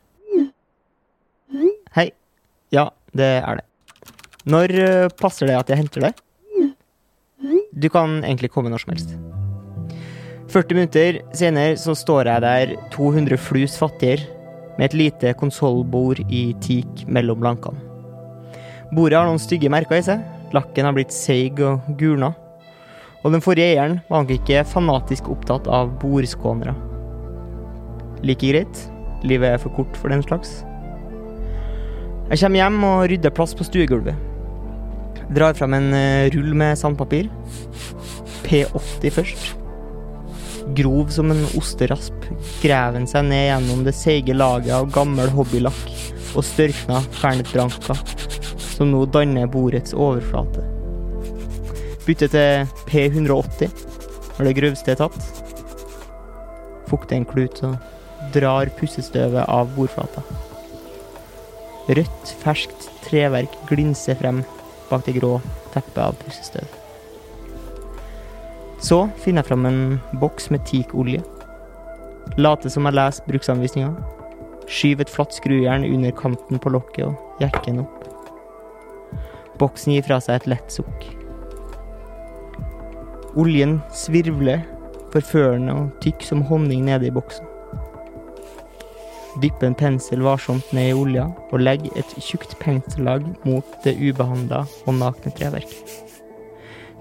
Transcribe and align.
Ja, 2.73 2.89
det 3.17 3.29
er 3.41 3.59
det. 3.59 3.65
Når 4.49 4.73
eh, 4.79 5.11
passer 5.19 5.49
det 5.49 5.57
at 5.57 5.69
jeg 5.71 5.81
henter 5.81 6.09
deg? 6.09 6.25
Du 7.79 7.87
kan 7.89 8.19
egentlig 8.25 8.51
komme 8.51 8.71
når 8.71 8.83
som 8.83 8.93
helst. 8.93 9.13
40 10.49 10.75
minutter 10.75 11.19
senere 11.37 11.77
så 11.77 11.93
står 11.97 12.27
jeg 12.31 12.43
der 12.43 12.73
200 12.95 13.37
flus 13.37 13.77
fattigere 13.77 14.25
med 14.79 14.87
et 14.89 14.97
lite 14.97 15.33
konsollbord 15.37 16.21
i 16.25 16.49
teak 16.63 17.05
mellom 17.07 17.39
blankene. 17.43 17.85
Bordet 18.89 19.19
har 19.19 19.27
noen 19.29 19.41
stygge 19.41 19.69
merker 19.69 19.99
i 19.99 20.05
seg. 20.05 20.23
Lakken 20.55 20.87
har 20.87 20.95
blitt 20.97 21.13
seig 21.13 21.59
og 21.61 21.85
gulna. 21.99 22.31
Og 23.21 23.35
den 23.35 23.43
forrige 23.43 23.75
eieren 23.75 23.99
var 24.09 24.23
nok 24.23 24.33
ikke 24.39 24.63
fanatisk 24.65 25.29
opptatt 25.29 25.67
av 25.69 25.91
bordskånere. 26.01 26.73
Like 28.25 28.49
greit. 28.49 28.81
Livet 29.21 29.53
er 29.53 29.61
for 29.61 29.75
kort 29.75 29.99
for 29.99 30.09
den 30.09 30.23
slags. 30.25 30.63
Jeg 32.29 32.43
kommer 32.43 32.59
hjem 32.59 32.83
og 32.85 33.07
rydder 33.09 33.31
plass 33.33 33.55
på 33.57 33.65
stuegulvet. 33.65 34.17
Drar 35.33 35.55
fram 35.57 35.73
en 35.73 35.87
eh, 35.97 36.27
rull 36.35 36.51
med 36.57 36.77
sandpapir. 36.77 37.25
P80 38.45 39.13
først. 39.15 39.47
Grov 40.77 41.09
som 41.09 41.31
en 41.33 41.41
osterasp 41.57 42.27
graver 42.61 43.07
seg 43.09 43.25
ned 43.31 43.47
gjennom 43.47 43.81
det 43.87 43.95
seige 43.97 44.35
laget 44.37 44.75
av 44.77 44.91
gammel 44.93 45.31
hobbylakk 45.33 45.87
og 46.37 46.45
størkna 46.45 46.99
fernbranker 47.17 47.97
som 48.75 48.91
nå 48.91 49.07
danner 49.09 49.49
bordets 49.49 49.97
overflate. 49.97 50.61
Bytte 52.05 52.29
til 52.29 52.69
P180 52.91 53.73
når 54.37 54.51
det 54.51 54.53
grøvste 54.61 54.93
er 54.93 55.01
tatt. 55.01 55.17
Fukter 56.93 57.17
en 57.17 57.25
klut 57.33 57.63
og 57.65 58.29
drar 58.37 58.69
pussestøvet 58.77 59.49
av 59.49 59.73
bordflata. 59.73 60.48
Rødt, 61.89 62.33
ferskt 62.43 62.89
treverk 63.01 63.55
glinser 63.69 64.17
frem 64.19 64.43
bak 64.91 65.07
det 65.07 65.15
grå 65.17 65.39
teppet 65.73 65.97
av 66.03 66.17
pussestøv. 66.21 66.67
Så 68.79 68.99
finner 69.23 69.41
jeg 69.41 69.49
fram 69.49 69.65
en 69.65 69.81
boks 70.21 70.51
med 70.53 70.63
teakolje. 70.69 71.23
Later 72.37 72.69
som 72.69 72.85
jeg 72.85 72.95
leser 72.95 73.25
bruksanvisninga. 73.27 73.89
Skyver 74.69 75.07
et 75.07 75.11
flatt 75.11 75.33
skrujern 75.33 75.87
under 75.87 76.13
kanten 76.13 76.61
på 76.61 76.71
lokket 76.77 77.09
og 77.09 77.41
jekker 77.41 77.81
opp. 77.81 78.05
Boksen 79.59 79.95
gir 79.95 80.05
fra 80.05 80.21
seg 80.23 80.37
et 80.37 80.49
lett 80.53 80.71
sukk. 80.77 81.09
Oljen 83.39 83.79
svirvler 83.97 84.61
forførende 85.09 85.73
og 85.73 86.03
tykk 86.05 86.21
som 86.27 86.45
honning 86.45 86.85
nede 86.85 87.09
i 87.09 87.13
boksen. 87.13 87.48
Dyppe 89.37 89.67
en 89.67 89.75
pensel 89.77 90.23
varsomt 90.25 90.71
ned 90.73 90.89
i 90.89 90.95
olja 90.97 91.27
og 91.51 91.61
legg 91.61 91.85
et 91.93 92.13
tjukt 92.17 92.55
pensellag 92.61 93.27
mot 93.45 93.75
det 93.83 93.93
ubehandla 94.01 94.63
og 94.87 94.95
nakne 94.97 95.31
treverket. 95.37 95.91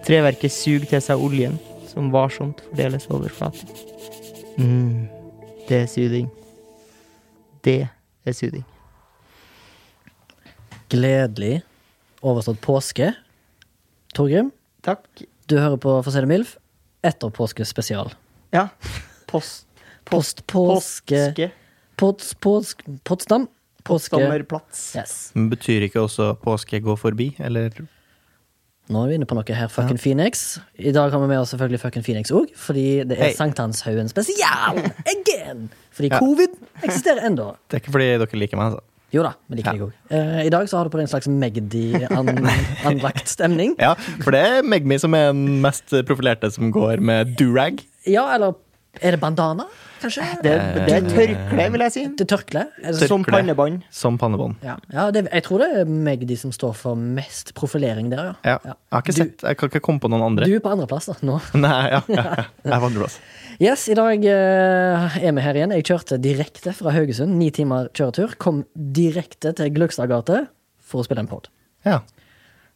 Treverket 0.04 0.52
suger 0.52 0.84
til 0.90 1.02
seg 1.02 1.22
oljen, 1.24 1.56
som 1.88 2.12
varsomt 2.12 2.60
fordeles 2.68 3.08
over 3.10 3.32
flaten. 3.32 3.70
mm, 4.58 5.08
det 5.68 5.82
er 5.82 5.86
suding. 5.88 6.28
Det 7.64 7.88
er 8.24 8.36
suding. 8.36 8.64
Gledelig 10.92 11.62
overstått 12.22 12.60
påske. 12.64 13.12
Torgrim, 14.14 14.52
Takk. 14.82 15.04
du 15.48 15.58
hører 15.58 15.76
på 15.76 16.02
For 16.02 16.10
å 16.10 16.14
si 16.14 16.22
det 16.24 16.30
mildt 16.30 16.56
etter 17.04 17.32
påskespesial. 17.32 18.12
Ja. 18.52 18.68
Post... 19.26 19.64
Post 20.08 20.46
påske 20.48 21.18
Post 21.18 21.34
Påske. 21.36 21.50
Pots, 21.98 22.34
påsk, 22.38 22.82
Potsdam. 23.08 23.46
Påske. 23.88 24.12
Potsdammerplats. 24.16 24.80
Yes. 24.98 25.12
Men 25.34 25.48
Betyr 25.52 25.86
ikke 25.86 26.02
også 26.04 26.32
påske 26.42 26.80
gå 26.84 26.94
forbi, 27.00 27.30
eller? 27.40 27.72
Nå 28.88 29.02
er 29.04 29.10
vi 29.10 29.16
inne 29.18 29.26
på 29.28 29.36
noe 29.36 29.54
her, 29.56 29.68
fucking 29.72 29.98
Phoenix. 30.00 30.58
I 30.80 30.92
dag 30.96 31.12
har 31.12 31.20
vi 31.20 31.28
med 31.28 31.40
oss 31.42 31.50
selvfølgelig 31.52 31.80
fucking 31.82 32.04
Phoenix 32.06 32.30
òg, 32.32 32.52
fordi 32.56 32.84
det 33.08 33.18
er 33.18 33.26
hey. 33.30 33.34
Sankthanshaugen 33.36 34.08
spesial! 34.12 34.78
Again! 35.12 35.66
Fordi 35.92 36.08
Ja. 36.12 36.20
covid 36.22 36.54
eksisterer 36.84 37.26
ennå. 37.28 37.50
Det 37.68 37.76
er 37.78 37.82
ikke 37.82 37.92
fordi 37.96 38.06
dere 38.22 38.40
liker 38.44 38.56
meg, 38.60 38.72
altså. 38.72 38.84
Jo 39.12 39.22
da, 39.24 39.32
vi 39.48 39.56
liker 39.56 39.72
deg 39.72 39.82
òg. 39.86 39.92
Uh, 40.12 40.40
I 40.44 40.50
dag 40.52 40.68
så 40.68 40.76
har 40.78 40.84
du 40.88 40.92
på 40.92 40.98
deg 41.00 41.06
en 41.08 41.12
slags 41.12 41.28
Magdi-anlagt 41.32 43.28
stemning. 43.36 43.74
Ja, 43.80 43.94
for 44.20 44.36
det 44.36 44.40
er 44.44 44.62
Megmi 44.68 44.98
som 45.00 45.16
er 45.16 45.30
den 45.32 45.60
mest 45.64 45.92
profilerte 46.08 46.50
som 46.52 46.68
går 46.74 47.00
med 47.00 47.32
durag. 47.40 47.80
Ja, 48.08 48.26
eller 48.36 48.52
er 49.00 49.16
det 49.16 49.20
bandana, 49.22 49.64
kanskje? 50.02 50.26
Det, 50.44 50.52
det 50.88 50.94
er 50.96 51.06
tørkle, 51.08 51.66
vil 51.74 51.84
jeg 51.86 51.94
si. 51.94 52.02
Det 52.20 52.26
tørkle? 52.30 52.62
Altså, 52.82 53.08
Som 53.10 53.24
pannebånd. 53.26 53.82
Som 53.94 54.18
pannebånd. 54.20 54.56
Ja, 54.66 54.76
ja 54.94 55.06
det, 55.14 55.24
jeg 55.32 55.44
tror 55.46 55.62
det 55.64 55.68
er 55.82 55.90
Magdi 56.08 56.36
som 56.40 56.52
står 56.54 56.76
for 56.78 56.98
mest 56.98 57.54
profilering 57.58 58.10
der, 58.12 58.30
ja. 58.30 58.34
Ja. 58.44 58.56
Ja. 58.64 58.74
Jeg 58.76 58.96
har 58.96 59.04
ikke 59.06 59.14
Du- 59.16 59.22
sett, 59.22 59.42
jeg 59.48 59.60
kan 59.60 59.72
ikke 59.72 59.82
komme 59.88 60.00
på 60.04 60.10
noen 60.12 60.26
andre. 60.30 60.46
Du 60.48 60.54
er 60.56 60.62
på 60.64 60.72
andreplass 60.74 61.10
da, 61.10 61.16
nå. 61.22 61.38
Nei, 61.66 61.76
ja, 61.94 62.02
ja, 62.08 62.24
ja. 62.24 62.46
Jeg 62.64 62.72
er 62.72 62.82
på 62.84 62.90
andreplass. 62.92 63.18
Yes, 63.58 63.88
i 63.90 63.96
dag 63.98 64.24
eh, 64.30 65.16
er 65.18 65.32
vi 65.34 65.42
her 65.42 65.56
igjen. 65.58 65.72
Jeg 65.74 65.88
kjørte 65.90 66.20
direkte 66.22 66.70
fra 66.78 66.92
Haugesund. 66.94 67.34
Ni 67.40 67.48
timer 67.50 67.88
kjøretur. 67.90 68.36
Kom 68.38 68.62
direkte 68.76 69.50
til 69.58 69.72
Gløgstad 69.74 70.12
gate 70.12 70.44
for 70.78 71.02
å 71.02 71.06
spille 71.08 71.24
en 71.24 71.30
pod. 71.30 71.48
Ja. 71.86 71.98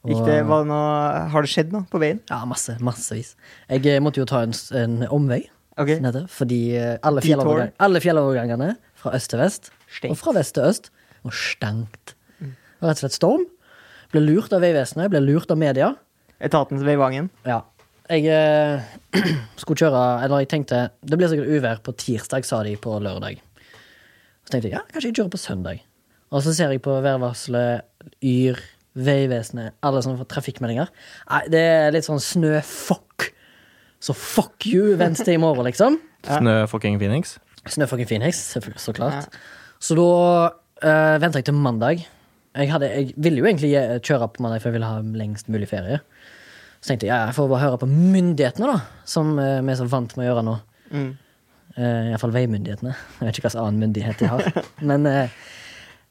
Gikk 0.03 0.25
det, 0.27 0.41
var 0.49 0.65
noe, 0.67 1.27
har 1.31 1.45
det 1.47 1.51
skjedd 1.53 1.71
noe 1.71 1.87
på 1.87 2.01
veien? 2.03 2.19
Ja, 2.27 2.41
masse, 2.51 2.75
massevis. 2.83 3.37
Jeg 3.71 3.87
eh, 3.87 4.01
måtte 4.03 4.19
jo 4.19 4.27
ta 4.27 4.41
en, 4.43 4.51
en 4.75 4.97
omvei, 5.15 5.45
Ok. 5.81 5.89
som 5.97 6.05
heter, 6.09 6.27
fordi 6.29 6.61
eh, 6.77 6.97
alle, 7.07 7.23
fjellovergang, 7.25 7.73
alle 7.81 8.03
fjellovergangene 8.05 8.71
fra 9.01 9.15
øst 9.17 9.31
til 9.33 9.41
vest, 9.41 9.71
Stengt. 9.89 10.13
og 10.13 10.19
fra 10.21 10.35
vest 10.37 10.55
til 10.59 10.67
øst, 10.69 10.91
var 11.25 11.37
stengt. 11.37 12.15
Det 12.39 12.83
var 12.83 12.93
rett 12.93 13.01
og 13.01 13.05
slett 13.07 13.17
storm. 13.17 13.45
Ble 14.13 14.21
lurt 14.27 14.53
av 14.53 14.61
Vegvesenet, 14.65 15.09
ble 15.13 15.23
lurt 15.25 15.53
av 15.55 15.61
media. 15.61 15.93
Etatens 16.43 16.83
Veivangen. 16.85 17.31
Ja. 17.49 17.63
Jeg 18.11 18.27
eh, 18.29 18.83
skulle 19.61 19.79
kjøre 19.79 20.01
Eller 20.25 20.43
jeg 20.43 20.49
tenkte 20.51 20.79
Det 21.07 21.17
blir 21.17 21.31
sikkert 21.31 21.53
uvær 21.55 21.79
på 21.87 21.95
tirsdag, 21.97 22.45
sa 22.45 22.59
de 22.67 22.75
på 22.77 22.97
lørdag. 23.01 23.39
Så 24.43 24.53
tenkte 24.53 24.69
jeg 24.69 24.75
ja, 24.75 24.83
kanskje 24.91 25.13
jeg 25.13 25.17
kjører 25.21 25.33
på 25.33 25.41
søndag. 25.41 25.83
Og 26.33 26.43
så 26.45 26.53
ser 26.57 26.73
jeg 26.75 26.83
på 26.83 26.97
værvarselet, 27.05 27.87
Yr, 28.25 28.59
Vegvesenet, 28.99 29.77
alle 29.85 30.03
sånne 30.05 30.27
trafikkmeldinger. 30.29 30.91
Nei, 31.31 31.43
det 31.53 31.63
er 31.63 31.95
litt 31.95 32.09
sånn 32.09 32.21
snøfokk. 32.21 33.29
Så 34.03 34.17
fuck 34.19 34.67
you, 34.67 34.97
venstre 34.99 35.37
i 35.37 35.41
morgen, 35.41 35.67
liksom. 35.69 36.01
Snø 36.27 36.65
fucking 36.71 36.99
Phoenix. 36.99 37.37
Snøfucking 37.71 38.09
Phoenix, 38.11 38.43
så 38.77 38.93
klart. 38.93 39.31
Så 39.83 39.95
da 39.95 40.07
uh, 40.83 41.17
venta 41.23 41.39
jeg 41.39 41.47
til 41.47 41.55
mandag. 41.55 42.03
Jeg, 42.53 42.69
hadde, 42.73 42.91
jeg 42.91 43.15
ville 43.17 43.41
jo 43.41 43.47
egentlig 43.49 43.71
eh, 43.79 43.99
kjøre 44.05 44.29
på 44.35 44.43
mandag, 44.45 44.61
for 44.61 44.69
jeg 44.69 44.77
ville 44.77 44.89
ha 44.91 44.99
lengst 45.17 45.49
mulig 45.49 45.71
ferie. 45.71 46.03
Så 46.83 46.91
tenkte 46.91 47.07
jeg 47.07 47.15
ja, 47.15 47.31
jeg 47.31 47.37
får 47.39 47.49
bare 47.49 47.63
høre 47.63 47.79
på 47.81 47.89
myndighetene, 47.89 48.69
da, 48.69 49.05
som 49.09 49.31
eh, 49.41 49.63
vi 49.63 49.73
er 49.73 49.79
så 49.79 49.87
vant 49.89 50.13
med 50.19 50.27
å 50.27 50.29
gjøre 50.29 50.43
nå. 50.45 50.57
Mm. 50.93 51.11
Uh, 51.73 52.11
Iallfall 52.11 52.35
veimyndighetene. 52.35 52.93
Jeg 52.93 53.25
vet 53.25 53.39
ikke 53.39 53.47
hvilken 53.47 53.63
annen 53.63 53.87
myndighet 53.87 54.21
de 54.21 54.29
har. 54.29 54.65
Men 54.91 55.09
uh, 55.09 55.39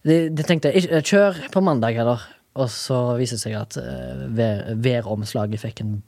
de, 0.08 0.18
de 0.34 0.46
tenkte 0.48 0.72
eh, 0.74 1.04
kjør 1.06 1.44
på 1.54 1.62
mandag 1.62 2.00
heller. 2.00 2.24
Og 2.58 2.72
så 2.74 2.98
viser 3.20 3.38
det 3.38 3.44
seg 3.44 3.60
at 3.60 3.78
uh, 3.78 4.24
vær, 4.34 4.72
væromslaget 4.82 5.62
fikk 5.62 5.84
en, 5.84 6.00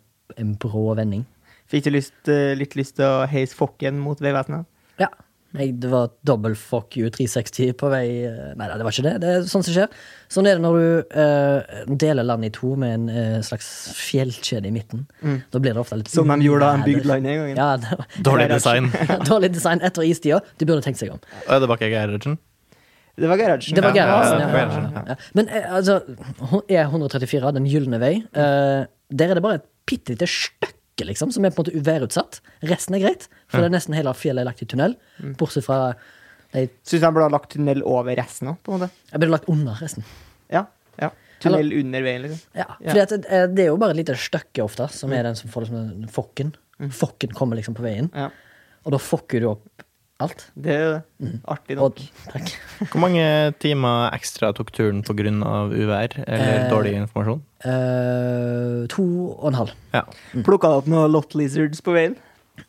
en 0.42 0.56
brå 0.58 0.96
vending. 0.98 1.28
Fikk 1.72 1.88
du 1.88 1.94
lyst, 1.96 2.16
eh, 2.32 2.54
litt 2.60 2.76
lyst 2.80 2.98
til 3.00 3.08
å 3.08 3.28
heise 3.30 3.56
fokken 3.58 4.02
mot 4.02 4.20
Vegvesenet? 4.22 4.68
Ja. 5.02 5.10
Jeg, 5.54 5.76
det 5.84 5.90
var 5.92 6.10
dobbel 6.26 6.56
fuck 6.58 6.96
you 6.98 7.12
360 7.14 7.76
på 7.78 7.90
vei 7.94 8.06
eh, 8.26 8.54
Nei, 8.58 8.68
det 8.74 8.86
var 8.88 8.96
ikke 8.96 9.06
det. 9.06 9.14
Det 9.22 9.30
er 9.30 9.44
sånn 9.46 9.66
som 9.66 9.76
skjer. 9.76 9.92
Sånn 10.34 10.50
er 10.50 10.58
det 10.58 10.64
når 10.64 10.78
du 10.80 11.12
uh, 11.14 11.84
deler 12.02 12.26
landet 12.26 12.50
i 12.50 12.54
to 12.56 12.72
med 12.80 12.96
en 12.96 13.04
uh, 13.12 13.44
slags 13.46 13.68
fjellkjede 14.00 14.72
i 14.72 14.74
midten. 14.74 15.04
Da 15.54 15.62
blir 15.62 15.78
det 15.78 15.84
ofte 15.84 16.00
litt 16.00 16.10
Som 16.10 16.34
de 16.34 16.48
gjorde 16.48 16.66
da 16.66 16.72
de 16.74 16.82
uvæder. 16.82 16.90
bygde 16.90 17.12
landet 17.12 17.36
en 17.36 17.44
gang. 17.44 17.54
Ja, 17.62 18.00
var, 18.00 18.10
Dårlig 18.30 18.50
design. 18.50 18.90
dårlig 19.30 19.52
design 19.54 19.86
etter 19.86 20.10
istida. 20.10 20.42
De 20.58 20.70
burde 20.70 20.86
tenkt 20.86 21.04
seg 21.04 21.14
om. 21.14 21.22
Og 21.22 21.62
det 21.62 21.70
var 21.70 21.82
ikke 21.82 21.94
Gerhardsen? 21.94 22.40
Det 23.14 23.30
var 23.30 23.38
Gerhardsen. 23.38 23.78
Det 23.78 23.86
var 23.86 23.94
Gerhardsen, 23.94 24.40
ja, 24.42 24.48
ja. 24.50 24.58
ja, 24.58 24.70
ja, 24.74 24.90
ja. 24.90 25.04
ja. 25.14 25.34
Men 25.38 25.50
eh, 25.54 25.68
altså, 25.70 26.00
E134, 26.66 27.52
Den 27.60 27.70
gylne 27.70 28.02
vei, 28.02 28.16
uh, 28.34 28.90
der 29.14 29.30
er 29.30 29.38
det 29.38 29.46
bare 29.46 29.62
et 29.62 29.70
bitte 29.86 30.16
lite 30.16 30.26
stykke, 30.94 31.08
liksom, 31.10 31.32
som 31.34 31.46
er 31.46 31.52
på 31.52 31.64
en 31.64 31.66
måte 31.74 31.84
værutsatt. 31.86 32.40
Resten 32.64 32.96
er 32.96 33.00
greit, 33.04 33.28
for 33.48 33.60
det 33.62 33.66
er 33.72 33.74
nesten 33.78 33.96
hele 33.96 34.14
fjellet 34.14 34.42
er 34.44 34.46
lagt 34.50 34.62
i 34.62 34.66
tunnel. 34.66 34.96
Bortsett 35.38 35.66
fra 35.66 35.94
De, 36.54 36.68
Syns 36.86 37.02
han 37.02 37.14
burde 37.16 37.26
ha 37.26 37.34
lagt 37.34 37.50
tunnel 37.56 37.82
over 37.84 38.14
resten 38.16 38.48
òg, 38.52 38.58
på 38.62 38.74
en 38.74 38.80
måte. 38.84 38.92
jeg 39.12 39.20
burde 39.20 39.32
lagt 39.34 39.48
under 39.50 39.74
resten. 39.82 40.04
Ja. 40.54 40.66
ja. 41.02 41.10
Tunnel 41.42 41.74
under 41.80 42.04
veien, 42.06 42.22
liksom. 42.28 42.44
Ja, 42.54 42.68
Ja. 42.80 42.94
det, 42.94 43.26
eh, 43.26 43.48
det 43.48 43.64
er 43.66 43.72
jo 43.72 43.78
bare 43.78 43.92
et 43.96 43.98
lite 44.04 44.16
stykke 44.16 44.62
ofte, 44.64 44.88
som 44.94 45.12
er 45.14 45.24
den 45.24 45.36
som 45.36 45.50
får 45.50 45.66
liksom 45.66 45.90
den 46.04 46.08
fokken. 46.14 46.54
Fokken 46.92 47.34
kommer 47.34 47.56
liksom 47.58 47.74
på 47.74 47.82
veien, 47.82 48.12
Ja. 48.14 48.30
og 48.86 48.92
da 48.92 48.98
fokker 49.02 49.40
du 49.42 49.50
opp 49.50 49.84
alt. 50.22 50.44
Det 50.56 50.72
er 50.72 50.84
jo 50.84 50.92
det. 50.94 51.32
Artig 51.50 51.78
Og, 51.80 51.98
nok. 51.98 52.02
takk. 52.32 52.52
Hvor 52.92 53.02
mange 53.02 53.24
timer 53.60 54.12
ekstra 54.14 54.54
tok 54.56 54.70
turen 54.76 55.02
pga. 55.04 55.32
uvær 55.74 56.14
eller 56.28 56.66
Eh, 56.66 56.70
dårlig 56.70 56.94
informasjon? 57.02 57.42
Eh, 57.66 58.88
to 58.94 59.04
og 59.40 59.48
en 59.50 59.58
halv. 59.62 59.74
Ja. 59.94 60.04
Plukka 60.46 60.70
opp 60.78 60.88
noen 60.88 61.12
lot 61.12 61.34
lizards 61.36 61.82
på 61.82 61.94
veien. 61.98 62.16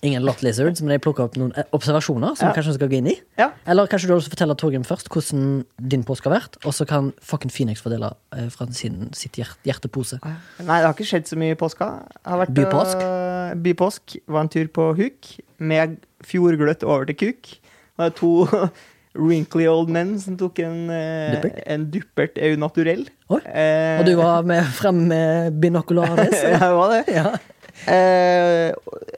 Ingen 0.03 0.23
lot 0.25 0.41
lizards, 0.43 0.81
men 0.83 0.95
jeg 0.95 1.03
plukka 1.05 1.25
opp 1.27 1.35
noen 1.37 1.53
eh, 1.61 1.65
observasjoner 1.77 2.35
som 2.39 2.49
Ja. 2.49 2.53
kanskje 2.57 2.73
vi 2.73 2.77
skal 2.79 2.89
gå 2.89 2.97
inn 3.03 3.09
i. 3.13 3.15
Ja. 3.39 3.51
Eller 3.69 3.87
kanskje 3.87 4.09
du 4.09 4.13
har 4.15 4.21
lyst 4.21 4.31
til 4.31 4.33
å 4.33 4.37
fortelle 4.37 4.57
Torgrim 4.57 4.85
først 4.89 5.09
hvordan 5.13 5.65
din 5.93 6.05
påske 6.09 6.29
har 6.31 6.39
vært, 6.41 6.57
og 6.65 6.73
så 6.73 6.87
kan 6.89 7.13
fucking 7.21 7.53
Phoenix 7.53 7.83
fordele 7.85 8.15
eh, 8.37 8.49
fra 8.53 8.67
sin, 8.73 9.11
sitt 9.13 9.37
hjert, 9.41 9.59
hjertepose. 9.69 10.21
Nei, 10.25 10.79
det 10.81 10.87
har 10.89 10.95
ikke 10.97 11.09
skjedd 11.09 11.29
så 11.29 11.37
mye 11.41 11.53
i 11.53 11.61
påska. 11.61 11.91
Har 12.25 12.41
vært, 12.45 12.55
Bypåsk? 12.57 13.05
Uh, 13.05 13.55
bypåsk. 13.61 14.17
Var 14.27 14.41
en 14.41 14.49
tur 14.57 14.73
på 14.73 14.89
Huk, 14.97 15.35
med 15.61 15.99
fjordgløtt 16.25 16.83
over 16.89 17.05
til 17.13 17.17
Kuk. 17.21 17.55
Det 17.95 18.01
var 18.07 18.15
to 18.17 18.33
wrinkly 19.15 19.69
old 19.71 19.93
men 19.95 20.17
som 20.19 20.35
tok 20.41 20.59
en, 20.65 20.89
øh, 20.91 21.35
Duppert? 21.37 21.59
en 21.71 21.85
duppert 21.93 22.39
au 22.43 22.57
naturell. 22.59 23.05
Eh, 23.31 24.01
Og 24.01 24.07
du 24.09 24.17
var 24.19 24.43
med 24.43 24.65
frem 24.75 25.05
med 25.13 25.61
binokulares? 25.63 26.35
Ja, 26.43 26.59
det 26.59 26.75
var 26.75 26.91
det. 26.97 27.05
ja. 27.15 27.35
Eh, 27.91 28.73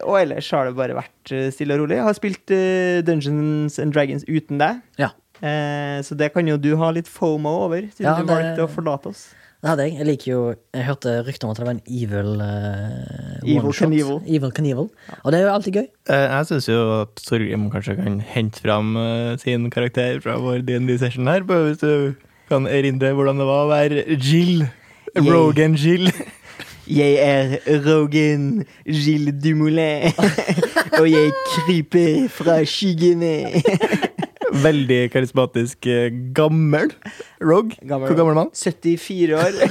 og 0.06 0.16
ellers 0.20 0.48
har 0.54 0.68
det 0.68 0.76
bare 0.78 0.96
vært 0.98 1.32
eh, 1.34 1.48
stille 1.54 1.76
og 1.76 1.84
rolig. 1.84 1.98
Jeg 2.00 2.06
har 2.08 2.16
spilt 2.18 2.52
eh, 2.54 3.00
Dungeons 3.06 3.78
and 3.82 3.94
Dragons 3.96 4.26
uten 4.28 4.60
deg. 4.62 4.82
Ja. 5.00 5.12
Eh, 5.44 5.98
så 6.06 6.16
det 6.18 6.32
kan 6.34 6.48
jo 6.48 6.56
du 6.60 6.72
ha 6.80 6.92
litt 6.96 7.08
fomo 7.10 7.52
over, 7.66 7.88
siden 7.92 8.08
Ja, 8.08 8.14
du 8.20 8.24
det- 8.26 8.32
valgte 8.34 8.64
å 8.66 8.70
forlate 8.72 9.12
oss. 9.12 9.26
Det 9.64 9.70
hadde 9.72 9.84
jeg. 9.86 9.94
Jeg 9.96 10.06
liker 10.06 10.28
jo 10.30 10.40
Jeg 10.76 10.84
hørte 10.84 11.12
rykter 11.26 11.46
om 11.46 11.50
at 11.54 11.58
det 11.58 11.64
var 11.64 11.72
en 11.72 11.80
evil 11.88 12.28
uh, 12.44 13.40
Evil. 13.40 13.72
Knievel. 13.72 14.18
Evil 14.28 14.52
Knievel. 14.54 14.90
Og 15.24 15.32
det 15.32 15.38
er 15.40 15.46
jo 15.46 15.52
alltid 15.54 15.78
gøy. 15.80 15.86
Uh, 16.10 16.26
Jeg 16.28 16.46
syns 16.50 16.68
jo 16.68 16.76
at 17.00 17.22
Torgrim 17.24 17.64
kanskje 17.72 17.96
kan 17.98 18.20
hente 18.20 18.60
fram 18.62 18.92
uh, 19.00 19.32
sin 19.40 19.66
karakter 19.72 20.20
fra 20.22 20.36
vår 20.44 20.60
DND-session 20.68 21.26
her. 21.32 21.42
Hvis 21.48 21.80
du 21.82 22.14
kan 22.52 22.68
erindre 22.70 23.10
hvordan 23.16 23.40
det 23.42 23.48
var 23.48 23.64
å 23.64 23.70
være 23.72 24.04
Jill. 24.20 24.66
Rogan 25.16 25.74
Jill. 25.80 26.12
Jeg 26.86 27.16
er 27.18 27.56
Rogan 27.82 28.64
Gilles 28.86 29.34
Dumoulin, 29.42 30.12
og 31.00 31.06
jeg 31.10 31.32
kryper 31.50 32.28
fra 32.30 32.60
skyggene. 32.62 33.62
Veldig 34.62 35.00
karismatisk 35.10 35.88
eh, 35.90 36.14
gammel 36.34 36.92
Rog. 37.42 37.74
Gammel 37.82 38.06
Hvor 38.06 38.16
gammel 38.20 38.36
er 38.36 38.38
man? 38.38 38.52
74 38.54 39.34
år. 39.34 39.58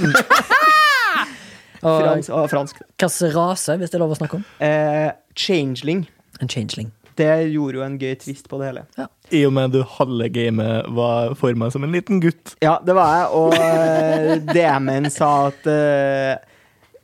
Fransk, 1.85 2.29
og 2.33 2.49
fransk. 2.49 2.81
hvilken 2.97 3.35
rase, 3.35 3.75
hvis 3.77 3.91
det 3.93 3.97
er 3.99 4.01
lov 4.01 4.15
å 4.15 4.17
snakke 4.17 4.39
om? 4.39 4.45
Eh, 4.59 5.11
changeling. 5.37 6.07
En 6.41 6.49
changeling. 6.49 6.89
Det 7.15 7.29
gjorde 7.53 7.77
jo 7.79 7.83
en 7.85 7.99
gøy 8.01 8.15
twist 8.19 8.49
på 8.51 8.57
det 8.59 8.71
hele. 8.71 8.83
I 9.31 9.45
og 9.47 9.53
med 9.55 9.71
du 9.71 9.83
halve 9.87 10.27
gamet 10.33 10.89
var 10.97 11.35
forma 11.39 11.69
som 11.71 11.85
en 11.85 11.93
liten 11.95 12.19
gutt. 12.23 12.57
Ja, 12.65 12.75
det 12.83 12.97
var 12.97 13.13
jeg, 13.13 13.29
og 13.39 13.55
eh, 13.55 14.33
DM-en 14.57 15.07
sa 15.13 15.29
at 15.53 15.69
eh, 15.71 16.54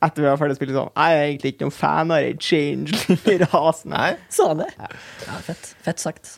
etter 0.02 0.24
vi 0.24 0.30
var 0.30 0.38
ferdig 0.42 0.56
å 0.56 0.60
spille 0.60 0.76
sånn 0.76 0.94
Jeg 0.98 1.18
er 1.18 1.26
egentlig 1.28 1.52
ikke 1.54 1.66
noen 1.68 1.76
fan 1.78 2.14
av 2.14 2.24
det 2.26 2.32
changeling-rasen. 2.42 3.98
Sa 4.36 4.48
han 4.52 4.64
det? 4.64 4.70
Ja, 4.78 5.42
fett. 5.46 5.74
Fett 5.86 6.02
sagt. 6.02 6.32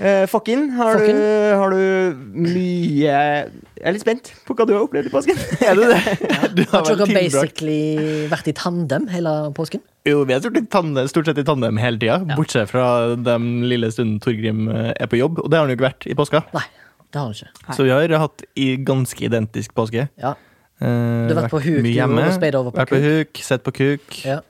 Uh, 0.00 0.24
Fucking, 0.30 0.70
har, 0.78 0.96
Fucking? 0.96 1.18
Du, 1.18 1.56
har 1.60 1.74
du 1.74 2.20
mye 2.32 3.02
Jeg 3.04 3.50
er 3.84 3.92
litt 3.92 4.00
spent 4.00 4.30
på 4.48 4.54
hva 4.56 4.64
du 4.64 4.72
har 4.72 4.86
opplevd 4.86 5.10
i 5.10 5.12
påsken. 5.12 5.40
Er 5.68 5.76
du 5.76 5.82
det? 5.90 5.98
Du 6.56 6.62
Har 6.70 6.86
dere 6.88 7.08
basically 7.10 8.28
vært 8.32 8.48
i 8.48 8.54
tandem 8.56 9.10
hele 9.12 9.34
påsken? 9.56 9.82
Jo, 10.08 10.22
vi 10.24 10.32
har 10.32 10.40
stort, 10.40 10.56
sett 10.56 10.70
i 10.70 10.72
tandem, 10.72 11.08
stort 11.12 11.28
sett 11.28 11.40
i 11.42 11.44
tandem 11.44 11.80
hele 11.82 12.00
tida, 12.00 12.20
Ja. 12.24 12.36
bortsett 12.38 12.70
fra 12.72 12.86
den 13.20 13.50
lille 13.68 13.90
stunden 13.92 14.16
Torgrim 14.24 14.70
eh, 14.72 14.94
er 14.96 15.10
på 15.12 15.20
jobb. 15.20 15.42
Og 15.44 15.50
det 15.52 15.58
har 15.58 15.66
han 15.66 15.74
jo 15.74 15.76
ikke 15.76 15.90
vært 15.90 16.08
i 16.08 16.16
påska. 16.16 16.40
Nei, 16.56 16.64
det 17.12 17.20
har 17.20 17.28
han 17.28 17.36
ikke. 17.36 17.52
Nei. 17.66 17.76
Så 17.76 17.84
vi 17.84 17.92
har 17.92 18.16
hatt 18.24 18.46
i 18.56 18.70
ganske 18.88 19.26
identisk 19.28 19.76
påske. 19.76 20.06
Ja. 20.22 20.32
Eh, 20.80 21.28
Du 21.28 21.34
har 21.34 21.42
vært 21.44 21.50
på 21.52 21.60
huk, 21.62 21.84
hjemme. 21.84 22.26
og 22.26 22.54
over 22.54 22.70
på 22.72 22.78
Vært 22.80 22.88
på 22.94 23.00
huk, 23.04 23.42
sett 23.44 23.62
på 23.64 23.72
kuk. 23.72 24.24
Ja. 24.24 24.40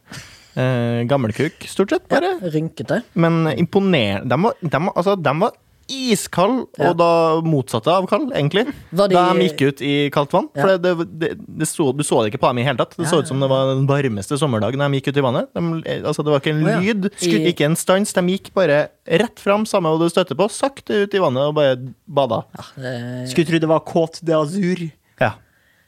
Eh, 0.57 1.05
Gammelkuk, 1.11 1.53
stort 1.67 1.91
sett, 1.91 2.09
bare. 2.09 2.39
ja. 2.41 2.49
Rynkete. 2.51 3.03
Men 3.15 3.47
imponerende. 3.57 4.29
De 4.29 4.43
var, 4.43 4.55
de, 4.63 4.79
altså, 4.95 5.17
de 5.21 5.35
var 5.41 5.53
iskald, 5.91 6.69
Ja. 6.79 6.91
og 6.91 6.97
da 6.99 7.41
motsatte 7.43 7.89
av 7.91 8.07
kald, 8.07 8.31
egentlig. 8.33 8.65
De- 8.95 9.09
Da 9.09 9.33
de 9.35 9.41
gikk 9.49 9.61
ut 9.67 9.81
i 9.83 10.09
kaldt 10.11 10.31
vann. 10.31 10.49
Ja. 10.55 10.63
For 10.63 10.79
det, 10.79 10.83
det, 10.99 11.19
det, 11.19 11.31
det 11.59 11.67
så, 11.67 11.91
du 11.97 12.05
så 12.05 12.23
det 12.23 12.31
ikke 12.33 12.39
på 12.45 12.49
dem 12.51 12.59
i 12.59 12.63
hele 12.63 12.77
tatt. 12.79 12.95
Det 12.97 13.07
Ja, 13.07 13.11
så 13.11 13.19
ut 13.23 13.27
som 13.27 13.41
det 13.41 13.49
var 13.51 13.75
den 13.75 13.89
varmeste 13.89 14.39
sommerdagen 14.39 14.79
de 14.79 15.01
gikk 15.01 15.09
ut 15.09 15.17
i 15.17 15.21
vannet. 15.21 15.49
De, 15.53 15.61
altså, 16.07 16.23
det 16.23 16.31
var 16.31 16.39
ikke 16.39 16.55
en 16.55 16.65
oh, 16.65 16.71
ja. 16.71 16.79
lyd, 16.79 17.11
I- 17.23 17.51
ikke 17.53 17.65
en 17.67 17.75
stans. 17.75 18.13
De 18.13 18.21
gikk 18.23 18.53
bare 18.55 18.89
rett 19.09 19.39
fram, 19.41 19.65
samme 19.67 19.87
hva 19.91 19.99
du 19.99 20.09
støtter 20.09 20.37
på, 20.39 20.47
sakte 20.49 20.95
ut 21.07 21.13
i 21.15 21.19
vannet 21.19 21.43
og 21.43 21.55
bare 21.57 21.75
bada. 22.09 22.45
Ja, 22.55 22.65
det- 22.83 23.31
Skulle 23.31 23.47
tro 23.51 23.59
det 23.59 23.69
var 23.69 23.81
Côte 23.81 24.23
d'Azur. 24.23 24.93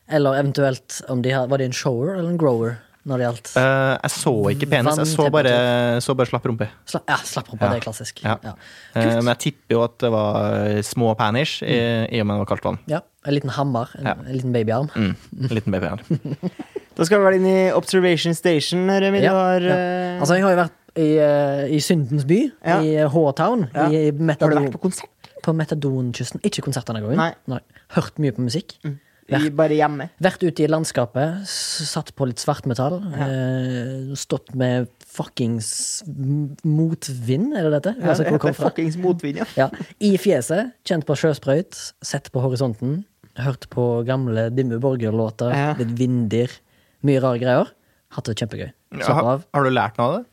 Eller 0.09 0.39
eventuelt 0.41 1.03
om 1.09 1.23
de 1.23 1.31
har, 1.31 1.47
Var 1.49 1.59
de 1.59 1.65
en 1.71 1.73
shower 1.73 2.17
eller 2.19 2.31
en 2.31 2.39
grower 2.41 2.79
når 3.03 3.19
det 3.19 3.25
gjaldt 3.27 3.49
uh, 3.59 3.99
jeg 3.99 4.11
så 4.15 4.33
ikke 4.53 4.67
penis, 4.71 4.99
jeg 5.01 5.09
så 5.11 5.25
bare, 5.35 5.53
så 6.07 6.15
bare 6.15 6.31
slapp 6.31 6.45
rumpe. 6.47 6.69
Sla, 6.87 7.01
Ja, 7.11 7.17
slapp 7.27 7.49
rumpe, 7.51 7.65
Ja. 7.67 7.71
det 7.73 7.81
er 7.81 7.83
klassisk. 7.83 8.21
Ja. 8.23 8.37
Ja. 8.47 8.53
Uh, 8.95 9.17
men 9.19 9.31
jeg 9.33 9.41
tipper 9.43 9.75
jo 9.75 9.81
at 9.83 9.97
det 10.05 10.11
var 10.15 10.77
små 10.87 11.09
panish 11.19 11.65
i, 11.67 11.81
i 12.15 12.21
og 12.23 12.29
med 12.29 12.37
det 12.39 12.45
var 12.45 12.51
kaldt 12.53 12.69
vann. 12.69 12.79
Ja, 12.87 13.01
En 13.27 13.35
liten 13.35 13.51
hammer. 13.57 13.91
En, 13.99 14.07
Ja. 14.07 14.15
en 14.23 14.33
liten 14.37 14.53
babyarm. 14.55 14.89
Mm. 14.95 15.17
En 15.49 15.49
liten 15.59 15.73
babyarm. 15.75 15.99
Da 16.95 17.05
skal 17.09 17.19
vi 17.19 17.25
vel 17.25 17.35
inn 17.41 17.47
i 17.49 17.59
Observation 17.73 18.35
Station, 18.39 18.87
Remi. 18.87 19.21
Du 19.25 19.31
har 19.33 19.65
ja. 19.65 19.75
eh, 19.75 20.21
Altså, 20.21 20.35
jeg 20.37 20.45
har 20.45 20.53
jo 20.53 20.59
vært 20.63 20.99
i, 21.03 21.11
eh, 21.25 21.63
i 21.75 21.79
Syndens 21.83 22.27
by, 22.29 22.41
Ja. 22.63 22.81
i 22.85 22.91
eh, 23.01 23.09
H-Town. 23.11 23.63
Ja. 23.75 23.87
Har 23.89 24.53
du 24.53 24.59
vært 24.61 24.75
på 24.77 24.83
konsert? 24.87 25.09
på 25.43 25.51
Metadonkysten. 25.59 26.39
Ikke 26.47 26.63
konsert 26.63 26.87
denne 26.87 27.01
gangen. 27.03 27.19
Nei. 27.51 27.59
Hørt 27.97 28.21
mye 28.23 28.31
på 28.37 28.45
musikk. 28.47 28.77
I, 29.31 29.51
bare 29.55 29.77
hjemme? 29.79 30.09
Vært 30.23 30.43
ute 30.43 30.65
i 30.65 30.69
landskapet, 30.69 31.45
satt 31.49 32.11
på 32.19 32.27
litt 32.29 32.43
svartmetall. 32.43 32.99
Eh, 33.15 34.11
stått 34.19 34.51
med 34.59 34.89
fuckings 35.13 36.03
motvind, 36.67 37.55
er 37.57 37.69
det 37.69 37.73
dette? 37.79 37.95
Ja, 38.01 38.17
det 38.19 38.27
er 38.27 38.35
heter 38.37 38.57
fuckings 38.59 38.99
motvind, 39.01 39.39
ja. 39.43 39.47
Ja, 39.57 39.69
I 40.03 40.17
fjeset, 40.21 40.75
kjent 40.89 41.07
på 41.09 41.17
sjøsprøyt, 41.19 41.79
sett 42.05 42.33
på 42.35 42.43
horisonten, 42.45 43.05
hørt 43.41 43.69
på 43.73 43.87
gamle 44.09 44.49
Dimmu 44.53 44.81
Borger-låter, 44.83 45.55
Ja. 45.55 45.71
litt 45.79 45.95
vindir, 45.99 46.51
mye 47.07 47.23
rare 47.23 47.39
greier. 47.41 47.73
Hatt 48.13 48.29
det 48.29 48.37
kjempegøy. 48.43 48.73
Slapp 48.99 49.17
Har, 49.17 49.25
av. 49.39 49.45
har 49.55 49.65
du 49.65 49.71
lært 49.73 49.97
noe 49.99 50.07
av 50.11 50.19
det? 50.19 50.27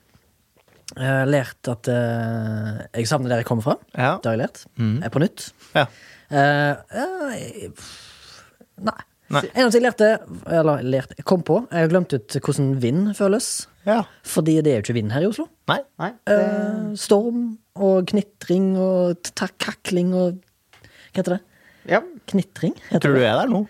Jeg 0.98 1.06
har 1.06 1.30
lært 1.30 1.70
at 1.70 1.88
uh, 1.94 2.80
jeg 2.98 3.08
savner 3.08 3.30
der 3.30 3.44
jeg 3.44 3.48
kommer 3.48 3.62
fra. 3.64 3.76
Ja. 3.94 4.18
Det 4.18 4.26
har 4.26 4.36
jeg 4.36 4.42
lært. 4.42 4.64
Mm. 4.82 4.96
Jeg 4.98 5.06
er 5.06 5.14
på 5.14 5.22
nytt. 5.22 5.46
Ja. 5.78 5.86
Uh, 6.30 6.74
ja, 6.98 7.70
nei. 8.84 9.00
Nei. 9.30 9.44
Eneste 9.54 9.78
jeg 9.78 9.84
lærte, 9.86 10.08
eller 10.50 10.80
lærte, 10.82 11.14
jeg 11.20 11.26
kom 11.30 11.44
på 11.46 11.60
Jeg 11.70 11.84
har 11.84 11.90
glemt 11.92 12.14
ut 12.18 12.34
hvordan 12.42 12.70
vind 12.82 13.12
føles. 13.18 13.68
ja. 13.86 14.00
Fordi 14.26 14.56
det 14.66 14.72
er 14.72 14.80
jo 14.80 14.86
ikke 14.88 14.96
vind 14.98 15.12
her 15.14 15.22
i 15.22 15.28
Oslo. 15.30 15.46
Nei. 15.70 15.80
Nei, 16.02 16.12
Eh, 16.26 16.96
storm 16.98 17.44
og 17.78 18.08
knitring 18.10 18.72
og 18.82 19.22
kakling 19.62 20.14
og 20.18 20.40
Hva 21.14 21.20
heter 21.22 21.36
det? 21.38 21.42
ja. 21.94 22.02
Knitring? 22.30 22.74
Heter 22.90 23.00
Tror 23.06 23.14
du 23.14 23.20
det? 23.22 23.28
er 23.30 23.38
der 23.44 23.48
nå? 23.54 23.68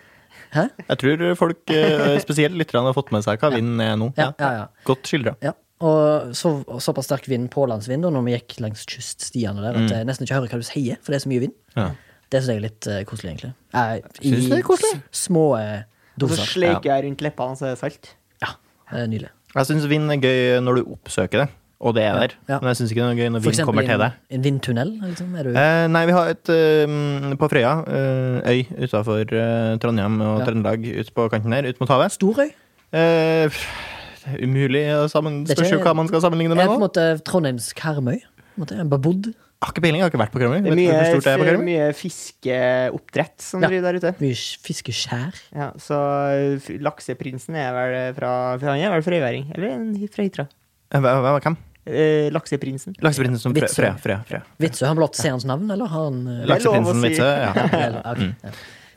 Hæ? 0.52 0.64
Jeg 0.88 0.98
tror 0.98 1.34
folk, 1.36 1.70
eh, 1.70 2.18
spesielt 2.24 2.56
lytterne, 2.56 2.86
har 2.88 2.96
fått 2.96 3.12
med 3.12 3.22
seg 3.22 3.38
hva 3.38 3.52
vind 3.54 3.80
er 3.84 3.96
nå. 4.00 4.12
Ja, 4.16 4.32
ja, 4.40 4.50
ja. 4.62 4.66
Godt 4.88 5.04
skildra. 5.12 5.36
ja. 5.44 5.52
Og 5.80 6.34
så, 6.36 6.50
såpass 6.84 7.06
sterk 7.08 7.24
vind, 7.28 7.46
pålandsvind, 7.52 8.04
og 8.04 8.12
når 8.12 8.24
vi 8.26 8.32
gikk 8.34 8.58
langs 8.60 8.82
kyststiene 8.84 9.62
der, 9.64 9.78
at 9.80 9.88
jeg 9.94 10.04
nesten 10.04 10.26
ikke 10.26 10.34
hører 10.36 10.50
hva 10.52 10.58
du 10.60 10.66
sier, 10.68 10.98
for 11.00 11.12
det 11.12 11.16
er 11.16 11.22
så 11.24 11.30
mye 11.32 11.40
vind. 11.46 11.54
Ja. 11.76 11.86
Det 12.30 12.40
syns 12.42 12.48
jeg 12.52 12.56
er 12.60 12.64
litt 12.68 12.86
eh, 12.86 13.04
koselig, 13.04 13.30
egentlig. 13.34 13.52
Jeg, 13.74 14.02
I 14.22 14.30
du 14.30 14.48
det 14.48 14.58
er 14.60 14.66
koselig? 14.66 14.92
s- 15.10 15.24
små 15.26 15.44
eh, 15.58 15.82
Og 16.20 16.28
så 16.28 16.36
doser. 16.36 16.46
sleiker 16.54 16.90
jeg 16.94 17.04
rundt 17.08 17.22
leppene, 17.26 17.56
så 17.58 17.66
er 17.66 17.70
det 17.74 17.78
salt. 17.80 18.12
Ja, 18.42 18.52
det 18.92 19.00
er 19.02 19.08
nydelig. 19.10 19.30
Jeg 19.56 19.66
syns 19.66 19.88
vind 19.90 20.12
er 20.14 20.20
gøy 20.22 20.60
når 20.62 20.76
du 20.78 20.82
oppsøker 20.94 21.42
det, 21.44 21.48
og 21.80 21.94
det 21.96 22.04
er 22.04 22.14
der. 22.20 22.34
ja. 22.48 22.58
Men 22.60 22.68
jeg 22.70 22.76
syns 22.78 22.90
ikke 22.94 23.02
det 23.02 23.10
er 23.16 23.18
gøy 23.24 23.30
når 23.34 23.42
For 23.42 23.50
vind 23.50 23.66
kommer 23.66 23.82
til 23.82 23.94
en, 23.96 24.00
deg. 24.04 24.12
en 24.36 24.44
vindtunnel, 24.46 24.90
liksom. 25.08 25.34
Er 25.34 25.42
du 25.42 25.50
Eh, 25.58 25.86
nei, 25.90 26.04
vi 26.06 26.12
har 26.12 26.28
et 26.36 26.48
eh, 26.54 27.34
på 27.40 27.48
Frøya, 27.50 27.72
eh, 27.88 28.50
øy 28.52 28.84
utafor 28.86 29.24
Trondheim 29.82 30.20
og 30.20 30.38
Ja. 30.38 30.44
Trøndelag, 30.46 30.86
ut 31.00 31.14
på 31.14 31.28
kanten 31.34 31.52
her, 31.52 31.66
ut 31.66 31.80
mot 31.80 31.88
havet. 31.90 32.12
Storøy? 32.14 32.50
Eh, 32.92 33.48
det 34.20 34.34
er 34.36 34.44
umulig 34.46 34.84
å 34.94 35.08
sammen... 35.10 35.42
Det 35.46 35.56
er 35.56 35.64
Spørs 35.64 35.70
jo 35.72 35.78
ikke- 35.80 35.86
hva 35.90 35.96
man 35.96 36.06
skal 36.08 36.20
sammenligne 36.20 36.52
Er 36.52 36.62
med 36.62 36.66
på 36.68 36.74
en 36.74 36.80
nå. 36.80 36.86
måte 36.86 37.22
Trondheims 37.24 37.72
Karmøy? 37.74 38.20
På 38.54 38.70
en 38.70 38.88
måte, 38.88 39.34
har 39.60 39.72
ikke 39.74 39.82
peiling, 39.84 40.00
har 40.00 40.08
ikke 40.10 40.20
vært 40.22 40.32
på 40.32 40.40
Karmøy. 40.40 40.62
Det 40.64 40.70
er 40.72 40.78
mye, 40.78 41.00
det 41.20 41.50
er 41.52 41.58
mye 41.64 41.88
fiskeoppdrett 41.96 43.40
som 43.44 43.60
Ja. 43.62 43.68
driver 43.68 43.92
der 43.92 43.98
ute. 44.00 44.12
Mye 44.20 44.34
fiskeskjær. 44.64 45.34
Ja, 45.54 45.70
så 45.76 45.98
lakseprinsen 46.80 47.54
er 47.56 47.72
vel 47.76 48.14
fra 48.16 48.58
Han 48.58 48.80
er 48.80 48.90
vel 48.94 49.02
frøyværing? 49.04 49.50
Eller 49.54 50.08
fra 50.08 50.22
Hitra? 50.24 50.48
Eh, 50.92 51.00
Hvem? 51.00 51.56
Eh, 51.86 52.30
Lakseprinsen. 52.30 52.94
Lakseprinsen 53.00 53.40
som 53.40 53.54
Frøya. 53.54 53.68
Frøya. 53.68 53.96
Freya, 53.98 54.22
Freya. 54.28 54.42
Vitsø, 54.60 54.86
har 54.86 54.94
vi 54.94 55.00
lov 55.00 55.12
til 55.12 55.20
å 55.20 55.22
si 55.24 55.28
hans 55.32 55.44
navn, 55.48 55.70
eller 55.70 55.86
har 55.88 56.04
han 56.10 56.18
eh, 56.28 56.46
Lakseprinsen 56.46 57.00
si. 57.00 57.08
Vitsø, 57.08 57.28
ja. 57.40 57.52
eller- 57.86 58.02
ok, 58.04 58.34
ja. 58.44 58.50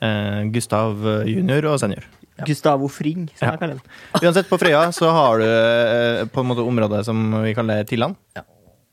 Eh, 0.04 0.44
Gustav 0.52 0.96
junior 1.26 1.64
og 1.72 1.80
senior. 1.80 2.04
Gustavo 2.44 2.88
Fring, 2.90 3.28
som 3.38 3.46
Ja. 3.46 3.50
jeg 3.52 3.60
kaller 3.60 3.74
den. 3.78 3.82
Uansett, 4.20 4.48
på 4.50 4.58
Frøya 4.58 4.88
så 4.92 5.10
har 5.12 5.38
du 5.38 5.44
eh, 5.46 6.24
på 6.26 6.40
en 6.42 6.46
måte 6.50 6.64
området 6.66 7.04
som 7.06 7.42
vi 7.44 7.54
kaller 7.54 7.84
Tilland. 7.88 8.16
Ja. 8.36 8.42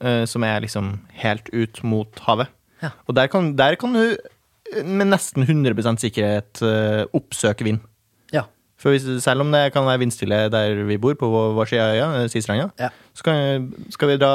Eh, 0.01 0.25
Som 0.29 0.43
er 0.43 0.62
liksom 0.65 0.93
helt 1.24 1.50
ut 1.53 1.81
mot 1.84 2.20
havet. 2.27 2.48
Ja. 2.81 2.91
Og 3.08 3.15
der 3.15 3.27
kan, 3.31 3.55
der 3.55 3.75
kan 3.79 3.93
du 3.93 4.03
eh, 4.17 4.84
med 4.84 5.12
nesten 5.12 5.43
100 5.46 5.98
sikkerhet 6.01 6.62
eh, 6.65 7.05
oppsøke 7.13 7.63
vind. 7.67 7.79
Ja. 8.34 8.46
For 8.81 8.91
hvis, 8.96 9.05
selv 9.24 9.41
om 9.46 9.51
det 9.53 9.67
kan 9.74 9.86
være 9.86 10.01
vindstille 10.01 10.50
der 10.50 10.84
vi 10.88 10.98
bor, 10.98 11.13
på 11.13 11.29
vår, 11.29 11.65
side 11.70 11.81
av 11.86 11.96
øya, 11.96 12.27
Sistranda, 12.34 12.70
Ja. 12.79 12.89
så 13.13 13.24
kan, 13.24 13.74
skal 13.93 14.10
vi 14.10 14.17
dra 14.17 14.34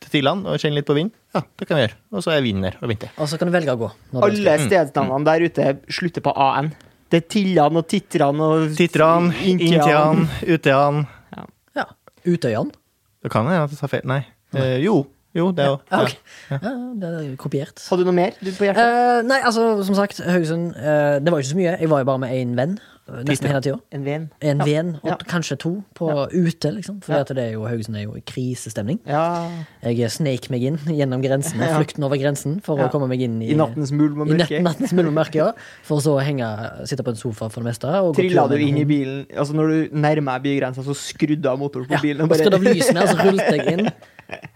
til 0.00 0.10
Tiland 0.12 0.46
og 0.46 0.58
kjenne 0.60 0.76
litt 0.76 0.86
på 0.88 0.94
vind. 0.98 1.10
Ja, 1.34 1.40
det 1.56 1.66
kan 1.68 1.78
vi 1.78 1.86
gjøre. 1.86 1.96
Og 2.12 2.22
så 2.24 2.34
er 2.36 2.42
vinden 2.44 2.66
der 2.68 2.76
og 2.82 2.90
vinter. 2.92 3.08
Og 3.16 3.28
så 3.28 3.38
kan 3.40 3.48
du 3.48 3.54
velge 3.56 3.72
å 3.72 3.80
gå. 3.80 3.88
Alle 4.20 4.28
ønsker. 4.36 4.66
stedsnavnene 4.68 5.24
der 5.24 5.46
ute 5.48 5.70
slutter 5.88 6.24
på 6.24 6.34
AN. 6.36 6.74
Det 7.08 7.22
er 7.22 7.28
Tillan 7.30 7.78
og 7.78 7.86
Titran 7.88 8.40
og 8.42 8.72
Titran, 8.76 9.30
Intian. 9.46 10.26
Utean 10.42 11.06
Ja. 11.76 11.84
utøyan 12.26 12.72
Det 13.22 13.30
kan 13.30 13.46
jeg 13.46 13.78
tar 13.78 13.88
feil. 13.88 14.02
Nei. 14.04 14.24
Eh, 14.56 14.78
jo. 14.84 15.06
Jo, 15.36 15.50
det 15.52 15.66
òg. 15.68 15.80
Ja, 15.92 15.98
Okay. 16.00 16.16
ja, 16.50 16.70
det 16.96 17.08
er 17.12 17.36
kopiert. 17.36 17.76
Hadde 17.90 18.00
du 18.00 18.08
noe 18.08 18.14
mer 18.16 18.32
du 18.40 18.48
på 18.56 18.64
hjertet? 18.64 18.80
Eh, 18.80 19.22
nei, 19.28 19.40
altså, 19.44 19.82
som 19.84 19.94
sagt, 19.98 20.22
Haugesund 20.24 20.72
eh, 20.80 21.18
Det 21.20 21.28
var 21.30 21.40
jo 21.40 21.44
ikke 21.44 21.52
så 21.52 21.56
mye. 21.60 21.74
Jeg 21.82 21.90
var 21.92 21.98
jo 22.00 22.04
bare 22.08 22.18
med 22.22 22.30
én 22.32 22.54
venn 22.56 22.78
eh, 23.06 23.18
nesten 23.28 23.50
hele 23.52 23.60
tida. 23.60 23.76
En 23.92 24.06
venn? 24.06 24.30
En 24.40 24.62
Ja. 24.62 24.64
venn, 24.64 24.94
og 25.02 25.10
Ja. 25.10 25.16
kanskje 25.28 25.58
to, 25.60 25.84
på 25.94 26.08
ute, 26.32 26.72
liksom. 26.72 27.02
For 27.04 27.12
Ja. 27.12 27.20
at 27.20 27.28
det 27.28 27.38
er 27.38 27.52
jo, 27.52 27.66
Haugesund 27.68 27.98
er 27.98 28.04
jo 28.06 28.14
i 28.16 28.22
krisestemning. 28.24 28.98
Ja. 29.06 29.50
Jeg 29.84 30.08
sneik 30.10 30.48
meg 30.48 30.62
inn 30.62 30.78
gjennom 30.88 31.20
grensen, 31.22 31.60
flukten 31.60 32.02
over 32.08 32.16
grensen, 32.16 32.62
for 32.64 32.78
Ja. 32.78 32.88
å 32.88 32.90
komme 32.90 33.06
meg 33.06 33.20
inn 33.20 33.36
i, 33.42 33.50
I 33.50 33.54
nattens 33.60 33.92
mulm 33.92 34.22
og 34.22 34.28
i 34.30 34.38
mørke. 34.40 34.62
nattens 34.62 34.94
mulm 34.96 35.08
og 35.12 35.14
mørke, 35.20 35.34
ja. 35.36 35.52
For 35.82 35.98
så 36.00 36.16
å 36.16 36.24
henge, 36.24 36.48
sitte 36.88 37.04
på 37.04 37.10
en 37.12 37.20
sofa 37.20 37.50
for 37.50 37.60
det 37.60 37.74
meste. 37.76 37.84
Og 37.84 38.16
gå 38.16 38.22
Trilla 38.24 38.48
tur 38.48 38.56
du 38.56 38.56
med 38.56 38.62
en 38.62 38.68
inn 38.68 38.76
i 38.76 38.80
hund. 38.80 38.88
bilen 38.88 39.26
Altså 39.36 39.52
Når 39.52 39.68
du 39.68 39.96
nærmer 40.00 40.40
deg 40.40 40.42
bygrensa, 40.62 40.80
så 40.82 40.96
skrudde 40.96 41.42
du 41.42 41.48
av 41.50 41.58
motoren 41.58 41.86
på 41.86 41.90
Ja, 41.92 42.00
bilen? 42.00 42.22
og 42.24 42.30
skrudd 42.32 42.54
av 42.54 42.62
lysene, 42.62 43.02
og 43.02 43.08
så 43.08 43.18
rullet 43.20 43.52
jeg 43.52 43.78
inn. 43.78 43.90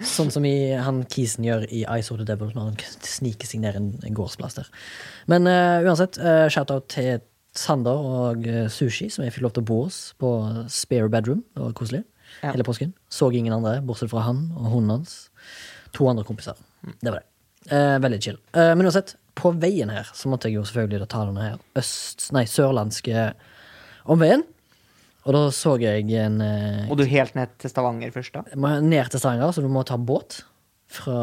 Sånn 0.03 0.31
som 0.33 0.45
i, 0.49 0.73
han 0.75 1.03
Kisen 1.11 1.47
gjør 1.47 1.67
i 1.69 1.83
I 1.85 2.03
Saw 2.05 2.19
the 2.21 2.27
Devil, 2.29 2.53
når 2.55 2.71
han 2.71 3.03
sniker 3.07 3.49
seg 3.49 3.62
ned 3.62 3.79
en, 3.79 3.91
en 4.07 4.17
gårdsplass 4.17 4.59
der. 4.59 4.71
Men 5.31 5.49
uh, 5.50 5.83
uansett, 5.87 6.19
uh, 6.23 6.47
shout-out 6.53 6.89
til 6.93 7.21
Sander 7.57 8.05
og 8.07 8.45
eh, 8.47 8.69
Sushi, 8.71 9.09
som 9.11 9.25
jeg 9.25 9.35
fikk 9.35 9.43
lov 9.43 9.53
til 9.57 9.65
å 9.65 9.67
bo 9.67 9.79
hos 9.83 9.97
på 10.23 10.29
spare 10.71 11.11
bedroom. 11.11 11.41
Det 11.50 11.65
var 11.65 11.73
koselig. 11.75 12.05
Ja. 12.45 12.53
Hele 12.53 12.62
påsken. 12.62 12.93
Så 13.11 13.27
ingen 13.35 13.57
andre, 13.57 13.81
bortsett 13.83 14.12
fra 14.12 14.23
han 14.23 14.45
og 14.55 14.69
hunden 14.71 14.93
hans. 15.00 15.17
To 15.99 16.07
andre 16.07 16.23
kompiser. 16.29 16.61
Det 17.03 17.11
var 17.11 17.19
det. 17.19 17.27
Uh, 17.73 17.97
veldig 18.07 18.21
chill. 18.23 18.39
Men 18.55 18.87
uansett, 18.87 19.17
på 19.35 19.50
veien 19.59 19.91
her 19.91 20.07
så 20.15 20.31
måtte 20.31 20.47
jeg 20.47 20.61
jo 20.61 20.65
selvfølgelig 20.69 21.11
ta 21.11 21.25
denne 21.27 21.49
her 21.49 21.83
øst... 21.83 22.29
Nei, 22.37 22.45
sørlandske 22.50 23.33
omveien. 24.15 24.47
Og 25.27 25.35
da 25.37 25.41
så 25.53 25.75
jeg 25.81 26.07
en 26.17 26.41
eh, 26.41 26.87
Og 26.91 26.97
du 26.97 27.05
helt 27.05 27.35
ned 27.37 27.49
til 27.61 27.69
Stavanger 27.71 28.11
først, 28.15 28.33
da? 28.33 28.43
må 28.57 28.71
ned 28.81 29.11
til 29.12 29.21
Stavanger, 29.21 29.53
så 29.53 29.61
du 29.65 29.69
må 29.69 29.83
ta 29.85 29.99
båt 30.00 30.43
fra 30.91 31.17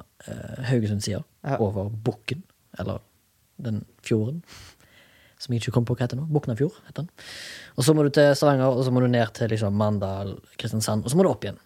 uh, 0.00 0.60
Haugesund-sida 0.70 1.22
Ja. 1.44 1.56
over 1.60 1.90
Bukken, 1.90 2.42
eller 2.78 3.00
den 3.60 3.82
fjorden. 4.06 4.42
Som 5.40 5.52
jeg 5.54 5.62
ikke 5.62 5.72
kom 5.74 5.84
på 5.88 5.94
hva 5.96 6.04
heter 6.06 6.16
nå. 6.20 6.26
Buknafjord 6.28 6.76
heter 6.86 7.02
den. 7.02 7.10
Og 7.76 7.84
så 7.84 7.94
må 7.96 8.04
du 8.06 8.10
til 8.12 8.30
Stavanger, 8.36 8.70
og 8.76 8.84
så 8.86 8.92
må 8.92 9.00
du 9.02 9.08
ned 9.08 9.32
til 9.36 9.48
liksom 9.52 9.72
Mandal, 9.76 10.34
Kristiansand, 10.60 11.04
og 11.04 11.10
så 11.12 11.16
må 11.18 11.24
du 11.26 11.30
opp 11.32 11.44
igjen. 11.44 11.58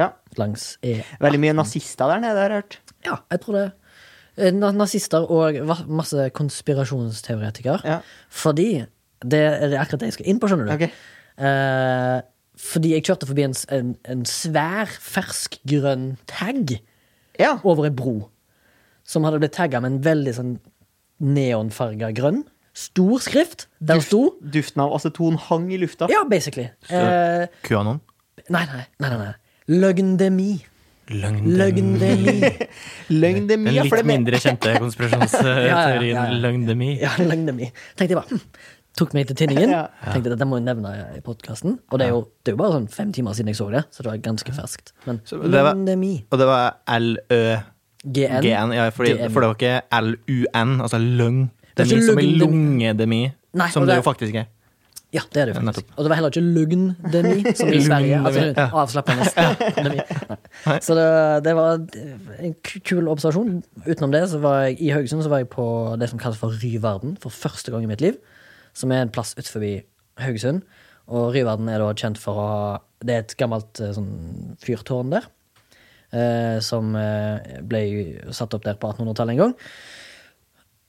Ja. 0.00 0.10
Langs 0.40 0.78
E. 0.82 1.02
Veldig 1.20 1.40
mye 1.42 1.52
nazister 1.58 2.08
der 2.08 2.20
nede, 2.24 2.40
har 2.40 2.50
jeg 2.54 2.62
hørt. 2.62 2.78
Ja, 3.04 3.16
jeg 3.30 3.40
tror 3.44 3.58
det. 3.58 3.64
Eh, 4.40 4.52
na- 4.56 4.72
Nazister 4.72 5.24
og 5.30 5.58
masse 5.88 6.30
konspirasjonsteoretikere. 6.36 7.80
Ja. 7.84 8.00
Fordi 8.32 8.86
det 9.20 9.40
er 9.40 9.76
akkurat 9.80 10.00
det 10.00 10.08
jeg 10.12 10.18
skal 10.18 10.30
inn 10.32 10.40
på, 10.40 10.48
skjønner 10.48 10.68
du. 10.70 10.74
Ok. 10.84 10.90
Eh, 11.40 12.20
fordi 12.60 12.92
jeg 12.92 13.06
kjørte 13.08 13.28
forbi 13.30 13.46
en, 13.46 13.54
en, 13.72 13.92
en 14.12 14.24
svær, 14.28 14.90
fersk 15.00 15.56
grønn 15.68 16.14
tag 16.28 16.76
Ja. 17.40 17.54
over 17.64 17.86
ei 17.88 17.94
bro. 17.96 18.28
Som 19.08 19.24
hadde 19.24 19.40
blitt 19.40 19.56
tagga 19.56 19.80
med 19.80 19.94
en 19.94 20.02
veldig 20.04 20.34
sånn 20.36 20.54
neonfarga 21.24 22.12
grønn. 22.16 22.42
Stor 22.76 23.18
skrift. 23.24 23.66
Der 23.80 23.98
Duft, 23.98 24.08
sto 24.12 24.20
Duften 24.40 24.84
av 24.84 24.92
aceton 24.94 25.38
hang 25.48 25.70
i 25.74 25.78
lufta. 25.80 26.06
Ja, 26.12 26.22
basically. 26.28 26.68
Eh, 26.88 27.46
QAnon. 27.66 28.00
nei, 28.48 28.64
nei, 28.66 28.84
nei. 29.00 29.08
nei, 29.08 29.16
nei. 29.24 29.32
Løgndemi. 29.70 30.52
Løgn. 31.10 31.48
Løgndemi. 31.58 32.36
Løgn 33.10 33.48
det 33.50 33.56
er 33.56 33.64
Den 33.64 33.88
litt 33.90 34.06
mindre 34.06 34.38
kjente 34.38 34.76
konspirasjonsteorien 34.78 35.66
Ja, 35.72 35.80
ja, 35.96 36.02
ja, 36.06 36.26
ja. 36.30 36.36
løgndemi. 36.44 36.92
Ja, 37.00 37.16
løgndemi. 37.18 37.72
Tenkte 37.98 38.14
jeg 38.14 38.20
bare 38.20 38.36
hm. 38.36 38.44
Tok 38.98 39.12
meg 39.14 39.26
til 39.30 39.36
tinningen. 39.38 39.70
Ja. 39.76 39.84
Tenkte 40.12 40.32
at 40.32 40.38
dette 40.38 40.46
må 40.48 40.58
jeg 40.58 40.66
nevne 40.66 40.90
i 41.16 41.20
podkasten. 41.24 41.78
Og 41.90 41.98
det 42.00 42.06
er, 42.08 42.14
jo, 42.16 42.24
det 42.44 42.52
er 42.52 42.56
jo 42.56 42.60
bare 42.62 42.74
sånn 42.78 42.88
fem 42.90 43.12
timer 43.14 43.36
siden 43.38 43.52
jeg 43.52 43.56
så 43.60 43.68
det, 43.72 43.84
så 43.94 44.02
det 44.04 44.10
var 44.10 44.22
ganske 44.24 44.52
ferskt. 44.56 44.92
Men 45.06 45.20
Så 45.24 45.38
det 45.42 45.50
var- 45.54 45.74
løgndemi. 45.74 46.24
Og 46.30 46.38
det 46.42 46.46
var 46.50 46.76
LØ-GN? 46.88 48.72
Ja, 48.74 48.88
fordi, 48.90 49.12
GN. 49.16 49.30
for 49.32 49.40
det 49.40 49.48
var 49.50 49.58
ikke 49.58 49.74
LUN, 50.02 50.80
altså 50.80 50.98
lung. 50.98 51.50
Det 51.76 51.84
er 51.86 51.92
ikke 51.96 52.06
som 52.10 52.18
i 52.18 52.30
lungedemi. 52.40 53.20
Nei, 53.54 53.68
Som 53.70 53.82
det 53.86 53.94
det- 53.94 54.00
jo 54.04 54.10
faktisk 54.10 54.34
er. 54.34 54.46
Ja, 55.12 55.20
det 55.34 55.40
er 55.42 55.46
det 55.46 55.54
jo 55.56 55.60
faktisk. 55.60 55.86
Og 55.96 56.04
det 56.04 56.08
var 56.10 56.16
heller 56.20 56.30
ikke 56.30 56.54
lugndemi, 56.54 57.54
som 57.58 57.68
i 57.74 57.80
Sverige. 57.88 58.18
Altså 58.24 58.44
ja. 58.56 58.66
avslappende 58.70 59.24
demi. 59.84 60.00
Så 60.80 60.94
det, 60.94 61.44
det 61.44 61.54
var 61.58 61.80
en 62.46 62.54
kul 62.86 63.08
observasjon. 63.10 63.62
Utenom 63.88 64.12
det, 64.12 64.28
så 64.30 64.38
var 64.38 64.60
jeg 64.68 64.76
i 64.80 64.90
Haugesund 64.94 65.22
så 65.24 65.28
var 65.32 65.38
jeg 65.42 65.48
på 65.50 65.66
det 65.98 66.08
som 66.12 66.18
kalles 66.22 66.38
for 66.38 66.54
Ryverden 66.62 67.16
for 67.20 67.30
første 67.34 67.72
gang 67.74 67.82
i 67.82 67.90
mitt 67.90 68.00
liv. 68.00 68.14
Som 68.76 68.92
er 68.94 69.02
en 69.04 69.12
plass 69.14 69.34
utenfor 69.38 69.64
Haugesund. 70.20 70.62
Og 71.10 71.32
Ryvarden 71.34 71.68
er 71.72 71.82
da 71.82 71.90
kjent 71.98 72.18
for 72.22 72.38
å 72.38 72.46
ha 72.46 72.64
Det 73.02 73.14
er 73.14 73.22
et 73.24 73.36
gammelt 73.40 73.80
eh, 73.80 73.94
sånn 73.96 74.10
fyrtårn 74.62 75.14
der. 75.14 75.24
Eh, 76.12 76.58
som 76.62 76.92
eh, 76.98 77.60
ble 77.64 77.80
satt 78.34 78.52
opp 78.54 78.66
der 78.66 78.76
på 78.76 78.90
1800-tallet 78.92 79.32
en 79.36 79.40
gang. 79.40 79.54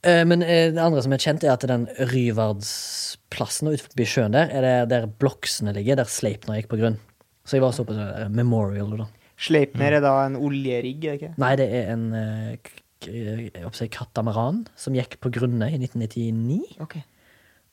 Eh, 0.04 0.24
Men 0.28 0.42
eh, 0.42 0.68
det 0.74 0.82
andre 0.82 1.02
som 1.02 1.14
er 1.14 1.22
kjent, 1.22 1.46
er 1.46 1.54
at 1.54 1.64
den 1.70 1.86
Ryvardsplassen 2.12 3.70
utenfor 3.72 4.08
sjøen 4.12 4.36
der, 4.36 4.52
er 4.52 4.66
det 4.66 4.90
der 4.92 5.08
bloksene 5.08 5.74
ligger, 5.76 6.02
der 6.02 6.10
Sleipner 6.10 6.60
gikk 6.60 6.68
på 6.74 6.80
grunn. 6.82 6.98
Så 7.46 7.56
jeg 7.56 7.64
var 7.64 7.72
så 7.74 7.86
på 7.88 7.96
Memorial, 8.30 8.92
da. 9.00 9.08
Sleipner 9.42 9.96
er 9.96 10.04
da 10.04 10.12
en 10.26 10.36
oljerigg, 10.38 11.02
er 11.08 11.16
ikke? 11.18 11.32
Nei, 11.42 11.54
det 11.58 11.66
er 11.80 11.88
en 11.96 12.04
eh, 12.14 13.88
katamaran 13.90 14.66
som 14.78 14.94
gikk 14.94 15.16
på 15.22 15.32
grunne 15.34 15.70
i 15.72 15.80
1999, 15.80 16.60
Ok. 16.84 17.00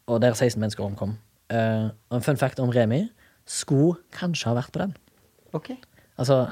Og 0.10 0.24
der 0.24 0.36
16 0.36 0.60
mennesker 0.60 0.86
omkom. 0.86 1.16
Uh, 1.50 1.90
og 2.10 2.20
en 2.20 2.26
fun 2.26 2.38
fact 2.38 2.60
om 2.62 2.74
Remi 2.74 3.06
skulle 3.50 3.98
kanskje 4.14 4.52
ha 4.52 4.58
vært 4.60 4.74
på 4.74 4.84
den. 4.84 4.98
ok. 5.58 5.72
Altså 6.20 6.50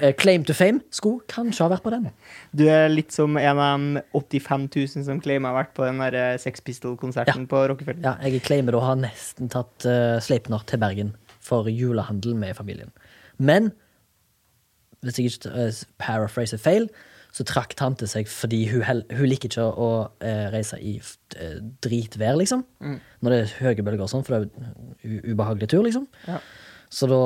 eh, 0.00 0.14
claim 0.16 0.44
to 0.44 0.54
fame 0.56 0.80
skulle 0.90 1.26
kanskje 1.30 1.66
ha 1.66 1.70
vært 1.74 1.84
på 1.84 1.92
den. 1.92 2.08
Du 2.56 2.64
er 2.72 2.88
litt 2.90 3.12
som 3.14 3.36
en 3.38 3.60
av 3.62 3.84
de 4.32 4.40
85 4.40 4.68
000 4.74 5.06
som 5.06 5.20
claimer 5.22 5.52
har 5.52 5.58
vært 5.60 5.74
på 5.76 5.84
den 5.86 6.00
der 6.02 6.16
eh, 6.18 6.38
Sex 6.40 6.64
Pistol-konserten 6.64 7.46
på 7.50 7.66
Rockefeller. 7.70 8.02
Ja, 8.06 8.16
jeg 8.24 8.42
claimer 8.46 8.78
å 8.78 8.84
ha 8.86 8.96
nesten 8.98 9.52
tatt 9.52 9.86
uh, 9.86 10.16
Sleipner 10.24 10.64
til 10.66 10.82
Bergen 10.82 11.12
for 11.44 11.68
julehandel 11.70 12.34
med 12.38 12.56
familien. 12.58 12.90
Men 13.38 13.70
hvis 15.04 15.20
jeg 15.20 15.34
ikke 15.34 15.68
uh, 15.68 15.84
paraphraser 16.00 16.58
feil, 16.58 16.88
så 17.34 17.44
trakk 17.46 17.74
tante 17.78 18.08
seg 18.10 18.28
fordi 18.30 18.64
hun, 18.72 18.82
hel 18.86 19.02
hun 19.14 19.28
liker 19.28 19.50
ikke 19.50 19.66
å 19.68 19.88
eh, 20.24 20.46
reise 20.52 20.78
i 20.80 20.96
uh, 20.98 21.58
dritvær, 21.84 22.38
liksom. 22.40 22.64
Når 23.20 23.34
det 23.34 23.40
er 23.42 23.52
høye 23.60 23.84
bølger 23.84 24.06
og 24.06 24.12
sånn, 24.12 24.24
for 24.26 24.34
det 24.34 24.48
er 24.48 24.72
en 25.12 25.34
ubehagelig 25.34 25.68
tur, 25.70 25.84
liksom. 25.86 26.08
Ja. 26.26 26.40
Så 26.90 27.08
da 27.10 27.20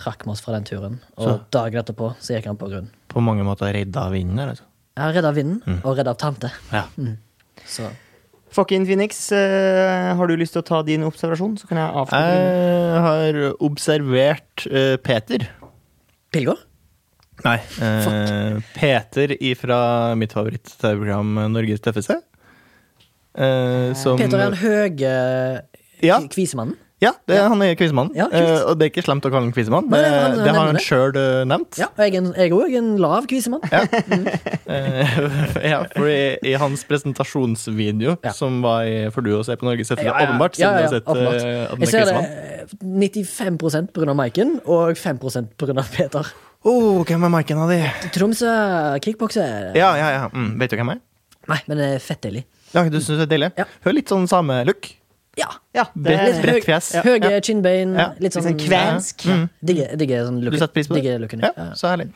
trakk 0.00 0.26
vi 0.26 0.34
oss 0.34 0.42
fra 0.44 0.56
den 0.56 0.66
turen, 0.68 0.98
og 1.16 1.26
Så- 1.28 1.38
dagen 1.56 1.80
etterpå 1.82 2.12
så 2.18 2.36
gikk 2.36 2.50
han 2.50 2.58
på 2.60 2.68
grunn. 2.72 2.90
På 3.10 3.22
mange 3.24 3.44
måter 3.46 3.72
redda 3.74 4.08
vinden 4.12 4.38
Eller? 4.38 4.60
Ja, 4.98 5.10
redda 5.14 5.32
vinden, 5.32 5.80
og 5.84 5.96
redda 5.96 6.14
tante. 6.18 6.50
Ja. 6.72 6.84
Så 7.66 7.88
Fucking 8.50 8.82
Phoenix, 8.84 9.30
uh, 9.30 10.10
har 10.18 10.26
du 10.26 10.34
lyst 10.36 10.56
til 10.56 10.62
å 10.64 10.66
ta 10.66 10.80
din 10.82 11.04
observasjon, 11.06 11.54
så 11.60 11.68
kan 11.70 11.78
jeg 11.78 11.94
avslutte. 12.02 12.40
Jeg 12.90 13.04
har 13.06 13.38
observert 13.62 14.66
uh, 14.66 14.96
Peter. 15.06 15.46
Pilger? 16.34 16.58
Nei. 17.44 17.56
eh, 17.80 18.58
Peter 18.76 19.34
ifra 19.40 19.80
mitt 20.18 20.32
favoritt-TV-program 20.36 21.34
Norges 21.54 21.80
tøffeste. 21.84 22.20
Eh, 23.38 23.92
som 23.94 24.18
Peter 24.18 24.38
er 24.42 24.50
den 24.50 24.60
høye 24.64 25.62
Ja. 26.02 26.20
kvisemannen. 26.20 26.76
Ja, 27.00 27.14
det, 27.26 27.38
han 27.40 27.62
er 27.64 27.70
kvisemannen. 27.80 28.12
Ja. 28.14 28.26
Eh, 28.28 28.58
og 28.68 28.74
det 28.76 28.84
er 28.84 28.90
ikke 28.90 29.04
slemt 29.06 29.24
å 29.24 29.30
kalle 29.32 29.46
han 29.46 29.52
kvisemann. 29.56 29.86
Det, 29.88 30.00
han- 30.04 30.34
han 30.36 30.44
det 30.44 30.52
har 30.52 30.66
han 30.66 30.74
det. 30.76 30.82
sjøl 30.84 31.14
nevnt. 31.48 31.78
Ja, 31.80 31.86
og 31.96 32.02
jeg 32.04 32.14
er 32.20 32.50
òg 32.52 32.74
en 32.76 32.90
lav 33.00 33.26
kvisemann. 33.30 33.62
Eh, 34.70 35.66
ja, 35.66 35.80
for 35.96 36.06
i, 36.06 36.36
i 36.46 36.52
hans 36.60 36.84
presentasjonsvideo, 36.86 38.18
Ja. 38.22 38.30
som 38.36 38.60
var 38.62 38.84
i, 38.86 39.08
for 39.10 39.24
du 39.26 39.32
å 39.34 39.40
se 39.44 39.56
på 39.58 39.66
Norges 39.66 39.88
tøffeste, 39.88 40.04
Ja, 40.06 40.12
ja, 40.12 40.20
ja. 40.20 40.28
åpenbart, 40.28 40.58
Ja, 40.60 40.68
siden 40.68 40.70
ja, 40.70 40.76
du 40.76 40.82
har 40.82 40.92
sett 40.92 41.08
åpenbart. 41.10 41.40
uh, 41.40 41.40
at 41.40 41.70
han 41.70 41.80
Jeg 41.80 41.88
er 41.88 41.90
ser 41.90 42.04
kvisemann. 42.04 42.22
det 42.22 43.24
eh, 43.24 43.56
95 43.58 43.88
på 43.90 43.98
grunn 44.04 44.12
av 44.12 44.16
Maiken 44.20 44.52
og 44.66 44.96
5 45.00 45.18
på 45.58 45.66
grunn 45.66 45.78
av 45.82 45.90
Peter. 45.90 46.30
Oh, 46.68 47.00
hvem 47.08 47.22
er 47.24 47.32
marken 47.32 47.60
av 47.62 47.70
de? 47.72 47.78
Tromsø 48.12 48.50
kickbokser. 49.04 49.70
Ja, 49.78 49.94
ja, 49.96 50.08
ja. 50.18 50.24
Mm, 50.34 50.58
vet 50.60 50.72
du 50.74 50.76
hvem 50.76 50.90
jeg 50.92 51.00
er? 51.00 51.04
Nei, 51.48 51.60
men 51.70 51.80
det 51.80 51.86
er 51.96 52.02
fett 52.04 52.20
deilig. 52.26 52.42
Ja, 52.74 52.82
du 52.92 52.98
syns 53.00 53.16
det 53.22 53.24
er 53.24 53.30
deilig? 53.32 53.48
Ja. 53.58 53.64
Hør 53.86 53.96
litt 53.96 54.12
sånn 54.12 54.28
samme 54.30 54.60
look. 54.68 54.90
Ja. 55.38 55.46
Ja, 55.72 55.84
det 55.94 56.02
Bredt, 56.04 56.22
Litt 56.26 56.42
bredt 56.44 56.66
fjes. 56.66 56.90
Høye 57.06 57.38
kinnbein. 57.46 57.94
Ja. 57.96 58.08
Litt 58.20 58.34
sånn 58.36 58.44
sånn 58.44 58.58
kvensk. 58.60 59.24
Ja. 59.30 59.36
Digger, 59.64 59.92
digge, 59.96 60.18
sånn 60.26 60.40
Du 60.42 60.48
looken. 60.50 60.60
setter 60.60 60.76
pris 60.76 60.90
på 60.90 60.98
det? 60.98 61.02
Digge 61.06 61.18
looken, 61.22 61.44
Ja, 61.46 61.52
ja. 61.56 61.66
så 61.78 61.88
herlig. 61.94 62.10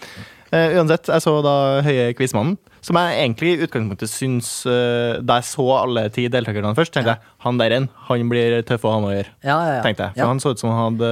Uh, 0.52 0.76
uansett, 0.78 1.08
jeg 1.10 1.22
så 1.24 1.32
da 1.42 1.54
Høye 1.82 2.10
quizmannen, 2.18 2.58
som 2.84 2.98
jeg 3.00 3.16
egentlig 3.24 3.54
i 3.56 3.64
utgangspunktet 3.64 4.10
syns 4.12 4.50
uh, 4.68 5.16
Da 5.24 5.40
jeg 5.40 5.48
så 5.48 5.64
alle 5.80 6.04
ti 6.14 6.28
deltakerne 6.30 6.74
først, 6.76 6.92
tenkte 6.94 7.14
jeg 7.16 7.32
han 7.46 7.58
der 7.58 7.74
en, 7.80 7.88
han 8.10 8.28
blir 8.30 8.60
tøff 8.68 8.84
å 8.86 8.92
ha 8.92 9.00
med 9.02 9.08
å 9.08 9.16
gjøre. 9.16 9.32
Ja, 9.42 9.56
ja, 9.56 9.72
ja. 9.78 9.82
tenkte 9.88 10.10
jeg. 10.10 10.18
For 10.18 10.26
Ja. 10.26 10.28
han 10.34 10.42
så 10.44 10.52
ut 10.52 10.60
som 10.62 10.70
han 10.74 10.82
hadde 10.92 11.10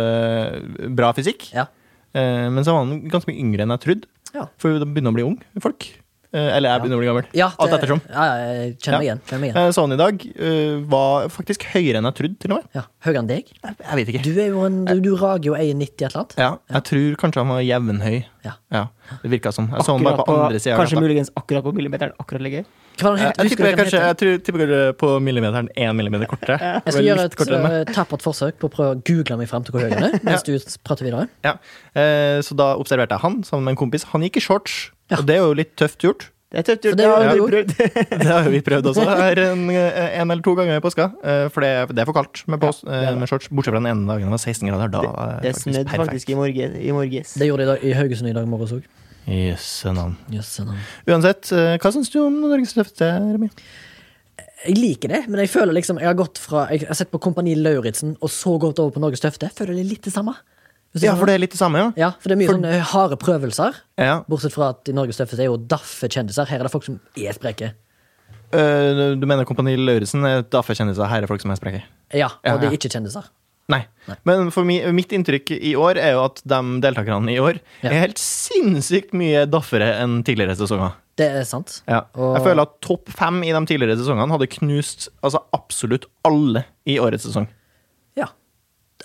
eh, 0.84 0.90
bra 1.00 1.14
fysikk. 1.16 1.48
Ja. 1.56 1.66
Eh, 2.14 2.47
men 2.52 2.64
så 2.64 2.75
var 2.76 2.85
han 2.87 3.02
ganske 3.11 3.31
mye 3.31 3.40
yngre 3.40 3.64
enn 3.66 3.75
jeg 3.76 3.85
trodde. 3.87 4.09
Ja. 4.33 4.47
For 4.61 4.73
vi 4.73 4.87
begynner 4.87 5.12
å 5.12 5.16
bli 5.19 5.26
unge, 5.26 5.62
folk. 5.64 5.88
Eh, 6.33 6.47
eller 6.57 6.73
jeg 6.73 6.81
begynner 6.81 6.97
å 6.97 7.00
bli 7.02 7.09
gammel. 7.11 7.26
Ja, 7.37 7.50
Alt 7.61 7.75
ettersom. 7.76 8.00
Ja, 8.09 8.23
jeg 8.40 8.76
kjenner 8.81 9.02
meg 9.02 9.07
igjen. 9.09 9.19
Kjenner 9.28 9.42
meg 9.42 9.50
igjen. 9.50 9.59
Eh, 9.61 9.73
så 9.76 9.85
han 9.85 9.92
i 9.92 9.99
dag 10.00 10.25
var 10.95 11.26
faktisk 11.33 11.66
høyere 11.75 12.00
enn 12.00 12.09
jeg 12.09 12.19
trodde, 12.21 12.38
til 12.40 12.54
og 12.54 12.61
med. 12.61 12.71
Ja. 12.78 12.85
Høyere 13.04 13.21
enn 13.21 13.28
deg? 13.33 13.50
Jeg, 13.52 13.76
jeg 13.83 13.99
vet 14.00 14.12
ikke. 14.14 14.23
Du, 14.25 14.31
er 14.40 14.49
jo 14.49 14.62
en, 14.69 14.78
du, 14.88 15.02
du 15.04 15.11
rager 15.21 15.50
jo 15.50 15.59
1,90 15.59 15.85
et 15.92 16.07
eller 16.09 16.23
annet. 16.23 16.38
Ja, 16.40 16.52
jeg 16.78 16.88
tror 16.88 17.19
kanskje 17.25 17.45
han 17.45 17.52
var 17.52 17.66
jevnhøy. 17.66 18.16
Ja. 18.49 18.54
Ja, 18.73 18.87
det 19.21 19.35
virka 19.37 19.52
som. 19.52 19.69
Jeg 19.76 19.85
så 19.85 19.99
han 19.99 20.09
bare 20.09 20.23
på, 20.23 20.28
på 20.31 20.38
andre 20.47 20.62
sida. 20.64 20.78
Kanskje 20.81 21.04
muligens 21.04 21.33
akkurat 21.37 21.69
på 21.69 21.75
millimeteren. 21.76 22.16
Akkurat 22.23 22.45
ligger. 22.49 22.64
Hva 23.00 23.12
det 23.14 23.22
Jeg, 23.22 23.32
jeg, 23.38 23.50
tipper 23.52 23.76
kanskje, 23.80 24.00
jeg 24.02 24.16
tror, 24.20 24.37
tipper 24.46 24.62
kanskje 24.64 24.80
på 25.00 25.12
millimeteren 25.25 25.68
én 25.76 25.96
millimeter 25.99 26.28
kortere. 26.30 26.58
Jeg 26.84 26.92
skal 26.96 27.06
gjøre 27.08 27.25
et 27.30 27.38
uh, 27.88 27.94
tappert 27.94 28.22
forsøk 28.25 28.58
på 28.61 28.68
å 28.68 28.72
prøve 28.75 28.96
å 28.96 29.00
google 29.08 29.38
meg 29.40 29.49
frem 29.50 29.64
til 29.66 29.75
hvor 29.76 29.87
høy 29.87 29.90
den 29.94 30.06
er, 30.11 30.18
mens 30.28 30.44
du 30.46 30.52
prater 30.84 31.08
videre. 31.08 31.28
Ja. 31.46 31.56
Eh, 31.96 32.38
så 32.44 32.56
da 32.58 32.72
observerte 32.80 33.16
jeg 33.16 33.25
han 33.25 33.40
sammen 33.49 33.64
med 33.70 33.76
en 33.76 33.80
kompis. 33.87 34.04
Han 34.12 34.22
gikk 34.28 34.37
i 34.42 34.44
shorts, 34.44 34.90
Ja. 35.11 35.18
og 35.22 35.26
det 35.28 35.37
er 35.38 35.42
jo 35.46 35.56
litt 35.58 35.75
tøft 35.80 36.04
gjort. 36.04 36.28
Det 36.52 36.61
er 36.61 36.64
tøft 36.68 36.84
gjort. 36.84 36.96
det 37.00 37.04
Det 37.06 37.08
har 37.08 37.32
vi 37.32 37.44
prøvd. 37.49 37.70
Det 38.22 38.28
har 38.28 38.49
vi 38.52 38.58
prøvd 38.61 38.88
også 38.90 39.04
her 39.22 39.38
en, 39.46 39.62
en 39.72 40.30
eller 40.34 40.42
to 40.44 40.52
ganger 40.58 40.76
i 40.76 40.82
påska. 40.84 41.06
eh, 41.25 41.46
For 41.54 41.64
det, 41.64 41.70
det 41.96 42.02
er 42.04 42.08
for 42.11 42.18
kaldt 42.18 42.42
med, 42.46 42.61
post, 42.61 42.84
Ja, 42.84 42.90
det 42.92 42.99
eh, 43.06 43.12
det. 43.14 43.20
med 43.22 43.30
shorts. 43.32 43.49
Bortsett 43.49 43.72
fra 43.72 43.80
den 43.80 43.88
ene 43.88 44.04
dagen 44.11 44.28
det 44.28 44.37
var 44.37 44.42
16 44.44 44.68
grader. 44.68 44.92
Da 44.92 45.00
Det 45.40 45.49
det 45.49 45.54
snødde 45.62 45.96
faktisk 46.04 46.28
i 46.28 46.37
morges. 46.37 46.76
I 46.76 46.92
morges. 46.92 47.32
Det 47.40 47.49
gjorde 47.49 47.64
de 47.64 47.70
i, 47.70 47.72
dag, 47.72 47.87
i 47.88 47.94
Haugesund 47.96 48.28
i 48.28 48.37
dag 48.37 48.49
morges 48.52 48.76
òg. 48.76 48.84
Jøsse 49.26 49.93
navn. 49.95 50.17
Uansett, 51.07 51.52
eh, 51.55 51.76
hva 51.79 51.93
syns 51.95 52.11
du 52.11 52.19
om 52.25 52.41
Norges 52.43 52.75
Løfte, 52.76 53.07
Remi? 53.33 53.49
Jeg 54.67 54.76
liker 54.79 55.09
det, 55.11 55.21
men 55.29 55.41
jeg 55.43 55.50
føler 55.50 55.75
liksom 55.75 55.99
Jeg 55.99 56.07
har 56.07 56.14
gått 56.14 56.38
fra 56.38 56.69
Jeg 56.71 56.87
har 56.87 56.95
sett 56.95 57.11
på 57.11 57.19
Kompani 57.19 57.57
Lauritzen 57.59 58.17
og 58.23 58.31
så 58.31 58.59
gått 58.62 58.79
over 58.79 58.93
på 58.95 59.00
Norges 59.02 59.23
Løfte. 59.25 59.50
Føler 59.50 59.75
det 59.75 59.83
er 59.85 59.91
litt 59.91 60.02
det 60.07 60.12
samme. 60.14 60.35
Ja, 60.95 61.14
for 61.17 61.25
det 61.26 61.35
er 61.35 61.41
litt 61.41 61.50
det 61.55 61.59
samme, 61.59 61.79
ja. 61.81 61.93
ja, 61.97 62.11
for 62.21 62.29
det 62.29 62.35
er 62.37 62.41
mye 62.43 62.47
For- 62.50 62.59
sånne 62.59 62.81
harde 62.93 63.17
prøvelser. 63.17 63.79
ja. 63.99 64.19
Bortsett 64.29 64.52
fra 64.52 64.69
at 64.75 64.88
i 64.88 64.93
Norges 64.93 65.17
tøffeste 65.17 65.41
er 65.41 65.49
jo 65.49 65.57
daffe 65.57 66.07
kjendiser. 66.12 66.47
Her 66.47 66.61
er 66.61 66.69
det 66.69 66.73
folk 66.75 66.85
som 66.85 66.99
er 67.17 67.33
spreke. 67.33 67.73
Uh, 68.52 69.14
Du 69.17 69.25
mener 69.26 69.47
Kompani 69.49 69.73
Lauritzen 69.81 70.25
er 70.29 70.43
daffe 70.43 70.75
kjendiser, 70.76 71.09
Her 71.09 71.23
er 71.23 71.26
folk 71.31 71.41
som 71.41 71.50
er 71.50 71.57
spreke? 71.57 71.83
Ja, 72.12 72.29
Ja, 72.45 72.55
og 72.55 72.61
de 72.61 72.67
er 72.69 72.76
ikke 72.76 72.91
kjendiser. 72.93 73.25
Nei. 73.71 73.87
Nei. 74.09 74.16
Men 74.26 74.50
for 74.50 74.64
mi, 74.66 74.81
mitt 74.92 75.12
inntrykk 75.14 75.52
i 75.62 75.75
år 75.78 75.97
er 75.97 76.12
jo 76.16 76.25
at 76.26 76.42
de 76.45 76.59
deltakerne 76.83 77.31
i 77.33 77.38
år 77.40 77.61
Ja. 77.83 77.90
er 77.90 78.00
helt 78.09 78.19
sinnssykt 78.19 79.12
mye 79.14 79.47
daffere 79.47 79.92
enn 80.02 80.23
tidligere 80.25 80.57
sesonger. 80.59 80.92
Det 81.16 81.28
er 81.31 81.45
sant. 81.45 81.83
Ja. 81.87 82.02
Og- 82.14 82.37
Jeg 82.37 82.45
føler 82.47 82.62
at 82.62 82.81
topp 82.81 83.09
fem 83.09 83.42
i 83.45 83.52
de 83.52 83.61
tidligere 83.66 83.97
sesongene 83.97 84.31
hadde 84.33 84.49
knust 84.49 85.09
altså 85.23 85.42
absolutt 85.54 86.07
alle 86.25 86.64
i 86.87 86.97
årets 86.99 87.25
sesong. 87.26 87.47
Ja. 88.16 88.26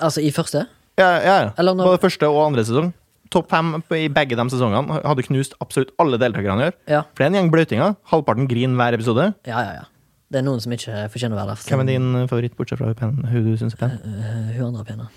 Altså 0.01 0.21
i 0.23 0.31
første. 0.31 0.67
Ja, 0.97 1.19
ja, 1.19 1.39
ja. 1.43 1.49
Når- 1.63 1.85
Både 1.85 1.99
første 2.01 2.23
og 2.27 2.47
andre 2.47 2.63
sesong. 2.63 2.93
Topp 3.29 3.49
fem 3.49 3.75
i 3.91 4.07
begge 4.07 4.35
de 4.37 4.49
sesongene 4.49 5.03
hadde 5.03 5.23
knust 5.27 5.53
absolutt 5.61 5.91
alle 5.99 6.17
deltakerne 6.17 6.61
i 6.61 6.67
år. 6.71 6.73
Ja. 6.87 7.01
For 7.13 7.23
det 7.23 7.25
er 7.25 7.35
en 7.35 7.49
gjeng 7.49 7.51
bløtinger. 7.51 7.95
Halvparten 8.09 8.47
griner 8.47 8.75
hver 8.75 8.93
episode. 8.95 9.35
Ja, 9.45 9.59
ja, 9.61 9.71
ja. 9.73 9.83
Det 10.27 10.41
er 10.41 10.43
noen 10.43 10.59
som 10.59 10.73
ikke 10.75 11.07
fortjener 11.13 11.37
å 11.37 11.39
være 11.39 11.53
der. 11.55 11.65
Hvem 11.71 11.81
er 11.85 11.89
din 11.93 12.07
favoritt, 12.27 12.55
bortsett 12.59 12.81
fra 12.81 12.91
hun 12.99 13.23
hun 13.31 13.45
du 13.47 13.57
syns 13.59 13.77
er 13.77 13.79
pen? 13.79 13.97
Eh, 14.03 14.55
hun 14.57 14.65
andre 14.73 14.83
er 14.83 14.89
pene. 14.91 15.09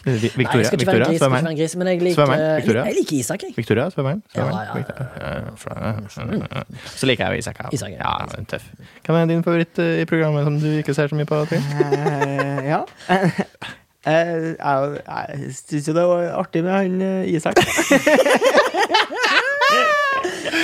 Victoria, 0.00 0.32
Nei, 0.48 0.60
jeg 0.60 0.66
skal 0.66 0.80
ikke 0.80 0.86
være 0.88 0.98
Victoria, 0.98 1.04
en 1.04 1.10
gris, 1.12 1.20
være 1.20 1.50
en 1.50 1.58
gris 1.58 1.74
men 1.76 1.88
jeg 1.90 1.98
liker, 2.00 2.30
Victoria? 2.56 2.84
jeg 2.88 2.94
liker 2.96 3.16
Isak, 3.18 3.42
jeg. 3.44 3.52
Victoria, 3.56 3.84
svømmeren? 3.92 4.22
Ja, 4.32 4.46
ja, 4.48 4.62
ja. 4.64 5.42
Ja, 6.40 6.62
Så 6.96 7.06
liker 7.06 7.26
jeg 7.26 7.36
jo 7.36 7.38
Isak. 7.44 7.60
ja. 7.60 7.68
Isak, 7.72 7.90
ja. 7.90 8.14
Ja, 8.20 8.44
tøff. 8.48 8.70
Hvem 9.04 9.16
er 9.16 9.26
din 9.28 9.44
favoritt 9.44 9.78
eh, 9.78 10.00
i 10.00 10.06
programmet 10.08 10.44
som 10.48 10.56
du 10.60 10.70
ikke 10.78 10.94
ser 10.96 11.12
så 11.12 11.18
mye 11.20 11.28
på? 11.28 11.42
Eh, 11.52 12.70
ja. 12.70 12.80
Eh, 14.08 14.56
Jeg, 14.56 15.00
jeg 15.06 15.54
syns 15.58 15.88
jo 15.90 15.94
det 15.96 16.04
var 16.08 16.30
artig 16.40 16.62
med 16.64 16.72
han 16.72 17.02
eh, 17.04 17.34
Isak. 17.34 17.60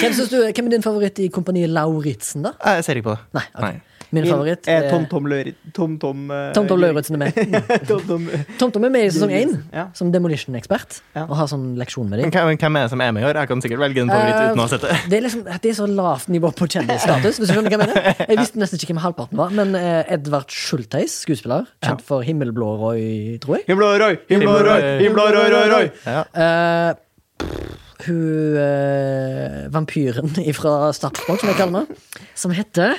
Hvem, 0.01 0.13
du, 0.31 0.37
hvem 0.55 0.67
er 0.67 0.71
din 0.77 0.85
favoritt 0.85 1.19
i 1.25 1.29
Kompani 1.33 1.67
Lauritzen, 1.71 2.45
da? 2.47 2.53
Jeg 2.65 2.85
ser 2.85 2.99
ikke 3.01 3.11
på 3.11 3.17
det. 3.17 3.23
Nei, 3.39 3.45
ok. 3.55 3.63
Nei. 3.67 3.96
Min 4.15 4.29
favoritt 4.29 4.69
er 4.71 4.87
TomTom 4.91 5.07
Tom 5.07 5.09
Tom 5.11 5.31
Løri... 5.33 5.55
Tom 5.75 5.99
Tom 6.03 6.31
eh, 6.31 6.53
Tom 6.55 6.69
Tom 6.71 6.83
Lauritzen 6.83 7.19
er 7.19 7.25
med. 7.25 7.87
Tom 7.89 8.03
Tom 8.07 8.29
Tom 8.61 8.75
Tom 8.75 8.87
er 8.87 8.95
med 8.95 9.09
i 9.09 9.11
sesong 9.11 9.35
én 9.35 9.57
som 9.97 10.13
demolition-ekspert 10.15 11.01
og 11.27 11.35
har 11.41 11.51
sånn 11.51 11.73
leksjon 11.81 12.11
med 12.11 12.23
dem. 12.23 12.31
hvem, 12.31 12.79
er 12.79 12.87
det 12.87 12.93
som 12.95 13.03
er 13.03 13.15
med 13.17 13.25
i 13.25 13.29
år? 13.31 13.41
Jeg 13.43 13.51
kan 13.51 13.65
sikkert 13.65 13.83
velge 13.83 14.05
en 14.05 14.13
favoritt 14.13 14.37
Eh, 14.37 14.51
uten 14.51 14.61
å 14.61 14.67
ha 14.67 14.71
sett 14.71 14.85
det. 14.85 14.97
Det 15.11 15.19
er, 15.19 15.25
liksom, 15.27 15.45
det 15.47 15.71
er 15.71 15.77
så 15.79 15.87
lavt 15.91 16.29
nivå 16.33 16.51
på 16.57 16.69
kjendisstatus. 16.75 17.41
Hvis 17.41 17.51
du 17.51 17.55
skjønner 17.55 17.73
hva 17.73 17.77
Jeg 17.77 17.83
mener 17.83 18.23
Jeg 18.27 18.41
visste 18.41 18.61
nesten 18.63 18.81
ikke 18.81 18.93
hvem 18.93 19.03
halvparten 19.05 19.41
var, 19.41 19.55
men 19.57 19.75
eh, 19.79 20.03
Edvard 20.17 20.53
Schultheis, 20.53 21.21
skuespiller, 21.25 21.67
kjent 21.85 22.05
for 22.07 22.27
Himmelblå 22.27 22.71
Roy, 22.83 23.03
tror 23.43 23.59
jeg. 23.59 23.67
Himmelblå 23.71 23.91
Roy, 24.03 24.21
Himmelblå 24.31 24.61
Roy, 24.69 24.87
Himmelblå 25.03 25.27
Roy, 25.37 25.51
Roy, 25.55 25.67
Roy. 25.73 25.91
Ja. 26.07 26.23
Eh, 26.47 27.67
hun 28.07 28.57
eh, 28.61 29.61
vampyren 29.75 30.33
fra 30.61 30.77
Startsport, 30.97 31.43
som 31.43 31.53
jeg 31.53 31.61
kaller 31.61 31.85
henne, 31.85 32.25
som 32.39 32.55
heter 32.57 32.97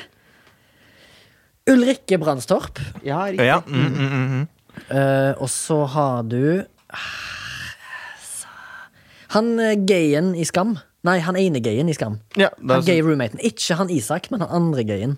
Ulrikke 1.67 2.17
Brandstorp. 2.21 2.79
Ja, 3.03 3.25
riktig. 3.27 3.45
Ja. 3.47 3.59
Mm, 3.67 3.87
mm, 3.87 4.09
mm, 4.11 4.27
mm. 4.33 4.47
Eh, 4.93 5.33
og 5.41 5.49
så 5.49 5.85
har 5.89 6.21
du 6.29 6.63
Han 9.35 9.59
eh, 9.59 9.75
gayen 9.87 10.33
i 10.39 10.45
Skam. 10.47 10.77
Nei, 11.07 11.17
han 11.23 11.37
ene 11.39 11.59
gayen 11.63 11.89
i 11.91 11.95
Skam. 11.95 12.19
ja, 12.39 12.49
da, 12.59 12.77
Han 12.79 12.85
gay 12.87 13.01
roommaten. 13.03 13.39
Ikke 13.43 13.75
han 13.79 13.89
Isak, 13.93 14.29
men 14.31 14.41
han 14.43 14.49
andre 14.61 14.83
gayen. 14.87 15.17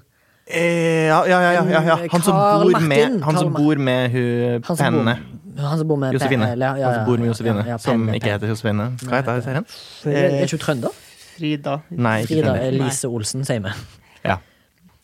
Eh, 0.49 1.05
ja, 1.09 1.19
ja, 1.29 1.39
ja, 1.45 1.51
ja, 1.69 1.81
ja. 1.85 1.97
Han 2.11 2.23
som 2.25 2.33
Karl 2.33 2.63
bor 2.65 2.71
Martin. 2.73 2.87
med, 2.89 3.21
han 3.23 3.37
som 3.37 3.51
Karl 3.53 3.63
bor 3.63 3.75
med 3.85 4.09
hun 4.15 4.63
Han 4.65 4.77
som 4.77 4.95
bor, 4.95 5.03
penne. 5.03 5.13
han 5.61 5.77
som 5.77 5.87
bor 5.91 5.97
med 6.01 6.13
Josefine. 6.17 6.45
Pe- 6.47 6.51
eller, 6.57 6.65
ja, 6.65 6.75
ja, 6.81 6.85
Han 6.89 6.95
som 6.95 7.05
bor 7.11 7.17
med 7.21 7.27
Josefine, 7.29 7.59
ja, 7.59 7.67
ja, 7.69 7.77
som 7.77 7.91
Penne, 8.07 8.15
ikke 8.17 8.23
Penne. 8.25 8.33
heter 8.33 8.47
Josefine. 8.55 8.87
Hva 9.05 9.19
heter 9.21 9.41
serien? 9.45 9.65
Er 10.09 10.41
ikke 10.47 10.57
hun 10.57 10.63
trønder? 10.65 10.97
Frida. 11.37 11.75
Nei, 11.91 12.15
ikke 12.23 12.33
Frida 12.33 12.55
Frida. 12.55 12.67
Elise 12.73 13.07
Olsen, 13.13 13.45
sier 13.45 13.61
vi. 13.67 13.75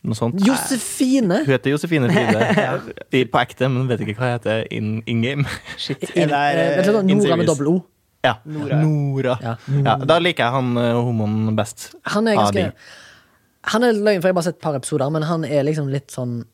Noe 0.06 0.14
sånt. 0.18 0.38
Josefine! 0.46 1.40
Hun 1.42 1.50
heter 1.56 1.72
Josefine 1.74 2.08
Fride 2.12 2.48
i- 3.18 3.24
på 3.26 3.40
ekte, 3.42 3.68
men 3.72 3.88
vet 3.90 4.04
ikke 4.04 4.14
hva 4.20 4.28
hun 4.28 4.36
heter 4.36 4.64
in, 4.74 4.92
in 5.10 5.24
game. 5.24 5.46
Shit. 5.76 6.04
In, 6.14 6.30
Er 6.30 6.60
uh, 6.60 6.78
eh, 6.78 6.84
du 6.86 6.92
hva, 6.94 7.02
in 7.02 7.18
Nora 7.18 7.38
med 7.40 7.50
dobbel 7.50 7.72
O. 7.72 7.76
Ja. 8.26 8.36
Nora. 8.46 8.78
Nora. 8.82 9.36
Ja. 9.42 9.56
Ja, 9.82 9.96
da 10.06 10.18
liker 10.22 10.46
jeg 10.46 10.54
han 10.56 10.78
uh, 10.78 10.92
homoen 11.08 11.56
best. 11.58 11.90
Han 12.14 12.30
er 12.30 12.38
ganske. 12.38 12.68
Han 13.74 13.82
er 13.82 13.96
løgn, 13.98 14.20
for 14.22 14.28
jeg 14.28 14.34
har 14.34 14.38
bare 14.38 14.46
sett 14.46 14.60
et 14.60 14.62
par 14.62 14.78
episoder, 14.78 15.10
men 15.10 15.26
han 15.26 15.44
er 15.46 15.66
liksom 15.66 15.90
litt 15.90 16.14
sånn 16.14 16.44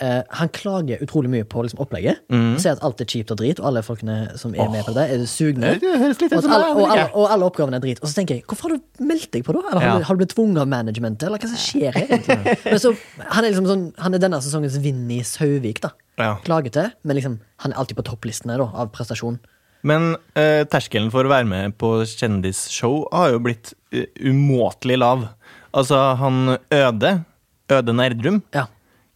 eh, 0.00 0.22
Han 0.40 0.48
klager 0.54 1.00
utrolig 1.04 1.30
mye 1.32 1.46
på 1.48 1.62
liksom, 1.64 1.80
opplegget. 1.84 2.20
Mm. 2.32 2.56
Sier 2.60 2.74
at 2.76 2.82
alt 2.86 3.00
er 3.00 3.08
kjipt 3.08 3.32
og 3.34 3.38
drit, 3.40 3.60
og 3.62 3.68
alle 3.70 3.82
folkene 3.86 4.16
som 4.40 4.54
er 4.54 4.68
med 4.72 4.84
på 4.86 4.94
det, 4.96 5.06
er 5.14 5.24
sugne. 5.30 5.74
Det 5.80 5.94
høres 6.02 6.20
litt 6.22 6.34
Og, 6.36 6.44
ut 6.44 6.50
alle, 6.52 6.68
og, 6.74 6.82
alle, 6.92 7.06
og 7.14 7.28
alle 7.34 7.48
oppgavene 7.48 7.80
er 7.80 7.84
drit. 7.86 8.02
Og 8.02 8.10
så 8.10 8.18
tenker 8.20 8.38
jeg, 8.38 8.44
hvorfor 8.50 8.68
har 8.72 8.78
du 8.78 9.04
meldt 9.08 9.30
deg 9.34 9.44
på, 9.46 9.56
da? 9.56 9.64
Eller 9.70 9.80
har, 9.80 9.88
Ja. 9.88 9.98
du, 9.98 10.08
har 10.10 10.14
du 10.18 10.22
blitt 10.24 10.34
tvunget 10.36 10.62
av 10.64 10.68
managementet, 10.68 11.26
eller 11.28 11.38
hva 11.42 11.50
som 11.50 11.62
skjer 11.64 11.96
egentlig? 12.02 12.56
Men 12.72 12.82
så, 12.82 12.94
han 13.24 13.44
er 13.44 13.48
liksom 13.52 13.68
sånn 13.70 13.86
Han 14.04 14.14
er 14.18 14.22
denne 14.26 14.40
sesongens 14.44 14.78
Vinni 14.84 15.22
Sauvik, 15.26 15.80
da. 15.84 15.92
Ja. 16.18 16.32
Klagete, 16.42 16.88
men 17.06 17.14
liksom, 17.14 17.36
han 17.62 17.70
er 17.72 17.78
alltid 17.78 17.94
på 18.00 18.02
topplistene 18.08 18.56
da, 18.58 18.64
av 18.74 18.88
prestasjon. 18.90 19.36
Men 19.86 20.16
uh, 20.34 20.64
terskelen 20.66 21.12
for 21.14 21.22
å 21.22 21.30
være 21.30 21.46
med 21.46 21.76
på 21.78 21.92
kjendisshow 22.10 23.04
har 23.14 23.30
jo 23.36 23.38
blitt 23.44 23.70
uh, 23.94 24.02
umåtelig 24.26 24.96
lav. 24.98 25.28
Altså, 25.70 26.00
han 26.18 26.56
Øde, 26.74 27.12
Øde 27.70 27.94
Nerdrum 27.94 28.40
Ja. 28.56 28.64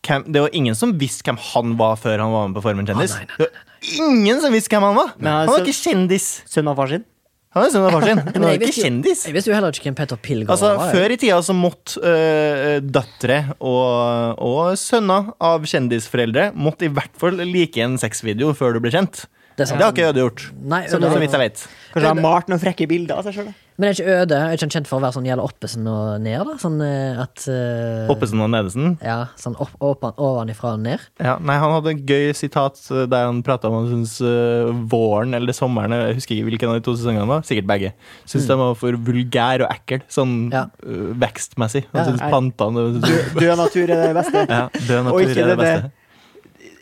Hvem, 0.06 0.26
Det 0.32 0.42
var 0.44 0.56
ingen 0.56 0.76
som 0.78 0.92
visste 0.98 1.26
hvem 1.26 1.38
han 1.52 1.76
var 1.78 1.96
før 2.00 2.22
han 2.24 2.34
var 2.34 2.50
med 2.50 2.58
på 2.58 2.64
Formen 2.64 2.88
kjendis. 2.88 3.16
Ah, 3.16 3.24
nei, 3.38 3.46
nei, 3.46 4.08
ingen 4.08 4.42
som 4.42 4.54
visste 4.54 4.74
hvem 4.74 4.86
han 4.90 4.98
var! 4.98 5.16
Men 5.18 5.32
Han 5.32 5.50
var 5.52 5.64
ikke 5.64 5.78
kjendis. 5.78 6.28
Sønn 6.50 6.70
av 6.70 6.78
far 6.78 6.92
sin? 6.92 7.04
Han 7.52 7.66
var 7.66 7.72
sønn 7.74 7.84
av 7.84 7.92
far 7.92 8.06
sin. 8.08 8.22
Han 8.34 8.46
var 8.46 8.56
ikke 8.56 8.76
kjendis. 8.78 9.24
Jeg 9.28 9.36
visste 9.36 9.52
jo 9.52 9.56
heller 9.56 9.76
ikke 9.76 9.90
hvem 9.90 9.98
Petter 9.98 10.20
Pilgaard 10.24 10.54
Altså, 10.54 10.72
var. 10.78 10.94
Før 10.96 11.12
i 11.12 11.18
tida 11.20 11.40
så 11.44 11.56
måtte 11.56 12.00
uh, 12.00 12.78
døtre 12.80 13.38
og, 13.58 14.40
og 14.40 14.72
sønner 14.80 15.32
av 15.42 15.66
kjendisforeldre 15.68 16.48
Måtte 16.56 16.88
i 16.88 16.92
hvert 16.92 17.12
fall 17.20 17.42
like 17.44 17.84
en 17.84 17.98
sexvideo 18.00 18.54
før 18.56 18.78
du 18.78 18.82
ble 18.84 18.94
kjent. 18.94 19.26
Det. 19.56 19.68
Det 19.68 19.82
har 19.82 19.92
ikke 19.92 20.08
Øde 20.12 20.22
gjort. 20.24 20.46
Nei, 20.62 20.84
Øde- 20.86 21.12
så 21.12 21.20
vidt 21.20 21.32
jeg 21.36 21.44
vet. 21.44 21.66
Kanskje 21.92 22.08
han 22.08 22.16
har 22.16 22.24
malt 22.24 22.48
noen 22.48 22.60
frekke 22.62 22.88
bilder 22.88 23.18
av 23.20 23.26
seg 23.26 23.34
sjøl? 23.36 23.52
Men 23.80 23.88
er 23.88 23.96
ikke 23.96 24.14
Øde 24.22 24.36
er 24.36 24.52
ikke 24.54 24.66
han 24.66 24.72
kjent 24.74 24.88
for 24.88 25.00
å 25.00 25.02
være 25.02 25.14
sånn 25.16 25.26
gjelder 25.26 25.48
oppesen 25.48 25.86
og 25.88 26.20
ned? 26.22 26.42
da? 26.46 26.54
Sånn 26.60 26.76
eh, 26.84 27.20
at 27.22 27.44
uh, 27.48 28.10
Oppesen 28.12 28.40
og 28.44 28.50
Nedesen. 28.52 28.98
Ja, 29.02 29.16
sånn 29.40 29.56
opp, 29.60 29.72
opp, 29.80 30.04
ovenifra 30.20 30.74
og 30.76 30.82
ned. 30.84 31.00
Ja, 31.18 31.38
nei, 31.40 31.56
Han 31.58 31.72
hadde 31.78 31.94
en 31.94 32.02
gøy 32.06 32.32
sitat 32.36 32.78
eh, 32.92 33.06
der 33.10 33.26
han 33.30 33.40
prata 33.42 33.68
om 33.68 33.78
han 33.80 33.88
syns 33.90 34.18
uh, 34.24 34.70
våren 34.92 35.34
eller 35.34 35.56
sommeren 35.56 35.96
Jeg 35.96 36.18
husker 36.20 36.36
ikke 36.36 36.50
hvilken 36.50 36.72
av 36.72 36.78
de 36.78 36.84
to 36.86 36.94
sesongene 36.98 37.24
det 37.24 37.32
var. 37.32 37.46
Sikkert 37.48 37.70
begge. 37.72 37.94
Syntes 38.26 38.50
de 38.52 38.58
var 38.60 38.76
for 38.78 39.00
vulgær 39.08 39.64
og 39.66 39.72
ekkel, 39.72 40.04
sånn 40.12 40.36
Ja. 40.52 40.66
uh, 40.84 41.08
vekstmessig. 41.24 41.86
Han 41.92 42.04
ja, 42.04 42.06
syns 42.10 42.22
plantene 42.28 42.86
Død 43.40 43.56
natur 43.58 43.88
er 43.88 44.06
det 44.06 44.14
beste. 44.20 44.46
Ja, 44.48 44.68
død 44.68 45.12
Og 45.12 45.20
ikke 45.24 45.40
er 45.40 45.52
det 45.52 45.56
det, 45.56 45.58
beste. 45.64 45.92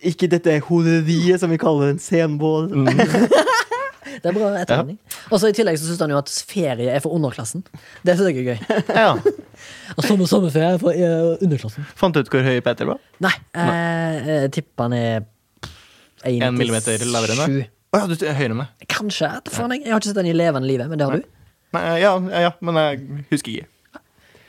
Ikke 0.07 0.29
dette 0.33 0.57
horeriet 0.67 1.43
som 1.43 1.53
vi 1.53 1.59
kaller 1.61 1.95
en 1.95 2.03
scenbål. 2.03 2.71
Det 4.21 4.29
er 4.29 4.35
bra 4.35 4.49
etterretning. 4.59 4.99
Og 5.31 5.41
så 5.41 5.49
I 5.49 5.55
tillegg 5.57 5.79
så 5.81 5.87
syns 5.87 6.01
han 6.03 6.13
jo 6.13 6.19
at 6.19 6.31
ferie 6.49 6.93
er 6.93 7.03
for 7.05 7.15
underklassen. 7.17 7.63
Det 8.05 8.17
synes 8.19 8.33
jeg 8.33 8.43
er 8.43 8.49
gøy. 8.51 8.81
Ja. 8.91 9.13
Og 9.97 10.05
sommerferie 10.05 10.75
er 10.75 10.81
for 10.83 10.93
eh, 10.93 11.37
underklassen. 11.41 11.87
Fant 11.97 12.17
du 12.17 12.21
ut 12.21 12.33
hvor 12.33 12.45
høy 12.45 12.59
Peter 12.65 12.91
var? 12.91 13.01
Nei, 13.25 13.33
eh, 13.55 14.31
jeg 14.45 14.53
tipper 14.59 14.89
han 14.89 14.97
er 14.99 15.29
En 16.29 16.59
millimeter 16.59 17.01
lavere 17.09 17.37
enn 17.37 17.45
deg? 17.61 17.71
Oh, 17.91 18.03
ja, 18.03 18.07
du 18.07 18.15
er 18.23 18.37
høyere 18.39 18.53
enn 18.53 18.61
meg. 18.61 18.89
Kanskje. 18.93 19.31
Faen, 19.51 19.73
jeg. 19.75 19.87
jeg 19.87 19.95
har 19.95 20.03
ikke 20.03 20.13
sett 20.13 20.21
den 20.21 20.31
i 20.31 20.37
levende 20.37 20.69
livet, 20.69 20.91
men 20.91 21.01
det 21.01 21.09
har 21.09 21.17
du. 21.23 21.31
Nei, 21.75 21.83
ja, 22.03 22.13
ja, 22.19 22.43
ja, 22.49 22.53
men 22.67 22.79
jeg 22.79 23.25
husker 23.31 23.55
ikke. 23.55 23.71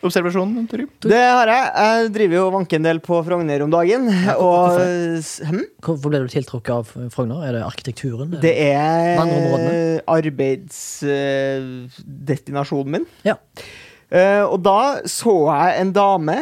Observasjonen, 0.01 0.65
Det 1.05 1.13
har 1.13 1.45
jeg. 1.51 1.65
Jeg 1.77 2.09
driver 2.15 2.35
jo 2.35 2.45
og 2.47 2.55
vanker 2.55 2.79
en 2.79 2.87
del 2.87 2.99
på 3.05 3.19
Frogner 3.25 3.61
om 3.61 3.71
dagen. 3.73 4.03
Og 4.41 4.79
hm? 4.81 5.65
Hvorfor 5.85 6.09
ble 6.09 6.19
du 6.23 6.27
tiltrukket 6.33 6.73
av 6.73 6.85
Frogner? 7.13 7.39
Er 7.45 7.51
det 7.59 7.67
arkitekturen? 7.67 8.29
det 8.41 8.55
er 8.71 10.01
arbeidsdestinasjonen 10.09 12.91
min. 12.97 13.05
Ja. 13.27 13.35
Uh, 14.11 14.43
og 14.43 14.57
da 14.65 14.99
så 15.07 15.31
jeg 15.47 15.85
en 15.85 15.93
dame, 15.95 16.33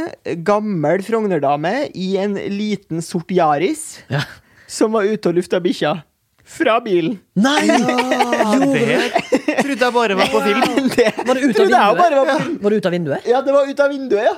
gammel 0.41 1.03
Frogner-dame, 1.05 1.93
i 1.93 2.17
en 2.17 2.33
liten 2.49 2.97
sort 3.05 3.29
Yaris, 3.29 4.01
ja. 4.09 4.23
som 4.65 4.89
var 4.95 5.05
ute 5.05 5.29
og 5.29 5.37
lufta 5.37 5.61
bikkja. 5.61 5.99
Fra 6.49 6.79
bilen. 6.81 7.19
Nei! 7.37 7.67
Ja. 7.67 7.77
Det 9.49 9.63
trodde 9.63 9.85
jeg 9.85 9.93
bare 9.93 10.15
var 10.17 10.29
på 10.31 10.41
film. 10.41 10.89
Det 10.95 11.07
Var 11.27 11.37
det 11.37 11.41
ut 11.43 11.49
av 11.49 11.55
trodde 11.59 11.77
jeg 11.77 11.93
jo 11.93 11.97
bare 11.99 12.19
var 12.19 12.29
vinduet? 12.29 12.61
Var 12.63 12.69
det 12.73 12.77
ut 12.79 12.85
av 12.85 12.93
vinduet? 12.95 13.29
Ja, 13.29 13.41
det 13.45 13.53
var 13.55 13.69
ut 13.69 13.83
av 13.83 13.89
vinduet, 13.93 14.25
ja. 14.25 14.35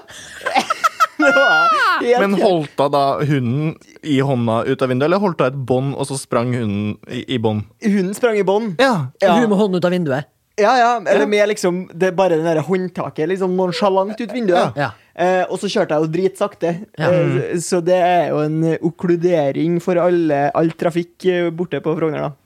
det 1.21 1.31
var 1.35 1.75
helt 2.01 2.23
Men 2.23 2.35
holdt 2.41 2.83
hun 2.83 2.93
da 2.95 3.03
hunden 3.19 3.73
i 4.01 4.17
hånda 4.25 4.57
ut 4.67 4.81
av 4.81 4.91
vinduet, 4.91 5.07
eller 5.07 5.23
holdt 5.23 5.43
hun 5.43 5.51
et 5.51 5.59
bånd, 5.71 5.95
og 5.95 6.09
så 6.09 6.19
sprang 6.19 6.53
hunden 6.55 6.95
i, 7.07 7.23
i 7.35 7.39
bånd? 7.39 7.63
Hunden 7.85 8.13
sprang 8.17 8.39
i 8.39 8.45
bånd. 8.47 8.75
Ja. 8.81 9.11
Ja. 9.21 9.37
Hun 9.39 9.49
med 9.51 9.59
hånden 9.59 9.79
ut 9.79 9.87
av 9.87 9.95
vinduet? 9.95 10.31
Ja, 10.61 10.73
ja, 10.79 10.89
eller 11.01 11.25
Ja. 11.25 11.29
med 11.33 11.49
liksom 11.51 11.79
det 11.93 12.11
er 12.11 12.17
bare 12.17 12.37
det 12.39 12.45
der 12.45 12.61
håndtaket 12.67 13.27
liksom 13.31 13.55
nonsjalant 13.57 14.19
ut 14.21 14.33
vinduet. 14.33 14.77
Ja. 14.77 14.91
Eh, 15.15 15.43
og 15.51 15.59
så 15.59 15.67
kjørte 15.67 15.97
jeg 15.97 16.05
jo 16.05 16.11
dritsakte. 16.13 16.69
Ja. 16.97 17.09
Eh, 17.11 17.57
så 17.59 17.81
det 17.83 17.97
er 17.97 18.29
jo 18.31 18.39
en 18.45 18.61
okkludering 18.79 19.79
for 19.83 19.99
alle, 19.99 20.45
all 20.55 20.71
trafikk 20.79 21.25
eh, 21.27 21.49
borte 21.51 21.81
på 21.83 21.97
Frogner, 21.97 22.29
da. 22.29 22.37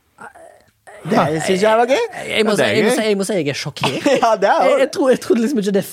Det 1.06 1.44
syns 1.46 1.62
jeg 1.62 1.78
var 1.78 1.86
gøy. 1.86 2.02
Jeg 2.32 2.46
må, 2.48 2.56
si, 2.58 2.64
jeg, 2.66 2.84
må 2.88 2.90
si, 2.96 3.04
jeg 3.06 3.18
må 3.20 3.26
si 3.28 3.34
jeg 3.38 3.50
er 3.54 3.58
sjokkert. 3.60 4.08
Ja, 4.24 4.32
det 4.42 4.50
er 4.50 4.70
jo 4.72 4.78
jeg, 4.82 4.92
tro, 4.96 5.10
jeg 5.14 5.20
trodde 5.22 5.44
liksom 5.44 5.62
ikke 5.62 5.76
det 5.78 5.86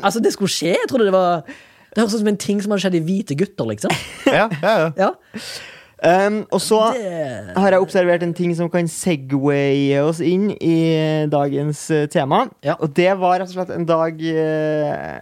Altså, 0.00 0.20
det 0.24 0.32
skulle 0.32 0.48
skje. 0.48 0.72
Jeg 0.72 0.88
trodde 0.88 1.04
det 1.04 1.12
var 1.12 1.42
Det 1.44 2.00
høres 2.00 2.14
ut 2.16 2.22
som 2.22 2.30
en 2.32 2.38
ting 2.40 2.62
som 2.64 2.72
hadde 2.72 2.86
skjedd 2.86 2.96
i 2.96 3.02
Hvite 3.04 3.36
gutter, 3.36 3.68
liksom. 3.68 3.92
Ja, 4.26 4.46
ja, 4.62 4.72
ja. 4.86 4.88
Ja. 4.96 5.10
Um, 6.04 6.38
Og 6.52 6.60
så 6.60 6.78
har 7.56 7.72
jeg 7.72 7.82
observert 7.82 8.24
en 8.26 8.34
ting 8.36 8.52
som 8.56 8.68
kan 8.72 8.88
segwaye 8.90 10.02
oss 10.04 10.20
inn 10.24 10.50
i 10.60 10.76
dagens 11.32 11.86
eh, 11.94 12.06
tema. 12.12 12.44
Ja. 12.66 12.76
Og 12.80 12.92
det 12.96 13.10
var 13.20 13.40
rett 13.40 13.52
og 13.52 13.56
slett 13.56 13.74
en 13.74 13.86
dag 13.88 14.20
eh, 14.20 15.20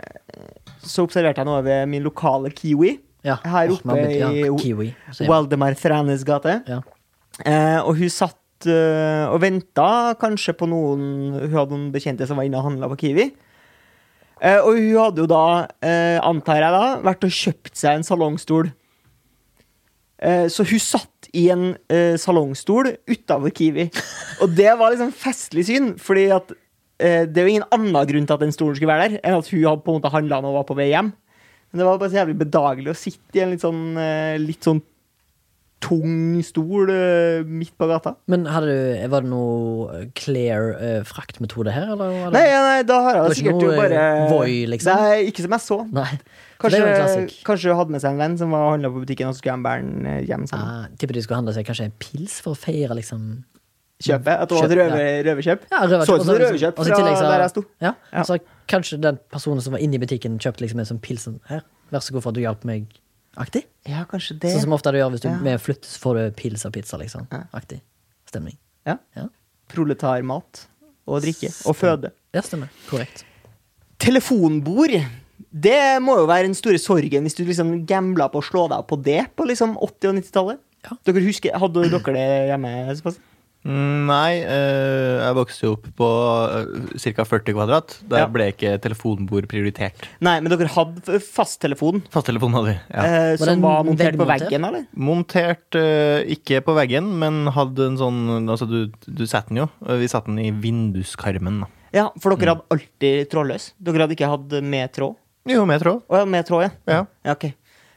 Så 0.82 1.06
observerte 1.06 1.42
jeg 1.42 1.48
noe 1.48 1.62
ved 1.66 1.86
min 1.92 2.04
lokale 2.04 2.52
Kiwi. 2.54 2.98
ja. 3.24 3.38
Her 3.44 3.72
oppe 3.72 4.00
ja, 4.12 4.30
i 4.30 4.48
kiwi, 4.60 4.90
i 4.92 5.28
Waldemar 5.30 5.76
Frenes 5.80 6.26
gate. 6.26 6.60
Ja. 6.68 6.82
Eh, 7.44 7.80
og 7.80 7.96
hun 7.98 8.10
satt 8.12 8.68
uh, 8.70 9.32
og 9.34 9.40
venta 9.42 10.14
kanskje 10.20 10.52
på 10.54 10.68
noen 10.70 11.34
Hun 11.34 11.56
hadde 11.56 11.74
noen 11.74 11.88
bekjente 11.92 12.28
som 12.28 12.38
var 12.38 12.46
inne 12.46 12.60
og 12.60 12.68
handla 12.68 12.88
på 12.92 13.00
Kiwi. 13.02 13.32
Uh, 14.38 14.60
og 14.60 14.70
hun 14.76 14.94
hadde 15.00 15.24
jo 15.24 15.26
da, 15.30 15.44
antar 16.22 16.62
jeg 16.62 16.74
da, 16.74 16.86
vært 17.04 17.26
og 17.26 17.34
kjøpt 17.34 17.78
seg 17.78 17.98
en 17.98 18.06
salongstol. 18.06 18.70
Eh, 20.22 20.46
så 20.52 20.66
hun 20.68 20.82
satt 20.82 21.28
i 21.34 21.48
en 21.52 21.72
eh, 21.90 22.14
salongstol 22.20 22.92
utafor 23.10 23.54
Kiwi. 23.54 23.88
Og 24.44 24.54
det 24.54 24.70
var 24.78 24.94
liksom 24.94 25.12
festlig 25.16 25.66
syn, 25.70 25.94
fordi 25.98 26.28
at 26.36 26.54
eh, 27.02 27.24
det 27.26 27.42
er 27.42 27.48
jo 27.48 27.54
ingen 27.56 27.68
annen 27.74 28.08
grunn 28.10 28.28
til 28.28 28.36
at 28.36 28.44
den 28.44 28.54
stolen 28.54 28.78
skulle 28.78 28.94
være 28.94 29.16
der, 29.16 29.20
enn 29.24 29.38
at 29.40 29.50
hun 29.50 29.66
hadde 29.66 29.84
på 29.84 29.92
en 29.92 30.00
måte 30.00 30.14
handla 30.14 30.42
og 30.44 30.58
var 30.60 30.66
på 30.70 30.78
vei 30.78 30.92
hjem. 30.92 31.12
Men 31.70 31.82
det 31.82 31.86
var 31.88 31.98
bare 31.98 32.12
så 32.12 32.20
jævlig 32.20 32.40
bedagelig 32.44 32.92
å 32.92 32.98
sitte 32.98 33.38
i 33.40 33.42
en 33.42 33.50
litt 33.50 33.64
sånn, 33.64 33.86
litt 34.38 34.62
sånn 34.62 34.78
tung 35.82 36.38
stol 36.46 36.92
midt 37.50 37.74
på 37.74 37.88
gata. 37.90 38.14
Men 38.30 38.46
du, 38.46 38.70
var 39.10 39.24
det 39.24 39.30
noe 39.32 40.04
clear 40.16 40.70
uh, 40.78 41.00
fraktmetode 41.04 41.74
her, 41.74 41.90
eller? 41.96 42.30
Nei, 42.32 42.44
nei, 42.46 42.78
da 42.86 43.00
har 43.04 43.18
jeg 43.18 43.40
sikkert 43.40 43.58
ikke 43.58 43.72
jo 43.72 43.74
bare 43.82 44.04
Voi, 44.30 44.54
liksom? 44.70 45.02
Nei, 45.02 45.18
ikke 45.32 45.44
som 45.48 45.58
jeg 45.58 45.64
så. 45.66 45.80
Nei. 45.98 46.06
Kanskje, 46.58 47.42
kanskje 47.44 47.70
hun 47.72 47.76
hadde 47.80 47.90
med 47.90 48.00
seg 48.04 48.12
en 48.14 48.18
venn 48.18 48.36
som 48.38 48.50
var 48.54 48.70
handla 48.72 48.88
på 48.94 49.02
butikken, 49.04 49.28
og 49.28 49.34
så 49.34 49.38
skulle 49.42 49.56
han 49.56 49.64
bære 49.66 49.82
den 49.82 50.06
eh, 50.06 50.20
hjem 50.28 50.46
sammen. 50.46 50.68
Ah, 50.68 50.86
tipper 50.98 51.14
de 51.18 51.22
skulle 51.22 51.36
handle 51.40 51.54
seg 51.56 51.66
kanskje 51.66 51.84
en 51.90 51.96
pils 51.98 52.40
for 52.44 52.54
å 52.54 52.58
feire 52.58 52.94
liksom 53.00 53.44
Kjøpet? 54.04 54.26
At 54.42 54.48
det 54.50 54.56
var 54.58 54.64
et 54.66 54.72
røve, 54.74 54.90
røver, 54.90 55.24
røverkjøp? 55.28 55.60
Ja, 55.70 55.78
røverkjøp. 55.86 56.06
Så 56.08 56.14
ut 56.18 56.24
som 56.26 56.34
røvekjøp 56.34 56.74
røverkjøp 56.76 56.76
fra 56.76 56.84
så- 57.16 57.30
der 57.30 57.40
jeg 57.44 57.50
sto. 57.50 57.62
Ja, 57.80 57.92
Ja. 58.12 58.22
Så 58.26 58.38
kanskje 58.68 59.00
den 59.00 59.18
personen 59.30 59.62
som 59.62 59.72
var 59.72 59.78
inne 59.80 59.94
i 59.94 59.98
butikken, 60.02 60.38
kjøpte 60.38 60.60
liksom 60.64 60.80
en 60.82 60.84
sånn 60.86 61.00
pils 61.00 61.24
sånn, 61.24 61.40
Her, 61.46 61.62
vær 61.92 62.00
så 62.02 62.12
god 62.12 62.22
for 62.22 62.28
at 62.30 62.34
du 62.34 62.40
hjalp 62.40 62.64
meg. 62.64 62.86
Aktig. 63.38 63.64
Ja, 63.86 64.04
kanskje 64.04 64.38
det. 64.40 64.50
Sånn 64.52 64.62
som 64.66 64.72
ofte 64.72 64.90
du 64.92 64.98
gjør 64.98 65.10
hvis 65.14 65.20
du 65.22 65.28
Ja. 65.28 65.36
med 65.38 65.60
flytter, 65.60 65.86
så 65.88 65.98
får 66.02 66.14
du 66.14 66.30
pils 66.42 66.64
og 66.66 66.72
pizza, 66.72 66.98
liksom. 66.98 67.26
Ja. 67.32 67.44
Aktig. 67.54 67.80
Stemning. 68.26 68.56
Ja. 68.84 68.98
Ja. 69.16 69.28
Proletarmat 69.68 70.66
og 71.06 71.22
drikke. 71.22 71.50
Og 71.66 71.76
føde. 71.76 72.10
Ja, 72.34 72.40
stemmer. 72.42 72.68
Korrekt. 72.90 73.24
Telefonbord. 73.98 75.00
Det 75.54 76.00
må 76.02 76.16
jo 76.18 76.26
være 76.30 76.48
den 76.48 76.54
store 76.58 76.78
sorgen 76.82 77.26
hvis 77.26 77.36
du 77.38 77.44
liksom 77.44 77.74
gambla 77.86 78.28
på 78.32 78.40
å 78.42 78.46
slå 78.46 78.68
deg 78.70 78.78
opp 78.82 78.88
på 78.92 79.00
det 79.02 79.22
på 79.36 79.46
liksom 79.46 79.76
80- 79.78 80.10
og 80.10 80.18
90-tallet. 80.20 80.58
Ja. 80.84 80.96
Dere 81.06 81.22
husker, 81.24 81.54
Hadde 81.58 81.86
dere 81.88 82.12
det 82.12 82.26
hjemme? 82.50 82.74
Sebastian? 82.98 83.30
Mm, 83.64 84.04
Nei, 84.04 84.32
eh, 84.44 85.22
jeg 85.24 85.36
vokste 85.38 85.64
jo 85.64 85.70
opp 85.78 85.86
på 85.96 86.04
uh, 86.04 86.98
ca. 87.00 87.24
40 87.24 87.54
kvadrat. 87.56 87.94
Der 88.10 88.18
Ja. 88.20 88.26
ble 88.28 88.50
ikke 88.52 88.74
telefonbord 88.84 89.46
prioritert. 89.48 90.04
Nei, 90.20 90.34
men 90.44 90.52
dere 90.52 90.68
hadde 90.68 91.16
fasttelefon 91.24 92.02
Fasttelefon 92.12 92.52
hadde 92.52 92.74
vi. 92.74 92.76
Ja. 92.92 93.06
eh, 93.08 93.30
Var 93.30 93.40
som 93.40 93.48
den 93.54 93.62
var 93.64 93.86
montert 93.88 94.18
på 94.20 94.26
veggen, 94.28 94.66
eller? 94.68 94.84
Montert 94.94 95.78
eh, 95.80 96.26
ikke 96.36 96.60
på 96.66 96.76
veggen, 96.76 97.08
men 97.18 97.46
hadde 97.56 97.86
en 97.88 97.96
sånn 97.96 98.20
Altså, 98.52 98.68
du, 98.68 98.92
du 99.08 99.24
satte 99.24 99.48
den 99.48 99.62
jo. 99.64 99.70
Vi 99.80 100.08
satte 100.12 100.28
den 100.28 100.44
i 100.44 100.50
vinduskarmen. 100.52 101.60
da. 101.64 101.66
Ja, 101.94 102.10
for 102.20 102.34
Mm. 102.34 102.38
dere 102.40 102.54
hadde 102.56 102.68
alltid 102.74 103.30
trådløs? 103.30 103.72
Dere 103.80 104.04
hadde 104.04 104.12
ikke 104.18 104.28
hatt 104.28 104.62
med 104.62 104.92
tråd? 104.92 105.16
Jo, 105.48 105.64
med 105.68 105.82
tråd. 105.82 106.02
Oh, 106.08 106.18
ja, 106.18 106.24
med 106.28 106.46
tråd, 106.48 106.64
ja. 106.66 106.72
Ja. 106.88 107.02
ja 107.26 107.36
okay. 107.36 107.52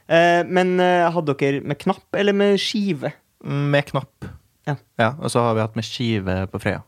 Eh, 0.08 0.42
men 0.48 0.76
eh, 0.80 1.06
hadde 1.12 1.34
dere 1.40 1.62
med 1.64 1.80
knapp 1.80 2.16
eller 2.16 2.36
med 2.36 2.60
skive? 2.60 3.12
Med 3.44 3.88
knapp. 3.88 4.28
Ja. 4.68 5.14
Og 5.16 5.30
så 5.32 5.40
har 5.40 5.56
vi 5.56 5.64
hatt 5.64 5.76
med 5.78 5.86
skive 5.86 6.42
på 6.52 6.60
Frøya. 6.60 6.82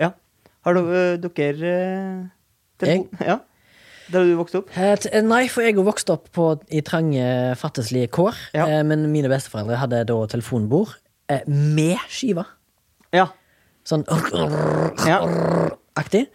Ja. 0.00 0.12
Har 0.64 0.78
dere, 0.78 1.16
dere 1.20 1.72
uh, 1.72 2.28
telefon? 2.80 3.08
Ja. 3.20 3.40
Da 4.12 4.22
du 4.26 4.32
vokste 4.36 4.60
opp? 4.60 4.72
Eh, 4.76 5.22
Nei, 5.24 5.44
for 5.52 5.64
jeg 5.64 5.78
vokste 5.78 6.16
opp 6.16 6.28
på, 6.34 6.48
i 6.74 6.82
trange, 6.84 7.24
fattigslige 7.60 8.10
kår. 8.12 8.38
Ja. 8.56 8.66
Eh, 8.66 8.82
men 8.86 9.06
mine 9.12 9.30
besteforeldre 9.32 9.78
hadde 9.80 10.02
da 10.08 10.18
telefonbord 10.32 10.96
eh, 11.32 11.44
med 11.48 12.00
skiva. 12.12 12.44
Ja. 13.14 13.28
Sånn 13.88 14.04
ja. 15.08 15.18
aktig. 15.98 16.26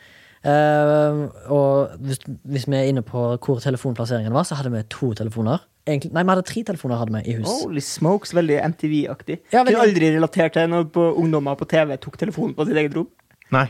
Eh, 0.45 1.23
og 1.53 1.97
hvis, 2.03 2.21
hvis 2.45 2.67
vi 2.69 2.77
er 2.77 2.91
inne 2.91 3.03
på 3.05 3.23
hvor 3.37 3.63
telefonplasseringen 3.63 4.33
var, 4.35 4.45
så 4.47 4.59
hadde 4.59 4.73
vi 4.75 4.83
to 4.93 5.13
telefoner. 5.17 5.65
Egentlig, 5.87 6.11
nei, 6.13 6.23
vi 6.23 6.33
hadde 6.33 6.45
tre 6.49 6.63
telefoner 6.67 6.99
hadde 6.99 7.15
vi 7.15 7.31
i 7.31 7.37
hus. 7.39 7.47
Holy 7.47 7.83
smokes, 7.83 8.33
veldig 8.35 8.59
MTV-aktig. 8.73 9.39
Ja, 9.53 9.63
veldig. 9.63 9.75
Kunne 9.75 9.87
aldri 9.87 10.13
relatert 10.17 10.57
til 10.57 10.71
når 10.71 10.89
på 10.93 11.05
ungdommer 11.21 11.55
på 11.59 11.67
TV 11.71 11.95
tok 12.03 12.17
telefonen 12.19 12.55
på 12.57 12.67
sitt 12.67 12.79
eget 12.81 12.97
rom. 12.97 13.07
Nei. 13.55 13.69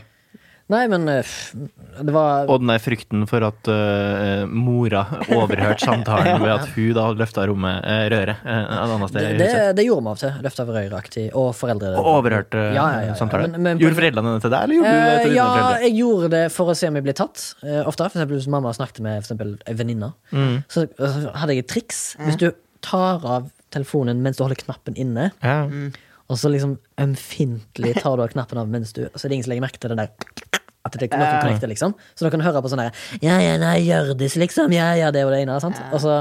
Nei, 0.68 0.82
men 0.92 1.08
eh, 1.08 1.24
det 2.04 2.12
var 2.12 2.44
Og 2.52 2.58
den 2.60 2.68
der 2.68 2.80
frykten 2.84 3.22
for 3.30 3.40
at 3.46 3.68
uh, 3.72 4.42
mora 4.52 5.00
overhørte 5.32 5.86
samtalen 5.86 6.40
ved 6.44 6.52
at 6.52 6.66
hun 6.74 6.90
da 6.98 7.06
løfta 7.16 7.46
rommet, 7.48 7.78
uh, 7.88 8.02
røret, 8.12 8.42
uh, 8.44 8.58
et 8.58 8.92
annet 8.96 9.08
sted 9.12 9.20
det, 9.24 9.30
i 9.30 9.38
det, 9.40 9.46
huset. 9.48 9.76
det 9.78 9.86
gjorde 9.86 10.02
vi 10.04 10.10
av 10.10 10.12
og 10.12 10.20
til. 10.20 10.34
Løfta 10.44 10.66
røyreaktig. 10.68 11.24
Og 11.40 11.48
foreldre. 11.56 11.94
Og 11.96 12.10
overhørte 12.18 12.64
Ja, 12.76 12.84
ja, 12.84 12.88
ja, 13.00 13.06
ja. 13.08 13.14
samtalen. 13.16 13.56
Men- 13.56 13.62
men- 13.70 13.80
gjorde 13.80 13.96
foreldrene 14.02 14.34
det 14.36 14.42
til 14.44 14.52
deg, 14.52 14.62
eller 14.66 14.74
gjorde 14.78 14.92
du 14.92 14.98
det 15.08 15.14
til 15.22 15.30
dine 15.30 15.38
ja, 15.40 15.46
foreldre? 15.54 15.82
jeg 15.88 15.94
gjorde 16.02 16.28
det 16.36 16.42
for 16.52 16.72
å 16.72 16.74
se 16.82 16.88
om 16.92 16.98
jeg 17.00 17.06
ble 17.08 17.14
tatt. 17.22 17.44
Ofte, 17.88 18.08
for 18.10 18.18
eksempel 18.18 18.36
Hvis 18.36 18.50
mamma 18.52 18.74
snakket 18.76 19.00
med 19.08 19.24
for 19.24 19.40
en 19.40 19.78
venninne, 19.80 20.12
Mm. 20.32 20.58
så 20.68 20.84
så 20.98 21.32
hadde 21.34 21.54
jeg 21.56 21.64
et 21.64 21.68
triks. 21.72 22.02
Hvis 22.20 22.36
du 22.36 22.50
tar 22.84 23.24
av 23.24 23.48
telefonen 23.72 24.20
mens 24.22 24.36
du 24.36 24.44
holder 24.44 24.60
knappen 24.60 24.94
inne, 25.00 25.30
Ja. 25.42 25.64
Mm. 25.66 25.94
Og 26.28 26.36
så 26.36 26.50
liksom 26.52 26.74
ømfintlig 27.00 27.94
tar 28.02 28.16
du 28.18 28.22
av 28.22 28.28
knappen 28.28 28.58
av 28.60 28.68
mens 28.68 28.92
du 28.92 29.06
Så 29.16 29.24
er 29.24 29.28
det 29.30 29.36
ingen 29.38 29.44
som 29.46 29.52
legger 29.54 29.64
merke 29.64 29.80
til 29.80 29.88
det 29.94 29.96
der 29.96 30.10
At 30.88 30.96
det 30.98 31.08
er 31.12 31.20
noe 31.20 31.28
Ja. 31.28 31.40
connecter, 31.44 31.68
liksom. 31.70 31.94
Så 32.16 32.24
da 32.26 32.30
kan 32.32 32.40
du 32.42 32.46
høre 32.48 32.62
på 32.64 32.72
sånn 32.72 32.82
der 32.82 32.92
Ja, 33.22 33.38
ja, 33.44 33.56
nei, 33.60 33.78
Hjørdis, 33.86 34.36
liksom. 34.40 34.72
Ja, 34.74 34.94
ja, 34.98 35.10
det 35.14 35.24
og 35.28 35.32
det 35.34 35.42
ene. 35.44 35.60
Sant? 35.62 35.80
Og 35.92 36.00
så 36.02 36.14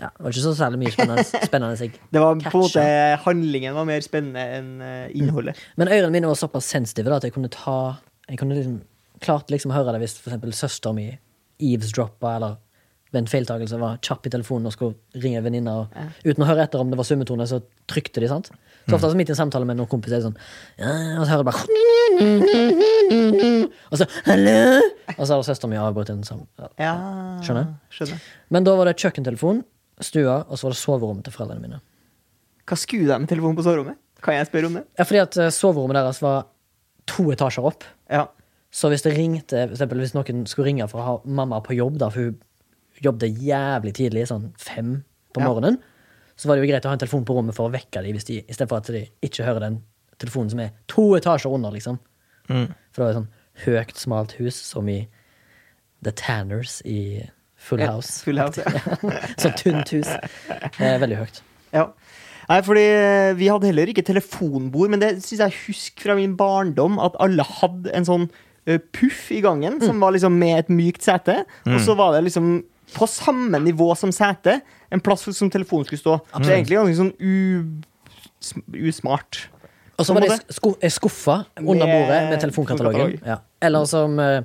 ja, 0.00 0.08
det 0.16 0.24
var 0.24 0.32
ikke 0.32 0.42
så 0.46 0.54
særlig 0.56 0.78
mye 0.80 0.92
spennende. 0.94 1.24
spennende. 1.50 1.90
Det 2.08 2.20
var 2.22 2.38
på 2.40 2.54
en 2.56 2.62
måte 2.64 2.84
Handlingen 3.26 3.74
var 3.76 3.84
mer 3.84 4.00
spennende 4.00 4.44
enn 4.56 4.70
eh, 4.80 5.10
innholdet. 5.20 5.58
Men 5.76 5.92
ørene 5.92 6.14
mine 6.14 6.30
var 6.30 6.38
såpass 6.40 6.70
sensitive 6.72 7.10
da, 7.12 7.18
at 7.20 7.26
jeg 7.28 7.34
kunne 7.36 7.50
ta 7.52 7.98
Jeg 8.30 8.40
kunne 8.40 8.56
liksom 8.56 8.78
klart 9.20 9.50
liksom 9.52 9.74
høre 9.76 9.92
det 9.92 10.00
hvis 10.00 10.14
for 10.16 10.30
eksempel 10.32 10.54
søsteren 10.56 10.96
min 10.96 11.18
eavesdroppa 11.60 12.36
eller 12.38 12.54
ved 13.10 13.24
en 13.24 13.30
feiltakelse 13.30 13.78
var 13.80 13.98
kjapp 14.06 14.26
i 14.28 14.32
telefonen 14.32 14.68
og 14.70 14.74
skulle 14.74 15.22
ringe 15.22 15.40
en 15.40 15.46
venninne. 15.46 15.72
Ja. 15.94 16.04
Uten 16.30 16.44
å 16.44 16.48
høre 16.48 16.62
etter 16.66 16.82
om 16.82 16.90
det 16.92 16.98
var 17.00 17.06
summetone, 17.08 17.46
så 17.50 17.58
trykte 17.90 18.22
de. 18.22 18.28
sant? 18.30 18.50
Så 18.86 18.94
ofte 18.96 19.10
så 19.12 19.18
midt 19.18 19.30
i 19.30 19.34
en 19.34 19.38
samtale 19.40 19.66
med 19.68 19.76
noen 19.78 19.90
kompiser 19.90 20.16
er 20.16 20.22
det 20.22 20.28
sånn 20.30 20.38
ja, 20.80 20.92
Og 21.20 21.26
så 21.26 21.30
hører 21.34 21.42
du 21.44 21.48
bare 21.50 21.62
Og 23.90 23.96
så 24.00 24.06
Hallo! 24.24 24.54
Og 25.16 25.20
så 25.26 25.34
har 25.34 25.44
søsteren 25.46 25.74
min 25.74 25.82
avbrutt 25.82 26.10
en 26.12 26.24
sånn. 26.26 26.46
ja. 26.80 26.94
Skjønner. 27.44 27.74
skjønner. 27.92 28.18
Men 28.54 28.66
da 28.66 28.74
var 28.78 28.88
det 28.88 28.96
kjøkkentelefon, 29.02 29.62
stua, 30.00 30.40
og 30.46 30.58
så 30.58 30.68
var 30.68 30.74
det 30.74 30.80
soverommet 30.80 31.26
til 31.26 31.34
foreldrene 31.34 31.64
mine. 31.66 31.80
Hva 32.68 32.78
skulle 32.78 33.10
de 33.10 33.18
med 33.24 33.30
telefonen 33.30 33.58
på 33.58 33.66
soverommet? 33.66 33.98
Kan 34.24 34.36
jeg 34.36 34.48
spørre 34.48 34.68
om 34.70 34.76
det? 34.78 34.84
Ja, 35.00 35.06
fordi 35.08 35.22
at 35.22 35.38
eh, 35.40 35.50
soverommet 35.54 35.98
deres 35.98 36.20
var 36.22 36.44
to 37.10 37.26
etasjer 37.34 37.66
opp. 37.70 37.86
Ja. 38.12 38.26
Så 38.70 38.90
hvis 38.92 39.02
det 39.02 39.16
ringte, 39.16 39.64
for 39.66 39.74
eksempel 39.74 40.02
hvis 40.02 40.14
noen 40.14 40.44
skulle 40.48 40.68
ringe 40.70 40.86
for 40.90 41.02
å 41.02 41.06
ha 41.06 41.14
mamma 41.26 41.58
på 41.64 41.74
jobb, 41.78 41.98
da, 42.00 42.10
for 42.12 42.28
hun 42.30 42.38
jobbet 43.02 43.38
jævlig 43.40 43.92
tidlig, 43.96 44.26
sånn 44.28 44.50
fem 44.58 45.04
på 45.34 45.40
Ja. 45.40 45.46
morgenen, 45.48 45.78
så 46.36 46.48
var 46.48 46.56
det 46.56 46.64
jo 46.66 46.72
greit 46.72 46.84
å 46.84 46.88
ha 46.88 46.92
en 46.96 46.98
telefon 47.02 47.24
på 47.24 47.34
rommet 47.36 47.54
for 47.54 47.68
å 47.68 47.72
vekke 47.72 48.02
dem, 48.02 48.16
de, 48.16 48.38
i 48.48 48.52
stedet 48.52 48.68
for 48.68 48.78
at 48.78 48.86
de 48.92 49.06
ikke 49.22 49.44
hører 49.44 49.60
den 49.60 49.82
telefonen 50.18 50.50
som 50.50 50.60
er 50.60 50.70
to 50.88 51.14
etasjer 51.16 51.52
under, 51.54 51.70
liksom. 51.72 51.98
Mm. 52.48 52.66
For 52.92 53.02
det 53.02 53.04
var 53.04 53.10
et 53.10 53.20
sånn 53.20 53.28
høyt, 53.66 53.96
smalt 53.96 54.32
hus, 54.40 54.54
som 54.56 54.88
i 54.88 55.06
The 56.02 56.12
Tanners 56.12 56.80
i 56.84 57.26
Full 57.60 57.80
House. 57.84 58.22
Full 58.24 58.38
house, 58.40 58.56
ja. 58.64 58.70
sånn 59.42 59.56
tynt 59.60 59.90
hus. 59.92 60.08
Eh, 60.80 60.96
veldig 61.02 61.16
høyt. 61.20 61.42
ja. 61.76 61.90
Nei, 62.50 62.62
fordi 62.66 62.82
eh, 62.82 63.32
vi 63.38 63.46
hadde 63.46 63.68
heller 63.68 63.86
ikke 63.92 64.02
telefonbord, 64.02 64.90
men 64.90 64.98
det 64.98 65.10
syns 65.22 65.38
jeg 65.44 65.54
husker 65.68 66.08
fra 66.08 66.16
min 66.18 66.32
barndom, 66.40 66.96
at 66.98 67.14
alle 67.22 67.44
hadde 67.46 67.92
en 67.94 68.04
sånn 68.08 68.24
eh, 68.66 68.80
puff 68.92 69.28
i 69.30 69.38
gangen, 69.44 69.76
Mm. 69.78 69.84
som 69.86 70.00
var 70.02 70.10
liksom 70.16 70.34
med 70.40 70.58
et 70.64 70.68
mykt 70.72 71.04
sete, 71.06 71.44
og 71.68 71.78
så 71.84 71.94
var 71.96 72.16
det 72.16 72.24
liksom 72.26 72.64
på 72.94 73.06
samme 73.10 73.58
nivå 73.62 73.94
som 73.98 74.12
setet, 74.14 74.66
en 74.90 75.02
plass 75.04 75.26
som 75.36 75.50
telefonen 75.52 75.86
skulle 75.88 76.02
stå. 76.02 76.18
Det 76.34 76.48
er 76.48 76.58
egentlig 76.58 76.78
ganske 76.80 76.98
sånn 76.98 77.14
u... 77.20 77.32
usmart. 78.90 79.44
Og 80.00 80.06
så 80.08 80.16
var 80.16 80.24
det 80.24 80.32
eh, 80.80 80.92
skuffa 80.92 81.44
under 81.60 81.86
Med 81.86 81.92
bordet 81.92 82.20
med 82.30 82.40
telefonkatalogen. 82.40 83.18
Ja. 83.26 83.36
Eller 83.60 83.84
som 83.88 84.16
uh, 84.18 84.40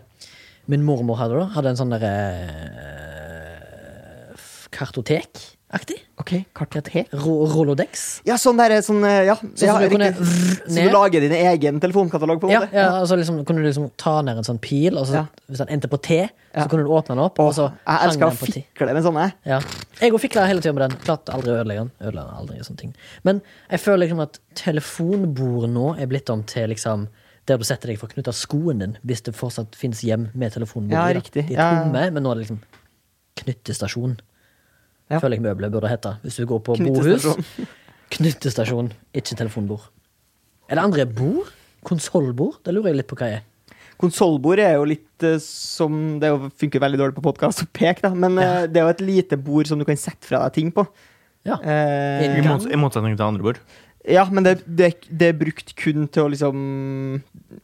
min 0.67 0.83
mormor 0.83 1.15
hadde, 1.21 1.39
da. 1.39 1.45
Hadde 1.55 1.71
en 1.71 1.79
sånn 1.79 1.93
derre 1.95 2.13
uh, 2.43 4.35
Kartotek-aktig. 5.75 5.97
Ok, 6.17 6.31
kartotek? 6.55 7.09
Rolodex. 7.11 8.21
Ja, 8.25 8.35
sånn 8.39 8.57
der, 8.57 8.71
sånn, 8.81 9.03
eh, 9.03 9.25
ja, 9.27 9.35
Sånn 9.35 9.67
ja 9.67 9.73
som 9.75 9.81
du 9.83 9.89
kunne. 9.91 10.07
Så 10.15 10.83
du 10.85 10.89
lager 10.93 11.19
din 11.21 11.31
egen 11.35 11.79
telefonkatalog, 11.83 12.39
på 12.39 12.47
en 12.47 12.51
Ja, 12.53 12.59
måte? 12.61 12.73
ja, 12.73 12.85
altså 13.01 13.17
liksom, 13.19 13.43
kunne 13.45 13.61
du 13.61 13.67
liksom 13.67 13.91
ta 13.97 14.21
ned 14.21 14.37
en 14.37 14.43
sånn 14.43 14.59
pil, 14.61 14.97
og 14.97 15.05
så, 15.07 15.13
Ja. 15.13 15.25
hvis 15.49 15.57
den 15.57 15.67
endte 15.67 15.87
på 15.89 16.01
T, 16.01 16.29
så 16.55 16.69
kunne 16.69 16.83
du 16.83 16.89
åpne 16.89 17.15
den 17.15 17.19
opp, 17.19 17.39
og 17.39 17.53
så 17.53 17.73
jeg 17.85 17.99
elsker 18.07 18.19
den 18.19 18.29
å 18.29 18.53
fikle 18.53 18.93
med 18.93 19.03
sånne. 19.03 19.33
Ja. 19.45 19.59
Jeg 19.99 20.11
òg 20.13 20.19
fikla 20.21 20.47
hele 20.47 20.61
tida 20.61 20.73
med 20.73 20.89
den. 20.89 20.97
Klart 20.99 21.25
aldri 21.25 21.51
ødelegge 21.51 21.83
den. 21.83 21.91
Ødelegger 22.01 22.29
den 22.31 22.37
aldri, 22.39 22.59
sånne 22.63 22.77
ting. 22.77 22.95
Men 23.23 23.41
jeg 23.69 23.79
føler 23.79 24.07
liksom 24.07 24.21
at 24.21 24.39
telefonbord 24.55 25.69
nå 25.69 25.99
er 25.99 26.07
blitt 26.07 26.29
om 26.29 26.43
til 26.43 26.69
liksom 26.69 27.07
der 27.45 27.57
du 27.57 27.63
setter 27.63 27.87
deg 27.89 27.99
for 27.99 28.07
å 28.07 28.13
knytte 28.15 28.33
skoen 28.33 28.79
din, 28.79 28.97
hvis 29.05 29.21
det 29.21 29.35
fortsatt 29.35 29.75
finnes 29.75 30.01
hjem 30.01 30.31
med 30.33 30.51
telefonbord. 30.53 30.91
Ja, 30.91 31.13
riktig. 31.13 31.47
De 31.47 31.53
er 31.55 31.59
Ja. 31.59 31.83
tomme, 31.83 32.11
men 32.11 32.23
nå 32.23 32.31
er 32.31 32.35
det 32.35 32.47
liksom 32.47 32.59
knyttestasjon. 33.37 34.17
Ja. 35.11 35.19
Føler 35.21 35.37
jeg 35.37 35.45
møbelet 35.45 35.73
burde 35.73 35.89
hete. 35.91 36.15
Hvis 36.25 36.39
du 36.41 36.47
går 36.49 36.61
på 36.65 36.77
bohus. 36.81 37.27
Knyttestasjon. 38.15 38.91
Ikke 39.17 39.37
telefonbord. 39.37 39.89
Er 40.69 40.79
det 40.79 40.85
andre 40.85 41.05
bord? 41.09 41.51
Konsollbord? 41.85 42.59
Det 42.65 42.73
lurer 42.73 42.93
jeg 42.93 43.03
litt 43.03 43.09
på 43.11 43.17
hva 43.19 43.29
jeg 43.29 43.41
er. 43.41 43.45
Konsollbord 44.01 44.59
er 44.59 44.73
jo 44.75 44.87
litt 44.89 45.23
uh, 45.23 45.37
som 45.39 46.17
Det 46.19 46.27
er 46.27 46.47
funker 46.59 46.81
veldig 46.83 46.99
dårlig 46.99 47.15
på 47.15 47.23
podkast 47.23 47.63
å 47.63 47.67
peke, 47.71 48.01
da, 48.03 48.11
men 48.11 48.35
uh, 48.41 48.65
det 48.67 48.81
er 48.81 48.87
jo 48.89 48.93
et 48.95 49.03
lite 49.05 49.37
bord 49.39 49.69
som 49.69 49.79
du 49.79 49.85
kan 49.87 49.99
sette 49.99 50.27
fra 50.27 50.41
deg 50.43 50.57
ting 50.57 50.71
på. 50.75 50.83
Ja. 51.47 51.59
Uh, 51.61 52.25
I, 52.25 52.41
mot, 52.43 52.65
I 52.65 52.79
motsetning 52.81 53.15
til 53.15 53.27
andre 53.27 53.45
bord. 53.45 53.61
ja, 54.09 54.25
men 54.33 54.43
det, 54.47 54.57
det, 54.65 54.89
det 55.07 55.29
er 55.31 55.37
brukt 55.37 55.75
kun 55.79 56.09
til 56.09 56.25
å 56.25 56.31
liksom 56.33 56.57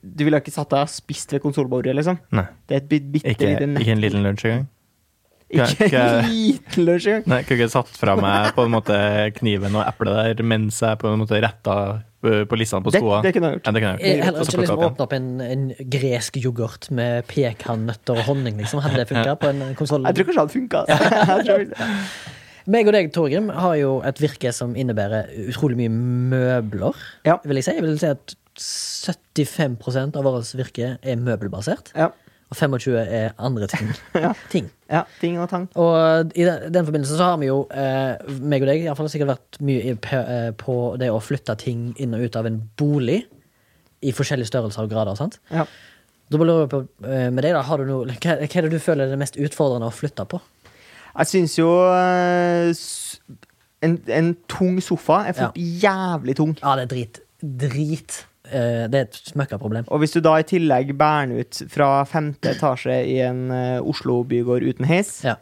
Du 0.02 0.24
ville 0.24 0.40
ikke 0.40 0.54
satt 0.54 0.72
deg 0.72 0.86
og 0.86 0.94
spist 0.94 1.34
ved 1.34 1.44
konsollbordet, 1.44 1.98
liksom. 1.98 2.22
Nei. 2.38 2.46
Det 2.70 2.78
er 2.78 2.84
et 2.86 2.92
bitte 2.94 3.34
Ikke, 3.34 3.50
lite 3.50 3.68
nett. 3.74 3.84
ikke 3.84 3.98
en 3.98 4.06
liten 4.06 4.26
lunsj 4.30 4.48
engang. 4.52 4.70
Ikke 5.52 6.02
en 6.02 6.30
liten 6.30 6.86
lunsj 6.88 7.10
engang. 7.12 7.28
Nei, 7.32 7.42
kunne 7.48 7.60
ikke 7.60 7.74
satt 7.74 7.92
fra 8.00 8.16
meg 8.20 8.54
på 8.58 8.66
en 8.68 8.74
måte 8.74 8.98
kniven 9.38 9.76
og 9.78 9.84
eplet 9.88 10.38
der 10.38 10.48
mens 10.48 10.80
jeg 10.84 11.00
på 11.02 11.12
en 11.12 11.22
måte 11.22 11.40
retta 11.44 11.78
uh, 12.00 12.44
på 12.48 12.60
lissene 12.60 12.86
på 12.86 12.94
Det, 12.94 13.02
skoene. 13.04 13.22
det 13.26 13.34
kunne 13.36 13.52
jeg 13.52 13.60
gjort. 13.60 13.68
Ja, 13.68 13.74
det 13.76 13.84
kunne 13.84 13.94
jeg 13.98 14.12
Jeg 14.16 14.26
heller 14.28 14.46
ikke 14.46 14.62
liksom 14.64 14.84
åpne 14.88 15.08
opp 15.08 15.16
en, 15.18 15.32
en 15.46 15.66
gresk 15.98 16.38
yoghurt 16.42 16.92
med 16.92 17.26
pekannøtter 17.32 18.22
og 18.22 18.30
honning, 18.30 18.62
liksom. 18.62 18.84
Hadde 18.86 19.02
det 19.02 19.10
funka 19.12 19.36
på 19.42 19.52
en 19.52 19.64
konsoll? 19.80 20.08
Jeg 20.08 20.22
tror 20.22 20.32
kanskje 20.32 20.46
det 20.72 20.88
hadde 21.36 21.58
funka. 21.58 21.90
Meg 22.72 22.86
og 22.86 22.94
deg, 22.94 23.10
Torgrim, 23.16 23.50
har 23.50 23.74
jo 23.80 23.96
et 24.06 24.20
virke 24.22 24.52
som 24.54 24.76
innebærer 24.78 25.32
utrolig 25.50 25.80
mye 25.80 25.92
møbler. 26.32 27.00
Ja. 27.26 27.40
Vil 27.44 27.58
jeg 27.58 27.66
si. 27.66 27.74
Jeg 27.80 27.86
vil 27.88 27.98
si 28.00 28.12
at 28.12 28.36
75% 28.62 30.20
av 30.20 30.28
vårt 30.28 30.52
virke 30.60 30.96
er 31.02 31.22
møbelbasert. 31.22 31.94
Ja. 31.98 32.12
Og 32.52 32.58
25 32.60 32.98
er 33.00 33.30
andre 33.40 33.68
ting. 33.72 33.92
Ja. 34.26 34.34
ting. 34.52 34.66
ja, 34.92 35.06
ting 35.22 35.38
og 35.40 35.48
tang. 35.50 35.70
Og 35.80 36.34
i 36.36 36.44
den, 36.44 36.66
den 36.74 36.88
forbindelse 36.88 37.16
så 37.16 37.30
har 37.32 37.38
vi 37.40 37.48
jo, 37.48 37.62
eh, 37.72 38.20
meg 38.44 38.66
og 38.66 38.68
deg, 38.68 38.84
i 38.84 38.96
fall 38.98 39.08
sikkert 39.12 39.32
vært 39.38 39.62
mye 39.64 39.96
på, 40.04 40.18
eh, 40.20 40.98
det 41.00 41.08
å 41.14 41.22
flytte 41.24 41.56
ting 41.62 41.94
inn 42.02 42.18
og 42.18 42.26
ut 42.28 42.36
av 42.36 42.50
en 42.50 42.60
bolig. 42.80 43.22
I 44.02 44.12
forskjellige 44.18 44.50
størrelser 44.50 44.84
og 44.84 44.92
grader. 44.92 45.16
sant? 45.16 45.40
Ja. 45.54 45.64
Da 46.32 46.40
lurer 46.40 46.64
jeg 46.66 46.72
på, 46.72 46.82
eh, 47.08 47.30
med 47.30 47.44
deg 47.44 47.54
da, 47.54 47.62
har 47.68 47.78
du 47.78 47.86
noe, 47.86 48.06
hva, 48.08 48.36
hva 48.40 48.48
er 48.48 48.68
det 48.68 48.72
du 48.72 48.80
føler 48.80 49.06
er 49.06 49.14
det 49.16 49.20
mest 49.22 49.38
utfordrende 49.40 49.88
å 49.88 49.94
flytte 49.94 50.26
på? 50.32 50.40
Jeg 51.12 51.28
syns 51.28 51.58
jo 51.60 51.70
eh, 51.92 52.72
en, 53.84 53.98
en 54.08 54.30
tung 54.52 54.80
sofa 54.84 55.26
er 55.28 55.36
fort 55.38 55.58
jævlig 55.60 56.36
tung. 56.40 56.54
Ja, 56.62 56.76
det 56.80 56.88
er 56.88 56.92
drit. 56.94 57.22
Drit. 57.42 58.22
Eh, 58.52 58.88
det 58.92 59.00
er 59.00 59.06
et 59.08 59.20
smøkkaproblem. 59.32 59.86
Og 59.88 60.02
hvis 60.04 60.12
du 60.16 60.20
da 60.24 60.34
i 60.42 60.44
tillegg 60.48 60.92
bærer 61.00 61.30
den 61.32 61.40
ut 61.46 61.62
fra 61.72 62.04
femte 62.10 62.52
etasje 62.52 62.98
i 63.08 63.20
en 63.24 63.46
eh, 63.56 63.80
Oslo-bygård 63.80 64.66
uten 64.68 64.86
heis, 64.90 65.22
Ja. 65.24 65.38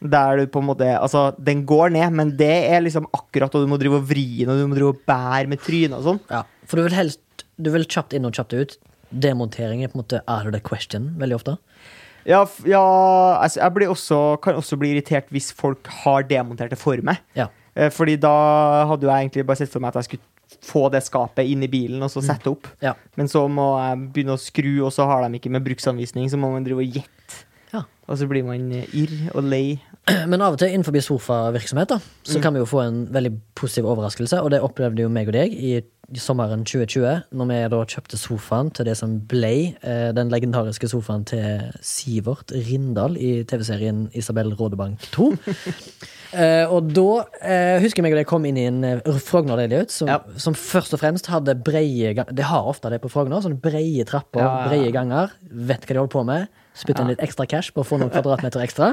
der 0.00 0.36
du 0.40 0.46
på 0.52 0.60
en 0.62 0.68
måte 0.70 0.88
Altså, 0.98 1.34
den 1.38 1.64
går 1.66 1.92
ned, 1.92 2.12
men 2.12 2.36
det 2.36 2.50
er 2.72 2.80
liksom 2.80 3.06
akkurat, 3.12 3.54
og 3.54 3.64
du 3.64 3.70
må 3.70 3.78
drive 3.80 4.00
og 4.00 4.08
vri 4.08 4.24
den, 4.44 4.50
og 4.54 4.58
du 4.58 4.66
må 4.72 4.74
drive 4.78 4.94
og 4.94 5.04
bære 5.06 5.48
med 5.48 5.60
trynet 5.60 5.98
og 5.98 6.04
sånn. 6.08 6.20
Ja, 6.30 6.42
for 6.66 6.76
du 6.80 6.82
vil 6.88 6.96
helst 6.96 7.20
Du 7.60 7.70
vil 7.70 7.84
kjapt 7.86 8.12
inn 8.16 8.24
og 8.26 8.32
kjapt 8.34 8.52
ut. 8.58 8.72
Demontering 9.14 9.84
er 9.84 9.88
på 9.92 9.94
en 9.98 10.02
måte 10.02 10.18
out 10.26 10.46
of 10.48 10.52
the 10.52 10.60
question 10.60 11.12
veldig 11.20 11.36
ofte. 11.36 11.58
Ja, 12.26 12.40
ja 12.66 12.80
altså, 13.38 13.60
jeg 13.60 13.74
blir 13.76 13.92
også, 13.92 14.40
kan 14.42 14.56
også 14.58 14.78
bli 14.80 14.90
irritert 14.94 15.28
hvis 15.30 15.52
folk 15.54 15.86
har 16.02 16.24
demontert 16.26 16.70
det 16.74 16.78
for 16.80 16.96
meg. 17.06 17.20
Ja. 17.38 17.46
Eh, 17.76 17.90
Fordi 17.94 18.16
da 18.18 18.32
hadde 18.90 19.06
jeg 19.06 19.28
egentlig 19.28 19.46
bare 19.46 19.60
sett 19.60 19.70
for 19.70 19.78
meg 19.84 19.92
at 19.94 20.00
jeg 20.02 20.08
skulle 20.08 20.22
få 20.64 20.88
det 20.92 21.02
skapet 21.04 21.48
inn 21.50 21.64
i 21.64 21.70
bilen 21.70 22.02
og 22.04 22.12
så 22.12 22.22
sette 22.24 22.50
opp. 22.52 22.68
Ja. 22.84 22.94
Men 23.18 23.30
så 23.30 23.44
må 23.50 23.74
jeg 23.80 24.04
begynne 24.14 24.36
å 24.36 24.40
skru, 24.40 24.72
og 24.86 24.92
så 24.94 25.08
har 25.08 25.24
de 25.24 25.40
ikke 25.40 25.52
med 25.52 25.64
bruksanvisning, 25.66 26.28
så 26.30 26.40
må 26.40 26.52
man 26.52 26.66
drive 26.66 26.84
og 26.84 27.00
gjette. 27.00 27.40
Ja. 27.74 27.84
Og 28.08 28.20
så 28.20 28.28
blir 28.30 28.46
man 28.46 28.70
eh, 28.74 28.88
irr 28.96 29.32
og 29.34 29.48
lei. 29.48 29.64
Men 30.30 30.44
av 30.44 30.56
og 30.56 30.60
til 30.60 30.72
innenfor 30.72 30.96
sofavirksomhet 31.04 31.94
da, 31.96 32.00
så 32.28 32.42
kan 32.42 32.54
vi 32.54 32.62
jo 32.62 32.68
få 32.68 32.84
en 32.84 33.02
veldig 33.14 33.34
positiv 33.58 33.88
overraskelse, 33.92 34.42
og 34.44 34.52
det 34.54 34.62
opplevde 34.64 35.06
jo 35.06 35.12
meg 35.12 35.32
og 35.32 35.38
deg 35.38 35.56
i 35.56 35.78
sommeren 36.22 36.64
2020, 36.66 37.22
når 37.34 37.48
vi 37.50 37.58
da 37.72 37.80
kjøpte 37.94 38.18
sofaen 38.20 38.70
til 38.74 38.88
det 38.88 38.96
som 38.98 39.16
ble 39.30 39.54
eh, 39.80 40.10
den 40.16 40.32
legendariske 40.32 40.88
sofaen 40.90 41.24
til 41.28 41.70
Sivert 41.84 42.52
Rindal 42.54 43.18
i 43.20 43.44
TV-serien 43.48 44.08
Isabel 44.16 44.54
Rådebank 44.58 45.08
2. 45.14 45.30
Eh, 46.34 46.66
og 46.66 46.88
da 46.90 47.22
eh, 47.46 47.76
husker 47.78 48.00
jeg 48.00 48.08
meg 48.08 48.16
da 48.16 48.22
jeg 48.24 48.26
kom 48.26 48.42
inn 48.48 48.56
i 48.58 48.64
en 48.66 48.80
uh, 48.82 49.18
Frogner-leilighet 49.22 49.92
som, 49.94 50.08
Ja. 50.10 50.16
som 50.34 50.56
først 50.58 50.96
og 50.96 50.98
fremst 50.98 51.28
hadde 51.30 51.54
breie 51.62 52.10
Det 52.10 52.48
har 52.48 52.66
ofte 52.66 52.90
det 52.90 52.98
på 53.04 53.10
Frogner. 53.12 53.38
Sånne 53.44 53.60
breie 53.62 54.02
trapper, 54.02 54.42
ja, 54.42 54.48
ja. 54.64 54.64
breie 54.66 54.90
ganger. 54.90 55.30
Vet 55.46 55.86
hva 55.86 55.94
de 55.94 56.00
holder 56.00 56.10
på 56.16 56.24
med. 56.26 56.48
Spytte 56.74 57.04
inn 57.04 57.10
litt 57.12 57.20
ekstra 57.22 57.44
cash 57.46 57.70
på 57.74 57.84
å 57.84 57.86
få 57.86 57.98
noen 58.00 58.10
kvadratmeter 58.14 58.62
ekstra. 58.64 58.88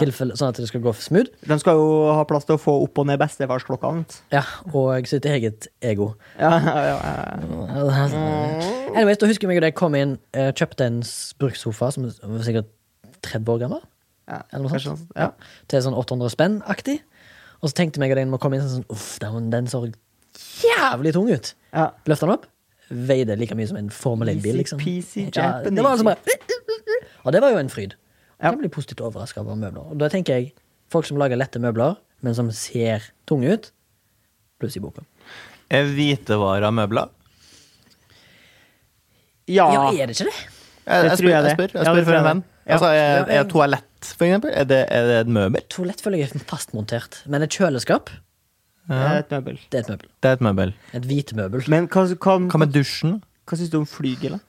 Tilfelle, 0.00 0.36
sånn 0.40 0.54
at 0.54 0.60
det 0.60 0.68
skal 0.70 0.80
gå 0.84 0.92
smooth. 0.96 1.28
De 1.44 1.58
skal 1.60 1.76
jo 1.76 1.88
ha 2.16 2.22
plass 2.28 2.46
til 2.48 2.56
å 2.56 2.60
få 2.62 2.76
opp 2.86 3.02
og 3.02 3.08
ned 3.10 3.20
bestefarsklokkene. 3.20 4.06
Ja, 4.32 4.40
og 4.72 5.10
sitt 5.10 5.28
eget 5.28 5.68
ego. 5.84 6.14
Ja, 6.40 6.54
ja, 6.64 6.94
ja. 6.94 8.06
Anyways, 8.96 9.20
da 9.20 9.28
husker 9.28 9.44
jeg 9.46 9.52
meg 9.52 9.60
da 9.64 9.68
jeg 9.70 9.76
kom 9.76 9.94
inn, 9.98 10.16
eh, 10.36 10.48
kjøpte 10.56 10.88
en 10.88 11.02
brukssofa 11.40 11.90
som 11.92 12.08
var 12.08 12.46
sikkert 12.46 12.72
30 13.26 13.52
år 13.52 13.62
gammel. 13.66 13.84
ja. 14.30 14.40
Eller 14.52 14.64
noe 14.66 14.72
sånt. 14.80 14.86
sånn, 14.88 15.06
ja. 15.16 15.30
Til 15.68 15.84
sånn 15.84 15.96
800 15.98 16.32
spenn-aktig. 16.32 16.98
Og 17.60 17.70
så 17.70 17.76
tenkte 17.78 18.00
jeg 18.00 18.12
og 18.12 18.20
den 18.20 18.32
må 18.32 18.40
komme 18.40 18.58
inn 18.58 18.68
sånn 18.68 18.84
Uff, 18.92 19.16
den, 19.22 19.50
den 19.52 19.68
så 19.70 19.84
jævlig 20.62 21.12
tung 21.16 21.28
ut. 21.32 21.52
Ja. 21.72 21.90
Løfta 22.08 22.26
den 22.28 22.34
opp, 22.36 22.46
veide 22.90 23.36
like 23.38 23.56
mye 23.58 23.68
som 23.70 23.78
en 23.80 23.90
Formel 23.90 24.30
1-bil. 24.34 24.60
liksom. 24.62 24.80
Ja, 24.80 25.62
det 25.64 25.82
var 25.82 25.96
altså 25.96 26.06
bare 26.06 26.18
Og 27.24 27.32
det 27.34 27.42
var 27.42 27.50
jo 27.50 27.58
en 27.58 27.70
fryd. 27.72 27.96
Jeg 28.36 28.52
kan 28.52 28.58
blir 28.60 28.70
positivt 28.70 29.00
overraska 29.00 29.40
over 29.40 29.56
møbler. 29.58 29.90
Og 29.90 29.98
da 30.00 30.08
tenker 30.12 30.36
jeg 30.36 30.52
folk 30.92 31.06
som 31.08 31.18
lager 31.18 31.38
lette 31.40 31.58
møbler, 31.62 31.96
men 32.22 32.36
som 32.36 32.50
ser 32.54 33.08
tunge 33.28 33.54
ut, 33.56 33.70
pluss 34.60 34.76
i 34.76 34.82
boka. 34.84 35.02
Er 35.72 35.88
hvitevaremøbler? 35.90 37.08
Ja. 39.48 39.66
Ja, 39.72 39.86
er 39.90 40.10
det 40.10 40.18
ikke 40.20 40.28
det? 40.28 40.36
Jeg, 40.86 41.04
jeg, 41.04 41.10
tror 41.10 41.16
spør, 41.16 41.30
jeg 41.30 41.44
jeg 41.44 41.56
spør, 41.56 41.72
jeg 41.74 41.86
spør 41.86 42.04
for 42.06 42.18
en 42.18 42.28
venn. 42.28 42.44
Altså, 42.66 42.88
er, 42.90 43.28
er 43.30 43.44
toalett, 43.50 44.06
for 44.06 44.26
eksempel, 44.26 44.50
er 44.54 44.66
det, 44.66 44.78
er 44.90 45.04
det 45.06 45.18
et 45.22 45.28
møbel? 45.30 45.62
Toalett 45.70 46.02
føler 46.02 46.22
jeg 46.22 46.34
er 46.34 46.46
fastmontert, 46.50 47.20
men 47.30 47.46
et 47.46 47.54
kjøleskap, 47.54 48.10
Det 48.88 48.96
er 48.96 49.18
et 49.18 49.30
møbel. 49.34 49.56
det 49.72 49.78
er 49.78 49.82
et 49.82 49.88
møbel. 49.90 50.08
Det 50.22 50.28
er 50.28 50.32
et 50.38 50.40
møbel. 50.46 50.74
Et 50.94 51.06
hvitemøbel. 51.10 51.64
Men 51.72 51.88
hva, 51.90 52.04
hva, 52.14 52.36
Hva 52.52 52.58
med 52.62 52.72
dusjen? 52.74 53.16
hva 53.46 53.56
syns 53.58 53.70
du 53.70 53.78
om 53.80 53.86
flygel, 53.86 54.36
da? 54.36 54.42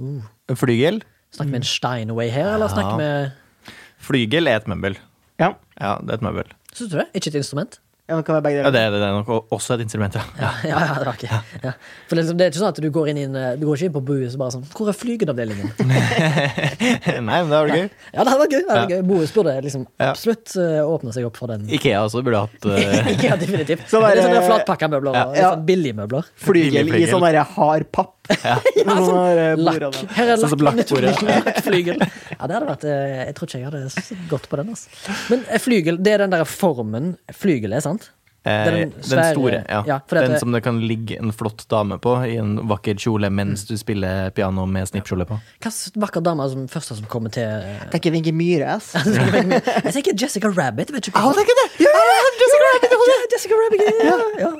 En 0.00 0.56
Flygel? 0.58 1.02
Snakker 1.34 1.50
vi 1.52 1.56
en 1.60 1.66
Steinway 1.68 2.28
her, 2.30 2.54
eller 2.54 2.68
snakker 2.72 2.96
vi 3.00 3.70
Flygel 4.04 4.48
er 4.50 4.56
et 4.60 4.66
møbel. 4.68 4.96
Ja. 5.40 5.52
Ja, 5.80 5.96
det 6.00 6.10
er 6.10 6.14
et 6.20 6.22
møbel. 6.26 6.50
Syns 6.74 6.90
du 6.92 6.98
det? 6.98 7.06
Ikke 7.14 7.28
et 7.32 7.38
instrument? 7.40 7.78
Ja 8.04 8.16
det 8.18 8.24
kan 8.26 8.34
være 8.36 8.44
begge 8.44 8.58
Ja, 8.60 8.68
deler. 8.68 8.74
det, 8.74 8.80
er- 8.84 8.90
det 9.00 9.06
er 9.08 9.14
nok 9.16 9.50
også 9.54 9.74
et 9.78 9.80
instrument, 9.86 10.14
ja. 10.18 10.22
Ja, 10.44 10.50
ja, 10.68 10.78
ja, 10.84 10.94
det 11.00 11.06
var 11.08 11.16
ikke 11.16 11.30
ja. 11.64 11.70
For 12.08 12.14
det, 12.14 12.18
er 12.18 12.20
liksom- 12.22 12.36
det 12.36 12.44
er 12.44 12.50
ikke 12.52 12.60
sånn 12.60 12.68
at 12.74 12.80
du 12.84 12.88
går 12.92 13.08
inn 13.12 13.20
i 13.22 13.24
eh, 13.24 13.54
Du 13.56 13.64
går 13.66 13.78
ikke 13.78 13.88
inn 13.88 13.94
på 13.96 14.02
Bohus 14.10 14.34
og 14.36 14.42
bare 14.42 14.52
sånn 14.58 14.66
Hvor 14.74 14.90
er 14.92 14.98
flygeavdelingen? 14.98 15.70
Nei, 17.24 17.38
men 17.40 17.48
det 17.48 17.56
var 17.56 17.70
det 17.70 17.78
gøy. 17.78 17.88
Ja, 18.12 18.24
det 18.24 18.28
hadde 18.34 18.40
vært 18.42 18.54
gøy. 18.54 18.62
Det 18.68 18.82
gøy. 18.92 19.02
Bohus 19.08 19.32
burde 19.34 19.54
liksom 19.64 19.86
absolutt 20.04 20.54
eh, 20.60 20.80
åpne 20.84 21.14
seg 21.16 21.26
opp 21.28 21.38
for 21.40 21.52
den. 21.52 21.64
Ikea 21.78 22.02
også 22.04 22.22
burde 22.26 22.42
hatt 22.44 22.68
uh... 22.68 23.08
Ikea, 23.14 23.38
definitivt. 23.40 23.86
Så 23.90 24.02
bare- 24.02 24.18
det 24.18 24.24
er 24.24 24.28
sånne 24.28 24.44
flatpakka 24.50 24.90
møbler 24.92 25.16
Ja. 25.16 25.24
og 25.30 25.38
sånn 25.40 25.64
billige 25.68 25.96
møbler. 25.98 26.28
Flygel 26.44 26.92
i 27.00 27.06
sånn 27.10 27.24
hard 27.56 27.88
papp. 27.94 28.12
Ja. 28.44 28.56
Sånn 29.04 29.60
Lakk. 29.60 29.98
Her 30.16 30.32
er 30.32 30.40
Sånn 30.40 30.54
lakk. 30.64 30.78
lakkbordet. 30.80 31.22
Lakkflygel. 31.28 31.98
Ja, 32.00 32.42
det 32.48 32.54
hadde 32.56 32.66
vært 32.70 32.84
eh, 32.88 33.14
Jeg 33.28 33.34
tror 33.36 33.50
ikke 33.50 33.60
jeg 33.60 33.68
hadde 33.68 34.18
gått 34.32 34.48
på 34.48 34.60
den. 34.62 34.72
Altså. 34.72 35.16
Men 35.32 35.44
eh, 35.48 35.60
flygel, 35.60 35.98
det 36.00 36.14
er 36.16 36.24
den 36.24 36.32
der 36.36 36.44
formen 36.48 37.14
flygel 37.36 37.76
er, 37.76 37.84
sant? 37.84 38.10
Den, 38.44 38.74
Den 38.74 38.90
den, 39.00 39.22
store. 39.32 39.60
Ja. 39.72 39.78
ja, 39.88 39.94
den 40.10 40.34
det- 40.34 40.40
som 40.42 40.52
det 40.52 40.60
kan 40.66 40.76
ligge 40.84 41.16
en 41.16 41.30
flott 41.32 41.62
dame 41.72 41.96
på 41.96 42.12
i 42.28 42.34
en 42.36 42.58
vakker 42.68 42.98
kjole 43.00 43.30
mens 43.32 43.62
du 43.64 43.72
spiller 43.80 44.28
piano 44.36 44.66
med 44.68 44.84
snippkjole 44.90 45.24
på. 45.30 45.38
Hva 45.64 45.72
slags 45.72 45.96
vakker 45.96 46.20
dame 46.26 46.44
som 46.52 46.66
første 46.68 46.98
som 46.98 47.06
kommer 47.08 47.32
til 47.32 47.44
eh, 47.48 47.86
Det 47.88 47.96
er 47.96 48.02
ikke 48.02 48.12
Wenche 48.18 48.34
Myhre, 48.36 48.74
ass. 48.76 48.90
Jeg 49.86 49.94
tenker 49.96 50.12
Jessica 50.26 50.52
Rabbit. 50.52 50.92
Vet 50.92 51.08
ikke 51.08 51.24
Ja, 51.24 51.32
det 51.32 51.40
er 51.40 51.48
ikke 51.48 51.58
det! 51.62 51.68
Ja, 51.86 52.04
Jessica 52.42 52.68
Rabbit! 52.68 52.96
Ja, 53.08 53.18
Jessica 53.36 53.62
Rabbit. 53.64 53.86
Ja, 54.04 54.18
ja. 54.44 54.52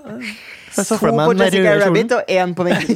Jeg 0.74 0.86
så 0.88 0.98
To 0.98 1.10
på 1.12 1.34
Jessica. 1.38 1.74
Rabbit 1.84 2.12
og 2.16 2.30
én 2.30 2.54
på 2.56 2.66
meg. 2.66 2.88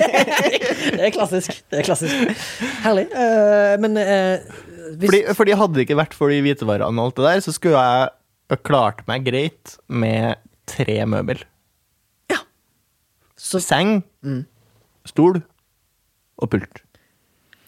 Det 0.96 1.02
er 1.08 1.12
klassisk. 1.14 1.56
Det 1.70 1.80
er 1.80 1.86
klassisk. 1.86 2.14
Herlig. 2.84 3.08
Uh, 3.10 3.74
men 3.82 3.98
uh, 3.98 4.62
hvis, 4.94 5.10
Fordi, 5.10 5.22
fordi 5.34 5.56
hadde 5.58 5.74
det 5.74 5.86
ikke 5.86 5.98
vært 5.98 6.14
for 6.14 6.30
de 6.30 6.38
hvitevarene 6.44 6.86
og 6.86 7.08
alt 7.10 7.18
det 7.18 7.26
der, 7.26 7.42
så 7.42 7.54
skulle 7.56 7.82
jeg 7.82 8.60
klart 8.62 9.02
meg 9.10 9.26
greit 9.26 9.76
med 9.90 10.38
tre 10.70 11.00
møbel. 11.10 11.42
så, 13.36 13.60
Seng, 13.62 14.00
stol 15.06 15.42
og 16.38 16.50
pult. 16.50 16.82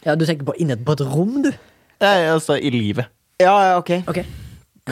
ja, 0.06 0.14
Du 0.14 0.24
tenker 0.26 0.46
på 0.46 0.54
inne 0.58 0.78
på 0.78 0.94
et 0.96 1.02
rom, 1.06 1.42
du? 1.42 1.50
Nei, 2.00 2.18
altså 2.30 2.54
i 2.54 2.70
livet. 2.70 3.10
Ja, 3.42 3.54
ja, 3.62 3.78
ok. 3.78 3.90
Ok. 4.10 4.22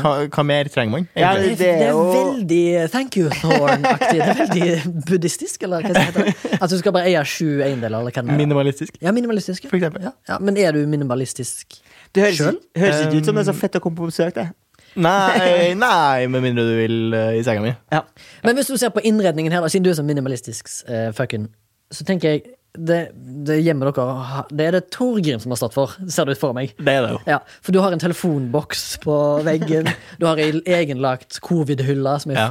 Hva, 0.03 0.13
hva 0.33 0.45
mer 0.47 0.69
trenger 0.73 0.93
man? 0.93 1.09
Ja, 1.17 1.33
Det, 1.37 1.57
det 1.59 1.69
er 1.69 1.79
det 1.81 1.87
er 1.87 1.91
jo- 1.91 2.05
veldig 2.13 2.91
thank 2.93 3.17
you, 3.17 3.31
Thorn-aktig. 3.31 4.19
Det 4.19 4.29
er 4.29 4.41
veldig 4.43 5.05
buddhistisk, 5.09 5.63
eller 5.67 5.83
hva 5.83 5.93
det 5.97 6.05
heter. 6.09 6.59
At 6.63 6.71
du 6.71 6.77
skal 6.81 6.93
bare 6.97 7.09
eie 7.11 7.25
sju 7.25 7.61
eiendeler, 7.65 7.99
eller 8.01 8.11
hva 8.13 8.23
det 8.23 8.33
er. 8.35 8.39
Minimalistisk, 8.43 8.99
Ja, 9.03 9.13
minimalistisk. 9.17 9.65
ja. 9.65 9.71
for 9.73 9.77
eksempel. 9.81 10.03
Ja, 10.09 10.13
ja, 10.29 10.39
men 10.41 10.57
er 10.61 10.73
du 10.77 10.83
minimalistisk? 10.87 11.79
Det 12.15 12.23
høres, 12.23 12.39
Selv? 12.39 12.61
høres 12.77 13.03
ikke 13.07 13.19
ut 13.21 13.25
som 13.31 13.35
det 13.37 13.43
er 13.47 13.53
så 13.53 13.57
fett 13.59 13.77
å 13.77 13.81
komme 13.85 13.97
på 13.99 14.09
besøk, 14.13 14.35
det. 14.39 14.49
Nei, 14.97 15.75
nei, 15.77 16.27
med 16.33 16.41
mindre 16.41 16.63
du 16.65 16.75
vil 16.79 17.13
uh, 17.13 17.35
i 17.37 17.43
senga 17.45 17.61
mi. 17.61 17.73
Ja. 17.93 18.01
Men 18.47 18.57
hvis 18.57 18.71
du 18.73 18.77
ser 18.81 18.89
på 18.95 19.03
innredningen 19.05 19.53
her, 19.53 19.61
da, 19.61 19.69
siden 19.69 19.85
du 19.85 19.91
er 19.93 19.99
så 19.99 20.05
minimalistisk, 20.07 20.71
uh, 20.89 21.11
fucken, 21.17 21.51
så 21.93 22.07
tenker 22.09 22.31
jeg 22.33 22.47
det, 22.79 22.99
det 23.47 23.57
hjemmet 23.65 23.95
dere 23.97 24.45
det 24.51 24.67
er 24.67 24.73
det 24.77 24.83
Torgrim 24.95 25.41
som 25.43 25.51
har 25.55 25.61
stått 25.61 25.75
for, 25.77 25.95
ser 26.09 26.27
det 26.29 26.37
ut 26.37 26.41
for 26.43 26.53
meg. 26.57 26.73
Det 26.79 26.93
er 26.93 27.07
det 27.07 27.11
jo. 27.15 27.21
Ja, 27.27 27.39
For 27.65 27.73
du 27.73 27.81
har 27.81 27.93
en 27.95 28.03
telefonboks 28.03 28.99
på 29.05 29.17
veggen. 29.47 29.89
Du 30.21 30.27
har 30.29 30.37
ei 30.43 30.51
egenlagt 30.65 31.41
covid-hylle 31.45 32.17
som, 32.21 32.33
Ja. 32.37 32.47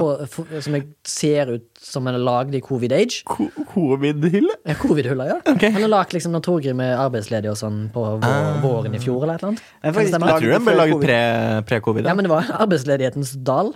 som 0.60 0.74
jeg 0.78 0.86
ser 1.06 1.54
ut 1.56 1.66
som 1.80 2.06
en 2.08 2.14
er 2.18 2.22
lagd 2.22 2.54
i 2.54 2.60
covid-age. 2.64 3.22
Covid-hylle? 3.26 4.54
Ja, 4.66 4.74
covid-hylla, 4.80 5.26
ja. 5.30 5.38
Han 5.46 5.82
er 5.84 5.90
lagd 5.92 6.14
liksom 6.16 6.32
når 6.34 6.44
Torgrim 6.46 6.80
er 6.84 6.96
arbeidsledig 7.00 7.50
og 7.52 7.58
sånn 7.60 7.86
på 7.94 8.04
vår, 8.20 8.24
Ah. 8.26 8.60
våren 8.62 8.94
i 8.94 8.98
fjor, 9.02 9.22
eller 9.22 9.34
et 9.34 9.42
eller 9.42 9.52
annet. 9.54 9.62
Jeg? 9.82 9.94
Jeg 9.94 10.20
tror 10.20 10.52
den 10.56 10.64
ble 10.66 10.74
laget 10.76 11.02
pre- 11.02 11.62
pre-covid. 11.68 12.02
Pre 12.04 12.10
ja. 12.10 12.14
men 12.14 12.24
det 12.24 12.30
var 12.32 12.44
arbeidsledighetens 12.66 13.34
dal. 13.44 13.74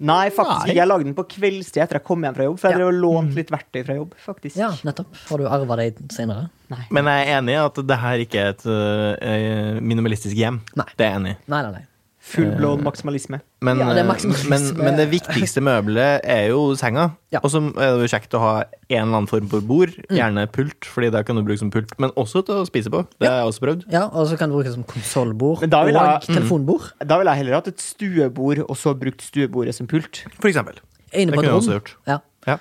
Nei, 0.00 0.30
faktisk 0.34 0.66
Nei. 0.66 0.74
Jeg 0.76 0.88
lagde 0.88 1.04
den 1.04 1.14
på 1.14 1.24
kveldstid 1.30 1.82
etter 1.84 1.98
jeg 2.00 2.04
kom 2.06 2.24
hjem 2.24 2.34
fra 2.34 2.44
jobb. 2.48 2.58
For 2.58 2.68
jeg 2.68 2.78
Ja. 2.78 2.78
drev 2.82 2.88
og 2.94 3.00
lånte 3.04 3.34
litt 3.38 3.50
verktøy 3.50 3.84
fra 3.86 3.94
jobb, 3.94 4.14
faktisk. 4.18 4.56
Ja, 4.56 4.70
nettopp. 4.82 5.14
Har 5.28 5.38
du 5.38 5.46
arva 5.46 5.76
det 5.76 5.94
senere? 6.10 6.48
Nei. 6.72 6.86
Men 6.90 7.04
jeg 7.04 7.28
er 7.28 7.38
enig 7.38 7.52
i 7.54 7.60
at 7.62 7.74
det 7.86 7.98
her 7.98 8.18
ikke 8.24 8.40
er 8.40 8.48
et 8.56 8.66
uh, 8.66 9.80
minimalistisk 9.80 10.34
hjem. 10.34 10.60
Nei. 10.74 10.86
Det 10.96 11.06
er 11.06 11.10
jeg 11.12 11.20
enig 11.20 11.34
i. 11.36 11.38
Nei, 11.46 11.62
nei, 11.62 11.72
nei. 11.72 11.86
Fullblown 12.22 12.84
maksimalisme. 12.86 13.40
Men, 13.66 13.78
Ja, 13.82 13.88
det 13.96 14.04
eh, 14.04 14.06
maksimalisme. 14.06 14.48
men, 14.54 14.84
men 14.84 14.96
det 15.00 15.08
viktigste 15.10 15.60
møbelet 15.60 16.20
er 16.22 16.44
jo 16.52 16.74
senga. 16.78 17.08
Ja. 17.34 17.40
Og 17.42 17.50
så 17.50 17.58
er 17.74 17.96
det 17.98 18.04
jo 18.06 18.10
kjekt 18.16 18.36
å 18.38 18.40
ha 18.42 18.52
en 18.62 19.00
eller 19.02 19.16
annen 19.18 19.26
form 19.30 19.48
for 19.50 19.60
bord. 19.66 19.90
Mm. 20.06 20.16
Gjerne 20.20 20.44
pult, 20.54 20.86
Fordi 20.86 21.10
det 21.10 21.24
kan 21.26 21.34
du 21.36 21.42
bruke 21.42 21.58
som 21.58 21.70
pult. 21.74 21.90
Men 21.98 22.10
også 22.16 22.44
til 22.46 22.60
å 22.62 22.66
spise 22.68 22.92
på. 22.94 23.02
Det 23.18 23.26
har 23.28 23.40
jeg 23.42 23.50
også 23.50 23.64
prøvd. 23.66 23.82
Ja, 23.90 24.04
Og 24.06 24.28
så 24.30 24.38
kan 24.38 24.48
du 24.50 24.54
bruke 24.54 24.68
det 24.70 24.74
som 24.76 24.84
konsollbord 24.84 25.66
da 25.68 25.80
og 25.82 25.90
jeg- 25.90 26.22
telefonbord. 26.36 26.92
Da 27.04 27.18
ville 27.18 27.30
jeg 27.34 27.42
heller 27.42 27.54
hatt 27.58 27.68
et 27.68 27.80
stuebord, 27.80 28.58
og 28.68 28.76
så 28.76 28.94
brukt 28.94 29.20
stuebordet 29.22 29.74
som 29.74 29.86
pult. 29.90 30.22
For 30.38 30.46
eksempel. 30.48 30.78
Inne 31.12 31.32
Det 31.32 31.40
kunne 31.40 31.50
jeg 31.50 31.58
også 31.58 31.72
gjort. 31.80 31.96
Ja. 32.06 32.18
Ja. 32.46 32.56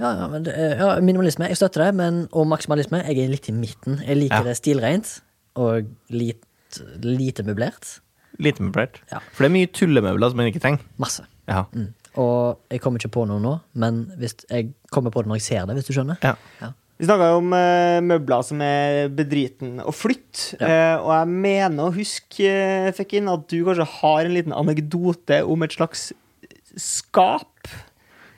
Ja, 0.00 0.14
ja, 0.22 0.26
men 0.28 0.46
er- 0.48 0.76
ja, 0.80 1.00
minimalisme, 1.00 1.46
jeg 1.48 1.56
støtter 1.56 1.84
det, 1.84 1.94
men, 1.94 2.28
og 2.32 2.46
maksimalisme, 2.48 3.04
jeg 3.06 3.18
er 3.18 3.28
litt 3.28 3.48
i 3.48 3.52
midten. 3.52 4.00
Jeg 4.08 4.16
liker 4.16 4.36
Ja. 4.36 4.42
det 4.42 4.56
stilrent 4.56 5.20
og 5.54 5.84
lit, 6.08 6.42
lite 7.02 7.42
møblert. 7.44 8.00
Lite 8.42 8.66
møblert. 8.66 9.00
Ja. 9.12 9.22
For 9.32 9.44
det 9.44 9.50
er 9.50 9.56
mye 9.56 9.72
tullemøbler 9.72 10.32
som 10.32 10.42
en 10.42 10.50
ikke 10.50 10.62
trenger. 10.62 10.86
Masse. 11.02 11.26
Ja. 11.50 11.64
Mm. 11.72 11.90
Og 12.20 12.60
jeg 12.72 12.82
kommer 12.84 13.00
ikke 13.00 13.14
på 13.14 13.24
noe 13.28 13.40
nå, 13.40 13.56
men 13.80 14.04
hvis 14.20 14.36
jeg 14.44 14.72
kommer 14.92 15.12
på 15.14 15.22
det 15.22 15.32
når 15.32 15.40
jeg 15.40 15.48
ser 15.48 15.68
det, 15.68 15.78
hvis 15.78 15.88
du 15.88 15.94
skjønner. 15.96 16.18
Ja. 16.24 16.72
Vi 17.00 17.08
snakka 17.08 17.30
jo 17.32 17.38
om 17.40 17.54
eh, 17.56 18.00
møbler 18.04 18.44
som 18.46 18.60
er 18.62 19.08
bedriten 19.10 19.80
å 19.82 19.94
flytte. 19.96 20.58
Ja. 20.60 20.66
eh, 20.68 20.96
og 21.00 21.14
jeg 21.16 21.30
mener 21.48 21.88
å 21.88 21.94
huske, 21.96 22.46
uh, 22.46 22.90
Fekkin, 22.94 23.30
at 23.32 23.48
du 23.50 23.56
kanskje 23.66 23.88
har 23.96 24.20
en 24.22 24.36
liten 24.36 24.54
anekdote 24.54 25.40
om 25.42 25.66
et 25.66 25.74
slags 25.74 26.10
skap. 26.78 27.72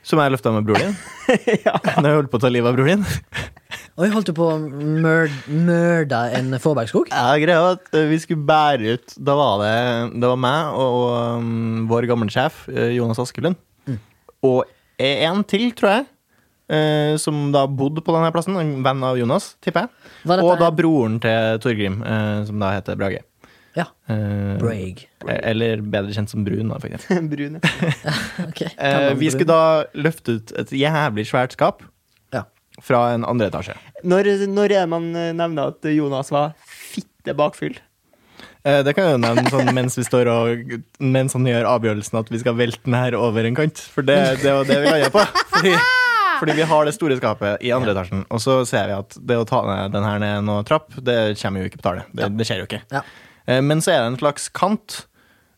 Som 0.05 0.23
jeg 0.23 0.33
løfta 0.33 0.53
med 0.55 0.69
broren 0.69 0.95
din. 0.95 0.97
ja. 1.67 1.77
Når 1.99 2.09
jeg 2.09 2.19
holdt 2.21 2.33
på 2.33 2.41
å 2.41 2.45
ta 2.47 2.53
livet 2.53 2.71
av 2.71 2.79
broren 2.79 3.05
din. 3.05 3.53
Jeg 3.95 4.11
holdt 4.11 4.27
du 4.27 4.35
på 4.35 4.47
å 4.51 4.55
mør 4.59 5.31
mørde 5.47 6.19
en 6.35 6.57
Fåbergskog? 6.59 7.13
Ja, 7.15 7.37
greia 7.39 7.61
var 7.63 7.77
at 7.77 7.93
eh, 7.95 8.09
vi 8.11 8.17
skulle 8.19 8.43
bære 8.43 8.97
ut 8.97 9.15
Da 9.23 9.37
var 9.39 9.61
det, 9.63 9.77
det 10.19 10.31
var 10.33 10.41
meg 10.43 10.81
og, 10.83 10.97
og 10.99 11.45
um, 11.45 11.85
vår 11.93 12.09
gamle 12.11 12.27
sjef, 12.35 12.65
eh, 12.73 12.97
Jonas 12.97 13.23
Askelund. 13.23 13.55
Mm. 13.87 14.01
Og 14.51 14.65
en 14.99 15.45
til, 15.47 15.69
tror 15.79 15.93
jeg. 15.93 16.09
Uh, 16.65 17.15
som 17.21 17.53
da 17.55 17.69
bodde 17.71 18.03
på 18.03 18.17
denne 18.17 18.35
plassen. 18.35 18.59
En 18.59 18.75
venn 18.83 19.07
av 19.07 19.21
Jonas, 19.21 19.53
tipper 19.63 19.87
jeg. 19.87 20.43
Og 20.43 20.59
da 20.59 20.73
broren 20.75 21.21
til 21.23 21.63
Torgrim, 21.63 22.03
uh, 22.03 22.43
som 22.49 22.59
da 22.67 22.75
heter 22.75 22.99
Brage. 22.99 23.23
Ja. 23.79 23.87
Uh, 24.11 24.59
Brage. 24.59 25.07
Eller 25.39 25.87
bedre 25.87 26.19
kjent 26.19 26.35
som 26.35 26.43
Brun, 26.43 26.75
da, 26.75 26.83
faktisk. 26.83 27.15
brun, 27.31 27.61
ja. 27.63 27.91
okay. 28.49 28.75
vi 29.23 29.31
skulle 29.31 29.55
da 29.55 29.87
løfte 29.95 30.41
ut 30.41 30.57
et 30.65 30.79
jævlig 30.83 31.31
svært 31.31 31.55
skap. 31.55 31.87
Fra 32.83 33.13
en 33.15 33.25
andre 33.29 33.47
etasje. 33.53 33.75
Når, 34.05 34.33
når 34.51 34.73
er 34.83 34.87
man 34.91 35.11
eh, 35.17 35.33
nevner 35.37 35.71
at 35.75 35.87
Jonas 35.95 36.31
var 36.35 36.55
fitte 36.67 37.35
bakfyll? 37.39 37.77
Eh, 38.65 38.81
Det 38.83 38.95
kan 38.97 39.05
jeg 39.07 39.17
jo 39.19 39.23
nevne 39.23 39.51
sånn 39.53 39.71
mens 39.77 39.99
vi 39.99 40.05
står 40.07 40.31
og 40.33 40.73
Mens 41.01 41.37
han 41.37 41.47
gjør 41.47 41.69
avgjørelsen 41.71 42.19
at 42.23 42.31
vi 42.33 42.41
skal 42.43 42.57
velte 42.59 42.83
den 42.87 42.97
her 42.99 43.17
over 43.19 43.45
en 43.45 43.55
kant. 43.59 43.79
For 43.95 44.03
det, 44.07 44.19
det 44.43 44.53
var 44.57 44.65
det 44.69 44.81
vi 44.83 44.91
landa 44.91 45.11
på. 45.15 45.25
Fordi, 45.55 45.75
fordi 46.41 46.57
vi 46.59 46.67
har 46.73 46.85
det 46.89 46.95
store 46.97 47.17
skapet 47.21 47.63
i 47.65 47.71
andre 47.77 47.93
etasjen, 47.95 48.25
og 48.29 48.41
så 48.43 48.57
ser 48.69 48.89
vi 48.91 48.97
at 48.99 49.15
det 49.23 49.37
å 49.39 49.45
ta 49.49 49.61
ned 49.69 49.93
den 49.95 50.05
her 50.05 50.19
ned 50.23 50.45
noen 50.49 50.67
trapp, 50.67 50.91
det 50.99 51.37
kommer 51.41 51.63
jo 51.63 51.71
ikke 51.71 51.79
på 51.81 51.87
tale. 51.87 52.07
Det, 52.13 52.33
det 52.41 52.47
skjer 52.49 52.65
jo 52.65 52.67
ikke. 52.69 52.81
Ja. 52.93 53.05
Eh, 53.47 53.61
Men 53.63 53.81
så 53.85 53.93
er 53.95 54.01
det 54.03 54.15
en 54.15 54.19
slags 54.25 54.49
kant. 54.57 55.05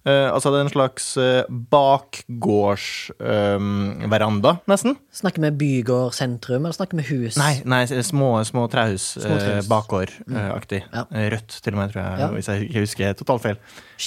Eh, 0.06 0.28
altså 0.30 0.52
det 0.54 0.60
er 0.60 0.64
en 0.68 0.70
slags 0.70 1.06
uh, 1.18 1.42
bakgårdsveranda, 1.72 4.52
nesten. 4.70 4.94
Snakker 5.14 5.42
vi 5.42 5.50
bygård 5.60 6.12
sentrum, 6.14 6.62
eller 6.66 6.76
snakker 6.76 6.96
vi 7.00 7.04
hus? 7.10 7.34
Nei, 7.40 7.54
nei 7.66 7.80
små, 8.06 8.28
små 8.46 8.68
trehus. 8.72 9.04
Små 9.18 9.34
eh, 9.34 9.42
trehus. 9.42 9.66
Bakgårdaktig. 9.70 10.80
Ja. 10.92 11.02
Eh, 11.10 11.26
Rødt, 11.34 11.52
til 11.64 11.72
og 11.74 11.78
med, 11.80 11.90
tror 11.92 12.02
jeg, 12.04 12.12
Ja. 12.22 12.26
hvis 12.36 12.48
jeg 12.52 12.56
ikke 12.68 12.80
husker 12.86 13.12
totalt 13.18 13.42
feil. 13.42 13.58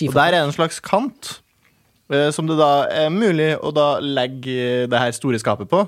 Og 0.08 0.14
der 0.16 0.32
er 0.40 0.44
en 0.46 0.56
slags 0.56 0.78
kant 0.80 1.24
eh, 2.12 2.30
som 2.36 2.48
det 2.48 2.58
da 2.60 2.72
er 3.04 3.10
mulig 3.14 3.52
å 3.60 3.72
da 3.76 3.90
legge 4.00 4.88
det 4.90 5.00
her 5.04 5.12
store 5.16 5.40
skapet 5.42 5.68
på. 5.72 5.80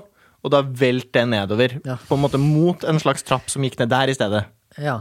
og 0.42 0.50
da 0.50 0.58
velte 0.60 1.12
det 1.20 1.28
nedover. 1.30 1.68
Ja. 1.86 1.96
På 2.08 2.14
en 2.18 2.22
måte 2.24 2.38
mot 2.42 2.82
en 2.84 2.98
slags 2.98 3.22
trapp 3.22 3.46
som 3.48 3.62
gikk 3.62 3.78
ned 3.78 3.88
der 3.94 4.08
i 4.10 4.14
stedet. 4.16 4.44
Ja. 4.76 5.00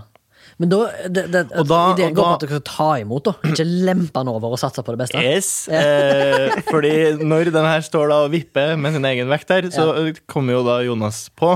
Men 0.62 0.70
da, 0.70 0.80
det, 1.10 1.24
det, 1.34 1.40
Og 1.58 1.66
da- 1.66 1.80
ideen 1.96 2.14
går 2.14 2.28
på 2.28 2.34
at 2.36 2.44
dere 2.44 2.52
skal 2.60 2.64
ta 2.68 2.90
imot, 3.02 3.26
da. 3.26 3.34
Ikke 3.50 3.66
lempe 3.66 4.14
den 4.20 4.30
over 4.30 4.54
og 4.54 4.60
satse 4.62 4.84
på 4.86 4.94
det 4.94 5.00
beste. 5.02 5.18
Yes, 5.26 5.50
eh, 5.74 6.54
fordi 6.70 6.92
når 7.18 7.50
den 7.56 7.66
her 7.66 7.82
står 7.86 8.12
da 8.14 8.20
og 8.28 8.32
vipper 8.36 8.76
med 8.78 8.94
sin 8.94 9.08
egen 9.10 9.32
vekt 9.32 9.50
her, 9.56 9.70
så 9.74 9.88
kommer 10.30 10.60
jo 10.60 10.64
da 10.68 10.76
Jonas 10.86 11.24
på 11.40 11.56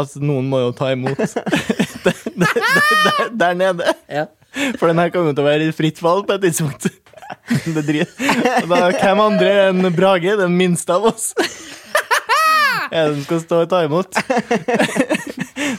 at 0.00 0.12
noen 0.22 0.46
må 0.50 0.60
jo 0.64 0.72
ta 0.74 0.90
imot 0.94 1.18
der, 2.04 2.18
der, 2.40 3.30
der, 3.34 3.54
nede. 3.58 3.94
Ja. 4.10 4.26
For 4.78 4.90
den 4.90 4.98
her 5.02 5.10
kommer 5.14 5.30
jo 5.30 5.38
til 5.38 5.44
å 5.44 5.48
være 5.50 5.70
i 5.70 5.74
fritt 5.74 5.98
fall 6.02 6.24
på 6.26 6.36
et 6.38 6.48
tidspunkt. 6.48 6.90
Det 7.76 7.82
drit. 7.86 8.10
Og 8.64 8.70
da, 8.70 8.88
hvem 8.98 9.20
andre 9.22 9.50
enn 9.68 9.90
Brage, 9.94 10.34
den 10.40 10.56
minste 10.58 10.94
av 10.96 11.06
oss, 11.12 11.30
er 12.90 13.06
det 13.06 13.20
som 13.20 13.22
skal 13.28 13.42
stå 13.44 13.60
og 13.64 13.70
ta 13.70 13.84
imot? 13.86 14.18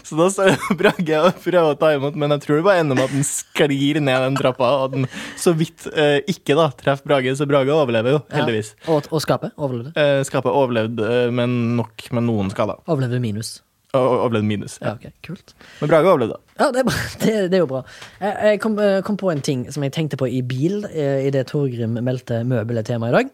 Så 0.04 0.18
da 0.20 0.28
står 0.34 0.54
Brage 0.80 1.22
og 1.22 1.40
prøver 1.44 1.74
å 1.74 1.80
ta 1.80 1.92
imot, 1.96 2.18
men 2.20 2.36
jeg 2.36 2.46
tror 2.46 2.60
det 2.60 2.68
bare 2.68 2.84
ender 2.84 3.00
med 3.00 3.08
at 3.10 3.16
den 3.16 3.26
sklir 3.28 4.02
ned 4.04 4.26
den 4.28 4.38
trappa, 4.40 4.70
og 4.84 4.96
den 4.96 5.10
så 5.40 5.54
vidt 5.58 5.88
eh, 5.92 6.20
ikke 6.32 6.58
da 6.60 6.70
treffer 6.78 7.12
Brage, 7.12 7.34
så 7.40 7.48
Brage 7.50 7.74
overlever 7.76 8.18
jo, 8.18 8.22
heldigvis. 8.34 8.76
Ja. 8.84 8.94
Og, 8.96 9.10
og 9.12 9.24
skapet 9.24 9.58
overlevde. 9.58 9.94
Eh, 10.00 10.22
skapet 10.28 10.54
overlevde, 10.54 11.12
eh, 11.26 11.34
men 11.34 11.76
nok 11.80 12.08
med 12.16 12.28
noen 12.30 12.54
skader. 12.54 12.82
Overlevde 12.88 13.22
minus. 13.24 13.60
Overlevde 13.98 14.48
minus. 14.48 14.78
Ja, 14.80 14.96
ok, 14.96 15.12
kult. 15.26 15.56
Men 15.82 15.92
Brage 15.92 16.12
overlevde. 16.14 16.40
Ja, 16.56 16.72
det 16.72 16.84
er, 16.84 16.88
bra. 16.88 16.98
Det, 17.24 17.38
det 17.52 17.60
er 17.60 17.64
jo 17.66 17.70
bra. 17.74 17.84
Jeg, 18.22 18.36
jeg 18.52 18.62
kom, 18.64 18.80
eh, 18.80 19.00
kom 19.08 19.20
på 19.20 19.32
en 19.34 19.44
ting 19.44 19.66
som 19.74 19.84
jeg 19.84 19.96
tenkte 19.98 20.20
på 20.20 20.30
i 20.32 20.40
bil 20.46 20.86
I 20.88 21.28
idet 21.28 21.50
Torgrim 21.52 22.00
meldte 22.00 22.44
møbel 22.48 22.80
er 22.80 22.88
tema 22.88 23.12
i 23.12 23.18
dag. 23.20 23.32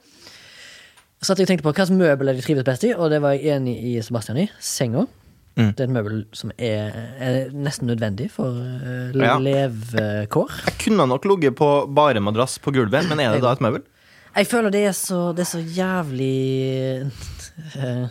Så 1.22 1.34
jeg 1.34 1.49
tenkte 1.49 1.66
på 1.66 1.72
hva 1.74 1.82
slags 1.82 1.97
møbel 1.97 2.30
de 2.30 2.43
trives 2.45 2.66
best 2.66 2.84
i, 2.86 2.91
og 2.93 3.10
det 3.10 3.24
var 3.24 3.34
jeg 3.34 3.58
enig 3.58 3.74
i 3.89 3.95
Sebastian 4.05 4.38
i. 4.38 4.49
Senga. 4.62 5.08
Mm. 5.58 5.72
Det 5.74 5.82
er 5.82 5.88
et 5.88 5.93
møbel 5.95 6.20
som 6.38 6.51
er, 6.62 6.91
er 7.18 7.47
nesten 7.53 7.89
nødvendig 7.89 8.28
for 8.32 8.53
uh, 8.53 9.10
Ja. 9.18 9.38
levekår. 9.41 10.51
Jeg 10.68 10.76
kunne 10.84 11.08
nok 11.10 11.26
ligget 11.26 11.55
på 11.58 11.70
bare 11.97 12.22
madrass 12.22 12.60
på 12.62 12.72
gulvet, 12.76 13.08
men 13.10 13.20
er 13.24 13.34
det 13.34 13.41
da 13.41 13.55
et 13.58 13.64
møbel? 13.66 13.82
Jeg 14.38 14.45
føler 14.51 14.70
det 14.70 14.84
er 14.86 14.93
så, 14.93 15.32
det 15.34 15.41
er 15.47 15.49
så 15.49 15.60
jævlig 15.60 17.10
eh, 17.74 18.05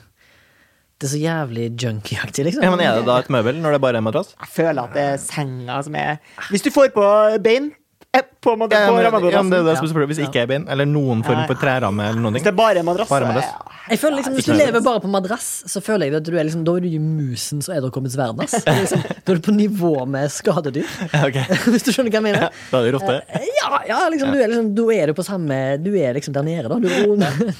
Det 0.96 1.06
er 1.06 1.12
så 1.12 1.20
jævlig 1.22 1.68
junkie-aktig, 1.78 2.44
liksom. 2.48 2.64
Ja, 2.66 2.70
men 2.74 2.80
Er 2.82 2.98
det 2.98 3.06
da 3.06 3.18
et 3.22 3.30
møbel 3.30 3.60
når 3.62 3.76
det 3.76 3.80
bare 3.84 4.00
er 4.00 4.04
madrass? 4.06 4.32
Jeg 4.40 4.48
føler 4.56 4.82
at 4.88 4.94
det 4.96 5.04
er 5.12 5.16
senga 5.22 5.78
som 5.86 5.94
er 5.94 6.16
Hvis 6.50 6.64
du 6.66 6.70
får 6.74 6.90
på 6.96 7.04
bein 7.44 7.70
eh, 8.16 8.26
på, 8.40 8.54
Ja, 8.56 8.66
på 8.66 9.30
ja, 9.30 9.42
det 9.42 9.62
det. 9.66 10.06
Hvis 10.10 10.20
ikke 10.24 10.42
er 10.44 10.50
bind, 10.50 10.68
eller 10.72 10.88
noen 10.88 11.22
form 11.26 11.44
for 11.48 11.58
treramme 11.60 12.08
eller 12.10 12.22
noen 12.22 12.36
Hvis 12.38 12.46
det 12.46 12.52
er 12.52 12.58
bare 12.58 12.84
madrass, 12.86 13.10
Bare 13.10 13.28
madrass. 13.30 13.76
Jeg 13.86 14.00
føler 14.02 14.18
liksom, 14.20 14.34
Hvis 14.34 14.48
du 14.48 14.54
lever 14.56 14.82
bare 14.82 15.00
på 15.02 15.10
madrass, 15.10 15.48
så 15.70 15.82
føler 15.84 16.08
jeg 16.08 16.18
at 16.18 16.26
du 16.26 16.32
er 16.34 16.46
liksom, 16.48 16.64
da 16.66 16.74
er 16.76 16.86
du 16.86 16.88
i 16.90 17.00
musen 17.02 17.62
som 17.62 17.76
edderkoppens 17.76 18.16
verden. 18.18 18.42
ass. 18.42 18.56
Liksom, 18.66 19.04
da 19.24 19.34
er 19.34 19.40
du 19.40 19.44
på 19.46 19.54
nivå 19.54 19.94
med 20.10 20.32
skadedyr. 20.32 20.86
Ja, 21.16 21.22
ok. 21.28 21.38
Hvis 21.72 21.86
du 21.86 21.92
skjønner 21.94 22.10
hva 22.10 22.18
jeg 22.18 22.26
mener? 22.26 22.62
Da 22.72 22.80
er 22.80 22.90
du 22.90 22.98
rotte. 22.98 23.20
Ja, 23.60 23.82
ja 23.88 24.00
liksom, 24.12 24.32
du 24.34 24.40
er 24.42 24.50
liksom 24.52 24.72
Du 24.76 24.84
er 24.92 25.12
på 25.16 25.24
samme 25.26 25.56
Du 25.82 25.92
er 25.96 26.16
liksom 26.16 26.34
der 26.36 26.46
nede, 26.46 26.70
da. 26.72 26.80
Du 26.82 26.88
er, 26.90 27.06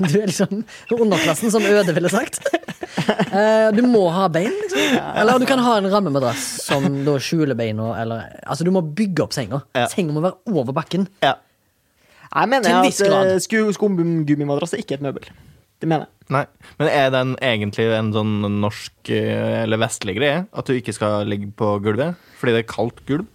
du 0.03 0.19
er 0.19 0.29
liksom 0.29 0.65
underklassen, 0.97 1.53
som 1.55 1.65
Øde 1.67 1.95
ville 1.97 2.11
sagt. 2.13 2.43
Eh, 3.07 3.71
du 3.77 3.83
må 3.87 4.05
ha 4.13 4.27
bein, 4.33 4.53
liksom. 4.63 4.99
Eller 5.21 5.39
du 5.43 5.47
kan 5.49 5.61
ha 5.63 5.77
en 5.81 5.89
rammemadrass 5.93 6.45
som 6.65 6.87
da 7.07 7.17
skjuler 7.23 7.57
beina, 7.59 7.93
eller 8.01 8.31
Altså, 8.47 8.65
du 8.67 8.71
må 8.75 8.83
bygge 8.83 9.25
opp 9.27 9.35
senga. 9.37 9.63
Ja. 9.77 9.87
Senga 9.93 10.15
må 10.17 10.23
være 10.25 10.39
over 10.53 10.73
bakken. 10.77 11.07
Ja. 11.25 11.35
Jeg 12.37 12.49
mener 12.53 12.67
Til 12.67 12.73
en 12.75 12.81
at 12.81 12.89
viss 12.91 13.03
grad. 13.03 13.27
eh, 13.33 13.39
sku- 13.45 13.73
skumgummimadrass 13.77 14.75
er 14.77 14.83
ikke 14.83 14.99
et 14.99 15.05
møbel. 15.07 15.29
Det 15.81 15.89
mener 15.89 16.07
jeg. 16.07 16.13
Nei. 16.33 16.45
Men 16.81 16.89
er 16.89 17.11
den 17.15 17.35
egentlig 17.45 17.87
en 17.99 18.13
sånn 18.17 18.35
norsk 18.63 19.11
eh, 19.15 19.63
eller 19.63 19.79
vestlig 19.79 20.17
greie? 20.19 20.47
At 20.57 20.67
du 20.67 20.73
ikke 20.75 20.95
skal 20.97 21.27
ligge 21.29 21.53
på 21.55 21.77
gulvet 21.85 22.17
fordi 22.41 22.57
det 22.57 22.65
er 22.65 22.71
kaldt 22.73 23.05
gulv? 23.09 23.27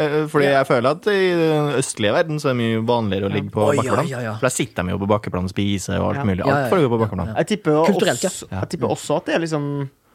Eh, 0.00 0.26
Fordi 0.32 0.46
Ja. 0.48 0.58
jeg 0.58 0.68
føler 0.70 0.90
at 0.96 1.06
i 1.12 1.20
den 1.36 1.70
østlige 1.76 2.12
verden 2.16 2.40
så 2.40 2.50
er 2.50 2.54
det 2.56 2.60
mye 2.62 2.82
vanligere 2.88 3.28
å 3.28 3.32
ligge 3.34 3.50
på 3.52 3.66
Oi, 3.68 3.76
bakkeplan. 3.76 4.08
ja, 4.08 4.20
ja. 4.24 4.34
For 4.40 4.48
der 4.48 4.56
sitter 4.56 4.86
de 4.88 4.94
jo 4.94 5.00
på 5.02 5.08
bakkeplan 5.12 5.48
og 5.48 5.52
spiser 5.52 6.00
og 6.00 6.10
alt 6.10 6.22
Ja. 6.22 6.24
mulig. 6.24 6.40
Ja, 6.40 6.46
ja, 6.46 6.54
Alt 6.56 6.70
ja. 6.70 6.76
foregår 6.76 6.92
på 6.94 7.00
bakkeplan. 7.04 7.34
Jeg 7.36 7.46
tipper, 7.52 7.72
også, 7.84 8.46
ja. 8.50 8.60
jeg 8.60 8.68
tipper 8.70 8.88
også 8.88 9.16
at 9.20 9.26
det 9.26 9.34
er 9.34 9.42
liksom 9.44 9.66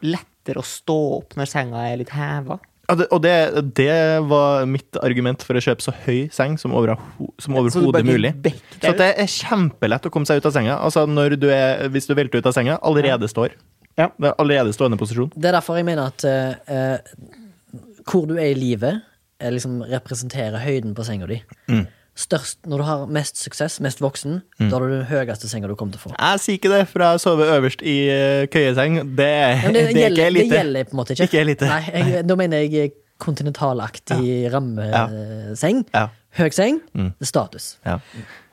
lettere 0.02 0.58
å 0.60 0.66
stå 0.66 0.98
opp 1.20 1.36
når 1.38 1.46
senga 1.48 1.84
er 1.92 1.96
litt 2.02 2.10
heva. 2.10 2.58
Ja, 2.88 2.94
det, 2.94 3.06
og 3.10 3.22
det, 3.22 3.74
det 3.74 4.22
var 4.30 4.64
mitt 4.70 4.94
argument 5.02 5.42
for 5.42 5.58
å 5.58 5.62
kjøpe 5.62 5.82
så 5.82 5.92
høy 6.04 6.28
seng 6.30 6.54
som, 6.56 6.72
over, 6.72 6.94
som 7.42 7.56
overhodet 7.58 8.04
mulig. 8.06 8.30
Så 8.78 8.92
det 8.94 9.08
er 9.18 9.26
kjempelett 9.26 10.06
å 10.06 10.12
komme 10.14 10.28
seg 10.28 10.38
ut 10.38 10.46
av 10.46 10.54
senga. 10.54 10.76
Altså 10.78 11.02
når 11.10 11.34
du 11.40 11.48
er, 11.50 11.88
Hvis 11.90 12.06
du 12.06 12.14
velter 12.14 12.38
ut 12.38 12.46
av 12.46 12.54
senga, 12.54 12.78
allerede 12.86 13.26
står. 13.26 13.56
Ja. 13.98 14.10
Det 14.20 14.30
er 14.30 14.34
allerede 14.38 14.74
stående 14.76 14.98
posisjon. 15.00 15.32
Det 15.34 15.48
er 15.50 15.56
derfor 15.58 15.80
jeg 15.80 15.86
mener 15.88 16.12
at 16.12 16.22
uh, 16.28 16.54
eh, 16.68 16.98
hvor 18.06 18.26
du 18.28 18.36
er 18.36 18.52
i 18.52 18.54
livet, 18.54 19.02
liksom 19.40 19.78
representerer 19.90 20.58
høyden 20.62 20.96
på 20.96 21.06
senga 21.06 21.28
di. 21.30 21.40
Mm. 21.68 21.86
Størst, 22.16 22.62
når 22.64 22.80
du 22.80 22.84
har 22.88 23.02
mest 23.12 23.36
suksess, 23.36 23.76
mest 23.84 24.00
voksen, 24.00 24.38
da 24.56 24.70
har 24.72 24.86
du 24.86 24.94
den 24.94 25.08
høyeste 25.10 25.50
senga 25.50 25.68
du 25.68 25.74
kommer 25.76 25.92
til 25.92 26.00
å 26.00 26.04
få. 26.06 26.12
Jeg 26.16 26.40
sier 26.40 26.56
ikke 26.56 26.70
det, 26.72 26.84
for 26.88 27.04
jeg 27.04 27.20
sover 27.20 27.50
øverst 27.58 27.84
i 27.84 27.96
eh, 28.08 28.46
køyeseng. 28.48 29.02
Det, 29.18 29.26
Men 29.66 29.76
det, 29.76 29.82
det 29.92 30.06
er 30.06 30.14
ikke 30.14 30.22
gjelder, 30.22 30.38
det 30.40 30.60
gjelder 30.62 30.88
på 30.88 30.96
en 30.96 31.02
måte 31.02 31.16
ikke. 31.16 31.28
Ikke 31.28 31.42
elite. 31.44 31.68
Nei, 31.68 31.82
jeg, 31.92 32.22
da 32.30 32.38
mener 32.40 32.64
jeg 32.64 32.94
kontinentalaktig 33.20 34.48
rammeseng. 34.52 35.84
Ja. 35.92 36.08
Høy 36.36 36.50
seng. 36.56 36.80
Mm. 36.96 37.12
Status. 37.24 37.76
Ja. 37.84 38.00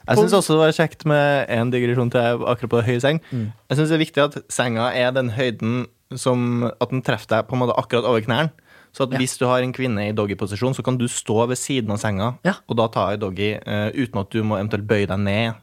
Jeg 0.04 0.20
syns 0.20 0.36
også 0.36 0.56
det 0.56 0.60
var 0.60 0.76
kjekt 0.76 1.06
med 1.08 1.46
en 1.52 1.72
digresjon 1.72 2.12
til 2.12 2.44
akkurat 2.52 2.72
på 2.72 2.84
høy 2.84 2.98
seng. 3.04 3.22
Mm. 3.32 3.52
Jeg 3.72 3.80
syns 3.80 3.92
det 3.92 3.96
er 3.96 4.04
viktig 4.04 4.24
at 4.24 4.40
senga 4.52 4.90
er 4.92 5.16
den 5.16 5.32
høyden 5.38 5.86
som 6.20 6.68
At 6.68 6.92
den 6.92 7.02
treffer 7.02 7.32
deg 7.32 7.48
på 7.48 7.56
en 7.56 7.64
måte 7.64 7.74
akkurat 7.80 8.06
over 8.06 8.22
knærne. 8.22 8.52
Så 8.94 9.04
at 9.08 9.12
Ja. 9.12 9.18
hvis 9.18 9.38
du 9.39 9.46
har 9.50 9.64
en 9.66 9.74
kvinne 9.74 10.10
i 10.10 10.12
doggyposisjon, 10.14 10.76
så 10.78 10.84
kan 10.86 10.98
du 10.98 11.08
stå 11.08 11.48
ved 11.50 11.58
siden 11.58 11.91
av 11.91 11.98
senga 11.98 12.38
Ja. 12.46 12.54
og 12.70 12.78
da 12.78 12.88
ta 12.88 13.08
i 13.14 13.18
doggy 13.18 13.56
uh, 13.66 13.89
uten 13.89 14.20
at 14.22 14.30
du 14.30 14.44
må 14.44 14.60
eventuelt 14.60 14.86
bøye 14.88 15.08
deg 15.10 15.20
ned 15.20 15.54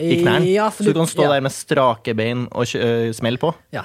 i 0.00 0.16
knærne. 0.22 0.46
Ja, 0.50 0.70
så 0.70 0.84
du 0.84 0.92
kan 0.92 1.06
stå 1.06 1.22
der 1.28 1.40
med 1.40 1.52
strake 1.52 2.14
bein 2.16 2.48
og 2.50 2.66
uh, 2.74 3.12
smelle 3.12 3.38
på. 3.38 3.54
Ja. 3.72 3.84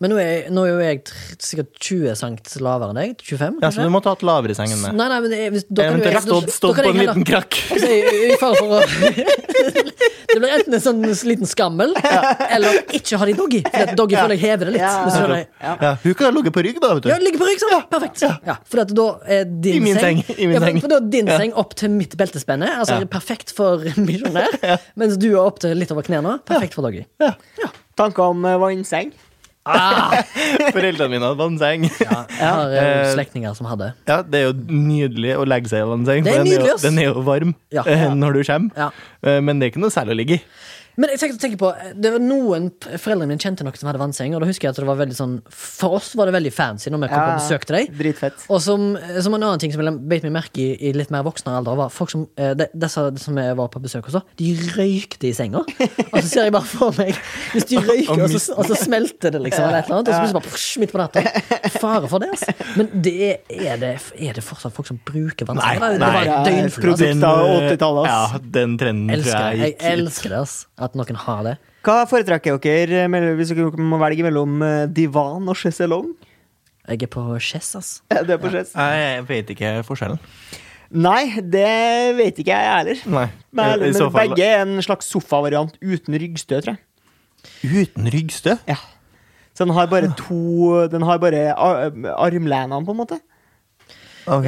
Men 0.00 0.10
nå 0.12 0.16
er, 0.20 0.26
jeg- 0.28 0.50
nå 0.52 0.62
er 0.66 0.68
jo 0.68 0.78
jeg 0.84 0.98
sikkert 1.40 1.70
20 1.80 2.14
cm 2.20 2.36
lavere 2.60 2.90
enn 2.92 2.98
deg. 3.00 3.22
25, 3.24 3.58
Ja, 3.62 3.70
så 3.72 3.82
du 3.86 3.88
måtte 3.94 4.10
hatt 4.12 4.22
lavere 4.26 4.54
seng 4.58 4.74
enn 4.74 4.82
meg. 4.82 4.92
Nei, 4.98 5.08
nei, 5.08 5.20
men 5.24 5.30
det 5.32 5.38
hvis, 5.54 5.64
da 5.70 5.86
kan 5.88 6.00
du 6.00 6.04
Eventuelt 6.04 6.26
stått, 6.26 6.50
stått 6.52 6.76
på 6.82 6.90
en 6.90 7.00
liten 7.00 7.24
krakk. 7.24 7.56
Altså, 7.72 7.88
i, 7.88 8.26
i 8.28 8.36
for 8.36 8.52
å 8.60 8.80
Det 10.36 10.40
blir 10.42 10.52
enten 10.52 10.74
en 10.76 10.82
sånn 10.84 10.98
liten 11.24 11.48
skammel, 11.48 11.94
eller 11.96 12.80
ikke 12.92 13.16
ha 13.16 13.24
det 13.28 13.32
i 13.32 13.36
doggy. 13.38 13.60
For 13.64 13.84
at 13.86 13.92
doggy 13.96 14.16
føler 14.18 14.34
jeg 14.36 14.42
hever 14.42 14.68
det 14.68 14.72
litt. 14.74 14.82
Ja. 14.82 15.06
ja. 15.06 15.28
du. 15.30 15.84
Ja, 15.86 15.92
hun 16.02 16.16
kan 16.18 16.34
ligge 16.36 16.52
på 16.52 16.64
rygg, 16.66 16.80
da. 16.82 16.90
vet 16.98 17.06
du. 17.06 17.08
Ja, 17.08 17.16
ligge 17.22 17.40
på 17.40 17.46
rygg, 17.48 17.62
sånn. 17.62 17.86
Perfekt. 17.88 18.24
Ja. 18.26 18.56
For 18.68 18.82
at 18.82 18.92
da 18.98 19.06
er 19.38 19.46
din 19.48 19.78
I 19.78 19.84
min 19.86 19.96
seng, 19.96 20.20
seng, 20.26 20.36
i 20.36 20.48
min 20.50 20.58
ja, 20.58 20.60
for, 20.60 20.68
seng. 20.68 20.80
for 20.84 20.92
da 20.92 20.98
er 21.00 21.08
din 21.14 21.30
Ja. 21.32 21.38
seng 21.40 21.54
opp 21.56 21.72
til 21.78 21.94
mitt 21.94 22.16
beltespenne. 22.20 22.68
Altså 22.82 22.98
Ja. 23.00 23.08
perfekt 23.08 23.54
for 23.56 23.78
misjonær. 24.10 24.58
Mens 25.00 25.16
du 25.16 25.30
er 25.30 25.40
opp 25.46 25.62
til 25.64 25.72
litt 25.78 25.94
over 25.94 26.04
knærne. 26.04 26.36
Perfekt 26.44 26.76
for 26.76 26.84
doggy. 26.84 27.06
Ja. 27.22 27.32
Tanker 27.96 28.28
om 28.34 28.44
eh, 28.44 28.58
vannseng? 28.60 29.14
Ah, 29.66 30.22
Foreldrene 30.74 31.10
mine 31.16 31.26
hadde 31.26 31.40
vannseng. 31.40 31.86
ja, 32.00 32.18
jeg 32.30 32.46
har 32.46 32.70
jo 32.70 32.80
Eh, 32.86 33.10
slektninger 33.16 33.54
som 33.58 33.66
hadde. 33.66 33.88
Ja, 34.06 34.20
det 34.22 34.40
er 34.40 34.44
jo 34.48 34.54
nydelig 34.70 35.32
å 35.40 35.44
legge 35.48 35.72
seg 35.72 35.82
i 35.82 35.88
vannseng. 35.90 36.22
Det 36.26 36.34
for 36.36 36.44
den, 36.44 36.52
er 36.54 36.70
jo, 36.70 36.76
den 36.84 36.98
er 37.02 37.08
jo 37.10 37.24
varm 37.26 37.54
Ja. 37.74 37.82
ja. 37.90 38.12
når 38.14 38.38
du 38.38 38.42
kommer. 38.46 38.70
Ja. 38.78 38.90
Eh, 39.26 39.40
Men 39.42 39.58
det 39.58 39.66
er 39.66 39.74
ikke 39.74 39.82
noe 39.82 39.90
særlig 39.94 40.14
å 40.14 40.20
ligge 40.22 40.38
i. 40.38 40.42
Men 40.96 41.12
jeg 41.12 41.20
tenkte, 41.20 41.38
tenker 41.42 41.60
på, 41.60 41.70
det 41.96 42.12
var 42.14 42.22
noen 42.24 42.70
foreldrene 42.82 43.28
mine 43.34 43.42
kjente 43.42 43.64
noen 43.66 43.76
som 43.76 43.90
hadde 43.90 44.00
vannseng, 44.00 44.34
og 44.36 44.40
da 44.42 44.48
husker 44.48 44.68
jeg 44.68 44.74
at 44.74 44.80
det 44.80 44.86
var 44.88 44.98
veldig 45.00 45.16
sånn 45.18 45.34
For 45.52 45.96
oss 45.98 46.12
var 46.16 46.30
det 46.30 46.36
veldig 46.38 46.52
fancy 46.54 46.92
når 46.92 47.02
vi 47.04 47.10
kom 47.12 47.24
på 47.26 47.34
besøk 47.40 47.66
til 47.68 47.76
deg. 47.80 47.90
Dritfett. 47.98 48.46
Og 48.52 48.62
som, 48.64 48.86
som 49.22 49.36
en 49.36 49.42
annen 49.46 49.60
ting 49.62 49.74
som 49.74 49.82
jeg 49.84 49.96
beit 50.08 50.24
meg 50.26 50.34
merke 50.38 50.62
i 50.62 50.68
i 50.86 50.92
litt 50.96 51.10
mer 51.12 51.24
voksen 51.26 51.48
alder, 51.50 51.76
var 51.78 51.90
folk 51.92 52.12
som 52.12 52.26
eh, 52.38 52.52
de, 52.58 52.66
disse 52.76 53.02
som 53.22 53.38
jeg 53.40 53.56
var 53.58 53.68
på 53.72 53.80
besøk 53.82 54.06
hos, 54.08 54.16
de 54.38 54.50
røykte 54.76 55.28
i 55.30 55.32
senga. 55.36 55.62
Og 55.66 56.18
så 56.20 56.26
ser 56.28 56.46
jeg 56.48 56.54
bare 56.54 56.68
for 56.68 56.94
meg 56.96 57.12
Hvis 57.52 57.66
de 57.70 57.80
røyker, 57.82 58.22
og 58.22 58.32
så, 58.32 58.54
og 58.56 58.68
så 58.68 58.76
smelter 58.78 59.34
det, 59.34 59.40
liksom, 59.46 59.66
eller 59.66 59.80
et 59.82 59.88
eller 59.90 59.98
annet, 59.98 60.08
og 60.08 60.14
så 60.14 60.20
plutselig 60.22 60.38
bare 60.38 60.54
psh, 60.54 60.80
midt 60.82 60.94
på 60.94 61.00
natta. 61.00 61.22
Fare 61.80 62.10
for 62.10 62.22
det, 62.22 62.30
altså. 62.36 62.54
Men 62.78 62.90
det 63.04 63.14
er, 63.26 63.36
er, 63.56 63.80
det, 63.82 63.92
er 64.28 64.38
det 64.38 64.44
fortsatt 64.46 64.74
folk 64.76 64.88
som 64.88 65.00
bruker 65.08 65.48
vannseng? 65.48 65.80
Nei, 65.82 65.90
nei. 65.96 66.00
Det 66.00 66.12
var 66.16 66.46
døgnflue. 66.46 66.94
Altså. 66.96 67.32
Av 67.32 67.52
80-tallet. 67.56 68.08
Ja, 68.12 68.40
den 68.56 68.76
trenden 68.80 69.10
tror 69.10 69.18
Elsker, 69.18 69.46
jeg 69.46 69.58
jeg 69.60 69.72
gikk 69.74 69.80
ut. 69.82 69.88
elsker 69.96 70.34
det, 70.36 70.42
ass. 70.46 70.56
At 70.86 70.94
noen 70.98 71.18
har 71.26 71.42
det. 71.46 71.56
Hva 71.86 72.00
foretrekker 72.10 72.60
dere 72.62 73.04
eh, 73.06 73.28
hvis 73.38 73.52
dere 73.54 73.70
må 73.82 73.98
velge 74.02 74.26
mellom 74.26 74.62
eh, 74.66 74.84
divan 74.90 75.46
og 75.50 75.58
sjeselong? 75.58 76.12
Jeg 76.86 77.02
er 77.02 77.10
på 77.10 77.24
chess, 77.42 77.72
ass. 77.78 77.90
Ja, 78.14 78.22
du 78.22 78.32
er 78.36 78.40
på 78.42 78.52
sjess. 78.52 78.72
Jeg 78.78 79.26
vet 79.26 79.50
ikke 79.56 79.72
forskjellen. 79.86 80.20
Nei, 80.94 81.40
det 81.42 82.14
vet 82.14 82.36
ikke 82.38 82.54
jeg 82.54 82.70
heller. 82.70 83.00
Nei. 83.10 83.24
Men, 83.50 83.82
I 83.82 83.90
så 83.90 84.06
men 84.06 84.12
fall 84.14 84.30
begge 84.30 84.46
er 84.46 84.60
en 84.62 84.76
slags 84.86 85.08
sofavariant 85.10 85.74
uten 85.82 86.14
ryggstø, 86.22 86.60
tror 86.62 86.76
jeg. 86.76 86.82
uten 87.66 88.06
ryggstø. 88.14 88.54
Ja. 88.70 88.78
Så 89.56 89.64
den 89.64 89.74
har 89.74 89.88
bare 89.90 90.12
to 90.18 90.84
Den 90.92 91.02
har 91.08 91.18
bare 91.18 91.48
ar 91.56 91.90
armlenene, 92.20 92.84
på 92.86 92.94
en 92.94 93.00
måte. 93.00 93.18
Ok. 94.26 94.46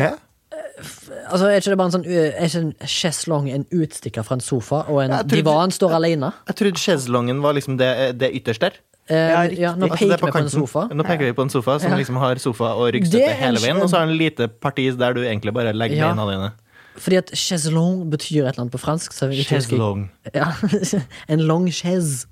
Altså, 0.78 1.46
Er 1.48 1.56
ikke 1.60 1.70
det 1.72 1.78
bare 1.78 1.88
en 1.90 1.94
sånn 1.96 2.04
Er 2.06 2.44
ikke 2.46 2.60
en 2.62 2.74
sjeslong 2.86 3.48
en 3.50 3.64
utstikker 3.74 4.22
fra 4.24 4.36
en 4.38 4.40
sofa, 4.44 4.84
og 4.88 5.00
en 5.02 5.10
trodde- 5.10 5.36
divan 5.40 5.70
står 5.74 5.90
alene? 5.96 6.32
Jeg 6.46 6.56
trodde 6.60 6.78
sjeslongen 6.78 7.40
var 7.42 7.52
liksom 7.54 7.78
det, 7.78 8.18
det 8.18 8.30
ytterste 8.34 8.60
der. 8.60 8.78
Eh, 9.10 9.16
Ja, 9.16 9.42
ja, 9.44 9.74
nå 9.74 9.88
Altså, 9.88 9.96
peker 9.96 10.12
altså, 10.12 10.26
vi 10.26 10.32
på 10.32 10.38
en 10.38 10.48
sofa. 10.50 10.88
Nå 10.94 11.02
peker 11.04 11.24
vi 11.26 11.32
på 11.32 11.42
en 11.42 11.48
sofa 11.50 11.78
som 11.80 11.90
Ja. 11.90 11.96
liksom 11.96 12.16
har 12.18 12.34
sofa 12.36 12.64
og 12.76 12.92
ryggstøtte 12.94 13.34
hele 13.40 13.58
veien, 13.58 13.80
og 13.82 13.88
så 13.90 13.98
har 13.98 14.06
den 14.06 14.16
lite 14.18 14.48
parti 14.48 14.90
der 14.96 15.12
du 15.14 15.20
egentlig 15.22 15.52
bare 15.54 15.72
legger 15.72 15.96
Ja. 15.96 16.12
beina 16.14 16.30
dine. 16.30 16.52
Fordi 16.98 17.16
at 17.16 17.30
chaiselong 17.34 18.10
betyr 18.10 18.46
et 18.46 18.54
eller 18.54 18.60
annet 18.66 18.72
på 18.72 18.78
fransk. 18.78 19.12
Chaiselong. 19.12 20.10
Ja, 20.34 20.52
en 21.28 21.40
long 21.46 21.68
chaise. 21.70 22.26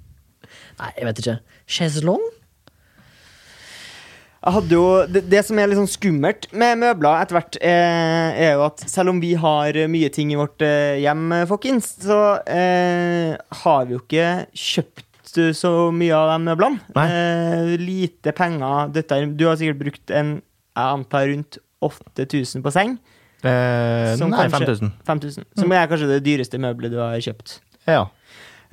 Nei, 0.78 0.90
jeg 0.98 1.04
vet 1.06 1.18
ikke. 1.18 1.38
Chaiselong? 1.66 2.20
Jeg 4.46 4.54
hadde 4.54 4.76
jo, 4.76 4.82
det, 5.10 5.24
det 5.26 5.40
som 5.42 5.58
er 5.58 5.66
litt 5.66 5.78
sånn 5.80 5.90
skummelt 5.90 6.44
med 6.54 6.78
møbler 6.78 7.24
etter 7.24 7.34
hvert, 7.34 7.56
eh, 7.66 8.36
er 8.46 8.52
jo 8.54 8.62
at 8.68 8.84
selv 8.86 9.10
om 9.10 9.18
vi 9.18 9.32
har 9.42 9.78
mye 9.90 10.10
ting 10.14 10.30
i 10.30 10.38
vårt 10.38 10.62
eh, 10.62 11.00
hjem, 11.02 11.34
folkens, 11.50 11.88
så 12.04 12.20
eh, 12.46 13.34
har 13.64 13.88
vi 13.88 13.96
jo 13.96 14.04
ikke 14.04 14.28
kjøpt 14.54 15.02
så 15.58 15.72
mye 15.92 16.14
av 16.14 16.30
de 16.30 16.36
møblene. 16.46 16.78
Eh, 17.02 17.74
lite 17.82 18.32
penger. 18.38 18.92
Dette, 18.94 19.18
du 19.34 19.48
har 19.48 19.58
sikkert 19.58 19.82
brukt 19.82 20.14
en, 20.14 20.36
jeg 20.78 20.94
antar, 21.00 21.26
rundt 21.32 21.58
8000 21.82 22.62
på 22.64 22.72
seng. 22.74 22.94
Eh, 23.42 24.14
nei, 24.30 24.46
5000. 24.54 24.94
5000. 25.10 25.48
Som 25.58 25.74
er 25.74 25.90
kanskje 25.90 26.08
det 26.14 26.22
dyreste 26.26 26.62
møbelet 26.62 26.94
du 26.94 27.02
har 27.02 27.18
kjøpt. 27.18 27.58
Ja. 27.90 28.06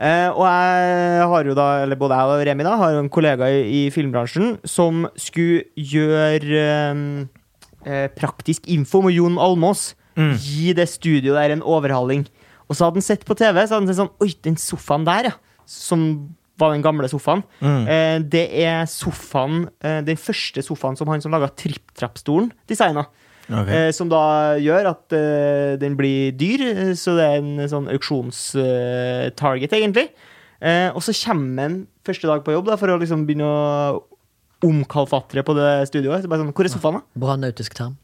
Eh, 0.04 0.30
og 0.36 0.43
jeg 0.43 1.28
har 1.32 1.47
jo 1.47 1.56
da, 1.56 1.68
eller 1.86 1.99
både 1.99 2.18
jeg 2.20 2.34
og 2.34 2.45
Remi 2.49 2.66
da, 2.68 2.76
har 2.82 2.95
jo 2.95 3.04
en 3.06 3.12
kollega 3.14 3.47
i, 3.47 3.62
i 3.64 3.82
filmbransjen 3.93 4.58
som 4.68 5.06
skulle 5.16 5.64
gjøre 5.80 6.60
eh, 6.60 7.04
eh, 7.88 8.08
praktisk 8.12 8.68
info 8.72 9.04
med 9.06 9.16
Jon 9.16 9.39
Almås. 9.39 9.93
Mm. 10.20 10.36
Gi 10.38 10.74
det 10.78 10.89
studioet 10.91 11.39
der 11.39 11.56
en 11.56 11.66
overhaling. 11.66 12.28
Og 12.68 12.76
så 12.76 12.86
hadde 12.88 12.99
han 12.99 13.06
sett 13.06 13.26
på 13.28 13.38
TV, 13.38 13.64
så 13.64 13.78
hadde 13.78 13.84
han 13.86 13.91
sett 13.91 14.01
sånn 14.01 14.16
Oi, 14.24 14.32
den 14.45 14.60
sofaen 14.60 15.08
der, 15.08 15.32
ja. 15.32 15.64
Som 15.70 16.06
var 16.60 16.74
den 16.74 16.84
gamle 16.86 17.08
sofaen. 17.10 17.43
Mm. 17.64 17.84
Eh, 17.89 18.18
det 18.36 18.45
er 18.64 18.84
sofaen, 18.89 19.68
eh, 19.82 20.01
den 20.06 20.20
første 20.20 20.62
sofaen 20.66 20.99
som 20.99 21.10
han 21.10 21.24
som 21.24 21.34
laga 21.34 21.49
Tripp-trapp-stolen, 21.49 22.51
designa. 22.70 23.08
Ok. 23.50 23.68
Eh, 23.76 23.89
som 23.91 24.08
da 24.12 24.22
gjør 24.64 24.88
at 24.94 25.14
eh, 25.18 25.74
den 25.82 25.98
blir 26.00 26.32
dyr, 26.39 26.62
eh, 26.70 26.94
så 26.96 27.16
det 27.18 27.26
er 27.28 27.41
en 27.41 27.68
sånn 27.70 27.89
auksjonstarget, 27.91 29.74
egentlig. 29.76 30.08
Eh, 30.64 30.89
og 30.96 31.04
så 31.04 31.12
kommer 31.26 31.66
han 31.68 31.76
første 32.08 32.30
dag 32.30 32.44
på 32.46 32.54
jobb 32.56 32.70
da, 32.72 32.78
for 32.80 32.94
å 32.94 33.00
liksom 33.02 33.26
begynne 33.28 33.48
å 33.50 34.00
omkalfatre 34.64 35.44
på 35.44 35.56
det 35.58 35.70
studioet. 35.91 36.24
Så 36.24 36.32
bare 36.32 36.39
sånn, 36.46 36.54
Hvor 36.56 36.70
er 36.70 36.72
sofaen, 36.72 37.02
da? 37.02 37.20
Bra 37.26 37.36
nautisk 37.39 37.76
term. 37.76 37.98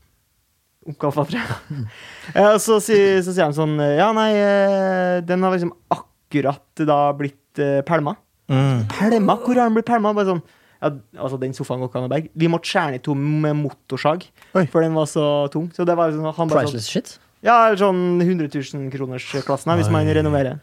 Omkalfatre. 0.89 1.39
eh, 2.35 2.49
og 2.53 2.59
så, 2.63 2.79
sier- 2.83 3.21
så 3.23 3.31
sier 3.35 3.45
han 3.47 3.55
sånn 3.55 3.77
Ja, 3.79 4.09
nei, 4.15 4.31
eh, 4.35 5.19
den 5.27 5.43
har 5.45 5.55
liksom 5.55 5.71
akkurat 5.95 6.83
da 6.87 6.99
blitt 7.15 7.59
eh, 7.63 7.79
pælma. 7.87 8.17
Mm. 8.51 8.87
Pælma? 8.91 9.35
Hvor 9.43 9.55
har 9.55 9.67
den 9.69 9.75
blitt 9.79 9.87
pælma? 9.87 10.11
Bare 10.17 10.33
sånn 10.33 10.43
ja, 10.79 10.91
altså 11.19 11.39
Den 11.41 11.53
sofaen 11.53 11.81
går 11.83 11.89
ikke 11.91 11.99
an 11.99 12.07
å 12.07 12.11
berge. 12.11 12.29
Vi 12.39 12.47
måtte 12.51 12.69
skjære 12.71 12.93
den 12.93 12.99
i 13.01 13.03
to 13.03 13.15
med 13.15 13.57
motorsag, 13.59 14.23
Oi. 14.55 14.65
for 14.71 14.85
den 14.85 14.95
var 14.95 15.09
så 15.11 15.25
tung. 15.51 15.67
Så 15.75 15.85
det 15.87 15.97
var 15.99 16.11
liksom, 16.11 16.29
han 16.37 16.51
bare 16.51 16.65
sånn, 16.67 16.77
Priceless 16.77 16.87
shit. 16.87 17.19
ja, 17.43 17.57
eller 17.67 17.79
sånn 17.81 18.21
100 18.23 18.47
000 18.55 18.89
kroners 18.93 19.27
klassen 19.47 19.75
hvis 19.79 19.91
man 19.91 20.07
renoverer. 20.07 20.59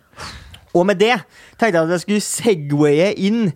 Og 0.77 0.85
med 0.89 0.99
det 1.01 1.15
tenkte 1.57 1.73
jeg 1.73 1.85
at 1.85 1.95
jeg 1.95 2.05
skulle 2.07 2.25
segwaye 2.25 3.13
inn 3.17 3.53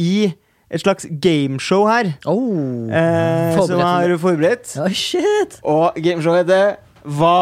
i 0.00 0.32
et 0.74 0.82
slags 0.82 1.06
gameshow 1.22 1.84
her. 1.86 2.14
Oh. 2.26 2.88
Eh, 2.90 3.58
som 3.60 3.78
jeg 3.78 3.84
har 3.86 4.16
forberedt. 4.18 4.72
Oh, 4.82 4.88
shit! 4.90 5.58
Og 5.62 5.94
gameshowet 6.02 6.46
heter 6.46 6.76
Hva 7.04 7.36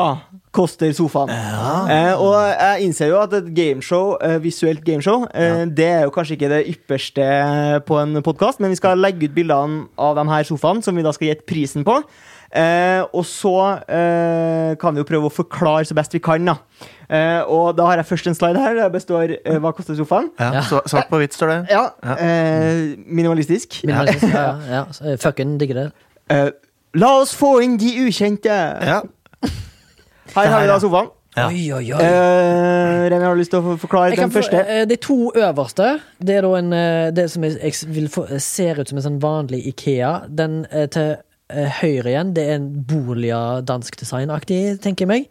koster 0.53 0.92
sofaen? 0.96 1.30
Eh, 1.32 2.12
og 2.20 2.34
jeg 2.53 2.84
innser 2.86 3.09
jo 3.09 3.20
at 3.22 3.32
et 3.38 3.46
gameshow, 3.57 4.16
eh, 4.20 4.38
visuelt 4.44 4.82
gameshow, 4.84 5.24
eh, 5.32 5.64
det 5.66 5.86
er 5.88 6.03
jo 6.05 6.12
kanskje 6.14 6.36
ikke 6.36 6.50
det 6.53 6.61
ypperste 6.74 7.24
på 7.88 7.98
en 8.03 8.20
podkast, 8.22 8.61
men 8.61 8.70
vi 8.72 8.76
skal 8.80 9.00
legge 9.00 9.24
ut 9.30 9.34
bildene 9.36 9.86
av 9.98 10.14
de 10.20 10.26
her 10.28 10.44
sofaene, 10.44 10.84
som 10.84 10.94
vi 10.96 11.03
da 11.07 11.12
skal 11.16 11.30
gjette 11.32 11.46
prisen 11.48 11.84
på. 11.88 12.03
Eh, 12.53 13.00
og 13.16 13.24
så 13.24 13.55
eh, 13.88 14.74
kan 14.76 14.92
vi 14.92 15.00
jo 15.00 15.07
prøve 15.09 15.30
å 15.30 15.32
forklare 15.32 15.86
så 15.88 15.96
best 15.96 16.12
vi 16.12 16.20
kan, 16.20 16.44
da. 16.44 16.59
Eh, 17.09 17.40
og 17.48 17.72
da 17.78 17.86
har 17.88 17.96
jeg 18.03 18.11
først 18.11 18.28
en 18.28 18.36
slide 18.36 18.61
her. 18.61 18.76
Det 18.76 18.90
består 18.92 19.32
eh, 19.38 19.57
Hva 19.61 19.72
koster 19.72 19.96
sofaen? 19.96 20.28
Ja, 20.40 20.50
Ja. 20.61 20.82
Svart 20.84 21.09
på 21.09 21.16
hvitt 21.22 21.32
står 21.32 21.48
det. 21.48 21.57
Ja. 21.72 21.86
Ja. 22.05 22.18
Eh, 22.20 22.92
minimalistisk. 23.09 23.80
Minimalistisk. 23.88 24.34
Ja, 24.36 24.44
ja, 24.68 24.84
ja. 25.09 25.16
Fucken 25.24 25.57
digger 25.61 25.80
det. 25.80 25.86
Eh, 26.28 26.50
la 27.00 27.14
oss 27.22 27.32
få 27.36 27.55
inn 27.64 27.78
de 27.80 27.94
ukjente! 28.05 28.53
Ja. 28.84 29.00
Her 30.35 30.47
har 30.53 30.61
vi 30.62 30.66
da 30.70 30.79
sofaen. 30.81 31.11
Ja. 31.37 31.47
Oi, 31.49 31.62
oi, 31.73 31.87
oi. 31.97 32.01
Eh, 32.05 33.09
Remi, 33.09 33.25
har 33.25 33.35
du 33.35 33.41
lyst 33.41 33.51
til 33.55 33.61
å 33.64 33.77
forklare 33.81 34.11
Jeg 34.11 34.18
den 34.18 34.29
kan 34.29 34.33
få- 34.35 34.43
første? 34.43 34.59
eh, 34.68 34.85
De 34.85 34.97
to 34.97 35.33
øverste, 35.35 36.01
det 36.20 36.37
er 36.37 36.43
da 36.43 36.51
en 36.59 36.73
eh, 36.77 37.11
Det 37.11 37.31
som 37.31 37.43
jeg, 37.43 37.57
jeg 37.62 37.89
vil 37.95 38.09
få, 38.09 38.27
ser 38.39 38.81
ut 38.81 38.89
som 38.89 38.99
en 38.99 39.05
sånn 39.07 39.20
vanlig 39.20 39.62
Ikea. 39.73 40.27
Den 40.29 40.66
eh, 40.70 40.87
til 40.93 41.16
eh, 41.49 41.68
høyre 41.81 42.05
igjen, 42.12 42.35
det 42.35 42.45
er 42.51 42.55
en 42.61 42.68
Bolia 42.85 43.62
dansk 43.62 43.97
designaktig, 43.97 44.79
tenker 44.85 45.07
jeg 45.07 45.09
meg. 45.09 45.27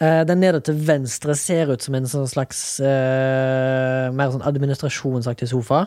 Eh, 0.00 0.24
Den 0.24 0.40
nede 0.40 0.60
til 0.62 0.74
venstre 0.74 1.34
ser 1.34 1.72
ut 1.72 1.80
som 1.82 1.94
en 1.94 2.04
sånn 2.04 2.28
slags 2.28 2.78
eh, 2.80 4.10
mer 4.12 4.30
sånn 4.36 4.44
administrasjonsaktig 4.44 5.48
sofa. 5.48 5.86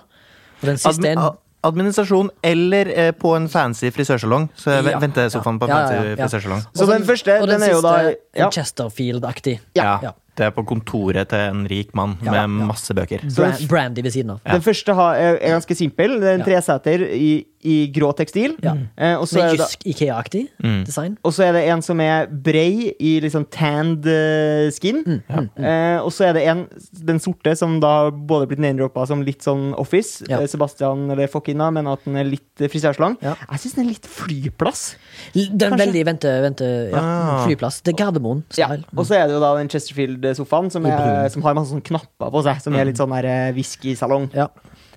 Og 0.62 0.70
den 0.72 0.78
siste 0.78 1.06
er 1.06 1.18
Admi 1.18 1.22
en 1.22 1.38
administrasjon 1.66 2.30
eller 2.46 2.92
eh, 2.94 3.12
på 3.12 3.36
en 3.38 3.48
fancy 3.52 3.90
frisørsalong. 3.96 4.50
Så 4.56 4.72
jeg 4.76 4.86
Ja. 4.94 5.00
venter 5.02 5.30
sofaen 5.34 5.60
på 5.60 5.68
en 5.68 5.74
Ja, 5.74 5.80
ja, 5.80 5.88
fancy 5.88 6.08
ja. 6.10 6.16
frisørsalong. 6.26 6.62
Så 6.76 6.88
den 6.92 7.04
første, 7.08 7.40
og 7.42 7.48
den 7.50 7.64
er 7.64 7.72
jo 7.74 7.82
da 7.82 7.96
ja. 8.38 8.50
Chesterfield-aktig. 8.50 9.60
Ja. 9.76 10.00
Ja. 10.04 10.12
Det 10.36 10.44
er 10.44 10.52
på 10.52 10.66
kontoret 10.68 11.30
til 11.32 11.40
en 11.40 11.62
rik 11.72 11.94
mann 11.96 12.18
Ja, 12.22 12.32
med 12.32 12.42
ja. 12.60 12.66
masse 12.68 12.94
bøker. 12.94 13.22
Bra 13.38 13.54
brandy 13.72 14.02
ved 14.04 14.12
siden 14.12 14.32
av. 14.32 14.42
Den 14.44 14.62
første 14.62 14.92
er, 14.92 15.38
ganske 15.40 15.76
simpel. 15.80 16.20
Det 16.20 16.28
er 16.28 16.34
en 16.34 16.44
Ja. 16.44 16.46
treseter 16.46 17.06
i, 17.16 17.46
i 17.66 17.76
grå 17.94 18.12
tekstil. 18.16 18.54
Ja. 18.64 18.76
Eh, 18.98 19.16
og, 19.18 19.26
så 19.28 19.42
er 19.42 19.58
det, 19.58 19.68
Ikea-aktig 19.90 20.44
Mm. 20.64 20.84
design. 20.86 21.18
og 21.26 21.34
så 21.34 21.44
er 21.48 21.54
det 21.58 21.64
en 21.74 21.82
som 21.82 22.00
er 22.00 22.28
brei 22.30 22.94
i 23.00 23.16
liksom 23.24 23.46
tanned 23.52 24.06
eh, 24.06 24.70
skin. 24.72 25.02
Mm. 25.06 25.50
Eh, 25.58 25.98
og 26.06 26.12
så 26.14 26.28
er 26.30 26.34
det 26.38 26.44
en, 26.52 26.66
den 27.06 27.20
sorte, 27.20 27.56
som 27.58 27.80
da 27.84 28.10
både 28.12 28.48
blitt 28.52 28.62
name-droppa 28.64 29.08
som 29.10 29.24
litt 29.26 29.42
sånn 29.46 29.74
office. 29.82 30.24
Ja. 30.30 30.40
Eh, 30.42 30.48
Sebastian 30.52 31.10
eller 31.12 31.28
Fokina 31.32 31.72
mener 31.74 31.94
at 31.98 32.06
den 32.06 32.16
er 32.22 32.30
litt 32.30 32.62
eh, 32.62 32.70
frisørslang. 32.72 33.18
Ja. 33.26 33.36
Jeg 33.52 33.60
syns 33.66 33.76
den 33.80 33.86
er 33.86 33.90
litt 33.96 34.06
flyplass. 34.08 34.86
Den 35.34 35.74
er 35.74 35.78
veldig 35.86 36.06
vente, 36.06 36.32
vente 36.46 36.70
ja, 36.92 37.02
Ah. 37.02 37.46
flyplass. 37.48 37.82
Det 37.84 37.94
er 37.94 37.98
Ja. 37.98 38.06
Gardermoen-style. 38.12 38.84
Og 38.96 39.06
så 39.06 39.16
er 39.18 39.28
det 39.28 39.34
jo 39.36 39.40
da 39.44 39.56
den 39.58 39.70
Chesterfield-sofaen, 39.70 40.72
som, 40.72 40.86
er- 40.86 41.30
som 41.30 41.42
har 41.44 41.54
masse 41.58 41.72
sånn 41.74 41.84
knapper 41.84 42.32
på 42.32 42.44
seg. 42.44 42.62
Som 42.62 42.76
er 42.76 42.86
litt 42.86 42.98
sånn 42.98 43.12
eh, 43.24 43.52
whiskysalong. 43.56 44.30
Ja. 44.34 44.48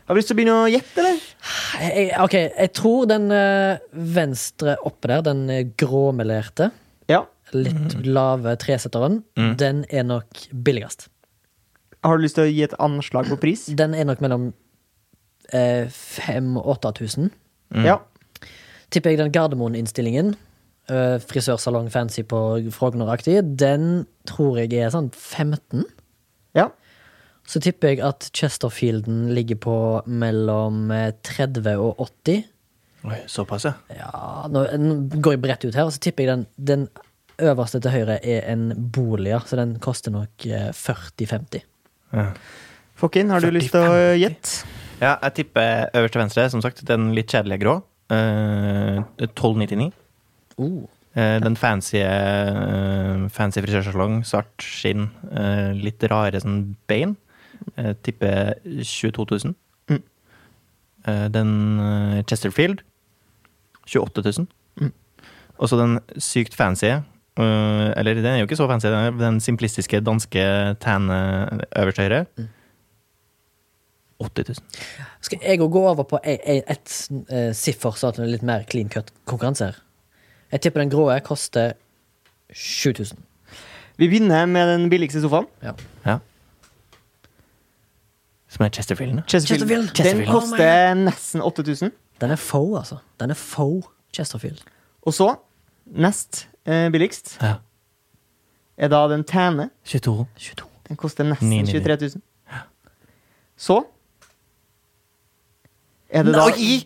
Har 0.08 0.14
du 0.16 0.18
lyst 0.22 0.30
til 0.30 0.36
å 0.36 0.38
begynne 0.40 0.56
å 0.64 0.68
gjette, 0.72 1.02
eller? 1.02 1.18
Jeg, 1.84 2.04
ok, 2.24 2.34
jeg 2.40 2.70
tror 2.78 3.08
den 3.10 3.26
eh, 3.34 3.78
venstre 3.92 4.78
oppe 4.88 5.10
der, 5.10 5.20
den 5.26 5.42
eh, 5.52 5.66
gråmelerte, 5.78 6.70
Ja. 7.12 7.26
litt 7.52 7.94
lave 8.06 8.56
tresetteren, 8.60 9.22
Mm. 9.36 9.56
den 9.60 9.84
er 9.90 10.02
nok 10.08 10.46
billigst. 10.52 11.08
Har 12.04 12.16
du 12.16 12.22
lyst 12.24 12.36
til 12.38 12.44
å 12.46 12.52
gi 12.52 12.62
et 12.64 12.74
anslag 12.80 13.28
på 13.28 13.36
pris? 13.40 13.66
Den 13.76 13.92
er 13.94 14.04
nok 14.08 14.20
mellom 14.24 14.52
eh, 15.52 15.88
5000 15.90 16.56
og 16.56 16.68
8000. 16.78 17.30
Mm. 17.74 17.84
Ja. 17.84 17.98
Tipper 18.90 19.10
jeg 19.12 19.18
den 19.20 19.32
Gardermoen-innstillingen, 19.32 20.34
eh, 20.88 21.18
frisørsalong 21.20 21.90
fancy 21.92 22.22
på 22.24 22.38
Frogner-aktig, 22.72 23.42
den 23.60 24.06
tror 24.28 24.56
jeg 24.62 24.72
er 24.78 24.88
sånn 24.94 25.10
15. 25.12 25.84
Så 27.48 27.62
tipper 27.64 27.94
jeg 27.94 28.02
at 28.04 28.28
Chesterfielden 28.36 29.28
ligger 29.36 29.58
på 29.64 29.76
mellom 30.06 30.90
eh, 30.92 31.10
30 31.24 31.80
og 31.80 32.02
80. 32.04 32.42
Oi, 33.08 33.18
såpass, 33.30 33.64
ja. 33.68 33.74
Ja, 33.94 34.48
nå, 34.52 34.66
nå 34.82 34.96
går 35.16 35.36
jeg 35.36 35.42
bredt 35.44 35.64
ut 35.64 35.72
her, 35.72 35.86
og 35.86 35.94
så 35.94 36.02
tipper 36.02 36.26
jeg 36.26 36.32
den, 36.34 36.46
den 36.70 36.88
øverste 37.38 37.80
til 37.80 37.94
høyre 37.94 38.18
er 38.20 38.48
en 38.52 38.72
boliger, 38.92 39.46
så 39.46 39.56
den 39.60 39.76
koster 39.80 40.12
nok 40.12 40.48
eh, 40.48 40.70
40-50. 40.76 41.64
ja. 42.16 42.32
Fokkin, 42.98 43.30
har 43.30 43.38
du 43.38 43.52
lyst 43.54 43.70
til 43.70 43.84
å 43.86 43.98
gjette? 44.18 44.66
Ja, 44.98 45.12
jeg 45.22 45.34
tipper 45.36 45.84
øverst 45.94 46.16
til 46.16 46.22
venstre, 46.24 46.48
som 46.50 46.62
sagt, 46.64 46.80
den 46.82 47.12
litt 47.14 47.30
kjedelige 47.30 47.62
grå. 47.62 47.74
Uh, 48.10 49.04
1299. 49.22 49.92
Uh. 50.58 50.88
Eh, 51.18 51.38
den 51.42 51.56
fancy, 51.56 51.98
eh, 51.98 53.28
fancy 53.32 53.62
frisørsalong, 53.64 54.20
svart 54.28 54.62
skinn, 54.62 55.08
eh, 55.32 55.72
litt 55.74 56.02
rare 56.10 56.40
sånn 56.40 56.76
bein. 56.86 57.16
Eh, 57.76 57.94
tipper 58.02 58.54
22 58.82 59.26
000. 59.44 59.54
Mm. 59.88 60.02
Eh, 61.06 61.28
den 61.34 61.80
eh, 61.80 62.24
Chesterfield 62.24 62.82
28 63.86 64.22
000. 64.38 64.46
Mm. 64.80 64.92
Og 65.58 65.68
så 65.68 65.78
den 65.80 65.98
sykt 66.18 66.54
fancy, 66.54 66.90
eh, 66.90 67.88
eller 67.96 68.14
den 68.14 68.26
er 68.26 68.38
jo 68.38 68.48
ikke 68.48 68.56
så 68.56 68.68
fancy, 68.68 68.86
den, 68.92 69.18
den 69.20 69.40
simplistiske 69.40 70.00
danske 70.00 70.44
tanne 70.82 71.18
eh, 71.52 71.82
øverst 71.82 71.98
høyre. 71.98 72.24
Mm. 72.36 72.48
80 74.20 74.48
000. 74.48 74.56
Skal 75.20 75.38
jeg 75.42 75.58
gå 75.58 75.82
over 75.86 76.02
på 76.02 76.18
ett 76.24 76.40
et 76.66 76.94
eh, 77.30 77.52
siffer, 77.54 77.94
så 77.94 78.08
at 78.08 78.16
det 78.16 78.24
er 78.24 78.32
litt 78.32 78.42
mer 78.42 78.64
clean 78.70 78.90
cut 78.90 79.12
konkurranse 79.24 79.70
her? 79.70 79.78
Jeg 80.52 80.60
tipper 80.60 80.80
den 80.80 80.90
grå 80.90 81.06
koster 81.22 81.72
7000. 82.54 83.18
Vi 83.98 84.08
begynner 84.08 84.46
med 84.46 84.66
den 84.68 84.90
billigste 84.90 85.20
sofaen. 85.20 85.46
Ja. 85.62 85.72
Ja. 86.06 86.18
Som 88.58 88.64
er 88.66 88.70
Chesterfielden. 88.74 89.20
Chesterfield. 89.30 89.92
Chesterfield. 89.94 90.26
Den 90.26 90.34
koster 90.34 90.94
nesten 90.98 91.42
8000. 91.46 91.92
Den 92.20 92.30
er 92.34 92.40
faux, 92.42 92.72
altså. 92.80 92.96
Den 93.22 93.30
er 93.30 93.38
faux 93.38 93.86
Chesterfield. 94.12 94.64
Og 95.06 95.14
så, 95.14 95.28
nest 95.86 96.48
eh, 96.66 96.88
billigst, 96.90 97.36
Ja. 97.42 97.54
er 98.76 98.88
da 98.90 99.04
den 99.12 99.22
Tane. 99.24 99.70
22. 99.86 100.26
22. 100.36 100.66
Den 100.88 100.96
koster 100.96 101.24
nesten 101.24 101.48
999. 101.48 101.84
23 101.86 102.10
000. 102.18 102.22
Så 103.58 103.78
er 106.10 106.22
det 106.24 106.34
da 106.34 106.42
Og 106.48 106.58
i, 106.58 106.80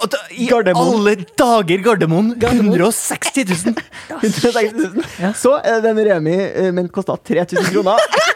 og 0.00 0.10
da, 0.12 0.16
I 0.32 0.46
Gardermoen. 0.48 1.00
alle 1.00 1.24
dager 1.38 1.82
Gardermoen! 1.84 2.32
Gardermoen. 2.40 2.80
160 2.80 3.66
000! 3.66 3.74
160 4.22 4.72
000. 4.94 5.04
Ja. 5.20 5.32
Så 5.36 5.56
er 5.64 5.80
det 5.80 5.84
den 5.90 6.00
Remi, 6.08 6.36
eh, 6.40 6.70
men 6.72 6.88
kosta 6.88 7.16
3000 7.16 7.72
kroner. 7.74 7.98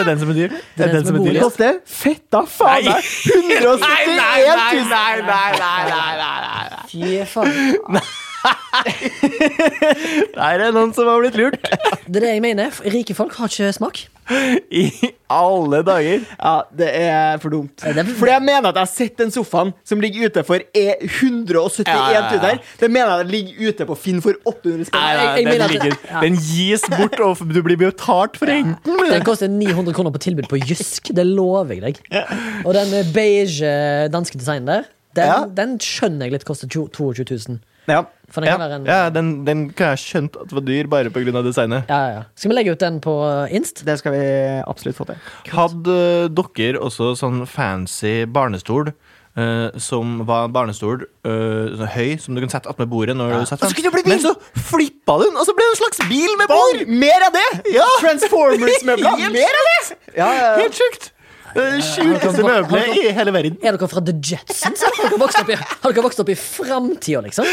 Det 0.00 0.06
er 0.06 0.14
den 0.14 0.20
som 0.20 0.30
er 0.30 0.38
dyr. 0.38 0.56
Det 0.76 0.86
er 0.86 0.92
den 0.94 1.06
som 1.06 1.16
er 1.20 1.34
ja. 1.34 1.42
koster 1.44 1.76
fetta 1.84 2.40
faen 2.48 2.88
meg 2.88 3.10
171 3.36 3.60
000! 3.60 3.80
nei, 5.28 5.50
nei, 5.60 6.16
nei, 6.16 6.82
Fy 6.88 7.20
faen. 7.28 8.00
Der 10.34 10.62
er 10.64 10.72
noen 10.74 10.92
som 10.96 11.08
har 11.10 11.20
blitt 11.22 11.36
lurt. 11.38 11.58
Det 12.06 12.16
er 12.20 12.24
det 12.24 12.30
jeg 12.34 12.42
mener. 12.44 12.72
Rike 12.94 13.14
folk 13.16 13.34
har 13.38 13.50
ikke 13.50 13.70
smak. 13.76 14.00
I 14.70 14.84
alle 15.30 15.80
dager. 15.86 16.22
Ja, 16.38 16.52
det 16.78 16.88
er 17.00 17.40
for 17.42 17.50
dumt. 17.52 17.74
Det 17.82 17.96
er- 17.98 18.04
Fordi 18.14 18.30
jeg 18.32 18.42
mener 18.46 18.68
at 18.70 18.74
jeg 18.78 18.84
har 18.86 18.92
sett 18.92 19.16
den 19.18 19.30
sofaen 19.34 19.72
som 19.84 20.00
ligger 20.00 20.28
ute 20.30 20.44
for 20.46 20.62
e 20.74 20.84
171 21.02 21.88
Ja, 21.88 22.12
ja, 22.14 22.20
ja. 22.30 22.38
000. 22.54 22.60
Det 22.78 22.90
mener 22.90 23.16
jeg 23.24 23.26
ligger 23.34 23.68
ute 23.72 23.86
på 23.90 23.96
Finn 23.98 24.20
for 24.22 24.34
800 24.46 24.78
Nei, 24.78 24.84
spenn. 24.84 25.00
nei, 25.00 25.24
jeg 25.26 25.44
den, 25.44 25.48
mener 25.52 25.64
at- 25.64 25.70
ligger, 25.74 25.96
ja. 26.10 26.20
den 26.20 26.36
gis 26.36 26.82
bort, 26.94 27.20
og 27.20 27.42
du 27.52 27.62
blir 27.62 27.76
betalt 27.80 28.36
for 28.38 28.46
den. 28.46 28.76
Den 28.86 29.24
koster 29.26 29.48
900 29.50 29.92
kroner 29.94 30.10
på 30.14 30.18
tilbud 30.22 30.48
på 30.48 30.60
Jysk. 30.62 31.10
Det 31.14 31.26
lover 31.26 31.74
jeg 31.74 31.82
deg. 31.82 32.00
Og 32.64 32.72
den 32.74 32.94
eh, 32.94 33.04
beige 33.12 33.66
eh, 33.66 34.08
danske 34.08 34.38
designen 34.38 34.66
der, 34.66 34.84
den, 35.14 35.26
Ja. 35.26 35.44
den 35.46 35.78
skjønner 35.82 36.26
jeg 36.28 36.32
litt 36.38 36.44
koster 36.46 36.68
22 36.70 37.26
000. 37.48 37.58
Ja. 37.90 38.04
For 38.30 38.40
den 38.44 38.50
Ja, 38.50 38.56
kan 38.56 38.62
være 38.62 38.78
en 38.80 38.86
ja 38.86 39.10
den, 39.10 39.30
den 39.46 39.62
kan 39.74 39.94
jeg 39.94 40.02
skjønt 40.04 40.36
at 40.38 40.52
var 40.54 40.62
dyr 40.66 40.86
bare 40.90 41.10
pga. 41.10 41.42
designet. 41.42 41.88
Ja, 41.90 42.00
ja, 42.06 42.10
ja. 42.14 42.22
Skal 42.38 42.52
vi 42.52 42.58
legge 42.58 42.74
ut 42.76 42.80
den 42.82 43.00
på 43.02 43.14
Inst? 43.50 43.84
Det 43.86 43.98
skal 43.98 44.14
vi 44.14 44.24
absolutt 44.66 44.96
få 44.96 45.08
til. 45.10 45.18
Hadde 45.50 45.96
dere 46.30 46.78
også 46.78 47.14
sånn 47.18 47.46
fancy 47.46 48.24
barnestol? 48.30 48.92
Uh, 49.38 49.70
som 49.78 50.24
var 50.26 50.48
en 50.48 50.52
barnestol 50.52 51.04
uh, 51.22 51.84
høy, 51.94 52.16
som 52.18 52.34
du 52.34 52.40
kan 52.42 52.50
sette 52.50 52.66
attmed 52.68 52.90
bordet. 52.90 53.14
Når 53.14 53.30
du 53.30 53.46
setter 53.46 53.62
den. 53.62 53.70
så 53.70 53.76
kunne 53.78 53.86
det 53.86 53.92
bli 53.94 54.02
bil! 54.08 54.14
Men 54.16 54.24
så 54.24 54.64
flippa 54.72 55.14
den, 55.22 55.38
og 55.38 55.46
så 55.46 55.54
ble 55.54 55.68
det 55.68 55.76
en 55.76 55.78
slags 55.78 56.02
bil 56.10 56.34
med 56.40 56.50
bord! 56.50 56.82
Mer 56.90 57.26
av 57.28 57.36
det! 57.38 57.46
Ja. 57.76 57.86
Transformers-møbler! 58.02 59.30
Mer 59.30 59.60
av 59.62 59.70
det! 59.70 59.78
Ja, 60.16 60.26
ja, 60.26 60.34
ja. 60.34 60.50
Helt 60.64 60.74
sjukt! 60.82 61.12
Det 61.54 61.64
er 61.66 61.82
sjukeste 61.84 62.44
møbelet 62.46 63.00
i 63.00 63.10
hele 63.16 63.34
verden. 63.34 63.58
Er 63.64 63.76
dere 63.76 63.88
fra 63.90 64.02
The 64.06 64.14
Jetsons? 64.14 64.84
Har 64.86 64.96
dere 65.00 65.20
vokst 65.20 65.40
opp 65.40 65.50
i, 65.50 65.58
har 65.58 66.00
vokst 66.06 66.22
opp 66.22 66.30
i 66.30 66.36
framtida, 66.38 67.22
liksom? 67.26 67.48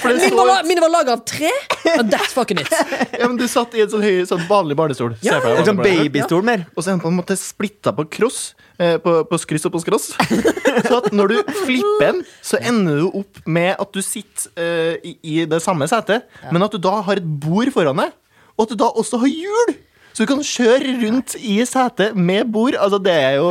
For 0.00 0.14
Mine 0.14 0.46
var, 0.48 0.64
min 0.68 0.80
var 0.84 0.92
laga 0.92 1.16
av 1.18 1.24
tre, 1.28 1.50
and 1.96 2.12
that's 2.12 2.36
fucking 2.36 2.62
it. 2.62 2.72
ja, 3.20 3.28
men 3.28 3.36
du 3.40 3.46
satt 3.50 3.76
i 3.76 3.84
en 3.84 3.92
sånn 3.92 4.04
høy, 4.04 4.24
sånn 4.28 4.44
vanlig 4.48 4.78
barnestol. 4.80 5.16
Ja, 5.24 5.40
deg 5.44 5.60
En 5.60 5.68
sånn 5.68 5.82
babystol 5.82 6.44
mer. 6.46 6.66
Og 6.74 6.82
så 6.82 6.90
er 6.90 6.96
den 6.96 7.04
på 7.04 7.12
en 7.12 7.18
måte 7.20 7.36
splitta 7.40 7.92
på 7.96 8.08
cross. 8.18 8.52
Eh, 8.74 8.96
på, 8.98 9.20
på 9.30 9.38
skryss 9.38 9.68
og 9.68 9.76
på 9.76 9.84
skross. 9.84 10.08
Så 10.88 10.96
at 10.96 11.12
når 11.14 11.30
du 11.30 11.52
flipper 11.62 12.08
den, 12.08 12.24
så 12.42 12.58
ender 12.58 13.04
du 13.04 13.20
opp 13.20 13.38
med 13.46 13.76
at 13.78 13.92
du 13.94 14.00
sitter 14.02 14.50
uh, 14.58 14.96
i, 15.06 15.12
i 15.22 15.36
det 15.46 15.60
samme 15.62 15.86
setet, 15.90 16.26
men 16.50 16.64
at 16.66 16.74
du 16.74 16.80
da 16.82 16.96
har 17.06 17.20
et 17.20 17.28
bord 17.44 17.70
foran 17.74 18.02
deg, 18.02 18.16
og 18.56 18.64
at 18.66 18.72
du 18.74 18.80
da 18.80 18.90
også 18.90 19.20
har 19.22 19.30
hjul! 19.30 19.76
Så 20.14 20.22
du 20.22 20.28
kan 20.30 20.42
kjøre 20.46 20.92
rundt 21.02 21.32
i 21.42 21.56
setet 21.66 22.14
med 22.14 22.46
bord. 22.54 22.76
Altså, 22.78 23.00
det 23.02 23.12
er 23.18 23.32
jo. 23.40 23.48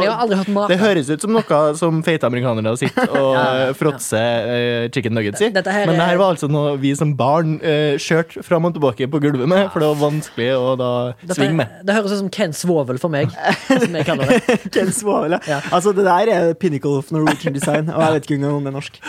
Det 0.70 0.78
høres 0.80 1.10
ut 1.12 1.24
som 1.26 1.34
noe 1.36 1.58
som 1.76 1.98
feite 2.06 2.24
amerikanere 2.30 2.72
sitter 2.80 3.10
og 3.12 3.34
Ja, 3.38 3.42
ja, 3.44 3.66
ja. 3.68 3.74
fråtser 3.76 4.48
eh, 4.54 4.86
chicken 4.96 5.12
nuggets 5.18 5.42
i. 5.44 5.50
Men 5.52 5.60
det 5.60 5.74
er- 5.74 5.92
her 6.08 6.20
var 6.22 6.32
altså 6.38 6.48
noe 6.52 6.78
vi 6.80 6.94
som 6.96 7.12
barn 7.20 7.58
uh, 7.60 7.98
kjørte 8.00 8.44
fram 8.48 8.70
og 8.70 8.78
tilbake 8.78 9.10
på 9.12 9.20
gulvet 9.24 9.50
med, 9.52 9.66
for 9.74 9.84
det 9.84 9.90
var 9.92 10.00
vanskelig 10.06 10.48
å 10.56 10.74
da 10.80 10.92
svinge 11.36 11.58
med. 11.60 11.74
det 11.84 11.98
høres 11.98 12.16
ut 12.16 12.22
som 12.24 12.30
Ken 12.34 12.56
Svovel 12.56 13.00
for 13.02 13.12
meg, 13.12 13.34
som 13.68 13.98
jeg 14.00 14.08
kaller 14.08 14.32
det. 14.32 14.58
Ken 14.76 14.94
Svovel, 14.96 15.36
ja. 15.50 15.60
Altså, 15.74 15.92
det 15.98 16.08
der 16.08 16.32
er 16.32 16.54
pinnacle 16.56 16.96
of 17.02 17.12
Norwegian 17.12 17.54
design. 17.60 17.92
Og 17.92 18.00
jeg 18.06 18.16
vet 18.20 18.30
ikke 18.30 18.40
engang 18.40 18.56
om 18.62 18.64
det 18.64 18.72
er 18.72 18.78
norsk. 18.80 19.02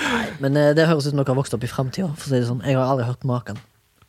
Men 0.43 0.59
uh, 0.59 0.73
det 0.75 0.89
høres 0.91 1.07
ut 1.07 1.13
som 1.15 1.23
dere 1.23 1.31
har 1.31 1.39
vokst 1.39 1.55
opp 1.55 1.65
i 1.67 1.71
framtida. 1.71 2.11
Si 2.19 2.43
sånn. 2.51 2.65
Jeg 2.67 2.79
har 2.81 2.91
aldri 2.91 3.07
hørt 3.07 3.25
maken. 3.29 3.63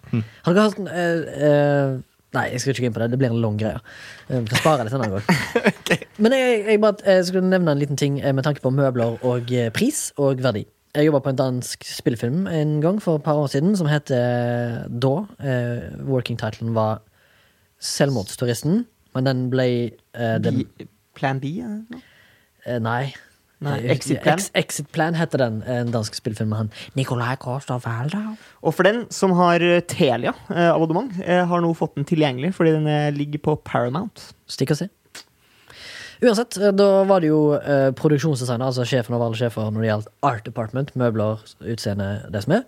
Hm. 0.09 0.25
Har 0.45 0.57
dere 0.57 0.65
hørt 0.69 0.81
eh, 0.89 1.47
eh, 1.49 1.95
Nei, 2.35 2.45
jeg 2.51 2.61
skal 2.61 2.73
ikke 2.73 2.83
gå 2.83 2.89
inn 2.89 2.95
på 2.97 3.01
det. 3.03 3.09
Det 3.13 3.19
blir 3.21 3.31
en 3.31 3.41
lang 3.41 3.57
greie. 3.59 3.79
Eh, 4.29 4.39
Vi 4.43 4.51
kan 4.51 4.59
spare 4.61 4.83
det 4.83 4.91
til 4.91 4.99
en 4.99 5.05
annen 5.05 5.17
gang. 5.17 6.05
Men 6.23 6.35
jeg, 6.35 6.61
jeg 6.67 6.81
bare 6.83 6.95
jeg 7.15 7.25
skulle 7.29 7.49
nevne 7.49 7.71
en 7.75 7.79
liten 7.81 7.97
ting 7.99 8.19
eh, 8.21 8.33
med 8.35 8.43
tanke 8.47 8.61
på 8.63 8.71
møbler 8.75 9.17
og 9.23 9.51
eh, 9.55 9.69
pris 9.75 10.09
og 10.17 10.41
verdi. 10.43 10.65
Jeg 10.95 11.09
jobba 11.09 11.19
på 11.25 11.31
en 11.33 11.39
dansk 11.39 11.83
spillefilm 11.83 12.45
en 12.47 12.77
gang 12.83 13.01
for 13.03 13.17
et 13.19 13.23
par 13.25 13.35
år 13.41 13.49
siden 13.51 13.73
som 13.75 13.87
het 13.91 14.11
eh, 14.15 14.85
Da. 14.87 15.13
Eh, 15.43 15.89
working 16.07 16.37
titlen 16.39 16.73
var 16.75 17.01
'Selvmordsturisten', 17.81 18.85
men 19.15 19.25
den 19.27 19.49
ble 19.51 19.65
eh, 20.15 20.37
den, 20.39 20.63
Plan 21.15 21.39
B? 21.39 21.45
eh, 22.65 22.79
Nei. 22.79 23.13
Nei, 23.63 23.77
Eh, 23.85 23.91
Exit 23.93 24.19
Plan? 24.21 24.35
Ex- 24.37 24.51
Exit 24.53 24.91
Plan 24.91 25.15
heter 25.15 25.37
den. 25.39 25.61
En 25.63 25.91
dansk 25.93 26.13
spillefilm 26.17 26.49
med 26.51 26.57
han 26.57 26.71
Nicolai 26.95 27.35
Kårstad. 27.39 27.81
Og 28.61 28.73
for 28.75 28.83
den 28.83 29.05
som 29.09 29.31
har 29.37 29.59
Telia-abonnement, 29.87 31.13
har 31.23 31.61
nå 31.63 31.73
fått 31.75 31.95
den 31.95 32.05
tilgjengelig 32.05 32.53
fordi 32.57 32.71
den 32.75 32.87
eh, 32.87 33.11
ligger 33.15 33.39
på 33.39 33.55
Paramount. 33.63 34.33
Stikk 34.47 34.71
og 34.75 34.77
se. 34.83 34.89
Uansett, 36.23 36.57
eh, 36.57 36.71
da 36.75 37.03
var 37.07 37.21
det 37.23 37.29
jo 37.31 37.53
eh, 37.57 37.91
produksjonsdesigner, 37.97 38.65
altså 38.69 38.85
sjefen 38.87 39.15
over 39.15 39.27
alle 39.29 39.39
sjefer 39.39 39.71
når 39.71 39.81
det 39.83 39.89
gjaldt 39.91 40.11
Art 40.23 40.45
Department, 40.47 40.93
møbler, 40.99 41.41
utseende, 41.61 42.09
det 42.31 42.43
som 42.45 42.53
er, 42.59 42.63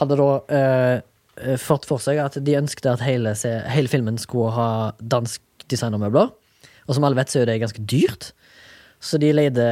hadde 0.00 0.18
da 0.20 0.28
eh, 0.52 1.00
eh, 1.40 1.56
fått 1.60 1.86
for 1.88 2.02
seg 2.02 2.20
at 2.22 2.36
de 2.44 2.56
ønsket 2.60 2.86
at 2.92 3.04
hele, 3.04 3.32
se, 3.38 3.54
hele 3.72 3.88
filmen 3.92 4.18
skulle 4.20 4.52
ha 4.56 4.68
dansk 5.00 5.40
designermøbler. 5.72 6.32
Og 6.84 6.94
som 6.96 7.04
alle 7.08 7.16
vet, 7.16 7.32
så 7.32 7.40
er 7.40 7.48
det 7.48 7.60
ganske 7.62 7.84
dyrt. 7.88 8.32
Så 9.04 9.16
de 9.20 9.30
leide 9.32 9.64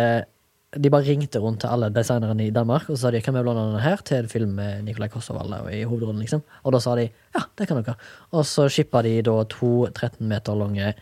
De 0.73 0.91
bare 0.93 1.05
ringte 1.05 1.41
rundt 1.43 1.61
til 1.65 1.73
alle 1.73 1.91
designerne 1.93 2.47
i 2.47 2.53
Danmark 2.55 2.89
og 2.89 2.97
så 2.97 3.07
sa 3.07 3.11
de, 3.13 3.21
kan 3.21 3.35
vi 3.37 3.43
låne 3.45 3.67
denne 3.69 3.83
her 3.85 4.01
til 4.09 4.23
en 4.23 4.31
film 4.33 4.55
med 4.57 4.87
Nicolai 4.87 5.11
Kosovald 5.13 5.53
i 5.69 5.83
hovedrollen. 5.85 6.23
liksom 6.25 6.43
Og 6.65 6.73
da 6.73 6.81
sa 6.81 6.95
de 6.97 7.09
ja, 7.11 7.43
det 7.59 7.69
kan 7.69 7.83
dere. 7.83 7.97
Og 8.33 8.47
så 8.49 8.69
shippa 8.73 9.03
de 9.05 9.19
da 9.23 9.43
to 9.45 9.87
13 9.93 10.27
meter 10.29 10.57
lange 10.57 10.95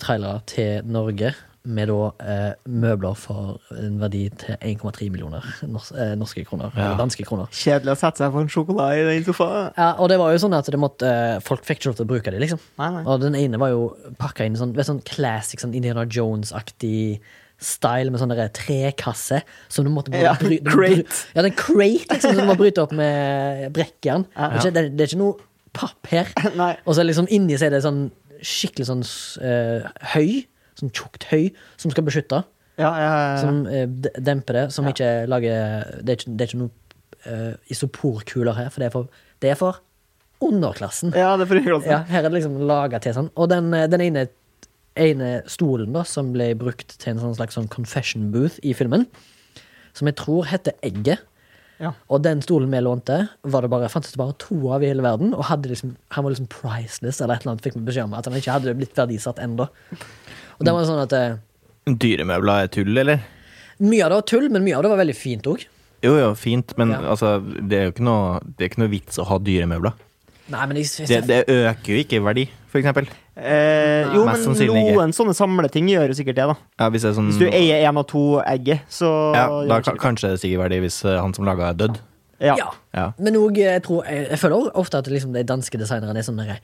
trailere 0.00 0.40
til 0.48 0.84
Norge 0.88 1.34
med 1.68 1.90
da 1.90 1.96
eh, 2.24 2.52
møbler 2.70 3.16
for 3.18 3.58
en 3.76 3.98
verdi 4.00 4.22
til 4.40 4.56
1,3 4.56 5.08
millioner 5.12 5.44
nors 5.68 5.90
eh, 5.92 6.14
norske 6.18 6.44
kroner. 6.48 6.70
Ja. 6.72 6.84
Eller 6.86 7.02
danske 7.02 7.26
kroner. 7.28 7.50
Kjedelig 7.52 7.92
å 7.92 7.98
sette 8.00 8.22
seg 8.22 8.32
på 8.34 8.44
en 8.44 8.52
sjokolade 8.52 9.02
i 9.02 9.08
den 9.08 9.26
sofaen. 9.26 9.74
Ja, 9.76 9.90
og 9.98 10.08
det 10.12 10.20
var 10.20 10.32
jo 10.32 10.40
sånn 10.44 10.56
at 10.56 10.70
det 10.72 10.80
måtte, 10.80 11.10
eh, 11.10 11.42
folk 11.44 11.66
fikk 11.68 11.82
ikke 11.82 11.90
lov 11.90 11.98
til 11.98 12.06
å 12.06 12.12
bruke 12.14 12.32
dem, 12.32 12.42
liksom. 12.44 12.62
Nei, 12.80 12.88
nei. 12.96 13.02
Og 13.04 13.20
den 13.24 13.36
ene 13.38 13.60
var 13.60 13.74
jo 13.74 13.90
pakka 14.20 14.46
inn 14.48 14.56
i 14.56 14.62
sånn, 14.62 14.72
sånn 14.88 15.02
classic 15.08 15.60
sånn 15.64 15.76
Indiana 15.76 16.06
Jones-aktig 16.06 17.20
style 17.58 18.12
med 18.14 18.20
sånne 18.22 18.36
trekasser 18.54 19.40
trekasse 19.42 19.42
som 19.72 19.84
du 19.86 19.90
måtte 19.90 20.12
Ja, 20.14 20.34
bry- 20.38 20.60
crate. 20.64 20.76
bry- 20.76 21.04
Ja, 21.34 21.42
det 21.42 21.48
er 21.48 21.50
en 21.50 21.58
crate 21.58 22.14
liksom, 22.14 22.34
som 22.34 22.38
du 22.38 22.46
må 22.46 22.54
bryte 22.60 22.82
opp 22.84 22.92
med 22.94 23.72
brekkjern. 23.74 24.26
Ja. 24.36 24.50
Det, 24.62 24.72
det, 24.74 24.84
er- 24.84 24.92
det 24.94 25.04
er 25.06 25.10
ikke 25.12 25.20
noe 25.22 25.38
papp 25.74 26.06
her. 26.12 26.30
Og 26.86 26.94
så 26.96 27.04
liksom 27.06 27.26
inni 27.34 27.58
seg 27.58 27.72
er 27.72 27.78
det 27.78 27.82
sånn 27.86 28.04
skikkelig 28.38 28.86
sånn 28.86 29.02
uh, 29.42 29.88
høy, 30.14 30.44
sånn 30.78 30.92
tjukt 30.94 31.24
høy, 31.32 31.48
som 31.76 31.90
skal 31.90 32.06
beskytte. 32.06 32.44
Som 32.78 33.64
uh, 33.66 33.86
demper 34.22 34.54
det, 34.54 34.62
som 34.70 34.86
ikke 34.86 35.08
lager 35.26 35.88
Det 36.06 36.12
er 36.14 36.20
ikke, 36.20 36.34
det 36.38 36.44
er 36.44 36.52
ikke 36.52 36.60
noe 36.60 36.70
uh, 37.26 37.54
isoporkuler 37.74 38.54
her, 38.54 38.70
for 38.70 38.84
det 38.84 38.86
er 38.86 38.94
for, 38.94 39.08
det 39.42 39.50
er 39.50 39.58
for 39.58 39.80
underklassen. 40.46 41.10
ja, 41.18 41.32
det 41.36 41.48
er 41.48 41.50
for 41.50 41.58
underklassen. 41.58 41.90
Ja, 41.90 41.98
her 42.06 42.20
er 42.22 42.28
det 42.30 42.36
liksom 42.38 42.60
laga 42.70 43.00
til 43.02 43.16
sånn. 43.16 43.32
Og 43.34 43.48
den, 43.50 43.72
eh, 43.74 43.88
den 43.90 44.04
ene, 44.04 44.28
ene 45.00 45.30
stolen 45.50 45.94
da, 45.96 46.02
som 46.08 46.32
ble 46.34 46.50
brukt 46.58 46.96
til 46.98 47.14
en 47.14 47.22
sånn 47.22 47.36
slags 47.38 47.56
sånn 47.58 47.70
confession 47.72 48.28
booth 48.34 48.58
i 48.66 48.74
filmen, 48.76 49.06
som 49.96 50.10
jeg 50.10 50.18
tror 50.20 50.48
heter 50.50 50.76
Egget. 50.86 51.24
Ja. 51.78 51.92
Og 52.10 52.24
den 52.24 52.40
stolen 52.42 52.72
vi 52.74 52.80
lånte, 52.82 53.20
var 53.46 53.62
det 53.62 53.70
bare, 53.70 53.88
fantes 53.92 54.10
det 54.10 54.18
bare 54.18 54.34
to 54.42 54.56
av 54.74 54.82
i 54.82 54.88
hele 54.90 55.04
verden. 55.04 55.30
Og 55.36 55.46
hadde 55.46 55.70
liksom, 55.70 55.92
han 56.10 56.24
var 56.26 56.34
liksom 56.34 56.48
priceless, 56.50 57.20
eller 57.22 57.36
et 57.38 57.44
eller 57.46 57.52
annet, 57.54 57.62
fikk 57.68 57.76
vi 57.78 57.84
beskjed 57.86 58.08
om 58.08 58.16
at 58.18 58.26
han 58.26 58.34
ikke 58.40 58.56
hadde 58.56 58.74
blitt 58.80 58.98
verdisatt 58.98 59.38
ennå. 59.44 59.68
Og 60.58 60.66
det 60.66 60.74
var 60.74 60.88
sånn 60.88 61.02
at 61.04 61.14
eh, 61.14 61.36
Dyremøbler 61.88 62.64
er 62.66 62.72
tull, 62.74 62.90
eller? 62.98 63.22
Mye 63.78 64.02
av 64.04 64.10
det 64.10 64.18
var 64.18 64.26
tull, 64.34 64.48
men 64.50 64.64
mye 64.66 64.74
av 64.76 64.82
det 64.84 64.90
var 64.90 65.00
veldig 65.04 65.14
fint 65.16 65.46
òg. 65.48 65.62
Jo, 66.02 66.16
jo, 66.18 66.32
fint, 66.38 66.74
men 66.78 66.90
Ja. 66.96 66.98
altså, 67.14 67.36
det 67.42 67.78
er 67.78 67.84
jo 67.88 67.94
ikke 67.94 68.06
noe, 68.10 68.40
det 68.58 68.66
er 68.66 68.70
ikke 68.72 68.82
noe 68.82 68.92
vits 68.92 69.18
å 69.22 69.26
ha 69.30 69.38
dyremøbler. 69.38 69.94
Nei, 70.48 70.66
men 70.68 70.78
jeg, 70.80 71.08
Det, 71.08 71.22
det 71.28 71.40
øker 71.52 71.92
jo 71.92 72.02
ikke 72.02 72.16
i 72.16 72.22
verdi, 72.24 72.44
for 72.72 72.80
eksempel. 72.80 73.08
Eh, 73.38 74.08
jo, 74.16 74.24
men 74.26 74.40
noen 74.42 74.78
ikke. 74.80 75.08
sånne 75.14 75.34
samleting 75.36 75.90
gjør 75.92 76.10
jo 76.10 76.16
sikkert 76.18 76.38
det, 76.40 76.46
da. 76.50 76.56
Ja, 76.80 76.88
hvis, 76.90 77.04
det 77.04 77.10
er 77.12 77.16
sånn, 77.18 77.28
Hvis 77.30 77.42
du 77.42 77.46
eier 77.50 77.84
én 77.86 78.00
av 78.00 78.06
to 78.10 78.22
egget, 78.42 78.86
så 78.90 79.10
ja, 79.36 79.44
da 79.68 79.80
kanskje 80.00 80.32
det 80.32 80.40
stiger 80.40 80.58
i 80.58 80.62
verdi 80.64 80.80
hvis 80.86 81.02
eh, 81.06 81.18
han 81.20 81.36
som 81.36 81.46
laga, 81.48 81.70
er 81.70 81.78
dødd. 81.84 82.00
Ja. 82.40 82.54
Ja. 82.56 82.66
Ja. 82.94 83.04
Men 83.18 83.34
òg, 83.34 83.56
jeg, 83.58 83.82
tror, 83.82 84.04
jeg, 84.06 84.28
jeg 84.30 84.38
føler 84.38 84.68
ofte 84.78 84.98
at 85.00 85.08
liksom 85.10 85.32
de 85.34 85.42
danske 85.42 85.78
designerne 85.80 86.18
er 86.20 86.26
sånn 86.26 86.38
derre 86.38 86.58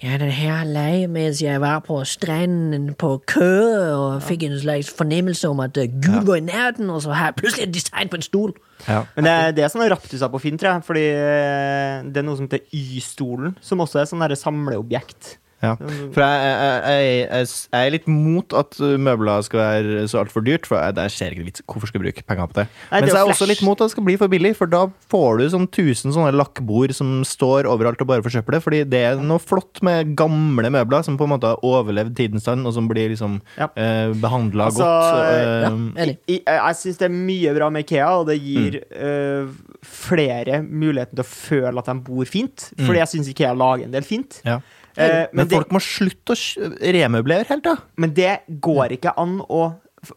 Ja, 0.00 0.16
den 0.20 0.30
her 0.32 0.64
lei 0.64 1.06
mens 1.06 1.42
jeg 1.44 1.60
var 1.60 1.80
på 1.84 1.98
stranden 2.08 2.94
på 2.96 3.10
kø 3.28 3.50
og 3.92 4.22
fikk 4.24 4.46
en 4.48 4.56
slags 4.62 4.88
fornemmelse 4.94 5.50
om 5.50 5.60
at 5.60 5.76
eh, 5.76 5.90
Gud 5.90 6.24
var 6.30 6.40
i 6.40 6.44
nærheten, 6.46 6.88
og 6.90 7.02
så 7.04 7.12
har 7.12 7.30
jeg 7.32 7.38
plutselig 7.42 7.66
et 7.68 7.74
design 7.76 8.08
på 8.08 8.16
en 8.20 8.24
stol. 8.24 8.54
Ja. 8.88 9.02
Men 9.16 9.24
det, 9.28 9.32
er- 9.34 9.52
det 9.58 9.64
er 9.66 9.72
sånn 9.74 9.84
raptusa 9.90 10.30
på 10.32 10.40
Finn, 10.40 10.56
tror 10.60 10.78
jeg. 10.78 10.86
Fordi 10.88 11.04
eh, 11.10 12.08
det 12.08 12.22
er 12.22 12.26
noe 12.28 12.38
som 12.38 12.48
heter 12.48 12.64
Y-stolen, 12.72 13.56
som 13.60 13.84
også 13.84 14.00
er 14.00 14.08
sånn 14.08 14.24
samleobjekt. 14.38 15.36
Ja. 15.62 15.72
For 15.74 16.22
jeg, 16.22 16.42
jeg, 16.44 16.82
jeg, 16.86 17.06
jeg, 17.32 17.46
jeg 17.72 17.86
er 17.88 17.90
litt 17.90 18.04
mot 18.06 18.54
at 18.54 18.76
uh, 18.78 18.92
møbler 19.02 19.42
skal 19.42 19.58
være 19.58 20.04
så 20.08 20.20
altfor 20.22 20.44
dyrt. 20.46 20.68
For 20.70 20.78
jeg, 20.78 20.94
jeg 20.96 21.10
ser 21.16 21.34
ikke 21.34 21.46
vits. 21.48 21.62
Hvorfor 21.66 21.90
skal 21.90 21.98
jeg 21.98 22.04
bruke 22.12 22.22
penger 22.30 22.46
på 22.52 22.58
det? 22.60 22.66
Nei, 22.68 23.00
Men 23.00 23.06
det 23.08 23.10
er 23.10 23.16
så 23.16 23.22
jeg 23.24 23.32
også 23.34 23.48
litt 23.50 23.62
mot 23.66 23.80
at 23.80 23.88
det 23.88 23.94
skal 23.96 24.06
bli 24.06 24.16
for 24.20 24.30
billig, 24.30 24.52
for 24.58 24.70
da 24.70 24.84
får 25.10 25.40
du 25.42 25.44
sånn 25.56 25.66
1000 25.66 26.14
sånne 26.14 26.30
lakkbord 26.38 26.94
som 26.94 27.10
står 27.26 27.66
overalt 27.72 28.04
og 28.04 28.10
bare 28.12 28.22
forsøpler. 28.22 28.62
Fordi 28.62 28.84
det 28.86 29.02
er 29.10 29.18
noe 29.18 29.42
flott 29.42 29.82
med 29.86 30.14
gamle 30.18 30.70
møbler 30.78 31.02
som 31.06 31.18
på 31.18 31.26
en 31.26 31.34
måte 31.34 31.50
har 31.50 31.64
overlevd 31.66 32.14
tidens 32.18 32.46
tann, 32.46 32.62
og 32.68 32.76
som 32.78 32.86
blir 32.90 33.10
liksom 33.14 33.40
Ja. 33.58 33.68
eh, 33.74 34.14
behandla 34.14 34.68
Altså, 34.70 34.86
godt. 34.86 35.10
Ja, 35.10 35.74
eh, 36.04 36.06
ja, 36.06 36.14
jeg 36.28 36.42
jeg 36.68 36.78
syns 36.84 36.98
det 37.02 37.06
er 37.10 37.14
mye 37.18 37.54
bra 37.56 37.68
med 37.74 37.82
Ikea, 37.86 38.08
og 38.20 38.26
det 38.30 38.38
gir 38.42 38.78
Mm. 38.78 38.94
eh, 38.94 39.78
flere 39.82 40.62
muligheten 40.62 41.16
til 41.16 41.24
å 41.24 41.28
føle 41.28 41.78
at 41.82 41.86
de 41.90 41.94
bor 42.06 42.24
fint. 42.28 42.70
Mm. 42.76 42.84
Fordi 42.86 42.98
jeg 43.02 43.10
syns 43.12 43.28
Ikea 43.32 43.52
lager 43.56 43.84
en 43.88 43.94
del 43.94 44.06
fint. 44.06 44.40
ja. 44.46 44.60
Eh, 44.98 45.26
Men, 45.30 45.36
men, 45.38 45.48
det, 45.48 45.56
folk 45.60 45.70
må 45.76 45.80
slutte 45.84 46.34
å 46.34 46.70
remøblere 46.82 47.46
helt, 47.48 47.62
da. 47.64 47.76
men 47.96 48.14
det 48.16 48.32
går 48.64 48.96
ikke 48.98 49.12
an 49.20 49.36
å 49.46 49.60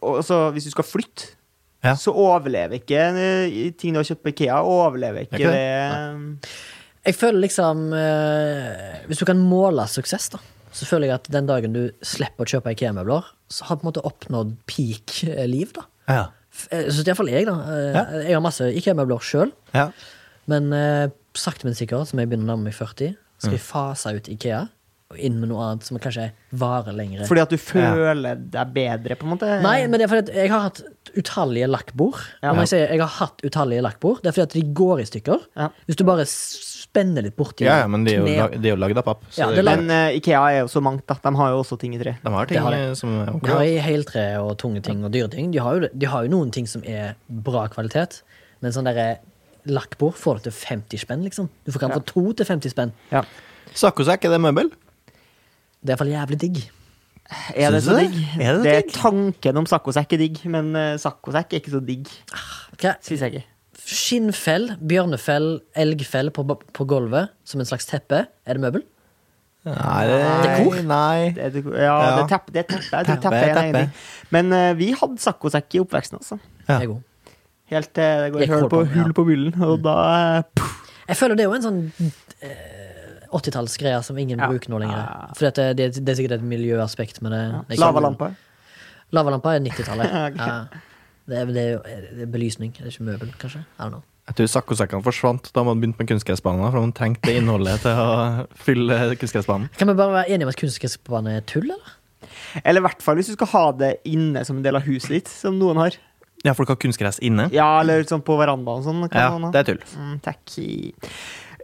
altså, 0.02 0.48
Hvis 0.54 0.64
du 0.66 0.70
skal 0.74 0.84
flytte, 0.88 1.28
Ja. 1.84 1.94
så 1.98 2.12
overlever 2.14 2.78
ikke 2.78 2.98
eh, 3.18 3.70
ting 3.78 3.92
du 3.94 3.98
har 3.98 4.04
kjøpt 4.06 4.22
på 4.22 4.30
Ikea. 4.34 4.60
Overlever 4.62 5.24
ikke 5.26 5.38
Ikke 5.40 5.52
det. 5.54 6.50
Jeg 7.04 7.16
føler 7.18 7.40
liksom 7.42 7.88
eh, 7.98 9.00
Hvis 9.08 9.18
du 9.22 9.24
kan 9.26 9.40
måle 9.42 9.86
suksess, 9.90 10.28
da, 10.34 10.38
så 10.72 10.86
føler 10.88 11.08
jeg 11.10 11.14
at 11.18 11.30
den 11.34 11.48
dagen 11.50 11.74
du 11.74 11.82
slipper 12.06 12.46
å 12.46 12.52
kjøpe 12.52 12.72
IKEA-møbler, 12.76 13.26
så 13.50 13.66
har 13.68 13.76
du 13.76 13.82
på 13.82 13.86
en 13.88 13.90
måte 13.92 14.04
oppnådd 14.08 14.54
peak 14.70 15.18
eh, 15.28 15.46
liv, 15.50 15.72
da. 15.76 15.82
Ja. 16.08 16.22
Eh, 16.70 16.86
Så 16.94 17.02
iallfall 17.04 17.28
jeg, 17.32 17.46
da. 17.50 17.56
Eh, 17.66 17.90
Ja. 17.98 18.04
Jeg 18.28 18.34
har 18.38 18.44
masse 18.46 18.70
IKEA-møbler 18.78 19.20
sjøl, 19.26 19.50
Ja. 19.74 19.90
men 20.46 20.72
eh, 20.72 21.08
sakte, 21.34 21.64
men 21.66 21.74
sikkert, 21.74 22.06
som 22.08 22.18
jeg 22.22 22.28
begynner 22.30 22.46
å 22.46 22.56
nærme 22.56 22.70
meg 22.70 22.74
40, 22.78 23.16
Mm. 23.16 23.18
Skal 23.42 23.58
vi 23.58 23.60
fase 23.66 24.14
ut 24.16 24.30
IKEA 24.32 24.62
og 25.12 25.18
inn 25.20 25.34
med 25.42 25.50
noe 25.50 25.64
annet 25.66 25.84
som 25.84 25.98
kanskje 26.00 26.30
varer 26.56 26.94
lenger. 26.96 27.26
Fordi 27.28 27.42
at 27.44 27.52
du 27.52 27.58
føler 27.60 28.38
deg 28.54 28.70
bedre, 28.72 29.16
på 29.20 29.26
en 29.26 29.34
måte? 29.34 29.48
Nei, 29.64 29.82
men 29.84 30.00
det 30.00 30.06
er 30.06 30.12
fordi 30.12 30.24
at 30.24 30.38
jeg 30.40 30.52
har 30.52 30.62
hatt 30.70 30.80
utallige 31.20 31.68
lakkbord. 31.68 32.20
Ja. 32.40 32.54
Når 32.54 32.62
jeg 32.64 32.70
sier 32.72 32.94
jeg 32.94 33.02
har 33.02 33.12
hatt 33.18 33.44
utallige 33.44 33.84
lakkbord, 33.84 34.22
det 34.22 34.30
er 34.30 34.36
fordi 34.38 34.46
at 34.48 34.56
de 34.56 34.62
går 34.80 35.02
i 35.02 35.08
stykker. 35.10 35.42
Ja. 35.60 35.68
Hvis 35.88 36.00
du 36.00 36.04
bare 36.08 36.24
spenner 36.28 37.24
litt 37.24 37.36
borti 37.36 37.64
ja, 37.64 37.78
ja, 37.82 37.90
men 37.92 38.06
de 38.06 38.14
er 38.14 38.22
jo, 38.22 38.28
lag, 38.28 38.56
de 38.56 38.68
er 38.70 38.74
jo 38.74 38.80
lagd 38.80 39.00
av 39.00 39.06
papp. 39.06 39.26
Så 39.28 39.42
Ja, 39.42 39.50
er. 39.52 39.64
Men 39.68 39.92
uh, 39.92 40.16
Ikea 40.16 40.42
er 40.48 40.58
jo 40.62 40.70
så 40.72 40.82
mangt, 40.84 41.04
da. 41.08 41.18
De 41.24 41.34
har 41.42 41.52
jo 41.52 41.60
også 41.60 41.78
ting 41.80 41.96
i 41.96 42.00
tre. 42.00 42.16
de 42.22 42.32
har 42.32 42.48
ting 42.48 42.56
Det 42.56 42.64
har 42.64 42.76
de. 42.76 42.80
eh, 42.88 42.94
som 42.98 43.18
er 43.20 43.32
De 43.32 43.52
har 43.52 43.66
i 43.68 43.76
heltre 43.84 44.24
og 44.40 44.56
tunge 44.60 44.80
ting 44.84 45.04
og 45.04 45.12
dyre 45.12 45.28
ting. 45.32 45.52
De 45.52 45.60
har, 45.60 45.76
jo, 45.76 45.92
de 45.92 46.08
har 46.08 46.24
jo 46.24 46.32
noen 46.32 46.52
ting 46.54 46.68
som 46.68 46.84
er 46.88 47.16
bra 47.28 47.66
kvalitet, 47.72 48.22
men 48.64 48.72
sånn 48.72 48.88
derre 48.88 49.18
lakkbord 49.66 50.14
får 50.18 50.40
du 50.40 50.50
til 50.50 50.52
50 50.68 51.00
spenn, 51.04 51.22
liksom. 51.26 51.48
Du 51.66 51.72
kan 51.78 51.90
Ja. 51.90 51.96
få 51.98 52.04
to 52.06 52.32
til 52.32 52.46
50 52.46 52.70
spenn. 52.74 52.92
Ja. 53.12 53.22
Saccosekk, 53.74 54.24
er 54.24 54.30
det 54.34 54.40
møbel? 54.40 54.70
Det 55.82 55.90
er 55.90 55.96
iallfall 55.96 56.12
jævlig 56.12 56.38
digg. 56.40 56.58
Er 57.56 57.70
det 57.70 57.82
så 57.84 57.94
digg? 57.96 58.14
Er 58.40 58.56
det 58.58 58.64
det 58.64 58.72
er 58.74 58.80
digg? 58.82 58.92
tanken 58.94 59.56
om 59.56 59.66
saccosekk 59.66 60.12
er 60.12 60.18
digg, 60.18 60.44
men 60.50 60.74
uh, 60.76 60.96
saccosekk 61.00 61.52
er 61.54 61.60
ikke 61.62 61.70
så 61.72 61.80
digg. 61.86 62.06
Okay. 62.74 62.92
Syns 63.00 63.20
jeg 63.20 63.32
ikke. 63.32 63.44
Skinnfell, 63.82 64.76
bjørnefell, 64.78 65.60
elgfell 65.74 66.30
på, 66.30 66.44
på 66.72 66.84
gulvet 66.86 67.30
som 67.44 67.60
en 67.60 67.66
slags 67.66 67.86
teppe. 67.86 68.26
Er 68.46 68.54
det 68.58 68.60
møbel? 68.62 68.82
Nei, 69.64 70.06
det, 70.10 70.18
Dekor? 70.42 70.76
Nei. 70.82 71.30
Det 71.36 71.44
er, 71.46 71.70
ja, 71.78 71.94
Ja. 72.02 72.16
det 72.16 72.22
er 72.24 72.28
teppe. 72.34 72.52
Det 72.52 72.60
er 72.64 72.68
teppe. 72.68 72.90
Teppe, 72.90 73.20
teppe 73.22 73.42
er 73.46 73.54
teppe. 73.72 73.82
Men 74.34 74.52
uh, 74.52 74.72
vi 74.78 74.90
hadde 74.98 75.18
saccosekk 75.22 75.74
i 75.78 75.82
oppveksten, 75.84 76.18
altså. 76.18 76.38
Ja. 76.68 76.78
Det 76.78 76.82
er 76.82 76.90
god. 76.92 77.02
Helt 77.72 77.90
til 77.96 78.22
det 78.26 78.30
går 78.34 78.44
Gikk 78.44 78.52
hull 78.54 78.66
på, 78.68 78.70
på 78.76 78.82
ja. 78.84 78.92
hull 79.02 79.14
på 79.16 79.24
byllen, 79.28 79.56
og 79.64 79.82
da 79.84 79.96
eh, 80.12 80.44
puff. 80.60 80.78
Jeg 81.08 81.18
føler 81.18 81.38
det 81.38 81.44
er 81.44 81.50
jo 81.50 81.56
en 81.58 81.64
sånn 81.66 81.80
eh, 82.46 83.26
80-tallsgreie 83.32 84.02
som 84.04 84.18
ingen 84.20 84.38
Ja. 84.38 84.48
bruker 84.52 84.70
nå 84.72 84.78
lenger. 84.82 85.00
Ja. 85.02 85.32
For 85.38 85.48
det, 85.48 85.66
det, 85.80 85.88
det 86.04 86.12
er 86.12 86.18
sikkert 86.20 86.36
et 86.38 86.46
miljøaspekt 86.46 87.22
med 87.24 87.32
det. 87.32 87.42
det 87.48 87.58
er 87.58 87.76
ikke- 87.78 87.84
Lavalampe. 87.86 88.30
Lavalampa 89.12 89.54
er 89.56 89.60
90-tallet. 89.66 90.16
Ok. 90.30 90.40
ja. 90.40 90.58
det, 91.28 91.36
er, 91.38 91.46
det, 91.46 91.62
er 91.62 91.70
jo 91.72 91.82
det 92.18 92.26
er 92.26 92.32
belysning. 92.32 92.72
Det 92.76 92.84
er 92.86 92.92
ikke 92.92 93.08
møbel, 93.08 93.32
kanskje. 93.40 93.64
I 93.78 93.82
don't 93.86 93.96
know. 93.96 94.02
Jeg 94.28 94.36
tror 94.38 94.46
saccosekkene 94.52 95.02
forsvant 95.02 95.48
da 95.54 95.64
man 95.66 95.80
begynte 95.82 95.98
med 95.98 96.08
kunstgressbanen. 96.12 96.68
For 96.70 96.78
man 96.84 96.92
trengte 96.94 97.26
det 97.26 97.40
innholdet 97.40 97.80
til 97.82 97.98
å 97.98 98.46
fylle 98.54 99.00
kunstgressbanen. 99.18 99.66
Kan 99.80 99.90
vi 99.90 99.96
bare 99.98 100.14
være 100.20 100.28
enige 100.30 100.46
om 100.46 100.52
at 100.52 100.60
kunstgressbane 100.60 101.34
er 101.40 101.42
tull, 101.50 101.66
eller? 101.72 101.96
Eller 102.62 102.78
i 102.78 102.84
hvert 102.86 103.02
fall 103.02 103.18
hvis 103.18 103.32
du 103.32 103.34
skal 103.34 103.50
ha 103.50 103.64
det 103.80 103.90
inne 104.08 104.44
som 104.46 104.60
en 104.60 104.64
del 104.64 104.78
av 104.78 104.86
huset 104.86 105.10
ditt, 105.16 105.28
som 105.32 105.58
noen 105.58 105.80
har. 105.82 105.96
Ja, 106.42 106.54
folk 106.58 106.72
har 106.72 106.78
kunstgress 106.82 107.20
inne. 107.22 107.46
Ja, 107.54 107.68
eller 107.80 108.02
sånn 108.08 108.22
på 108.26 108.34
verandaen 108.40 108.82
og 108.82 108.86
sånn. 108.86 109.04
Ja, 109.14 109.30
det 109.54 109.62
er 109.62 109.68
tull. 109.68 109.82
Mm, 109.98 110.16
takk. 110.24 110.42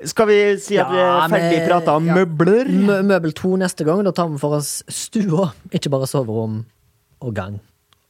Skal 0.06 0.28
vi 0.30 0.36
si 0.62 0.76
at 0.78 0.92
vi 0.92 1.00
er 1.02 1.32
ferdig 1.32 1.62
prata 1.66 1.96
om 1.98 2.06
ja. 2.06 2.14
møbler? 2.20 2.68
Mø 2.70 3.00
møbel 3.08 3.34
to 3.34 3.56
neste 3.58 3.86
gang. 3.86 4.04
Da 4.06 4.12
tar 4.14 4.30
vi 4.30 4.38
for 4.38 4.54
oss 4.60 4.84
stua, 4.86 5.50
ikke 5.74 5.90
bare 5.90 6.06
soverom 6.10 6.60
og 7.26 7.34
gang. 7.34 7.58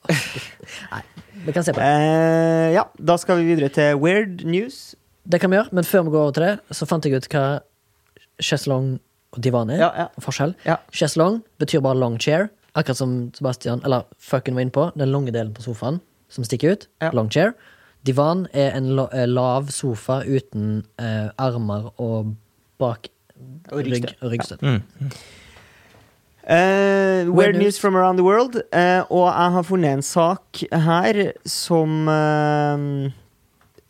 Nei, 0.92 1.00
vi 1.46 1.54
kan 1.56 1.64
se 1.64 1.72
på 1.72 1.80
det. 1.80 1.88
Eh, 1.88 2.68
ja, 2.76 2.84
da 3.00 3.16
skal 3.20 3.40
vi 3.40 3.48
videre 3.48 3.72
til 3.72 3.96
weird 4.02 4.44
news. 4.44 4.92
Det 5.28 5.40
kan 5.40 5.52
vi 5.52 5.56
gjøre, 5.60 5.72
men 5.76 5.88
før 5.88 6.04
vi 6.04 6.12
går 6.12 6.26
over 6.26 6.36
til 6.36 6.46
det, 6.46 6.54
så 6.76 6.88
fant 6.88 7.08
jeg 7.08 7.16
ut 7.16 7.30
hva 7.32 7.46
cheslong 8.44 8.98
og 9.32 9.40
divan 9.44 9.72
er. 9.72 9.80
Ja, 9.80 9.88
ja. 10.04 10.06
Forskjell. 10.24 10.54
Ja. 10.68 10.78
Chaiselong 10.92 11.40
betyr 11.60 11.82
bare 11.84 12.00
long 12.00 12.20
chair, 12.20 12.48
akkurat 12.76 13.00
som 13.00 13.16
Sebastian, 13.36 13.80
eller 13.84 14.04
fucken 14.20 14.56
var 14.56 14.64
inne 14.64 14.76
på. 14.76 14.90
Den 14.96 15.12
lange 15.12 15.32
delen 15.32 15.56
på 15.56 15.64
sofaen 15.64 16.00
som 16.28 16.44
stikker 16.44 16.76
ut. 16.76 16.88
Ja. 17.02 17.10
Long 17.16 17.30
chair. 17.30 17.54
Divan 18.06 18.46
er 18.54 18.76
en 18.76 18.94
la 18.96 19.08
eh, 19.12 19.26
lav 19.28 19.72
sofa 19.74 20.22
uten 20.24 20.84
eh, 21.00 21.28
armer 21.38 21.90
og 21.98 22.34
bak 22.78 23.10
Og 23.70 23.82
rygg 23.84 23.92
ryggstøt. 23.92 24.16
og 24.22 24.32
ryggstøt. 24.32 24.62
Mm. 24.62 25.10
Uh, 26.48 27.28
weird 27.28 27.56
news 27.56 27.78
from 27.78 27.94
around 27.94 28.16
the 28.16 28.24
world. 28.24 28.56
Uh, 28.72 29.04
og 29.12 29.26
jeg 29.28 29.52
har 29.52 29.62
funnet 29.62 29.92
en 29.92 30.02
sak 30.02 30.62
her 30.72 31.32
som 31.44 32.08
uh, 32.08 33.10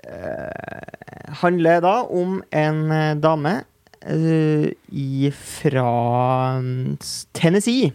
eh, 0.02 1.32
handler 1.42 1.80
da 1.80 1.94
om 2.02 2.42
en 2.50 3.20
dame 3.20 3.60
i, 4.08 5.30
fra 5.34 6.60
mm, 6.62 6.98
Tennessee 7.32 7.92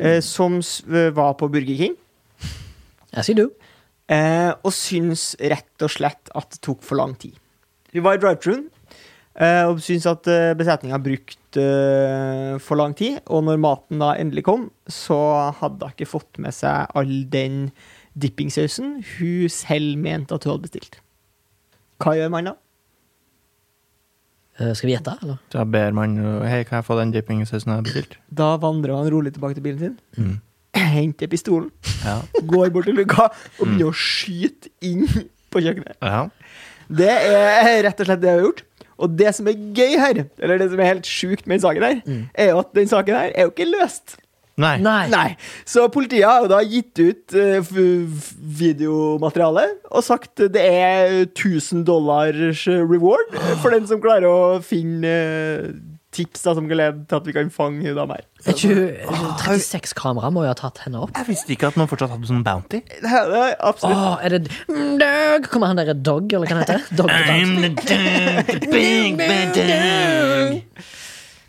eh, 0.00 0.20
som 0.20 0.60
var 1.12 1.34
på 1.34 1.48
Burger 1.48 1.76
King. 1.76 1.96
As 3.16 3.30
you 3.30 3.36
do. 3.38 3.48
Eh, 4.12 4.52
og 4.62 4.70
syns 4.76 5.32
rett 5.40 5.82
og 5.82 5.90
slett 5.90 6.30
at 6.38 6.52
det 6.54 6.60
tok 6.62 6.82
for 6.86 7.00
lang 7.00 7.16
tid. 7.18 7.34
Vi 7.94 8.02
var 8.04 8.18
i 8.18 8.20
drive-truen 8.22 8.66
eh, 9.40 9.64
og 9.66 9.80
syns 9.82 10.04
at 10.10 10.28
eh, 10.30 10.52
besetninga 10.58 10.98
brukte 11.02 11.62
eh, 11.64 12.58
for 12.62 12.78
lang 12.78 12.94
tid. 12.98 13.18
Og 13.32 13.42
når 13.48 13.58
maten 13.64 14.02
da 14.04 14.12
endelig 14.20 14.44
kom, 14.46 14.68
så 14.86 15.16
hadde 15.58 15.88
hun 15.88 15.96
ikke 15.96 16.10
fått 16.12 16.38
med 16.44 16.54
seg 16.54 16.92
all 16.96 17.16
den 17.32 17.70
dippingsausen 18.16 19.00
hun 19.16 19.50
selv 19.52 19.98
mente 20.00 20.36
at 20.36 20.44
hun 20.46 20.54
hadde 20.54 20.68
bestilt. 20.68 21.00
Hva 22.04 22.14
gjør 22.18 22.30
man 22.32 22.52
da? 22.52 22.54
Eh, 24.60 24.70
skal 24.76 24.88
vi 24.88 24.94
gjette, 24.94 25.16
eller? 25.24 25.40
Da 25.52 25.64
ber 25.68 25.92
man 25.96 26.14
Hei, 26.46 26.62
kan 26.68 26.78
jeg 26.80 26.86
få 26.88 26.96
den 27.00 27.12
dippingsausen 27.16 27.72
jeg 27.74 27.80
har 27.80 27.84
bestilt? 27.88 28.14
Da 28.32 28.54
vandrer 28.62 28.96
han 28.96 29.10
rolig 29.12 29.34
tilbake 29.36 29.58
til 29.58 29.66
bilen 29.66 29.82
sin, 29.82 29.98
Mm. 30.16 30.36
Henter 30.76 31.26
pistolen, 31.32 31.70
Ja. 32.04 32.20
går 32.42 32.70
bort 32.74 32.84
til 32.88 32.94
luka 32.94 33.28
og 33.30 33.66
begynner 33.66 33.90
å 33.90 33.96
skyte 33.96 34.68
inn 34.82 35.06
på 35.50 35.62
kjøkkenet. 35.64 35.96
ja. 36.02 36.28
Det 36.88 37.08
er 37.10 37.82
rett 37.82 37.98
og 38.00 38.06
slett 38.06 38.20
det 38.22 38.28
jeg 38.30 38.38
har 38.38 38.44
gjort. 38.46 38.62
Og 38.98 39.16
det 39.18 39.34
som 39.34 39.48
er 39.50 39.56
gøy 39.76 39.96
her, 39.98 40.20
eller 40.40 40.58
det 40.62 40.70
som 40.70 40.80
er 40.80 40.86
helt 40.94 41.04
sjukt 41.04 41.46
med 41.46 41.58
den 41.58 41.64
saken 41.68 41.82
her, 41.82 41.96
Mm. 42.06 42.28
er 42.34 42.46
jo 42.52 42.58
at 42.60 42.70
den 42.74 42.86
saken 42.88 43.14
her 43.18 43.32
er 43.34 43.42
jo 43.42 43.50
ikke 43.50 43.66
løst. 43.72 44.14
Nei. 44.56 44.78
Nei. 44.80 45.08
Nei. 45.12 45.36
Så 45.66 45.82
politiet 45.92 46.24
har 46.24 46.40
jo 46.40 46.48
da 46.48 46.60
gitt 46.64 46.96
ut 47.02 47.34
uh, 47.36 47.58
f- 47.60 47.76
f- 47.76 48.30
videomateriale 48.40 49.66
og 49.90 50.04
sagt 50.06 50.36
det 50.54 50.62
er 50.62 51.26
1000 51.26 51.84
dollars 51.84 52.62
reward 52.66 53.34
for 53.60 53.70
den 53.74 53.86
som 53.86 54.00
klarer 54.00 54.24
å 54.30 54.62
finne 54.64 55.12
eh, 55.12 55.68
tips 56.16 56.42
da, 56.46 56.54
som 56.56 56.66
kan 56.70 56.78
lede 56.80 57.04
til 57.10 57.18
at 57.20 57.26
vi 57.28 57.34
kan 57.36 57.50
fange 57.54 57.84
hun 57.86 57.98
av 58.02 58.08
meg. 58.10 58.24
Er 58.46 58.52
ikke- 58.52 58.74
er 59.04 59.12
ikke 59.12 59.58
36 59.60 59.94
kamera 59.98 60.30
må 60.32 60.42
jo 60.46 60.50
ha 60.52 60.56
tatt 60.58 60.78
henne 60.86 61.02
opp. 61.04 61.12
Jeg 61.16 61.26
visste 61.28 61.52
ikke 61.54 61.68
at 61.70 61.76
man 61.76 61.88
fortsatt 61.90 62.10
hadde 62.14 62.28
sånn 62.30 62.42
bounty. 62.46 62.80
Nei, 63.02 63.22
nei, 63.32 63.50
absolutt. 63.60 63.96
Åh, 63.96 64.24
er 64.24 64.28
det 64.38 64.42
Mm, 64.68 64.98
Dog! 64.98 65.48
Kommer 65.52 65.66
han 65.72 65.76
derre 65.80 65.94
Dog, 66.02 66.32
eller 66.32 66.46
hva 66.46 66.60
heter 66.64 66.80
det? 66.80 66.96
Dog 66.96 67.08
the 67.08 67.22
dog. 67.28 67.60
the 67.62 67.70
dog, 67.86 68.60
the 68.60 68.70
big 68.72 69.16
bad 69.18 69.54
dog. 69.54 70.62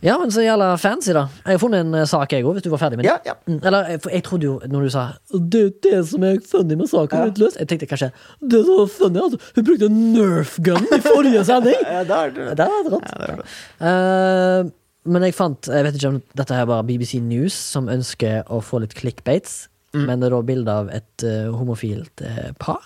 Ja, 0.08 0.16
men 0.22 0.32
så 0.32 0.43
jævla 0.45 0.70
fancy, 0.80 1.12
da. 1.16 1.26
Jeg 1.43 1.58
har 1.58 1.62
funnet 1.62 1.84
en 1.84 1.95
eh, 1.99 2.05
sak, 2.08 2.32
jeg 2.32 2.45
òg, 2.47 2.55
hvis 2.55 2.64
du 2.64 2.70
var 2.72 2.80
ferdig 2.80 2.99
med 2.99 3.03
den. 3.05 3.12
Ja, 3.12 3.34
ja. 3.34 3.36
Mm, 3.49 3.60
Eller, 3.68 3.89
for 4.03 4.14
jeg 4.16 4.24
trodde 4.24 4.47
jo, 4.47 4.55
når 4.72 4.88
du 4.88 4.91
sa 4.93 5.03
Det 5.34 5.62
er 5.66 5.72
det 5.84 5.99
som 6.10 6.24
er 6.24 6.39
funny 6.47 6.78
med 6.80 6.88
saken, 6.91 7.20
Ja. 7.20 7.32
utløst 7.32 7.60
Jeg 7.60 7.68
tenkte 7.72 7.89
kanskje 7.91 8.10
Det 8.39 8.62
som 8.66 8.80
var 8.80 8.91
funny, 8.93 9.22
altså, 9.26 9.39
hun 9.58 9.68
brukte 9.68 9.89
Nerf 9.91 10.58
gun 10.64 10.88
i 10.95 10.99
forrige 11.03 11.43
sending! 11.47 11.82
Ja, 11.97 12.03
det 12.08 12.20
er 12.22 12.36
det 12.36 12.47
Det 12.60 12.68
er 12.68 12.91
rått. 12.93 13.10
Ja, 13.12 13.26
det 13.26 13.38
er. 13.38 13.58
Eh, 13.91 14.72
men 15.08 15.24
jeg 15.28 15.36
fant 15.36 15.70
Jeg 15.72 15.88
vet 15.88 15.99
ikke 15.99 16.14
om 16.14 16.22
dette 16.39 16.55
her 16.55 16.68
var 16.70 16.86
BBC 16.88 17.20
News 17.24 17.55
som 17.55 17.89
ønsker 17.91 18.47
å 18.51 18.60
få 18.64 18.82
litt 18.84 18.95
clickbates. 18.97 19.68
Mm. 19.95 20.03
Men 20.05 20.20
det 20.20 20.28
er 20.30 20.36
da 20.36 20.41
bilde 20.45 20.74
av 20.84 20.89
et 20.91 21.24
uh, 21.24 21.47
homofilt 21.55 22.24
uh, 22.28 22.51
par 22.60 22.84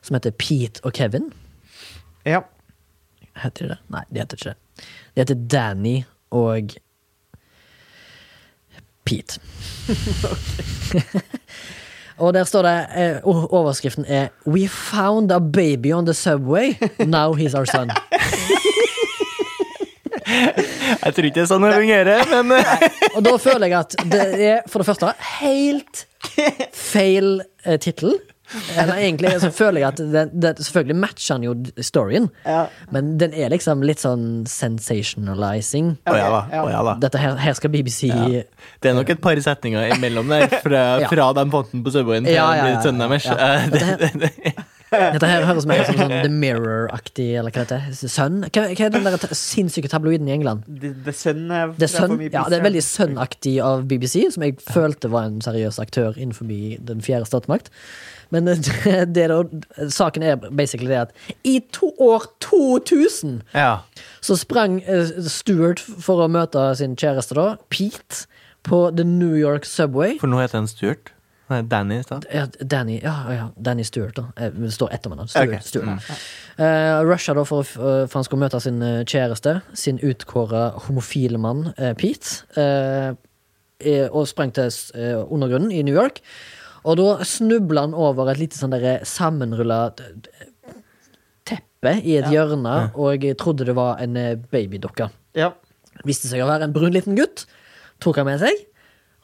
som 0.00 0.14
heter 0.14 0.32
Pete 0.38 0.80
og 0.86 0.94
Kevin. 0.96 1.26
Ja. 2.24 2.44
Heter 3.42 3.66
de 3.66 3.72
det? 3.74 3.78
Nei, 3.92 4.04
de 4.10 4.22
heter 4.22 4.38
ikke 4.38 4.52
det. 4.54 4.86
De 5.14 5.24
heter 5.24 5.42
Danny 5.52 5.96
og 6.30 6.76
Pete. 9.04 9.40
og 12.20 12.34
der 12.36 12.44
står 12.44 12.62
det 12.62 12.74
eh, 13.00 13.16
Overskriften 13.26 14.04
er 14.06 14.28
We 14.46 14.68
found 14.68 15.32
a 15.32 15.40
baby 15.40 15.92
on 15.92 16.06
the 16.06 16.14
subway. 16.14 16.74
Now 16.98 17.32
he's 17.34 17.56
our 17.56 17.64
son. 17.66 17.90
Jeg 20.30 21.14
tror 21.14 21.26
ikke 21.26 21.34
det 21.40 21.42
er 21.42 21.48
sånn 21.50 21.64
det 21.66 21.72
fungerer, 21.74 22.28
men 22.30 22.52
eh, 22.60 22.84
Og 23.16 23.24
da 23.26 23.32
føler 23.40 23.66
jeg 23.72 23.78
at 23.80 23.96
det 24.12 24.26
er 24.50 24.60
for 24.70 24.82
det 24.82 24.88
første 24.90 25.14
helt 25.40 26.04
feil 26.92 27.40
eh, 27.64 27.78
tittel. 27.82 28.18
Eller 28.76 28.94
egentlig 28.98 29.30
så 29.42 29.50
føler 29.54 29.80
jeg 29.84 29.88
at 29.92 30.00
den, 30.00 30.30
den, 30.42 30.56
Selvfølgelig 30.60 30.96
matcher 30.96 31.34
han 31.36 31.44
jo 31.46 31.54
storyen, 31.86 32.28
Ja. 32.46 32.66
men 32.90 33.16
den 33.20 33.34
er 33.34 33.50
liksom 33.52 33.82
litt 33.86 34.02
sånn 34.02 34.44
sensationalizing. 34.50 35.92
Å 36.06 36.16
ja 36.16 36.28
da. 36.32 36.40
Ja. 36.52 36.64
Ja 36.74 36.82
da. 36.90 36.94
Dette 37.06 37.18
her, 37.22 37.36
her 37.40 37.54
skal 37.58 37.70
BBC 37.74 38.08
Ja. 38.10 38.42
Det 38.80 38.90
er 38.90 38.94
nok 38.98 39.10
et 39.10 39.20
par 39.22 39.36
setninger 39.40 39.94
imellom 39.94 40.28
der 40.32 40.48
fra, 40.62 40.84
Ja. 41.00 41.08
fra 41.08 41.32
den 41.40 41.50
fonten 41.50 41.84
på 41.84 41.90
Subwayen 41.94 42.24
til 42.26 42.34
Ja, 42.34 42.50
ja, 42.54 42.66
ja, 42.66 43.18
ja. 43.24 44.52
Eh, 44.92 45.12
Dette 45.14 45.26
her- 45.30 45.44
høres 45.46 45.66
mer 45.70 45.80
ut 45.84 45.86
som 45.86 45.98
sånn 46.00 46.12
The 46.24 46.30
Mirror-aktig, 46.34 47.28
eller 47.38 47.54
hva 47.54 47.62
det 47.68 47.76
heter. 47.84 48.08
Sun? 48.10 48.40
Hva, 48.48 48.64
hva 48.74 48.86
er 48.88 48.94
den 48.96 49.04
der 49.06 49.16
ta- 49.22 49.36
sinnssyke 49.38 49.90
tabloiden 49.92 50.26
i 50.28 50.32
England? 50.34 50.64
The, 50.66 50.90
the 51.06 51.12
Sun 51.14 51.44
er 51.54 51.74
Det 51.78 51.86
er 51.86 51.92
Sun? 51.94 52.16
Ja, 52.26 52.42
det 52.50 52.58
er 52.58 52.64
veldig 52.66 52.82
Sun-aktig 52.82 53.52
av 53.62 53.84
BBC, 53.90 54.24
som 54.34 54.42
jeg 54.42 54.56
følte 54.66 55.10
var 55.12 55.28
en 55.28 55.38
seriøs 55.44 55.78
aktør 55.82 56.18
innenfor 56.18 56.50
den 56.90 57.00
fjerde 57.06 57.28
statsmakt. 57.30 57.70
Men 58.34 58.44
det, 58.50 59.14
det 59.14 59.28
da, 59.30 59.38
saken 59.90 60.22
er 60.26 60.36
basically 60.50 60.90
det 60.90 60.98
at 61.06 61.14
i 61.46 61.60
to 61.74 61.92
år 62.02 62.26
2000 62.40 63.40
Ja. 63.54 63.80
så 64.22 64.36
sprang 64.38 64.80
eh, 64.86 65.06
Stuart 65.30 65.78
for 65.82 66.22
å 66.24 66.28
møte 66.30 66.66
sin 66.78 66.96
kjæreste, 66.98 67.34
da, 67.38 67.56
Pete, 67.70 68.26
på 68.66 68.88
The 68.94 69.04
New 69.06 69.34
York 69.38 69.64
Subway. 69.64 70.18
For 70.20 70.28
nå 70.30 70.42
heter 70.42 70.58
han 70.60 70.68
Stuart. 70.70 71.14
Nei, 71.50 71.62
Danny 71.66 71.96
i 71.98 72.02
stad. 72.06 72.26
Ja, 72.30 72.44
Danny, 72.62 73.00
ja, 73.02 73.14
ja, 73.34 73.46
Danny 73.58 73.82
Stewart, 73.84 74.14
da. 74.14 74.28
Eh, 74.36 74.52
Det 74.54 74.70
står 74.72 74.92
etter 74.94 75.10
med 75.10 75.18
han. 75.18 75.28
Stewart. 75.28 75.56
Ok. 75.56 75.66
Stewart. 75.66 76.10
Eh, 76.62 77.00
Russia 77.08 77.34
da 77.34 77.42
for, 77.44 77.66
uh, 77.80 78.04
for 78.06 78.20
han 78.20 78.26
skulle 78.26 78.44
møte 78.44 78.60
sin 78.62 78.78
kjæreste, 79.10 79.56
sin 79.74 79.98
utkåra 79.98 80.68
homofile 80.86 81.40
mann 81.42 81.72
uh, 81.74 81.90
Pete, 81.98 82.44
eh, 82.54 83.10
eh, 83.80 84.06
og 84.12 84.28
sprang 84.30 84.52
til 84.54 84.70
eh, 84.94 85.16
undergrunnen 85.26 85.72
i 85.74 85.82
New 85.82 85.96
York. 85.96 86.20
Og 86.84 86.96
da 87.00 87.24
snubla 87.26 87.82
han 87.88 87.94
over 87.98 88.30
et 88.30 88.38
lite 88.40 88.56
sånn 88.56 88.72
sammenrulla 89.04 89.90
teppe 91.44 91.96
i 92.04 92.14
et 92.20 92.28
hjørne, 92.32 92.76
og 92.94 93.24
jeg 93.26 93.36
trodde 93.40 93.66
det 93.68 93.74
var 93.76 93.98
en 94.00 94.14
babydokke. 94.52 95.10
Ja. 95.36 95.50
Viste 96.06 96.30
seg 96.30 96.40
å 96.40 96.48
være 96.48 96.64
en 96.68 96.72
brun 96.72 96.94
liten 96.94 97.18
gutt. 97.18 97.44
Tok 98.00 98.16
han 98.22 98.30
med 98.30 98.40
seg, 98.40 98.62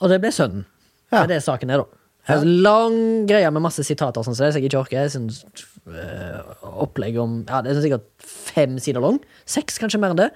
og 0.02 0.12
det 0.12 0.18
ble 0.20 0.32
sønnen. 0.34 0.66
Det 1.08 1.22
er 1.22 1.30
det 1.30 1.40
saken 1.46 1.70
er, 1.72 1.80
da. 1.84 2.02
En 2.28 2.46
lang 2.64 2.96
greie 3.28 3.50
med 3.54 3.62
masse 3.62 3.84
sitater, 3.86 4.24
sånn, 4.26 4.34
så 4.34 4.48
jeg 4.50 4.66
ikke 4.66 4.80
orker. 4.80 5.10
Synes, 5.12 5.44
øh, 5.86 6.40
opplegg 6.82 7.18
om 7.22 7.38
Ja, 7.46 7.60
det 7.62 7.74
er 7.76 7.84
sikkert 7.84 8.08
fem 8.18 8.78
sider 8.82 9.04
lang. 9.04 9.20
Seks, 9.46 9.78
kanskje 9.78 10.00
mer 10.02 10.14
enn 10.14 10.24
det. 10.24 10.30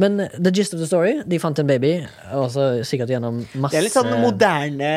Men 0.00 0.16
the 0.32 0.50
gist 0.54 0.72
of 0.74 0.80
the 0.80 0.86
story, 0.88 1.18
de 1.28 1.38
fant 1.38 1.58
en 1.60 1.68
baby, 1.68 1.92
Også 2.32 2.66
sikkert 2.88 3.10
gjennom 3.12 3.42
masse 3.60 3.74
Det 3.74 3.80
er 3.80 3.84
litt 3.86 3.94
sånn 3.94 4.08
moderne 4.22 4.92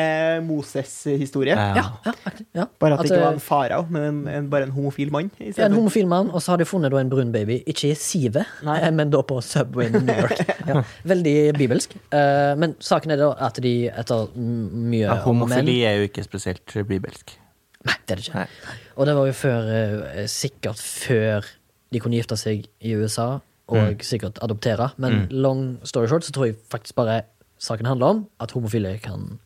Moses-historie. 0.46 1.56
Ja, 1.56 1.84
ja, 2.06 2.14
ja. 2.56 2.66
Bare 2.80 2.96
at 2.96 3.04
det 3.04 3.12
ikke 3.12 3.20
var 3.20 3.34
øh, 3.34 3.38
en 3.38 3.44
farao, 3.44 3.86
men 3.92 4.06
en, 4.08 4.20
en, 4.32 4.50
bare 4.52 4.68
en 4.68 4.74
homofil 4.76 5.12
mann. 5.14 5.30
Ja, 5.42 5.66
en 5.68 5.76
homofil 5.76 6.08
mann, 6.10 6.30
og 6.32 6.42
så 6.44 6.54
har 6.54 6.62
de 6.62 6.68
funnet 6.68 6.94
da 6.94 7.00
en 7.02 7.12
brun 7.12 7.32
baby. 7.34 7.60
Ikke 7.68 7.92
i 7.92 7.96
sivet, 7.98 8.44
eh, 8.64 8.88
men 8.96 9.12
da 9.12 9.22
på 9.26 9.40
Subway 9.44 9.90
i 9.90 9.96
New 9.98 10.22
York. 10.24 10.44
Ja, 10.66 10.80
veldig 11.06 11.34
bibelsk. 11.54 11.92
Eh, 12.10 12.52
men 12.58 12.72
saken 12.82 13.12
er 13.14 13.20
da 13.20 13.28
at 13.46 13.60
de 13.62 13.74
etter 13.86 14.32
mye 14.34 15.04
Ja, 15.04 15.20
homofili 15.22 15.76
er 15.86 16.00
jo 16.00 16.08
ikke 16.08 16.24
spesielt 16.26 16.74
bibelsk. 16.88 17.36
Nei, 17.86 17.94
det 18.02 18.16
er 18.16 18.18
det 18.18 18.24
ikke. 18.26 18.40
Nei. 18.40 18.78
Og 18.96 19.06
det 19.06 19.14
var 19.18 19.28
jo 19.28 19.36
før, 19.36 19.68
eh, 19.76 20.24
sikkert 20.30 20.80
før 20.82 21.46
de 21.94 22.02
kunne 22.02 22.18
gifte 22.18 22.38
seg 22.40 22.66
i 22.82 22.96
USA, 22.98 23.36
og 23.68 23.76
Mm. 23.96 24.00
sikkert 24.00 24.38
adoptere. 24.42 24.90
Men 24.96 25.26
long 25.30 25.78
story 25.84 26.06
short 26.06 26.24
så 26.24 26.32
tror 26.32 26.46
jeg 26.46 26.56
faktisk 26.70 26.94
bare 26.94 27.22
saken 27.58 27.86
handler 27.86 28.06
om 28.06 28.26
at 28.40 28.52
homofile 28.52 28.98
kan 29.02 29.38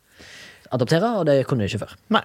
adoptere, 0.71 1.19
og 1.19 1.25
det 1.25 1.45
kunne 1.47 1.63
de 1.63 1.69
ikke 1.69 1.85
før. 1.85 1.95
Nei. 2.09 2.21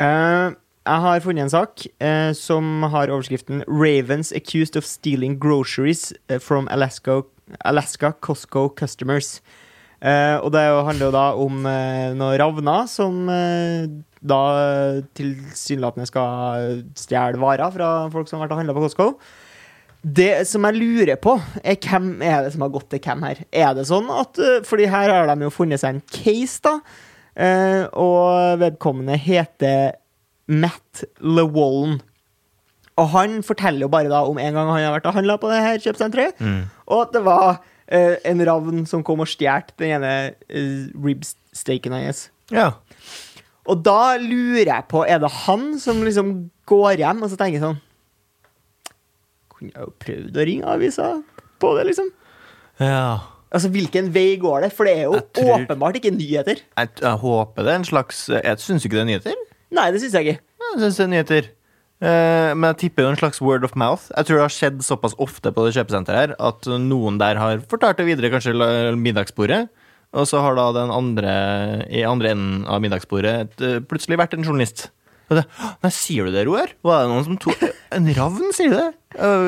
Uh, 0.00 0.54
jeg 0.86 1.00
har 1.02 1.20
funnet 1.20 1.42
en 1.42 1.50
sak 1.50 1.86
uh, 2.00 2.32
som 2.32 2.82
har 2.82 3.08
overskriften 3.08 3.64
'Ravens 3.66 4.32
accused 4.32 4.76
of 4.76 4.84
stealing 4.84 5.38
groceries 5.40 6.12
eh, 6.28 6.38
from 6.38 6.68
Alaska, 6.70 7.22
Alaska 7.64 8.10
Costco 8.20 8.68
customers'. 8.80 9.40
Uh, 10.02 10.44
og 10.44 10.52
det 10.52 10.60
er 10.60 10.84
handler 10.84 11.06
jo 11.06 11.12
da 11.12 11.32
om 11.34 11.62
noen 11.62 12.38
ravner 12.40 12.86
som 12.86 13.26
da 14.20 14.42
tilsynelatende 15.14 16.06
skal 16.06 16.84
stjele 16.94 17.40
varer 17.40 17.70
fra 17.72 18.08
folk 18.10 18.28
som 18.28 18.38
har 18.38 18.46
vært 18.46 18.52
og 18.52 18.58
handla 18.58 18.74
på 18.74 18.82
Costco. 18.84 19.18
Det 20.02 20.46
som 20.46 20.62
jeg 20.68 20.76
lurer 20.78 21.16
på, 21.18 21.34
er 21.64 21.76
hvem 21.82 22.22
er 22.22 22.44
det 22.46 22.52
som 22.54 22.62
har 22.62 22.70
gått 22.74 22.88
til 22.92 23.00
hvem 23.02 23.22
her. 23.26 23.40
Er 23.52 23.72
det 23.74 23.86
sånn 23.88 24.06
at 24.12 24.38
eh, 24.38 24.60
Fordi 24.66 24.86
her 24.92 25.10
har 25.10 25.26
de 25.32 25.46
jo 25.48 25.50
funnet 25.54 25.80
seg 25.82 25.96
en 25.96 26.02
case, 26.12 26.60
da. 26.62 26.76
eh, 27.36 27.86
og 27.92 28.58
vedkommende 28.62 29.16
heter 29.18 29.96
Matt 30.48 31.02
LeWallen. 31.20 31.96
Og 32.96 33.08
han 33.12 33.40
forteller 33.44 33.82
jo 33.84 33.88
bare 33.92 34.08
da 34.08 34.22
om 34.24 34.38
en 34.38 34.54
gang 34.54 34.70
han 34.70 34.84
har 34.86 34.94
vært 34.94 35.08
og 35.10 35.16
handla 35.18 35.34
på 35.42 35.50
det 35.50 35.58
her 35.64 35.82
kjøpesenteret, 35.82 36.38
Mm. 36.40 36.62
og 36.86 37.02
at 37.02 37.12
det 37.12 37.24
var 37.26 37.58
eh, 37.88 38.14
en 38.24 38.40
ravn 38.46 38.86
som 38.88 39.02
kom 39.04 39.20
og 39.20 39.28
stjal 39.28 39.66
den 39.76 39.98
ene 39.98 40.12
ribsteken 40.94 41.92
hans. 41.92 42.28
Ja. 42.54 42.70
Og 43.66 43.82
da 43.84 44.16
lurer 44.22 44.70
jeg 44.70 44.86
på, 44.88 45.02
er 45.04 45.18
det 45.18 45.30
han 45.44 45.78
som 45.82 46.00
liksom 46.06 46.50
går 46.70 47.02
hjem 47.02 47.22
og 47.26 47.30
så 47.32 47.36
tenker 47.40 47.60
sånn 47.64 47.80
Kunne 49.56 49.72
jeg 49.72 49.86
jo 49.86 49.92
prøvd 50.04 50.36
å 50.36 50.46
ringe 50.50 50.68
avisa 50.76 51.08
på 51.62 51.72
det, 51.78 51.86
liksom? 51.92 52.12
ja. 52.82 53.06
Altså, 53.56 53.68
hvilken 53.72 54.08
vei 54.12 54.34
går 54.42 54.64
det? 54.66 54.68
For 54.74 54.84
det 54.84 54.96
er 54.98 55.04
jo 55.06 55.20
tror- 55.32 55.62
åpenbart 55.62 55.96
ikke 56.00 56.10
nyheter. 56.12 56.58
Jeg, 56.76 56.88
jeg 57.00 57.20
håper 57.22 57.62
det 57.64 57.70
er 57.72 57.78
en 57.78 57.86
slags 57.86 58.24
Jeg 58.34 58.58
syns 58.60 58.84
ikke 58.84 58.98
det 58.98 59.04
er 59.04 59.08
nyheter. 59.12 59.38
Nei, 59.72 59.84
det 59.94 60.00
syns 60.02 60.16
jeg 60.18 60.26
ikke. 60.26 60.40
Jeg 60.66 60.80
synes 60.82 60.98
det 60.98 61.04
er 61.04 61.12
nyheter. 61.12 61.48
Eh, 62.02 62.50
men 62.52 62.66
jeg 62.74 62.78
tipper 62.82 63.06
jo 63.06 63.12
en 63.14 63.20
slags 63.22 63.40
word 63.40 63.64
of 63.64 63.76
mouth. 63.78 64.10
Jeg 64.10 64.26
tror 64.28 64.36
det 64.42 64.44
har 64.44 64.52
skjedd 64.56 64.82
såpass 64.84 65.14
ofte 65.22 65.52
på 65.54 65.64
det 65.64 65.72
kjøpesenteret 65.78 66.18
her 66.20 66.34
at 66.50 66.68
noen 66.82 67.16
der 67.22 67.40
har 67.40 67.62
fortalt 67.70 68.02
det 68.02 68.08
videre, 68.10 68.32
kanskje 68.34 68.52
middagsbordet. 68.98 69.62
Og 70.16 70.28
så 70.28 70.42
har 70.42 70.58
da 70.58 70.66
den 70.76 70.92
andre 70.92 71.32
i 71.88 72.02
andre 72.06 72.34
enden 72.34 72.66
av 72.68 72.82
middagsbordet 72.84 73.62
eh, 73.62 73.78
plutselig 73.88 74.18
vært 74.20 74.36
en 74.36 74.44
journalist. 74.44 74.90
Og 75.26 75.40
det, 75.40 75.44
Nei, 75.82 75.90
sier 75.94 76.26
du 76.28 76.34
det, 76.34 76.44
Roar? 76.46 76.70
Var 76.86 77.02
det 77.02 77.10
noen 77.10 77.24
som 77.26 77.38
tok 77.42 77.64
En 77.96 78.06
ravn, 78.14 78.52
sier 78.54 78.70
du 78.70 78.76
det? 78.78 78.90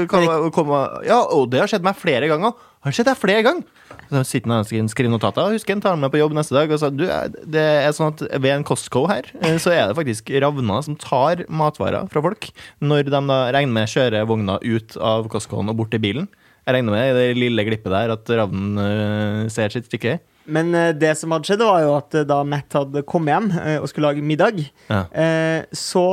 Kan, 0.09 0.25
komme, 0.55 0.81
ja, 1.07 1.21
og 1.35 1.51
det 1.53 1.61
har 1.61 1.71
skjedd 1.71 1.85
meg 1.85 1.99
flere 2.01 2.31
ganger. 2.31 2.55
Har 2.87 2.95
skjedd 2.95 3.11
deg 3.11 3.19
flere 3.21 3.45
ganger. 3.45 3.67
Så 4.09 4.23
sitter 4.25 4.55
han 4.55 4.65
og 4.65 4.91
skriver 4.93 5.13
notater. 5.13 5.53
Husker 5.53 5.77
han 5.77 5.83
tar 5.85 5.99
med 6.01 6.13
på 6.13 6.21
jobb 6.21 6.35
neste 6.39 6.57
dag 6.57 6.71
og 6.73 6.81
sa 6.81 6.89
du, 6.93 7.05
det 7.05 7.65
er 7.85 7.93
sånn 7.97 8.15
at 8.15 8.25
ved 8.41 8.55
en 8.55 8.65
Costco 8.67 9.05
her, 9.11 9.29
eh, 9.43 9.59
så 9.61 9.75
er 9.75 9.91
det 9.91 9.99
faktisk 9.99 10.33
ravner 10.41 10.85
som 10.87 10.97
tar 10.99 11.45
matvarer 11.51 12.09
fra 12.13 12.23
folk 12.25 12.49
når 12.81 13.11
de 13.11 13.23
da 13.29 13.41
regner 13.55 13.75
med 13.75 13.93
kjører 13.93 14.29
vogna 14.31 14.57
ut 14.65 14.97
av 14.97 15.29
Costcoen 15.33 15.69
og 15.69 15.83
bort 15.83 15.93
til 15.93 16.03
bilen. 16.03 16.31
Jeg 16.65 16.79
regner 16.79 16.95
med 16.95 17.11
i 17.11 17.17
det 17.17 17.37
lille 17.39 17.65
glippet 17.69 17.93
der 17.93 18.15
at 18.17 18.35
ravnen 18.41 18.81
eh, 18.83 19.45
ser 19.53 19.75
sitt 19.75 19.91
stykke. 19.91 20.19
Men 20.49 20.71
eh, 20.75 20.93
det 20.97 21.11
som 21.21 21.33
hadde 21.35 21.45
skjedd, 21.49 21.61
var 21.67 21.83
jo 21.85 21.91
at 21.99 22.15
eh, 22.17 22.25
da 22.29 22.39
Matt 22.49 22.73
hadde 22.73 23.03
kommet 23.09 23.35
hjem 23.35 23.49
eh, 23.61 23.77
og 23.83 23.89
skulle 23.91 24.09
lage 24.09 24.25
middag, 24.25 24.63
Ja. 24.89 25.03
eh, 25.13 25.67
så 25.77 26.05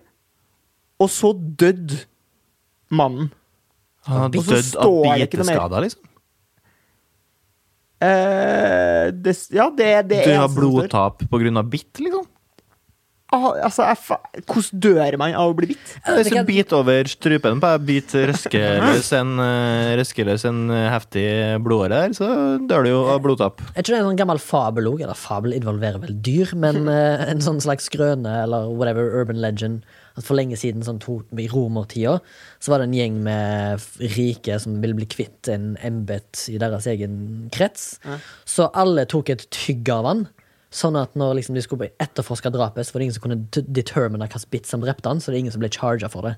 og 1.02 1.10
så 1.10 1.34
døde 1.34 2.04
mannen. 2.94 3.30
Han 4.10 4.26
har 4.26 4.34
dødd 4.34 4.66
står 4.66 5.12
av 5.12 5.22
biteskader, 5.26 5.86
liksom. 5.86 6.11
Eh, 8.02 9.12
det, 9.14 9.36
ja, 9.54 9.70
det, 9.70 9.90
det 10.10 10.22
Du 10.26 10.32
er 10.34 10.40
har 10.42 10.54
blodtap 10.54 11.22
av 11.32 11.66
bitt, 11.70 11.94
liksom. 12.02 12.28
Ah, 13.32 13.46
altså, 13.64 13.86
jeg, 13.88 13.96
fa- 14.04 14.18
hvordan 14.44 14.80
dør 14.84 15.16
man 15.22 15.32
av 15.40 15.54
å 15.54 15.56
bli 15.56 15.70
bitt? 15.70 15.92
Hvis 16.04 16.32
du 16.34 16.42
biter 16.50 16.82
over 16.82 17.08
strupen 17.08 17.62
på 17.64 17.70
deg, 17.72 17.86
biter 17.88 18.26
røskeløs 18.28 19.12
en, 19.16 19.32
eh, 19.40 19.92
røskeløs 20.02 20.44
en 20.50 20.60
eh, 20.76 20.90
heftig 20.92 21.24
blodåre 21.64 22.02
der, 22.10 22.18
så 22.18 22.28
dør 22.68 22.84
du 22.84 22.90
jo 22.92 23.00
av 23.14 23.22
blodtap. 23.24 23.64
Jeg 23.78 23.86
tror 23.88 23.94
det 23.96 24.00
er 24.02 24.04
en 24.04 24.10
sånn 24.10 24.20
gammel 24.20 24.42
fabel 24.44 24.92
òg? 24.92 25.06
Eller 25.06 25.16
fabel 25.16 25.56
involverer 25.56 26.04
vel 26.04 26.18
dyr, 26.28 26.52
men 26.60 26.90
en 26.92 27.40
sånn 27.46 27.64
slags 27.64 27.88
grøne 27.94 28.42
eller 28.44 28.68
whatever 28.76 29.08
urban 29.22 29.40
legend 29.40 29.88
at 30.18 30.26
for 30.28 30.36
lenge 30.38 30.58
siden, 30.60 30.84
sånn 30.86 31.00
to, 31.02 31.22
i 31.40 31.48
romertida, 31.52 32.18
så 32.60 32.74
var 32.74 32.82
det 32.82 32.90
en 32.90 32.98
gjeng 32.98 33.22
med 33.26 33.88
rike 34.18 34.58
som 34.60 34.80
ville 34.84 34.98
bli 34.98 35.08
kvitt 35.12 35.50
en 35.52 35.74
embet 35.88 36.46
i 36.52 36.58
deres 36.62 36.88
egen 36.92 37.50
krets. 37.54 37.96
Så 38.46 38.68
alle 38.78 39.08
tok 39.10 39.32
et 39.34 39.48
tygg 39.56 39.90
av 39.94 40.10
han. 40.10 40.26
Sånn 40.72 40.96
at 40.96 41.18
når 41.20 41.34
liksom 41.42 41.58
de 41.58 41.62
skulle 41.66 41.90
etterforske 42.00 42.48
drapet, 42.56 42.88
så 42.88 42.94
var 42.96 43.02
det 43.02 43.10
ingen 43.10 43.16
som 43.18 43.24
kunne 43.26 43.66
determine 43.76 44.24
hvilken 44.24 44.52
bit 44.56 44.70
som 44.70 44.84
drepte 44.84 45.12
han, 45.12 45.20
så 45.20 45.32
det 45.32 45.36
er 45.40 45.44
ingen 45.46 45.56
som 45.56 45.64
ble 45.64 45.72
charga 45.76 46.08
for 46.12 46.30
det. 46.30 46.38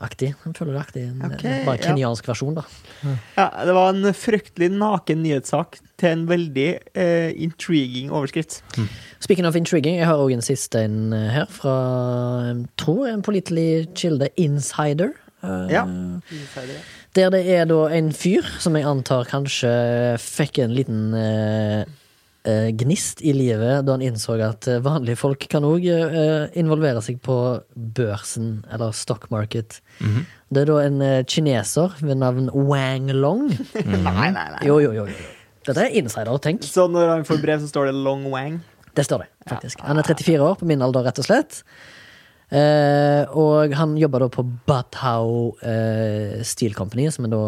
Aktig. 0.00 0.30
Jeg 0.32 0.54
føler 0.56 0.72
det 0.72 0.78
er 0.78 0.84
aktig. 0.86 1.02
En, 1.10 1.22
Ok, 1.28 1.42
bare 1.66 1.76
ja. 1.76 1.82
kenyansk 1.84 2.28
versjon, 2.30 2.54
da. 2.56 2.62
Ja, 3.36 3.48
det 3.68 3.74
var 3.76 3.90
en 3.92 4.14
fryktelig 4.16 4.70
naken 4.72 5.20
nyhetssak 5.26 5.76
til 6.00 6.08
en 6.14 6.22
veldig 6.30 6.68
eh, 6.96 7.30
intriguing 7.36 8.08
overskrift. 8.08 8.62
Speaking 9.20 9.44
of 9.46 9.58
intriguing, 9.60 9.98
jeg 10.00 10.08
har 10.08 10.16
òg 10.22 10.32
en 10.32 10.44
siste 10.44 10.80
en 10.86 11.12
eh, 11.12 11.28
her 11.34 11.50
fra 11.52 11.74
jeg 12.48 12.64
tror 12.80 13.10
en 13.12 13.22
pålitelig 13.26 13.90
kilde, 13.94 14.30
Insider. 14.40 15.12
Eh, 15.44 15.66
Ja. 15.76 15.84
Der 17.16 17.30
det 17.34 17.42
er 17.50 17.64
da 17.66 17.88
en 17.90 18.12
fyr 18.14 18.46
som 18.62 18.76
jeg 18.78 18.86
antar 18.86 19.24
kanskje 19.26 19.70
fikk 20.22 20.60
en 20.62 20.74
liten 20.76 21.14
eh, 21.18 21.80
eh, 21.80 21.84
gnist 22.44 23.20
i 23.20 23.34
livet 23.36 23.84
da 23.84 23.96
han 23.96 24.04
innså 24.04 24.38
at 24.40 24.68
eh, 24.70 24.80
vanlige 24.80 25.20
folk 25.20 25.44
kan 25.52 25.66
òg 25.68 25.84
involvere 26.56 27.02
seg 27.04 27.18
på 27.24 27.36
børsen, 27.74 28.64
eller 28.72 28.94
stock 28.96 29.28
market. 29.30 29.80
Det 30.50 30.64
er 30.64 30.70
da 30.70 30.78
en 30.82 31.02
eh, 31.04 31.20
kineser 31.28 31.94
ved 32.00 32.18
navn 32.18 32.48
Wang 32.54 33.12
Long. 33.14 33.46
Nei, 33.84 34.30
nei, 34.34 34.48
nei. 34.56 34.64
Jo, 34.66 34.80
jo, 34.82 34.90
jo. 34.96 35.06
jo. 35.06 35.28
Dette 35.68 35.84
er 35.84 35.96
insider, 36.00 36.32
tenk. 36.42 36.64
Så 36.66 36.88
når 36.90 37.12
han 37.12 37.24
får 37.28 37.38
brev, 37.42 37.60
så 37.62 37.68
står 37.70 37.90
det 37.90 37.94
'Long 38.00 38.24
Wang'? 38.32 38.60
Det 38.96 39.04
står 39.06 39.22
det, 39.22 39.28
faktisk. 39.46 39.80
Han 39.86 40.00
er 40.00 40.02
34 40.02 40.42
år, 40.42 40.56
på 40.58 40.66
min 40.66 40.82
alder, 40.82 41.04
rett 41.06 41.20
og 41.20 41.26
slett. 41.28 41.60
Eh, 42.50 43.22
og 43.38 43.70
han 43.78 43.94
jobber 44.00 44.24
da 44.24 44.28
på 44.34 44.42
Batao 44.66 45.52
eh, 45.62 46.40
Steel 46.42 46.74
Company, 46.74 47.06
som 47.14 47.28
er 47.28 47.34
da 47.36 47.44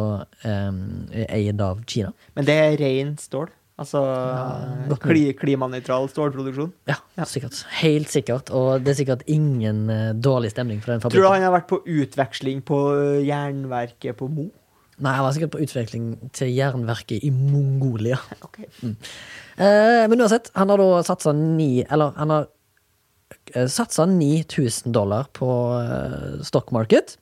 eh, 0.46 1.26
eid 1.26 1.64
av 1.64 1.82
Kina. 1.90 2.12
Men 2.38 2.46
det 2.46 2.58
er 2.60 2.78
ren 2.78 3.16
stål? 3.18 3.50
Altså 3.80 4.02
ja, 4.04 4.96
kli, 5.00 5.22
klimanøytral 5.38 6.04
stålproduksjon? 6.12 6.72
Ja, 6.90 6.98
sikkert. 7.26 7.62
Helt 7.80 8.12
sikkert. 8.12 8.52
Og 8.54 8.84
det 8.84 8.92
er 8.92 8.98
sikkert 9.00 9.22
ingen 9.32 9.86
uh, 9.88 10.10
dårlig 10.12 10.52
stemning 10.52 10.82
fra 10.84 10.98
den 10.98 11.04
Tror 11.06 11.24
du 11.24 11.30
han 11.30 11.46
har 11.46 11.54
vært 11.54 11.70
på 11.72 11.80
utveksling 11.80 12.60
på 12.68 12.80
jernverket 13.24 14.18
på 14.20 14.28
Mo? 14.30 14.50
Nei, 15.02 15.14
han 15.16 15.24
var 15.24 15.34
sikkert 15.34 15.54
på 15.54 15.62
utveksling 15.64 16.10
til 16.36 16.52
jernverket 16.52 17.24
i 17.24 17.32
Mongolia. 17.34 18.20
Ok. 18.46 18.60
Uh, 18.82 20.04
men 20.08 20.20
uansett, 20.20 20.52
han 20.56 20.72
har 20.72 20.80
da 20.80 21.02
satsa 21.04 21.34
ni 21.36 21.82
Eller 21.82 22.14
han 22.16 22.30
har 22.32 22.46
eh, 23.52 23.66
satsa 23.68 24.06
9000 24.08 24.94
dollar 24.94 25.28
på 25.36 25.48
uh, 25.80 26.40
stock 26.44 26.72
market. 26.76 27.16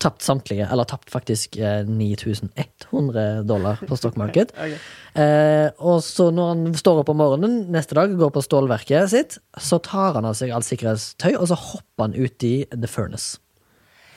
Tapt 0.00 0.24
samtlige, 0.24 0.64
eller 0.72 0.88
tapt 0.88 1.10
faktisk 1.12 1.58
eh, 1.60 1.82
9100 1.84 3.42
dollar 3.48 3.82
på 3.84 3.98
stokkmarked. 4.00 4.54
okay. 4.56 4.78
Eh, 5.20 5.68
og 5.76 6.00
så 6.06 6.30
når 6.32 6.54
han 6.54 6.64
står 6.78 7.02
opp 7.02 7.12
om 7.12 7.20
morgenen 7.20 7.58
neste 7.74 7.98
dag, 7.98 8.14
går 8.16 8.32
på 8.32 8.44
stålverket 8.46 9.12
sitt, 9.12 9.38
så 9.60 9.80
tar 9.84 10.16
han 10.16 10.28
av 10.28 10.38
seg 10.38 10.54
alt 10.56 10.68
sikkerhetstøy, 10.68 11.34
og 11.36 11.50
så 11.52 11.60
hopper 11.60 12.08
han 12.08 12.16
ut 12.16 12.48
i 12.48 12.54
the 12.72 12.88
furnace. 12.88 13.36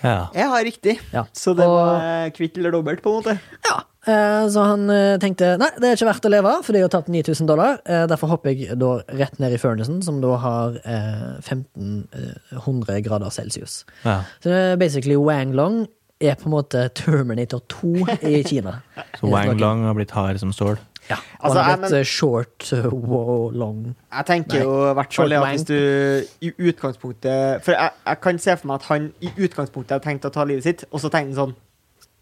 Ja. 0.04 0.28
Jeg 0.36 0.47
har 0.51 0.64
riktig. 0.68 0.99
Ja. 1.14 1.24
Så 1.34 1.56
det 1.56 1.66
Og- 1.66 1.74
var 1.78 2.01
eh, 2.26 2.30
kvitt 2.36 2.58
eller 2.58 2.72
dobbelt, 2.76 3.01
på 3.01 3.10
en 3.14 3.22
måte. 3.24 3.39
Ja, 3.70 3.78
eh, 4.06 4.47
så 4.51 4.66
han 4.68 4.89
eh, 4.91 5.18
tenkte 5.24 5.54
nei, 5.58 5.70
det 5.80 5.89
er 5.89 5.95
ikke 5.95 6.10
verdt 6.12 6.28
å 6.28 6.32
leve, 6.34 6.51
av, 6.58 6.64
for 6.68 6.74
jeg 6.76 6.84
har 6.84 6.89
tapt 6.93 7.08
9000 7.14 7.47
dollar. 7.47 7.80
Eh, 7.86 8.06
derfor 8.12 8.28
hopper 8.34 8.51
jeg 8.51 8.78
da 8.80 8.97
rett 9.16 9.39
ned 9.39 9.54
i 9.56 9.62
furnacen, 9.62 10.01
som 10.04 10.20
da 10.22 10.36
har 10.43 10.76
eh, 10.84 11.39
1500 11.39 13.01
grader 13.06 13.30
celsius. 13.32 13.84
ja. 14.04 14.22
Så 14.43 14.49
det 14.51 14.62
er 14.74 14.76
basically 14.82 15.16
Wang 15.18 15.54
Long 15.56 15.86
er 16.24 16.36
på 16.39 16.47
en 16.47 16.54
måte 16.56 16.86
Terminator 16.95 17.60
2 17.68 18.06
i 18.24 18.43
Kina. 18.47 18.78
Så 19.20 19.28
Wang 19.32 19.58
Lang 19.60 19.84
har 19.88 19.93
blitt 19.97 20.12
hard 20.16 20.39
som 20.39 20.54
stål. 20.56 20.78
Ja, 21.10 21.18
Altså, 21.43 21.58
han 21.60 21.64
har 21.66 21.72
jeg- 21.72 21.80
blitt 21.84 21.93
eh, 21.99 22.04
short, 22.04 22.70
uh, 22.74 22.93
wow, 22.93 23.49
long. 23.51 23.95
Jeg 24.14 24.26
tenker 24.26 24.54
Nei. 24.54 24.64
jo 24.64 24.91
i 24.91 24.93
hvert 24.93 25.14
fall 25.14 25.30
hvis 25.30 25.66
du 25.68 26.28
i 26.41 26.51
utgangspunktet 26.72 27.64
For 27.66 27.72
jeg, 27.76 27.91
jeg 28.08 28.22
kan 28.22 28.39
se 28.39 28.56
for 28.58 28.68
meg 28.68 28.76
at 28.82 28.88
han 28.91 29.10
i 29.22 29.32
utgangspunktet 29.47 29.91
har 29.97 29.99
tenkt 30.06 30.26
å 30.26 30.32
ta 30.32 30.43
livet 30.47 30.64
sitt, 30.64 30.86
og 30.91 31.01
så 31.04 31.10
tenker 31.12 31.34
han 31.36 31.39
sånn 31.49 31.56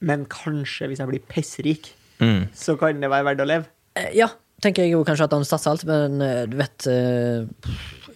Men 0.02 0.26
kanskje 0.26 0.88
hvis 0.90 0.98
jeg 1.04 1.08
blir 1.12 1.20
pissrik, 1.30 1.92
Mm. 2.22 2.48
så 2.54 2.76
kan 2.78 3.00
det 3.02 3.10
være 3.10 3.26
verdt 3.26 3.42
å 3.42 3.46
leve. 3.48 3.66
Eh, 3.96 4.12
ja, 4.14 4.28
tenker 4.62 4.84
jeg 4.84 4.92
jo 4.92 5.04
kanskje 5.04 5.24
at 5.26 5.32
han 5.34 5.44
satser 5.44 5.72
alt, 5.72 5.86
men 5.86 6.22
eh, 6.22 6.46
du 6.46 6.56
vet 6.58 6.86
er 6.88 7.48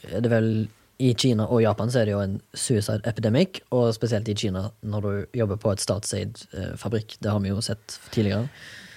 Det 0.05 0.25
er 0.25 0.29
vel 0.29 0.67
I 0.99 1.13
Kina 1.13 1.43
og 1.49 1.61
Japan 1.61 1.89
så 1.89 1.99
er 2.01 2.05
det 2.05 2.13
jo 2.13 2.19
en 2.21 2.35
suicide 2.53 3.01
epidemic, 3.05 3.61
og 3.71 3.93
spesielt 3.93 4.29
i 4.29 4.35
Kina 4.35 4.71
når 4.85 5.01
du 5.01 5.25
jobber 5.41 5.57
på 5.57 5.71
et 5.73 5.79
statseid 5.83 6.37
eh, 6.53 6.75
fabrikk. 6.77 7.17
Det 7.19 7.29
har 7.31 7.39
vi 7.39 7.49
jo 7.49 7.59
sett 7.61 7.99
tidligere. 8.11 8.47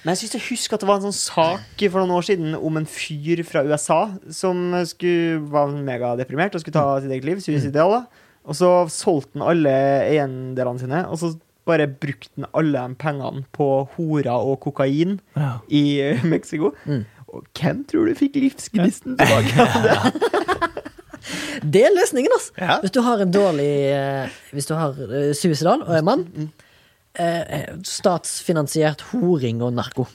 Men 0.09 0.15
jeg 0.17 0.23
synes 0.23 0.35
jeg 0.39 0.45
husker 0.49 0.73
at 0.79 0.81
det 0.81 0.89
var 0.89 1.03
en 1.03 1.11
sånn 1.11 1.19
sak 1.21 1.83
for 1.93 2.01
noen 2.01 2.15
år 2.17 2.25
siden 2.25 2.55
om 2.57 2.79
en 2.81 2.87
fyr 2.89 3.43
fra 3.45 3.61
USA 3.69 3.99
som 4.33 4.71
skulle, 4.89 5.35
var 5.53 5.69
megadeprimert 5.69 6.55
og 6.57 6.63
skulle 6.63 6.79
ta 6.79 6.95
sitt 7.05 7.13
eget 7.13 7.27
liv. 7.29 7.43
Suicidal, 7.45 7.93
da. 7.93 8.23
Og 8.49 8.57
så 8.57 8.71
solgte 8.89 9.37
han 9.37 9.45
alle 9.51 9.75
eiendelene 10.07 10.81
sine, 10.81 11.03
og 11.13 11.21
så 11.21 11.35
bare 11.69 11.85
brukte 11.93 12.33
han 12.39 12.49
alle 12.57 12.87
de 12.89 12.97
pengene 13.05 13.45
på 13.53 13.67
horer 13.99 14.33
og 14.33 14.57
kokain 14.65 15.19
Ja. 15.37 15.51
i 15.69 15.83
eh, 16.01 16.25
Mexico. 16.33 16.71
Mm. 16.89 17.05
Og 17.29 17.45
hvem 17.61 17.83
tror 17.93 18.09
du 18.09 18.17
fikk 18.17 18.39
livsgnisten 18.41 19.19
tilbake? 19.21 19.61
av 19.61 19.85
det? 19.91 19.99
Det 21.69 21.83
er 21.85 21.93
løsningen, 21.93 22.33
altså! 22.33 22.55
Ja. 22.57 22.79
Hvis 22.81 22.95
du 22.97 23.03
har 23.05 23.21
en 23.21 23.33
dårlig 23.35 23.69
eh, 23.93 24.37
Hvis 24.57 24.69
du 24.71 24.73
har 24.79 24.95
uh, 24.97 25.35
suicidal 25.37 25.83
og 25.85 25.93
er 25.99 26.07
mann, 26.07 26.23
eh, 27.19 27.75
statsfinansiert 27.85 29.03
horing 29.13 29.63
og 29.63 29.75
narko. 29.77 30.07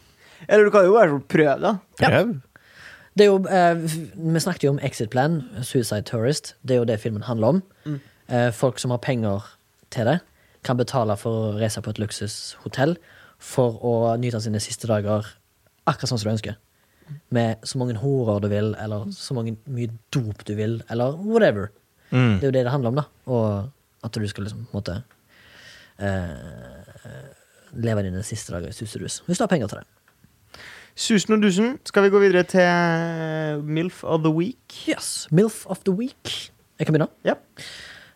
Eller 0.47 0.67
du 0.67 0.71
kan 0.73 0.85
jo 0.87 0.95
bare 0.97 1.19
prøve, 1.19 1.59
da. 1.61 1.75
Prøv. 1.99 2.33
Det 3.13 3.25
er 3.25 3.29
jo, 3.29 3.37
eh, 3.45 3.75
vi 4.33 4.39
snakket 4.39 4.63
jo 4.63 4.73
om 4.73 4.79
Exit 4.81 5.09
Plan, 5.09 5.43
Suicide 5.61 6.01
Tourist. 6.01 6.55
Det 6.63 6.75
er 6.75 6.81
jo 6.81 6.89
det 6.89 6.99
filmen 6.99 7.23
handler 7.23 7.47
om. 7.47 7.63
Eh, 8.29 8.51
folk 8.51 8.79
som 8.79 8.91
har 8.91 8.97
penger 8.97 9.43
til 9.91 10.05
det, 10.05 10.19
kan 10.63 10.77
betale 10.77 11.17
for 11.17 11.29
å 11.29 11.59
reise 11.59 11.81
på 11.81 11.91
et 11.91 11.99
luksushotell 11.99 12.97
for 13.37 13.79
å 13.83 14.15
nyte 14.17 14.39
sine 14.41 14.61
siste 14.63 14.87
dager 14.87 15.27
akkurat 15.85 16.09
sånn 16.09 16.19
som 16.21 16.29
du 16.29 16.33
ønsker. 16.33 16.55
Med 17.35 17.61
så 17.67 17.77
mange 17.77 17.99
horer 17.99 18.39
du 18.41 18.47
vil, 18.47 18.73
eller 18.79 19.11
så 19.11 19.35
mange, 19.35 19.57
mye 19.67 19.91
dop 20.15 20.45
du 20.47 20.55
vil, 20.55 20.81
eller 20.89 21.17
whatever. 21.19 21.69
Mm. 22.11 22.39
Det 22.39 22.43
er 22.43 22.47
jo 22.47 22.55
det 22.55 22.63
det 22.63 22.71
handler 22.71 22.93
om, 22.93 23.01
da. 23.01 23.05
Og 23.27 23.69
at 24.03 24.15
du 24.15 24.27
skal 24.27 24.47
liksom 24.47 24.65
måte 24.73 25.03
eh, 25.99 26.82
leve 27.73 28.03
dine 28.05 28.23
siste 28.23 28.53
dager 28.53 28.69
i 28.69 28.77
suserus. 28.77 29.21
Hvis 29.27 29.39
du 29.39 29.43
har 29.45 29.51
penger 29.51 29.71
til 29.71 29.81
det. 29.81 29.87
Susen 30.95 31.33
og 31.33 31.41
dusen. 31.41 31.77
Skal 31.85 32.05
vi 32.05 32.11
gå 32.13 32.19
videre 32.21 32.43
til 32.43 33.63
MILF 33.65 34.03
of 34.03 34.21
the 34.21 34.29
week? 34.29 34.85
Yes. 34.89 35.27
Milf 35.31 35.65
of 35.65 35.81
the 35.87 35.93
week. 35.93 36.51
Jeg 36.79 36.85
kan 36.87 36.93
begynne. 36.93 37.09
Yep. 37.25 37.41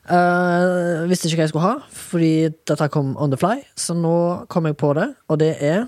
Uh, 0.08 1.10
visste 1.10 1.28
ikke 1.28 1.42
hva 1.42 1.46
jeg 1.48 1.52
skulle 1.52 1.68
ha, 1.68 1.74
fordi 1.92 2.34
dette 2.70 2.88
kom 2.94 3.16
on 3.20 3.34
the 3.34 3.40
fly. 3.40 3.64
Så 3.76 3.96
nå 3.98 4.46
kom 4.48 4.70
jeg 4.70 4.78
på 4.80 4.94
det, 4.96 5.10
og 5.28 5.40
det 5.42 5.56
er 5.60 5.88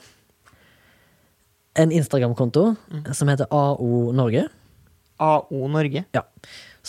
en 1.79 1.93
Instagram-konto 1.95 2.65
som 3.15 3.31
heter 3.31 3.47
AO 3.53 4.09
Norge. 4.11 4.47
AO 5.19 5.67
Norge. 5.71 6.03
Ja. 6.15 6.25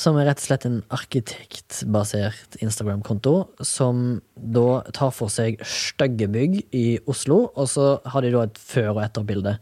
Som 0.01 0.16
er 0.16 0.30
rett 0.30 0.40
og 0.40 0.46
slett 0.46 0.64
en 0.64 0.78
arkitektbasert 0.96 2.57
Instagram-konto, 2.64 3.34
som 3.66 4.20
da 4.32 4.80
tar 4.96 5.11
for 5.12 5.28
seg 5.32 5.61
stygge 5.66 6.28
bygg 6.32 6.55
i 6.72 6.84
Oslo, 7.11 7.51
og 7.53 7.68
så 7.68 7.88
har 8.09 8.24
de 8.24 8.30
da 8.32 8.46
et 8.46 8.57
før- 8.57 8.94
og 8.94 9.03
etterbilde. 9.05 9.59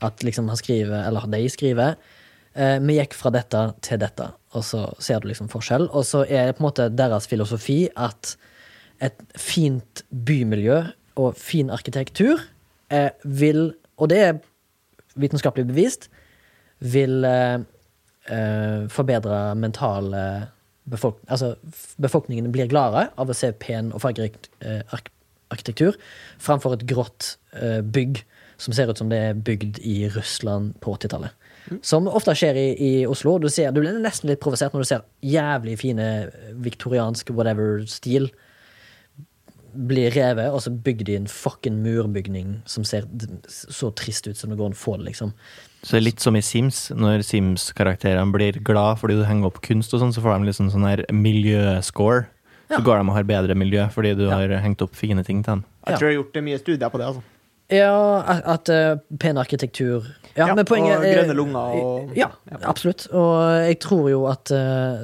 At 0.00 0.24
liksom 0.24 0.48
han 0.48 0.56
skriver, 0.56 1.04
eller 1.04 1.26
de 1.28 1.42
skriver, 1.52 1.98
eh, 2.54 2.78
vi 2.78 2.96
gikk 2.96 3.12
fra 3.12 3.34
dette 3.36 3.74
til 3.82 4.00
dette, 4.00 4.30
og 4.54 4.64
så 4.64 4.94
ser 4.98 5.20
du 5.20 5.28
liksom 5.28 5.50
forskjell. 5.52 5.90
Og 5.92 6.06
så 6.08 6.24
er 6.24 6.46
det 6.46 6.56
på 6.56 6.64
en 6.64 6.70
måte 6.70 6.88
deres 6.88 7.28
filosofi 7.28 7.90
at 7.94 8.36
et 9.02 9.20
fint 9.36 10.04
bymiljø 10.08 10.86
og 11.16 11.36
fin 11.36 11.68
arkitektur 11.68 12.40
eh, 12.88 13.10
vil, 13.24 13.74
og 13.98 14.08
det 14.08 14.18
er 14.18 14.40
vitenskapelig 15.16 15.66
bevist, 15.68 16.08
vil 16.80 17.24
eh, 17.24 17.58
eh, 18.30 18.88
forbedre 18.92 19.54
mentale 19.58 20.24
befolk 20.84 21.20
Altså, 21.30 21.54
befolkningen 22.02 22.50
blir 22.52 22.70
gladere 22.70 23.10
av 23.16 23.30
å 23.30 23.36
se 23.36 23.52
pen 23.54 23.92
og 23.94 24.02
fargerik 24.02 24.38
uh, 24.64 24.82
ark 24.90 25.12
arkitektur 25.52 25.98
framfor 26.40 26.74
et 26.74 26.86
grått 26.88 27.36
uh, 27.60 27.82
bygg 27.84 28.22
som 28.62 28.74
ser 28.74 28.90
ut 28.90 28.98
som 28.98 29.10
det 29.10 29.18
er 29.18 29.34
bygd 29.38 29.80
i 29.84 30.06
Russland 30.14 30.76
på 30.80 30.94
80-tallet. 30.96 31.34
Som 31.86 32.08
ofte 32.10 32.34
skjer 32.38 32.58
i, 32.58 32.68
i 32.74 32.92
Oslo. 33.10 33.36
Du, 33.42 33.48
ser, 33.50 33.72
du 33.74 33.80
blir 33.82 33.98
nesten 34.02 34.30
litt 34.30 34.42
provosert 34.42 34.74
når 34.74 34.84
du 34.84 34.88
ser 34.88 35.04
jævlig 35.26 35.76
fine 35.80 36.06
eh, 36.22 36.54
viktoriansk 36.62 37.32
whatever-stil 37.34 38.30
bli 39.72 40.06
revet, 40.12 40.52
og 40.52 40.60
så 40.60 40.72
bygger 40.84 41.08
de 41.08 41.14
en 41.16 41.30
fucking 41.30 41.78
murbygning 41.80 42.58
som 42.68 42.84
ser 42.84 43.06
så 43.48 43.88
trist 43.96 44.26
ut 44.28 44.36
som 44.36 44.52
det 44.52 44.58
går 44.60 44.68
an 44.68 44.76
å 44.76 44.82
få 44.82 44.98
det, 44.98 45.06
liksom. 45.08 45.32
Så 45.82 45.96
det 45.96 45.98
er 46.00 46.04
litt 46.06 46.20
som 46.22 46.36
i 46.38 46.40
Sims. 46.46 46.90
Når 46.94 47.24
Sims-karakterene 47.26 48.30
blir 48.32 48.60
glad 48.62 49.00
fordi 49.00 49.16
du 49.18 49.24
henger 49.26 49.46
opp 49.50 49.60
kunst, 49.64 49.92
og 49.94 50.00
sånn, 50.00 50.12
så 50.14 50.22
får 50.22 50.38
de 50.38 50.46
liksom 50.52 50.70
sånn 50.70 50.86
her 50.86 51.02
miljøscore. 51.10 52.26
Ja. 52.70 52.78
Så 52.78 52.84
går 52.86 53.02
de 53.02 53.08
og 53.10 53.16
har 53.16 53.24
bedre 53.28 53.54
miljø 53.58 53.88
fordi 53.92 54.14
du 54.16 54.28
Ja. 54.28 54.36
har 54.38 54.48
hengt 54.62 54.80
opp 54.80 54.94
fine 54.94 55.22
ting 55.24 55.42
til 55.42 55.54
dem. 55.58 55.64
Jeg 55.86 55.98
tror 55.98 56.08
jeg 56.08 56.16
har 56.16 56.22
gjort 56.24 56.42
mye 56.44 56.58
studier 56.58 56.88
på 56.90 56.98
det. 56.98 57.06
altså. 57.06 57.22
Ja, 57.72 57.92
at, 58.28 58.42
at 58.54 58.68
eh, 58.72 58.96
pen 59.22 59.38
arkitektur 59.40 60.04
Ja, 60.36 60.46
Ja, 60.48 60.54
men 60.56 60.64
poenget 60.64 60.96
og 60.96 61.04
grønne 61.04 61.34
lunger 61.36 61.74
og- 61.76 62.12
Ja, 62.16 62.30
absolutt. 62.64 63.06
Og 63.12 63.34
jeg 63.66 63.78
tror 63.84 64.06
jo 64.08 64.22
at 64.30 64.48
uh, 64.50 65.02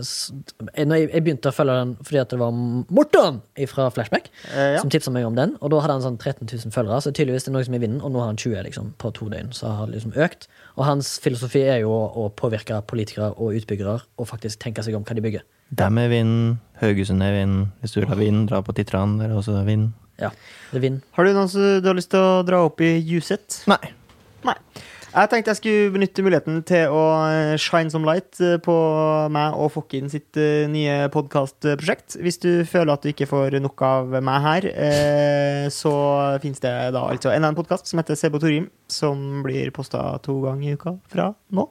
Når 0.79 0.95
jeg, 1.03 1.11
jeg 1.13 1.25
begynte 1.27 1.51
å 1.51 1.53
følge 1.53 1.75
den 1.81 1.91
fordi 2.01 2.21
at 2.23 2.31
det 2.33 2.39
var 2.41 2.53
Morten 2.57 3.41
fra 3.69 3.89
Flashback 3.93 4.31
Eh, 4.55 4.73
ja. 4.75 4.79
som 4.81 4.89
tipsa 4.93 5.11
meg 5.13 5.27
om 5.29 5.35
den, 5.37 5.57
og 5.61 5.71
da 5.73 5.81
hadde 5.85 5.99
han 5.99 6.05
sånn 6.07 6.17
13 6.19 6.47
000 6.49 6.73
følgere, 6.73 7.01
så 7.05 7.13
tydeligvis 7.13 7.45
det 7.45 7.51
er 7.53 7.57
noe 7.59 7.65
som 7.67 7.75
er 7.77 7.83
vinden, 7.83 8.01
og 8.01 8.13
nå 8.15 8.21
har 8.23 8.31
han 8.31 8.37
20 8.41 8.63
liksom, 8.69 8.93
på 9.01 9.11
to 9.17 9.29
døgn, 9.29 9.53
så 9.53 9.69
har 9.77 9.87
det 9.91 9.99
liksom 9.99 10.15
økt. 10.17 10.47
Og 10.79 10.85
hans 10.89 11.19
filosofi 11.21 11.63
er 11.69 11.83
jo 11.83 11.93
å, 11.93 12.03
å 12.25 12.29
påvirke 12.39 12.81
politikere 12.89 13.33
og 13.37 13.57
utbyggere 13.59 13.99
og 14.19 14.29
faktisk 14.31 14.61
tenke 14.65 14.83
seg 14.87 14.97
om 14.97 15.05
hva 15.05 15.17
de 15.19 15.25
bygger. 15.25 15.45
Dem 15.77 15.99
er 16.01 16.09
vind, 16.09 16.57
Haugesund 16.81 17.23
er 17.23 17.35
vind, 17.37 17.67
hvis 17.83 17.93
du 17.93 18.01
vil 18.01 18.09
ha 18.09 18.17
vind, 18.17 18.47
dra 18.49 18.63
på 18.65 18.73
Titran, 18.79 19.19
der 19.21 19.29
er 19.35 19.37
også 19.43 19.59
vind. 19.69 19.91
Ja, 20.19 20.33
det 20.73 20.83
vinner. 20.83 21.03
Har 21.15 21.27
du 21.27 21.35
noen 21.35 21.51
som 21.51 21.65
du 21.83 21.89
har 21.89 21.99
lyst 21.99 22.11
til 22.15 22.23
å 22.23 22.45
dra 22.47 22.65
opp 22.67 22.83
i 22.83 22.97
Juset? 22.99 23.63
Nei. 23.71 23.95
Nei. 24.47 24.57
Jeg 25.09 25.31
tenkte 25.33 25.51
jeg 25.55 25.59
skulle 25.59 25.93
benytte 25.95 26.23
muligheten 26.23 26.59
til 26.69 26.93
å 26.93 27.03
eh, 27.31 27.55
shine 27.59 27.91
some 27.91 28.07
light 28.07 28.37
eh, 28.45 28.59
på 28.63 28.75
meg 29.33 29.57
og 29.57 29.71
Fokkin 29.73 30.11
sitt 30.13 30.37
eh, 30.39 30.67
nye 30.71 31.09
podkastprosjekt. 31.15 32.19
Hvis 32.21 32.39
du 32.43 32.51
føler 32.69 32.93
at 32.93 33.07
du 33.07 33.11
ikke 33.11 33.31
får 33.31 33.57
nok 33.65 33.83
av 33.89 34.19
meg 34.21 34.45
her, 34.45 34.69
eh, 34.69 35.65
så 35.73 35.95
finnes 36.45 36.61
det 36.63 36.75
da 36.95 37.07
altså 37.09 37.33
en 37.33 37.41
annen 37.41 37.59
podkast 37.59 37.89
som 37.89 38.03
heter 38.03 38.21
Sebo 38.21 38.43
Torim, 38.43 38.69
som 38.93 39.41
blir 39.47 39.73
posta 39.75 40.05
to 40.23 40.43
ganger 40.45 40.75
i 40.75 40.77
uka 40.77 40.99
fra 41.09 41.33
nå. 41.57 41.67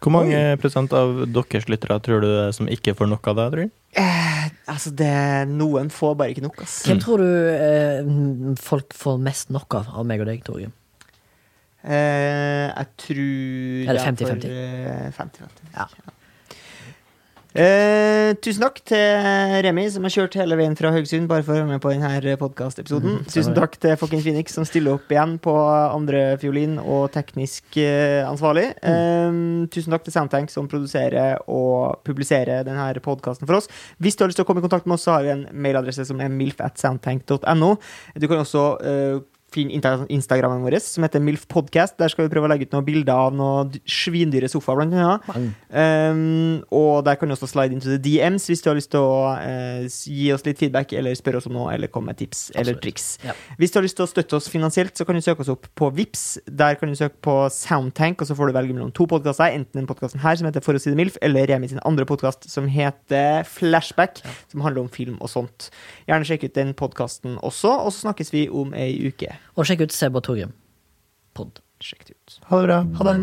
Hvor 0.00 0.12
mange 0.14 0.38
prosent 0.62 0.92
av 0.96 1.24
deres 1.32 1.66
lyttere 1.70 1.96
tror 2.04 2.20
du 2.22 2.26
det 2.28 2.40
er 2.48 2.52
som 2.56 2.68
ikke 2.70 2.94
får 2.98 3.08
nok 3.10 3.26
av 3.32 3.36
det, 3.40 3.46
tror 3.52 3.62
du? 3.66 3.70
Eh, 3.96 4.48
altså, 4.68 4.90
det 4.94 5.12
Noen 5.48 5.88
får 5.90 6.16
bare 6.20 6.34
ikke 6.34 6.44
nok, 6.44 6.58
Altså. 6.64 6.86
Hvem 6.90 7.00
tror 7.02 7.22
du 7.24 7.30
eh, 7.54 8.10
folk 8.60 8.92
får 8.94 9.18
mest 9.24 9.50
nok 9.54 9.78
av 9.80 9.88
av 9.96 10.06
meg 10.08 10.20
og 10.20 10.28
deg, 10.30 10.42
Torgeir? 10.46 10.70
Eh, 11.86 12.66
jeg 12.72 12.86
tror 12.98 13.90
Er 13.90 13.98
det 13.98 14.04
50-50? 14.04 14.46
eh, 14.50 15.10
50-50. 15.14 15.72
Ja. 15.76 15.86
Eh, 17.56 18.34
tusen 18.44 18.66
takk 18.66 18.82
til 18.84 19.26
Remi, 19.64 19.86
som 19.88 20.04
har 20.04 20.12
kjørt 20.12 20.34
hele 20.36 20.58
veien 20.58 20.74
fra 20.76 20.90
Haugesund 20.92 21.28
bare 21.30 21.44
for 21.46 21.54
å 21.54 21.62
være 21.62 21.70
med 21.70 21.80
på 21.80 21.92
denne 21.94 22.34
podkastepisoden. 22.40 23.14
Mm, 23.22 23.28
tusen 23.32 23.56
takk 23.56 23.78
til 23.80 23.94
Fucking 23.96 24.20
Phoenix, 24.24 24.52
som 24.58 24.66
stiller 24.68 24.98
opp 24.98 25.12
igjen 25.12 25.38
på 25.40 25.54
andre 25.56 26.24
fiolin 26.42 26.76
og 26.82 27.08
teknisk 27.14 27.78
eh, 27.80 28.20
ansvarlig. 28.28 28.66
Mm. 28.82 28.90
Eh, 28.92 29.70
tusen 29.72 29.94
takk 29.94 30.04
til 30.04 30.16
Soundtank, 30.18 30.52
som 30.52 30.68
produserer 30.68 31.40
og 31.48 32.02
publiserer 32.04 32.66
denne 32.66 32.90
podkasten 33.04 33.48
for 33.48 33.62
oss. 33.62 33.70
Hvis 34.02 34.18
du 34.18 34.24
har 34.24 34.32
lyst 34.32 34.42
til 34.42 34.44
å 34.44 34.50
komme 34.50 34.60
i 34.60 34.66
kontakt 34.66 34.84
med 34.84 34.98
oss, 34.98 35.06
så 35.08 35.16
har 35.16 35.24
vi 35.24 35.32
en 35.32 35.46
mailadresse 35.56 36.04
som 36.10 36.20
er 36.20 36.32
milf.soundtank.no. 36.32 37.72
Du 38.20 38.28
kan 38.28 38.44
også 38.44 38.66
finne 39.54 39.76
Instagrammen 40.12 40.64
vår, 40.64 40.78
som 40.82 41.04
heter 41.06 41.22
Milf 41.22 41.46
Podcast. 41.48 41.96
Der 42.00 42.10
skal 42.12 42.26
vi 42.26 42.32
prøve 42.32 42.48
å 42.48 42.50
legge 42.50 42.66
ut 42.66 42.74
noen 42.74 42.86
bilder 42.86 43.14
av 43.14 43.36
noen 43.36 43.72
svindyre 43.88 44.50
sofaer, 44.50 44.80
blant 44.80 44.96
annet. 44.96 45.54
Um, 45.70 46.64
og 46.74 47.04
der 47.06 47.18
kan 47.18 47.30
du 47.30 47.36
også 47.36 47.48
slide 47.50 47.76
into 47.76 47.90
the 47.90 47.98
DMs 48.02 48.48
hvis 48.50 48.62
du 48.64 48.70
har 48.70 48.78
lyst 48.78 48.92
til 48.94 49.04
å 49.04 49.36
uh, 49.38 49.86
gi 49.86 50.28
oss 50.34 50.44
litt 50.46 50.60
feedback, 50.60 50.92
eller 50.98 51.16
spørre 51.18 51.40
oss 51.40 51.48
om 51.50 51.56
noe, 51.56 51.70
eller 51.74 51.90
komme 51.92 52.12
med 52.12 52.20
tips 52.20 52.50
eller 52.58 52.78
triks. 52.82 53.08
Ja. 53.26 53.36
Hvis 53.60 53.72
du 53.72 53.80
har 53.80 53.86
lyst 53.86 53.98
til 54.00 54.06
å 54.06 54.10
støtte 54.10 54.38
oss 54.38 54.50
finansielt, 54.52 54.96
så 54.98 55.06
kan 55.08 55.16
du 55.16 55.24
søke 55.24 55.44
oss 55.44 55.52
opp 55.52 55.70
på 55.78 55.90
Vips. 55.96 56.26
Der 56.46 56.78
kan 56.80 56.92
du 56.92 56.98
søke 56.98 57.18
på 57.24 57.38
Soundtank, 57.54 58.22
og 58.22 58.30
så 58.30 58.36
får 58.38 58.50
du 58.50 58.56
velge 58.58 58.76
mellom 58.76 58.92
to 58.96 59.08
podkaster. 59.10 59.54
Enten 59.56 59.82
den 59.82 59.88
podkasten 59.88 60.22
her, 60.24 60.36
som 60.38 60.50
heter 60.50 60.64
For 60.64 60.76
å 60.76 60.82
si 60.82 60.92
det 60.92 60.98
milf, 60.98 61.18
eller 61.24 61.48
Remi 61.48 61.70
sin 61.70 61.82
andre 61.86 62.06
podkast, 62.08 62.48
som 62.50 62.68
heter 62.70 63.46
Flashback, 63.48 64.20
som 64.52 64.64
handler 64.66 64.84
om 64.84 64.92
film 64.92 65.20
og 65.20 65.32
sånt. 65.32 65.70
Gjerne 66.10 66.28
sjekk 66.28 66.48
ut 66.48 66.58
den 66.58 66.74
podkasten 66.76 67.38
også, 67.40 67.72
og 67.86 67.94
så 67.94 68.08
snakkes 68.08 68.34
vi 68.34 68.46
om 68.50 68.74
ei 68.76 68.92
uke. 69.06 69.36
Og 69.54 69.68
sjekk 69.68 69.86
ut 69.86 69.94
Seb 69.94 70.18
og 70.18 70.26
Torgrim. 70.26 70.52
Pod. 71.36 71.62
Sjekk 71.84 72.08
det 72.08 72.16
ut. 72.16 72.38
Ha 72.50 72.60
det 72.60 72.68
bra. 72.70 72.82
Ha 72.98 73.08
det. 73.10 73.16